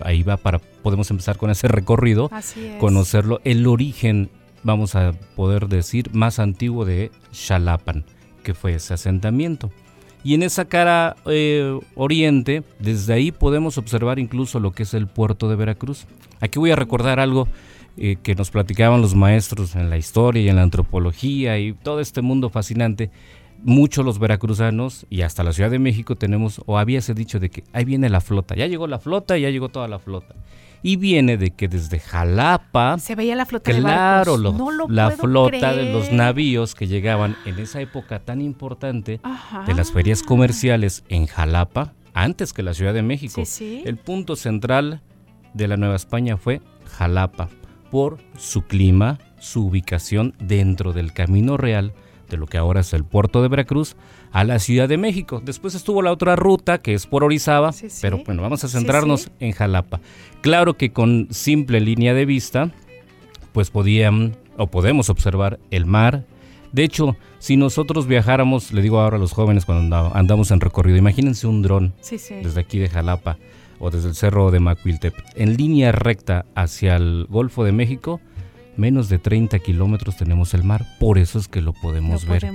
Ahí 0.00 0.22
va 0.22 0.36
para 0.36 0.58
podemos 0.58 1.10
empezar 1.10 1.38
con 1.38 1.50
ese 1.50 1.68
recorrido, 1.68 2.30
conocerlo, 2.78 3.40
el 3.44 3.66
origen 3.66 4.28
vamos 4.66 4.96
a 4.96 5.12
poder 5.36 5.68
decir, 5.68 6.12
más 6.12 6.40
antiguo 6.40 6.84
de 6.84 7.12
Xalapan, 7.32 8.04
que 8.42 8.52
fue 8.52 8.74
ese 8.74 8.94
asentamiento. 8.94 9.70
Y 10.24 10.34
en 10.34 10.42
esa 10.42 10.64
cara 10.64 11.16
eh, 11.26 11.78
oriente, 11.94 12.62
desde 12.78 13.14
ahí 13.14 13.32
podemos 13.32 13.78
observar 13.78 14.18
incluso 14.18 14.58
lo 14.60 14.72
que 14.72 14.82
es 14.82 14.94
el 14.94 15.06
puerto 15.06 15.48
de 15.48 15.56
Veracruz. 15.56 16.06
Aquí 16.40 16.58
voy 16.58 16.70
a 16.70 16.76
recordar 16.76 17.20
algo 17.20 17.48
eh, 17.96 18.16
que 18.22 18.34
nos 18.34 18.50
platicaban 18.50 19.00
los 19.00 19.14
maestros 19.14 19.76
en 19.76 19.88
la 19.88 19.96
historia 19.96 20.42
y 20.42 20.48
en 20.48 20.56
la 20.56 20.62
antropología 20.62 21.58
y 21.58 21.72
todo 21.72 22.00
este 22.00 22.22
mundo 22.22 22.50
fascinante. 22.50 23.10
Muchos 23.62 24.04
los 24.04 24.18
veracruzanos 24.18 25.06
y 25.08 25.22
hasta 25.22 25.42
la 25.42 25.52
Ciudad 25.52 25.70
de 25.70 25.78
México 25.78 26.16
tenemos, 26.16 26.60
o 26.66 26.78
había 26.78 26.98
ese 26.98 27.14
dicho 27.14 27.40
de 27.40 27.48
que 27.48 27.64
ahí 27.72 27.84
viene 27.84 28.10
la 28.10 28.20
flota, 28.20 28.54
ya 28.54 28.66
llegó 28.66 28.86
la 28.86 28.98
flota, 28.98 29.38
ya 29.38 29.48
llegó 29.48 29.70
toda 29.70 29.88
la 29.88 29.98
flota 29.98 30.34
y 30.86 30.94
viene 30.94 31.36
de 31.36 31.50
que 31.50 31.66
desde 31.66 31.98
Jalapa 31.98 32.96
se 33.00 33.16
veía 33.16 33.34
la 33.34 33.44
flota 33.44 33.72
claro, 33.72 34.38
de 34.38 34.52
la 34.88 35.10
flota 35.10 35.74
de 35.74 35.92
los 35.92 36.12
navíos 36.12 36.76
que 36.76 36.86
llegaban 36.86 37.34
en 37.44 37.58
esa 37.58 37.80
época 37.80 38.20
tan 38.20 38.40
importante 38.40 39.20
de 39.66 39.74
las 39.74 39.90
ferias 39.90 40.22
comerciales 40.22 41.02
en 41.08 41.26
Jalapa 41.26 41.92
antes 42.14 42.52
que 42.52 42.62
la 42.62 42.72
Ciudad 42.72 42.94
de 42.94 43.02
México. 43.02 43.42
El 43.84 43.96
punto 43.96 44.36
central 44.36 45.02
de 45.54 45.66
la 45.66 45.76
Nueva 45.76 45.96
España 45.96 46.36
fue 46.36 46.60
Jalapa 46.84 47.48
por 47.90 48.18
su 48.38 48.62
clima, 48.62 49.18
su 49.40 49.66
ubicación 49.66 50.36
dentro 50.38 50.92
del 50.92 51.12
Camino 51.12 51.56
Real 51.56 51.94
de 52.28 52.36
lo 52.36 52.46
que 52.46 52.58
ahora 52.58 52.82
es 52.82 52.92
el 52.92 53.04
puerto 53.04 53.42
de 53.42 53.48
Veracruz, 53.48 53.96
a 54.32 54.44
la 54.44 54.58
Ciudad 54.58 54.88
de 54.88 54.96
México. 54.96 55.40
Después 55.44 55.74
estuvo 55.74 56.02
la 56.02 56.12
otra 56.12 56.36
ruta 56.36 56.78
que 56.78 56.94
es 56.94 57.06
por 57.06 57.24
Orizaba, 57.24 57.72
pero 58.00 58.22
bueno, 58.24 58.42
vamos 58.42 58.64
a 58.64 58.68
centrarnos 58.68 59.30
en 59.40 59.52
Jalapa. 59.52 60.00
Claro 60.40 60.74
que 60.74 60.92
con 60.92 61.28
simple 61.30 61.80
línea 61.80 62.14
de 62.14 62.26
vista, 62.26 62.70
pues 63.52 63.70
podían 63.70 64.36
o 64.56 64.66
podemos 64.66 65.10
observar 65.10 65.58
el 65.70 65.86
mar. 65.86 66.24
De 66.72 66.84
hecho, 66.84 67.16
si 67.38 67.56
nosotros 67.56 68.06
viajáramos, 68.06 68.72
le 68.72 68.82
digo 68.82 69.00
ahora 69.00 69.16
a 69.16 69.20
los 69.20 69.32
jóvenes 69.32 69.64
cuando 69.64 70.12
andamos 70.14 70.50
en 70.50 70.60
recorrido, 70.60 70.98
imagínense 70.98 71.46
un 71.46 71.62
dron 71.62 71.94
desde 72.10 72.60
aquí 72.60 72.78
de 72.78 72.88
Jalapa 72.88 73.38
o 73.78 73.90
desde 73.90 74.08
el 74.08 74.14
cerro 74.14 74.50
de 74.50 74.60
Macuiltep, 74.60 75.14
en 75.34 75.56
línea 75.56 75.92
recta 75.92 76.46
hacia 76.54 76.96
el 76.96 77.26
Golfo 77.28 77.64
de 77.64 77.72
México, 77.72 78.20
menos 78.76 79.08
de 79.08 79.18
30 79.18 79.58
kilómetros 79.58 80.16
tenemos 80.16 80.54
el 80.54 80.64
mar, 80.64 80.86
por 80.98 81.18
eso 81.18 81.38
es 81.38 81.48
que 81.48 81.60
lo 81.60 81.72
podemos, 81.72 82.26
ver. 82.26 82.46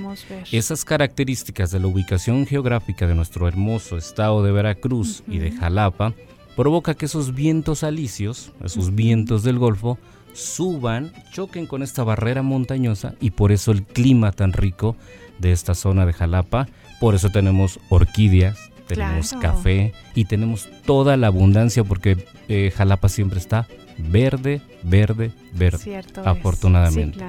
Esas 0.50 0.84
características 0.84 1.70
de 1.70 1.80
la 1.80 1.86
ubicación 1.86 2.46
geográfica 2.46 3.06
de 3.06 3.14
nuestro 3.14 3.48
hermoso 3.48 3.96
estado 3.96 4.42
de 4.42 4.52
Veracruz 4.52 5.22
y 5.28 5.38
de 5.38 5.52
Jalapa 5.52 6.14
provoca 6.56 6.94
que 6.94 7.06
esos 7.06 7.34
vientos 7.34 7.82
alisios, 7.82 8.52
esos 8.64 8.94
vientos 8.94 9.42
del 9.42 9.58
Golfo, 9.58 9.98
suban, 10.32 11.12
choquen 11.32 11.66
con 11.66 11.82
esta 11.82 12.04
barrera 12.04 12.42
montañosa 12.42 13.14
y 13.20 13.30
por 13.30 13.52
eso 13.52 13.72
el 13.72 13.82
clima 13.82 14.32
tan 14.32 14.52
rico 14.52 14.96
de 15.38 15.52
esta 15.52 15.74
zona 15.74 16.06
de 16.06 16.12
Jalapa, 16.12 16.68
por 17.00 17.14
eso 17.14 17.30
tenemos 17.30 17.80
orquídeas, 17.88 18.70
tenemos 18.86 19.32
café 19.40 19.92
y 20.14 20.24
tenemos 20.24 20.68
toda 20.84 21.16
la 21.16 21.28
abundancia 21.28 21.84
porque 21.84 22.26
eh, 22.48 22.72
Jalapa 22.74 23.08
siempre 23.08 23.38
está 23.38 23.66
verde, 23.98 24.60
verde, 24.82 25.32
verde. 25.52 26.02
afortunadamente. 26.24 27.24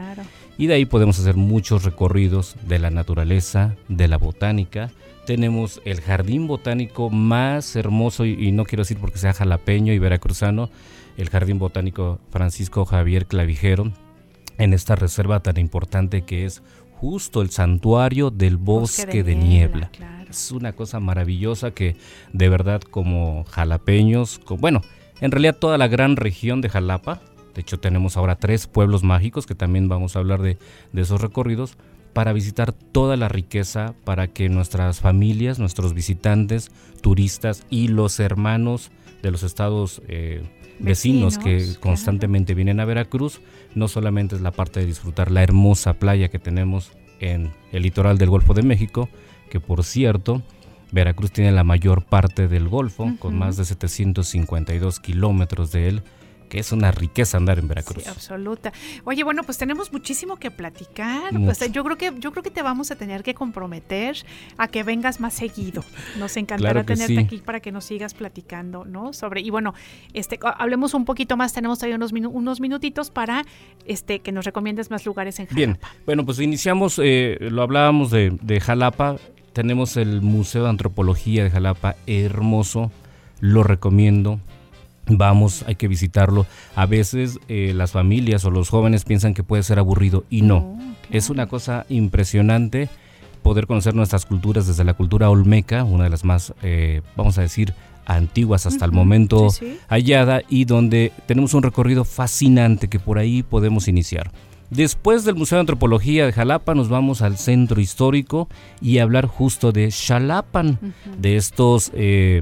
Y 0.57 0.67
de 0.67 0.75
ahí 0.75 0.85
podemos 0.85 1.19
hacer 1.19 1.35
muchos 1.35 1.83
recorridos 1.83 2.55
de 2.67 2.79
la 2.79 2.91
naturaleza, 2.91 3.75
de 3.87 4.07
la 4.07 4.17
botánica. 4.17 4.91
Tenemos 5.25 5.81
el 5.85 6.01
jardín 6.01 6.47
botánico 6.47 7.09
más 7.09 7.75
hermoso, 7.75 8.25
y, 8.25 8.51
no 8.51 8.65
quiero 8.65 8.83
decir 8.83 8.97
porque 8.99 9.17
sea 9.17 9.33
jalapeño 9.33 9.93
y 9.93 9.99
veracruzano, 9.99 10.69
el 11.17 11.29
jardín 11.29 11.59
botánico 11.59 12.19
Francisco 12.29 12.85
Javier 12.85 13.25
Clavijero, 13.25 13.91
en 14.57 14.73
esta 14.73 14.95
reserva 14.95 15.39
tan 15.39 15.57
importante 15.57 16.21
que 16.21 16.45
es 16.45 16.61
justo 17.03 17.41
el 17.41 17.49
santuario 17.49 18.29
del 18.29 18.57
bosque, 18.57 19.23
de, 19.23 19.35
niebla. 19.35 19.91
Es 20.29 20.51
una 20.51 20.73
cosa 20.73 20.99
maravillosa 20.99 21.71
que 21.71 21.95
de 22.31 22.49
verdad 22.49 22.81
como 22.81 23.43
jalapeños, 23.45 24.39
bueno, 24.59 24.81
en 25.23 25.31
realidad 25.31 25.55
toda 25.55 25.77
la 25.77 25.87
gran 25.87 26.17
región 26.17 26.59
de 26.59 26.67
Jalapa, 26.67 27.21
de 27.55 27.61
hecho 27.61 27.79
tenemos 27.79 28.17
ahora 28.17 28.35
tres 28.35 28.67
pueblos 28.67 29.03
mágicos 29.03 29.45
que 29.45 29.55
también 29.55 29.87
vamos 29.87 30.17
a 30.17 30.19
hablar 30.19 30.41
de, 30.41 30.57
esos 30.93 31.21
recorridos, 31.21 31.77
para 32.11 32.33
visitar 32.33 32.73
toda 32.73 33.15
la 33.15 33.29
riqueza, 33.29 33.95
para 34.03 34.27
que 34.27 34.49
nuestras 34.49 34.99
familias, 34.99 35.59
nuestros 35.59 35.93
visitantes, 35.93 36.71
turistas 36.99 37.65
y 37.69 37.87
los 37.87 38.19
hermanos 38.19 38.91
de 39.21 39.31
los 39.31 39.43
estados 39.43 40.01
eh, 40.09 40.43
vecinos, 40.79 41.37
que 41.37 41.69
constantemente 41.79 42.53
vienen 42.53 42.81
a 42.81 42.85
Veracruz, 42.85 43.39
no 43.75 43.87
solamente 43.87 44.35
es 44.35 44.41
la 44.41 44.51
parte 44.51 44.81
de 44.81 44.87
disfrutar 44.87 45.31
la 45.31 45.41
hermosa 45.41 45.93
playa 45.93 46.27
que 46.27 46.37
tenemos 46.37 46.91
en 47.21 47.53
el 47.71 47.83
litoral 47.83 48.17
del 48.17 48.29
Golfo 48.29 48.53
de 48.53 48.63
México, 48.63 49.07
que 49.49 49.61
por 49.61 49.85
cierto, 49.85 50.41
Veracruz 50.93 51.31
tiene 51.31 51.51
la 51.51 51.63
mayor 51.63 52.05
parte 52.05 52.47
del 52.47 52.69
Golfo, 52.69 53.13
con 53.17 53.35
más 53.35 53.57
de 53.57 53.65
752 53.65 54.99
kilómetros 54.99 55.71
de 55.71 55.89
él, 55.89 56.03
que 56.49 56.59
es 56.59 56.71
una 56.71 56.91
riqueza 56.91 57.37
andar 57.37 57.57
en 57.57 57.67
Veracruz. 57.67 58.03
Sí, 58.03 58.09
absoluta. 58.09 58.71
Oye, 59.03 59.23
bueno, 59.23 59.41
pues 59.41 59.57
tenemos 59.57 59.91
muchísimo 59.91 60.37
que 60.37 60.51
platicar. 60.51 61.33
Pues 61.43 61.59
yo 61.71 61.83
creo 61.83 61.97
que 61.97 62.13
yo 62.19 62.31
creo 62.31 62.43
que 62.43 62.51
te 62.51 62.61
vamos 62.61 62.91
a 62.91 62.95
tener 62.95 63.23
que 63.23 63.33
comprometer 63.33 64.17
a 64.59 64.67
que 64.67 64.83
vengas 64.83 65.19
más 65.19 65.33
seguido. 65.33 65.83
Nos 66.19 66.37
encantará 66.37 66.83
tenerte 66.83 67.17
aquí 67.17 67.37
para 67.39 67.59
que 67.59 67.71
nos 67.71 67.85
sigas 67.85 68.13
platicando, 68.13 68.85
¿no? 68.85 69.13
Sobre 69.13 69.41
y 69.41 69.49
bueno, 69.49 69.73
este 70.13 70.37
hablemos 70.43 70.93
un 70.93 71.05
poquito 71.05 71.37
más, 71.37 71.53
tenemos 71.53 71.79
todavía 71.79 71.95
unos 71.95 72.11
unos 72.11 72.59
minutitos 72.59 73.09
para 73.09 73.45
este 73.87 74.19
que 74.19 74.31
nos 74.31 74.45
recomiendes 74.45 74.91
más 74.91 75.07
lugares 75.07 75.39
en 75.39 75.47
Jalapa. 75.47 75.55
Bien. 75.55 75.79
Bueno, 76.05 76.23
pues 76.23 76.39
iniciamos 76.39 77.01
eh, 77.03 77.35
lo 77.39 77.63
hablábamos 77.63 78.11
de, 78.11 78.37
de 78.43 78.59
Jalapa, 78.59 79.17
tenemos 79.53 79.97
el 79.97 80.21
Museo 80.21 80.63
de 80.63 80.69
Antropología 80.69 81.43
de 81.43 81.51
Jalapa, 81.51 81.95
hermoso, 82.07 82.91
lo 83.39 83.63
recomiendo 83.63 84.39
vamos, 85.07 85.63
hay 85.67 85.75
que 85.75 85.87
visitarlo. 85.87 86.45
A 86.75 86.85
veces 86.85 87.39
eh, 87.47 87.73
las 87.75 87.91
familias 87.91 88.45
o 88.45 88.51
los 88.51 88.69
jóvenes 88.69 89.03
piensan 89.03 89.33
que 89.33 89.43
puede 89.43 89.63
ser 89.63 89.79
aburrido 89.79 90.25
y 90.29 90.41
no. 90.41 90.77
Es 91.11 91.29
una 91.29 91.47
cosa 91.47 91.85
impresionante 91.89 92.89
poder 93.41 93.67
conocer 93.67 93.93
nuestras 93.93 94.25
culturas 94.25 94.67
desde 94.67 94.83
la 94.83 94.93
cultura 94.93 95.29
olmeca, 95.29 95.83
una 95.83 96.05
de 96.05 96.09
las 96.09 96.23
más, 96.23 96.53
eh, 96.63 97.01
vamos 97.17 97.37
a 97.37 97.41
decir, 97.41 97.73
antiguas 98.05 98.65
hasta 98.65 98.85
el 98.85 98.91
momento 98.91 99.49
hallada 99.87 100.41
y 100.49 100.65
donde 100.65 101.11
tenemos 101.25 101.53
un 101.53 101.63
recorrido 101.63 102.03
fascinante 102.05 102.87
que 102.87 102.99
por 102.99 103.17
ahí 103.17 103.43
podemos 103.43 103.87
iniciar. 103.87 104.31
Después 104.73 105.23
del 105.23 105.35
Museo 105.35 105.57
de 105.57 105.61
Antropología 105.61 106.25
de 106.25 106.33
Jalapa 106.33 106.73
nos 106.73 106.89
vamos 106.89 107.21
al 107.21 107.37
centro 107.37 107.79
histórico 107.79 108.49
y 108.81 108.97
hablar 108.97 109.27
justo 109.27 109.71
de 109.71 109.91
Xalapan, 109.91 110.79
de 111.17 111.35
estos 111.35 111.91
eh, 111.93 112.41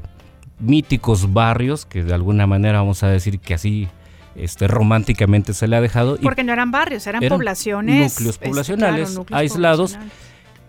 míticos 0.58 1.34
barrios, 1.34 1.84
que 1.84 2.02
de 2.02 2.14
alguna 2.14 2.46
manera 2.46 2.78
vamos 2.78 3.02
a 3.02 3.08
decir 3.08 3.38
que 3.38 3.52
así 3.52 3.88
este, 4.34 4.66
románticamente 4.66 5.52
se 5.52 5.68
le 5.68 5.76
ha 5.76 5.82
dejado. 5.82 6.16
Porque 6.22 6.42
no 6.42 6.54
eran 6.54 6.70
barrios, 6.70 7.06
eran, 7.06 7.22
poblaciones. 7.28 8.14
Núcleos 8.14 8.36
este, 8.36 8.48
poblacionales 8.48 9.20
aislados, 9.30 9.98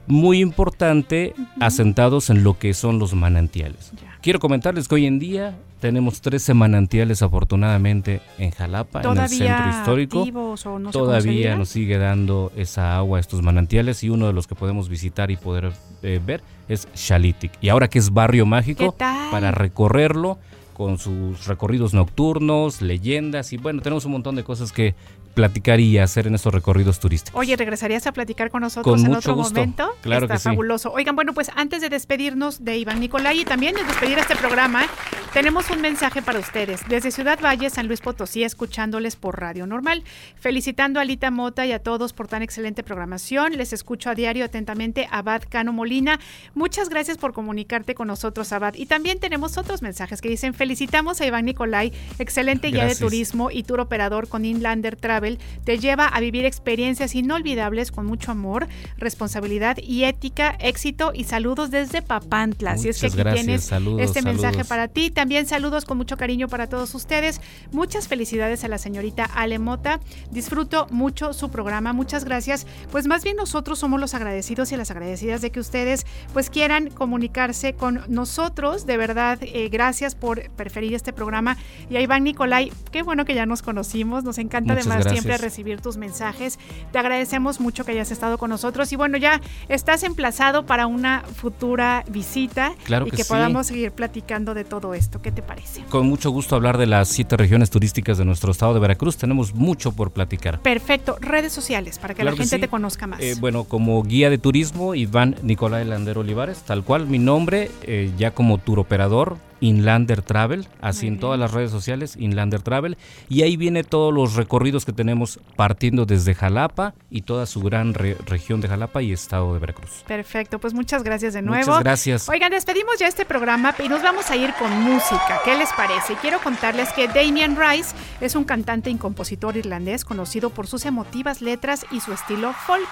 muy 0.06 0.42
importante, 0.42 1.34
asentados 1.62 2.30
en 2.30 2.44
lo 2.44 2.60
que 2.60 2.74
son 2.74 3.00
los 3.00 3.14
manantiales. 3.14 3.94
Quiero 4.22 4.40
comentarles 4.40 4.90
que 4.90 4.96
hoy 4.96 5.06
en 5.06 5.18
día 5.18 5.56
tenemos 5.84 6.22
13 6.22 6.54
manantiales 6.54 7.22
afortunadamente 7.24 8.22
en 8.38 8.52
Jalapa, 8.52 9.02
en 9.02 9.18
el 9.18 9.28
centro 9.28 9.70
histórico. 9.70 10.56
Todavía 10.94 11.58
nos 11.58 11.68
sigue 11.68 11.98
dando 11.98 12.54
esa 12.56 12.96
agua, 12.96 13.20
estos 13.20 13.42
manantiales, 13.42 14.02
y 14.02 14.10
uno 14.10 14.28
de 14.28 14.32
los 14.32 14.48
que 14.48 14.56
podemos 14.56 14.88
visitar 14.88 15.30
y 15.30 15.36
poder 15.36 15.74
eh, 16.02 16.22
ver 16.26 16.42
es 16.70 16.88
Xalitic. 16.96 17.52
Y 17.60 17.68
ahora 17.68 17.90
que 17.90 18.00
es 18.00 18.14
barrio 18.14 18.46
mágico, 18.46 18.96
para 18.98 19.52
recorrerlo 19.52 20.38
con 20.74 21.00
sus 21.00 21.48
recorridos 21.48 21.94
nocturnos, 21.94 22.82
leyendas, 22.82 23.52
y 23.52 23.58
bueno, 23.58 23.82
tenemos 23.82 24.06
un 24.06 24.14
montón 24.14 24.36
de 24.36 24.46
cosas 24.46 24.72
que 24.72 24.96
platicar 25.34 25.80
y 25.80 25.98
hacer 25.98 26.28
en 26.28 26.36
estos 26.36 26.54
recorridos 26.54 27.00
turísticos. 27.00 27.40
Oye, 27.40 27.56
¿regresarías 27.56 28.06
a 28.08 28.12
platicar 28.12 28.50
con 28.50 28.62
nosotros 28.62 29.04
en 29.04 29.14
otro 29.14 29.36
momento? 29.36 29.96
Claro 30.02 30.26
Está 30.26 30.36
que 30.36 30.40
fabuloso. 30.42 30.92
Oigan, 30.92 31.16
bueno, 31.16 31.34
pues 31.34 31.52
antes 31.56 31.82
de 31.82 31.90
despedirnos 31.90 32.64
de 32.64 32.78
Iván 32.78 33.00
Nicolai 33.00 33.42
y 33.42 33.46
también 33.46 33.76
de 33.76 33.84
despedir 33.84 34.20
este 34.20 34.36
programa, 34.36 34.86
tenemos 35.34 35.70
un 35.72 35.82
mensaje 35.82 36.22
para 36.22 36.40
ustedes. 36.40 36.82
Desde 36.88 37.12
Ciudad 37.12 37.40
Valle, 37.44 37.70
San 37.70 37.88
Luis 37.88 38.02
Potosí, 38.02 38.44
escuchándoles 38.44 39.16
por 39.16 39.40
Radio 39.40 39.66
Normal. 39.66 40.04
Felicitando 40.36 41.00
a 41.00 41.04
Alita 41.04 41.32
Mota 41.32 41.66
y 41.66 41.72
a 41.72 41.80
todos 41.80 42.14
por 42.14 42.28
tan 42.28 42.44
excelente 42.44 42.84
programación. 42.84 43.58
Les 43.58 43.74
escucho 43.74 44.10
a 44.10 44.16
diario 44.16 44.46
atentamente 44.46 45.08
Abad 45.10 45.42
Cano 45.50 45.74
Molina. 45.74 46.20
Muchas 46.54 46.90
gracias 46.90 47.18
por 47.18 47.34
comunicarte 47.34 47.96
con 47.96 48.08
nosotros, 48.08 48.52
Abad. 48.54 48.76
Y 48.76 48.86
también 48.86 49.20
tenemos 49.20 49.58
otros 49.58 49.82
mensajes 49.82 50.22
que 50.22 50.30
dicen, 50.30 50.54
felicitamos 50.54 51.22
a 51.22 51.26
Iván 51.26 51.46
Nicolai, 51.46 51.92
excelente 52.20 52.68
guía 52.68 52.86
de 52.86 52.96
turismo 52.96 53.50
y 53.50 53.64
tour 53.64 53.80
operador 53.80 54.28
con 54.28 54.46
Inlander 54.46 54.96
Travel 54.96 55.23
te 55.64 55.80
lleva 55.80 56.08
a 56.08 56.20
vivir 56.20 56.46
experiencias 56.46 57.16
inolvidables 57.16 57.92
con 57.92 58.06
mucho 58.06 58.32
amor, 58.32 58.68
responsabilidad 58.98 59.78
y 59.82 60.04
ética, 60.04 60.56
éxito 60.60 61.12
y 61.14 61.24
saludos 61.26 61.72
desde 61.72 62.02
Papantla. 62.02 62.72
Así 62.72 62.90
es 62.90 63.00
que 63.00 63.08
aquí 63.08 63.24
tienes 63.34 63.72
este 64.00 64.22
mensaje 64.22 64.66
para 64.66 64.88
ti. 64.88 65.12
También 65.12 65.46
saludos 65.46 65.86
con 65.86 65.98
mucho 65.98 66.18
cariño 66.18 66.48
para 66.48 66.68
todos 66.68 66.94
ustedes. 66.96 67.42
Muchas 67.72 68.08
felicidades 68.08 68.64
a 68.64 68.68
la 68.68 68.78
señorita 68.78 69.26
Alemota. 69.26 70.00
Disfruto 70.32 70.88
mucho 70.92 71.34
su 71.34 71.50
programa. 71.50 71.94
Muchas 71.94 72.26
gracias. 72.26 72.68
Pues 72.92 73.08
más 73.08 73.24
bien 73.24 73.38
nosotros 73.38 73.80
somos 73.80 74.00
los 74.00 74.14
agradecidos 74.14 74.72
y 74.72 74.78
las 74.78 74.92
agradecidas 74.92 75.42
de 75.42 75.52
que 75.52 75.60
ustedes 75.60 76.06
pues 76.34 76.50
quieran 76.50 76.90
comunicarse 76.90 77.74
con 77.74 78.02
nosotros. 78.08 78.86
De 78.86 78.98
verdad, 78.98 79.40
eh, 79.42 79.70
gracias 79.70 80.16
por 80.16 80.50
preferir 80.52 80.94
este 80.94 81.14
programa. 81.14 81.58
Y 81.90 81.98
a 81.98 82.02
Iván 82.02 82.24
Nicolai, 82.24 82.72
qué 82.92 83.04
bueno 83.04 83.26
que 83.26 83.36
ya 83.36 83.46
nos 83.46 83.62
conocimos. 83.62 84.24
Nos 84.24 84.38
encanta 84.38 84.74
además 84.74 85.06
siempre 85.14 85.38
recibir 85.38 85.82
tus 85.82 85.98
mensajes. 85.98 86.60
Te 86.92 87.00
agradecemos 87.00 87.60
mucho 87.60 87.86
que 87.86 87.92
hayas 87.92 88.12
estado 88.12 88.38
con 88.38 88.50
nosotros 88.50 88.92
y 88.92 88.96
bueno, 88.96 89.18
ya 89.18 89.42
estás 89.70 90.04
emplazado 90.04 90.66
para 90.66 90.88
una 90.88 91.24
futura 91.36 92.04
visita 92.10 92.74
claro 92.84 93.08
y 93.08 93.12
que, 93.12 93.26
podamos 93.26 93.68
seguir 93.68 93.92
platicando 93.92 94.54
de 94.54 94.64
todo 94.64 94.94
esto. 94.94 95.22
¿Qué 95.22 95.32
te 95.32 95.42
parece? 95.42 95.84
Con 95.90 96.08
mucho 96.08 96.32
gusto 96.32 96.56
hablar 96.56 96.78
de 96.78 96.88
las 96.88 97.08
siete 97.08 97.38
regiones 97.38 97.70
turísticas 97.70 98.18
de 98.18 98.26
nuestro 98.26 98.52
estado 98.52 98.74
de 98.74 98.80
Veracruz. 98.80 99.18
Tenemos 99.18 99.54
mucho 99.54 99.92
por 99.94 100.12
platicar. 100.12 100.60
Perfecto. 100.60 101.18
Redes 101.20 101.54
sociales 101.54 102.00
para 102.00 102.14
que 102.14 102.24
la 102.24 102.34
gente 102.34 102.60
te 102.60 102.68
conozca 102.68 103.08
más. 103.08 103.20
Eh, 103.22 103.36
bueno, 103.40 103.64
como 103.64 104.02
guía 104.04 104.30
de 104.30 104.38
turismo, 104.38 104.96
Iván 104.96 105.36
Nicolás 105.42 105.86
Landero 105.86 106.22
Olivares, 106.22 106.60
tal 106.64 106.84
cual 106.84 107.08
mi 107.08 107.20
nombre, 107.20 107.72
eh, 107.84 108.12
ya 108.18 108.32
como 108.32 108.58
tour 108.58 108.80
operador 108.80 109.38
Inlander 109.64 110.22
Travel, 110.22 110.68
así 110.82 111.08
en 111.08 111.20
todas 111.20 111.40
las 111.40 111.52
redes 111.52 111.72
sociales, 111.72 112.18
Inlander 112.20 112.62
Travel, 112.62 112.98
y 113.30 113.44
ahí 113.44 113.56
viene 113.56 113.86
todos 113.86 114.14
los 114.14 114.36
recorridos 114.36 114.84
que 114.84 114.92
tenemos 114.92 115.40
partiendo 115.56 116.06
desde 116.06 116.36
Jalapa 116.36 116.94
y 117.10 117.22
toda 117.22 117.46
su 117.46 117.62
gran 117.62 117.94
región 117.94 118.60
de 118.60 118.68
Jalapa 118.68 119.02
y 119.02 119.14
estado 119.14 119.54
de 119.54 119.60
Veracruz. 119.60 120.04
Perfecto, 120.06 120.60
pues 120.60 120.74
muchas 120.74 121.04
gracias 121.04 121.34
de 121.34 121.42
nuevo. 121.42 121.66
Muchas 121.66 121.84
gracias. 121.84 122.28
Oigan, 122.28 122.52
despedimos 122.52 123.00
ya 123.00 123.08
este 123.08 123.24
programa 123.24 123.74
y 123.82 123.88
nos 123.88 124.04
vamos 124.04 124.30
a 124.30 124.36
ir 124.36 124.54
con 124.60 124.70
música. 124.82 125.40
¿Qué 125.46 125.58
les 125.58 125.72
parece? 125.72 126.16
Quiero 126.16 126.42
contarles 126.42 126.92
que 126.92 127.08
Damien 127.08 127.58
Rice 127.58 127.96
es 128.20 128.36
un 128.36 128.44
cantante 128.44 128.90
y 128.90 128.96
compositor 128.96 129.56
irlandés 129.56 130.04
conocido 130.04 130.50
por 130.50 130.68
sus 130.68 130.86
emotivas 130.86 131.42
letras 131.42 131.86
y 131.90 132.02
su 132.02 132.12
estilo 132.12 132.52
folk. 132.52 132.88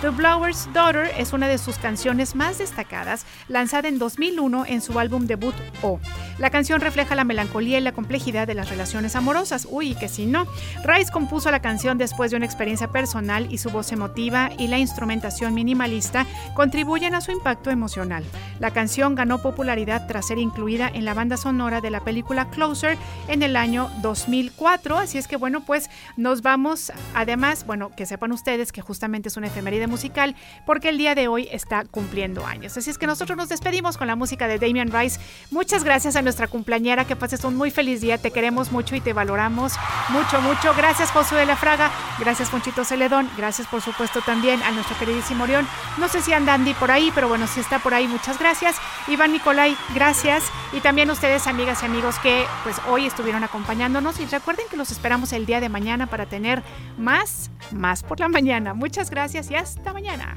The 0.00 0.10
Blower's 0.10 0.68
Daughter 0.72 1.10
es 1.18 1.32
una 1.32 1.48
de 1.48 1.58
sus 1.58 1.78
canciones 1.78 2.36
más 2.36 2.58
destacadas, 2.58 3.26
lanzada 3.48 3.88
en 3.88 3.98
2001 3.98 4.66
en 4.66 4.80
su 4.80 4.98
álbum 5.00 5.26
debut 5.26 5.54
O. 5.82 5.98
La 6.38 6.50
canción 6.50 6.80
refleja 6.80 7.14
la 7.14 7.24
melancolía 7.24 7.78
y 7.78 7.82
la 7.82 7.92
complejidad 7.92 8.46
de 8.46 8.54
las 8.54 8.68
relaciones 8.68 9.16
amorosas. 9.16 9.66
Uy, 9.70 9.94
que 9.94 10.08
si 10.08 10.26
no. 10.26 10.46
Rice 10.84 11.12
compuso 11.12 11.50
la 11.50 11.60
canción 11.60 11.98
después 11.98 12.30
de 12.30 12.36
una 12.36 12.46
experiencia 12.46 12.88
personal 12.88 13.46
y 13.50 13.58
su 13.58 13.70
voz 13.70 13.92
emotiva 13.92 14.50
y 14.58 14.68
la 14.68 14.78
instrumentación 14.78 15.54
minimalista 15.54 16.26
contribuyen 16.54 17.14
a 17.14 17.20
su 17.20 17.32
impacto 17.32 17.70
emocional. 17.70 18.24
La 18.58 18.72
canción 18.72 19.14
ganó 19.14 19.38
popularidad 19.42 20.06
tras 20.06 20.26
ser 20.26 20.38
incluida 20.38 20.90
en 20.92 21.04
la 21.04 21.14
banda 21.14 21.36
sonora 21.36 21.80
de 21.80 21.90
la 21.90 22.00
película 22.00 22.50
Closer 22.50 22.98
en 23.28 23.42
el 23.42 23.56
año 23.56 23.90
2004. 24.02 24.98
Así 24.98 25.18
es 25.18 25.28
que 25.28 25.36
bueno, 25.36 25.64
pues 25.64 25.90
nos 26.16 26.42
vamos. 26.42 26.92
Además, 27.14 27.66
bueno, 27.66 27.90
que 27.94 28.06
sepan 28.06 28.32
ustedes 28.32 28.72
que 28.72 28.80
justamente 28.80 29.28
es 29.28 29.36
una 29.36 29.46
efeméride 29.46 29.86
musical 29.86 30.34
porque 30.66 30.88
el 30.88 30.98
día 30.98 31.14
de 31.14 31.28
hoy 31.28 31.48
está 31.52 31.84
cumpliendo 31.84 32.46
años. 32.46 32.76
Así 32.76 32.90
es 32.90 32.98
que 32.98 33.06
nosotros 33.06 33.36
nos 33.36 33.48
despedimos 33.48 33.96
con 33.96 34.06
la 34.06 34.16
música 34.16 34.48
de 34.48 34.58
Damian 34.58 34.90
Rice. 34.90 35.20
Muchas 35.50 35.84
gracias 35.84 36.01
Gracias 36.02 36.18
a 36.18 36.22
nuestra 36.22 36.48
cumpleañera, 36.48 37.04
que 37.04 37.14
pases 37.14 37.44
un 37.44 37.54
muy 37.54 37.70
feliz 37.70 38.00
día. 38.00 38.18
Te 38.18 38.32
queremos 38.32 38.72
mucho 38.72 38.96
y 38.96 39.00
te 39.00 39.12
valoramos 39.12 39.74
mucho, 40.08 40.40
mucho. 40.40 40.74
Gracias, 40.76 41.12
Josué 41.12 41.38
de 41.38 41.46
la 41.46 41.54
Fraga. 41.54 41.92
Gracias, 42.18 42.50
Ponchito 42.50 42.84
Celedón. 42.84 43.30
Gracias, 43.36 43.68
por 43.68 43.82
supuesto, 43.82 44.20
también 44.20 44.60
a 44.64 44.72
nuestro 44.72 44.98
queridísimo 44.98 45.44
Orión. 45.44 45.64
No 45.98 46.08
sé 46.08 46.20
si 46.20 46.32
anda 46.32 46.54
Andy 46.54 46.74
por 46.74 46.90
ahí, 46.90 47.12
pero 47.14 47.28
bueno, 47.28 47.46
si 47.46 47.60
está 47.60 47.78
por 47.78 47.94
ahí, 47.94 48.08
muchas 48.08 48.36
gracias. 48.40 48.78
Iván 49.06 49.30
Nicolai, 49.30 49.76
gracias. 49.94 50.42
Y 50.72 50.80
también 50.80 51.08
ustedes, 51.08 51.46
amigas 51.46 51.84
y 51.84 51.86
amigos, 51.86 52.18
que 52.18 52.46
pues 52.64 52.78
hoy 52.88 53.06
estuvieron 53.06 53.44
acompañándonos. 53.44 54.18
Y 54.18 54.26
recuerden 54.26 54.66
que 54.68 54.76
los 54.76 54.90
esperamos 54.90 55.32
el 55.32 55.46
día 55.46 55.60
de 55.60 55.68
mañana 55.68 56.08
para 56.08 56.26
tener 56.26 56.64
más, 56.98 57.48
más 57.70 58.02
por 58.02 58.18
la 58.18 58.28
mañana. 58.28 58.74
Muchas 58.74 59.08
gracias 59.08 59.52
y 59.52 59.54
hasta 59.54 59.92
mañana. 59.92 60.36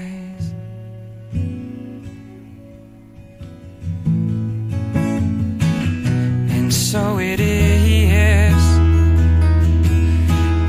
So 6.91 7.19
it 7.19 7.39
is. 7.39 8.63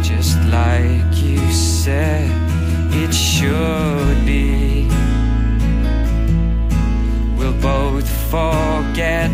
Just 0.09 0.39
like 0.59 1.17
you 1.17 1.41
said 1.51 2.31
it 2.93 3.13
should 3.13 4.25
be. 4.25 4.87
We'll 7.37 7.61
both 7.61 8.09
forget 8.31 9.33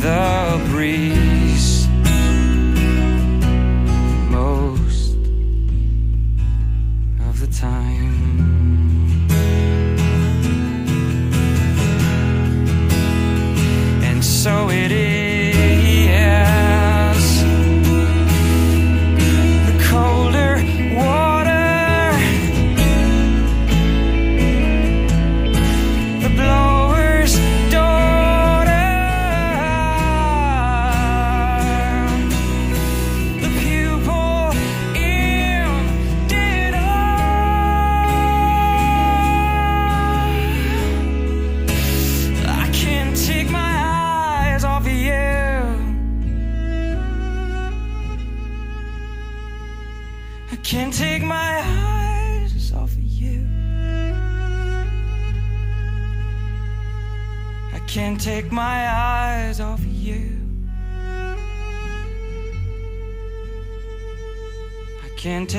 the 0.00 0.58
breeze. 0.70 1.86
Most 4.30 5.16
of 7.28 7.40
the 7.40 7.48
time. 7.48 9.28
And 14.02 14.24
so 14.24 14.70
it 14.70 14.92
is. 14.92 15.05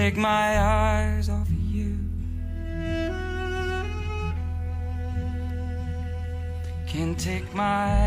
Take 0.07 0.15
my 0.15 0.57
eyes 0.57 1.27
off 1.27 1.49
you. 1.69 1.97
Can't 6.88 7.19
take 7.19 7.53
my 7.53 8.06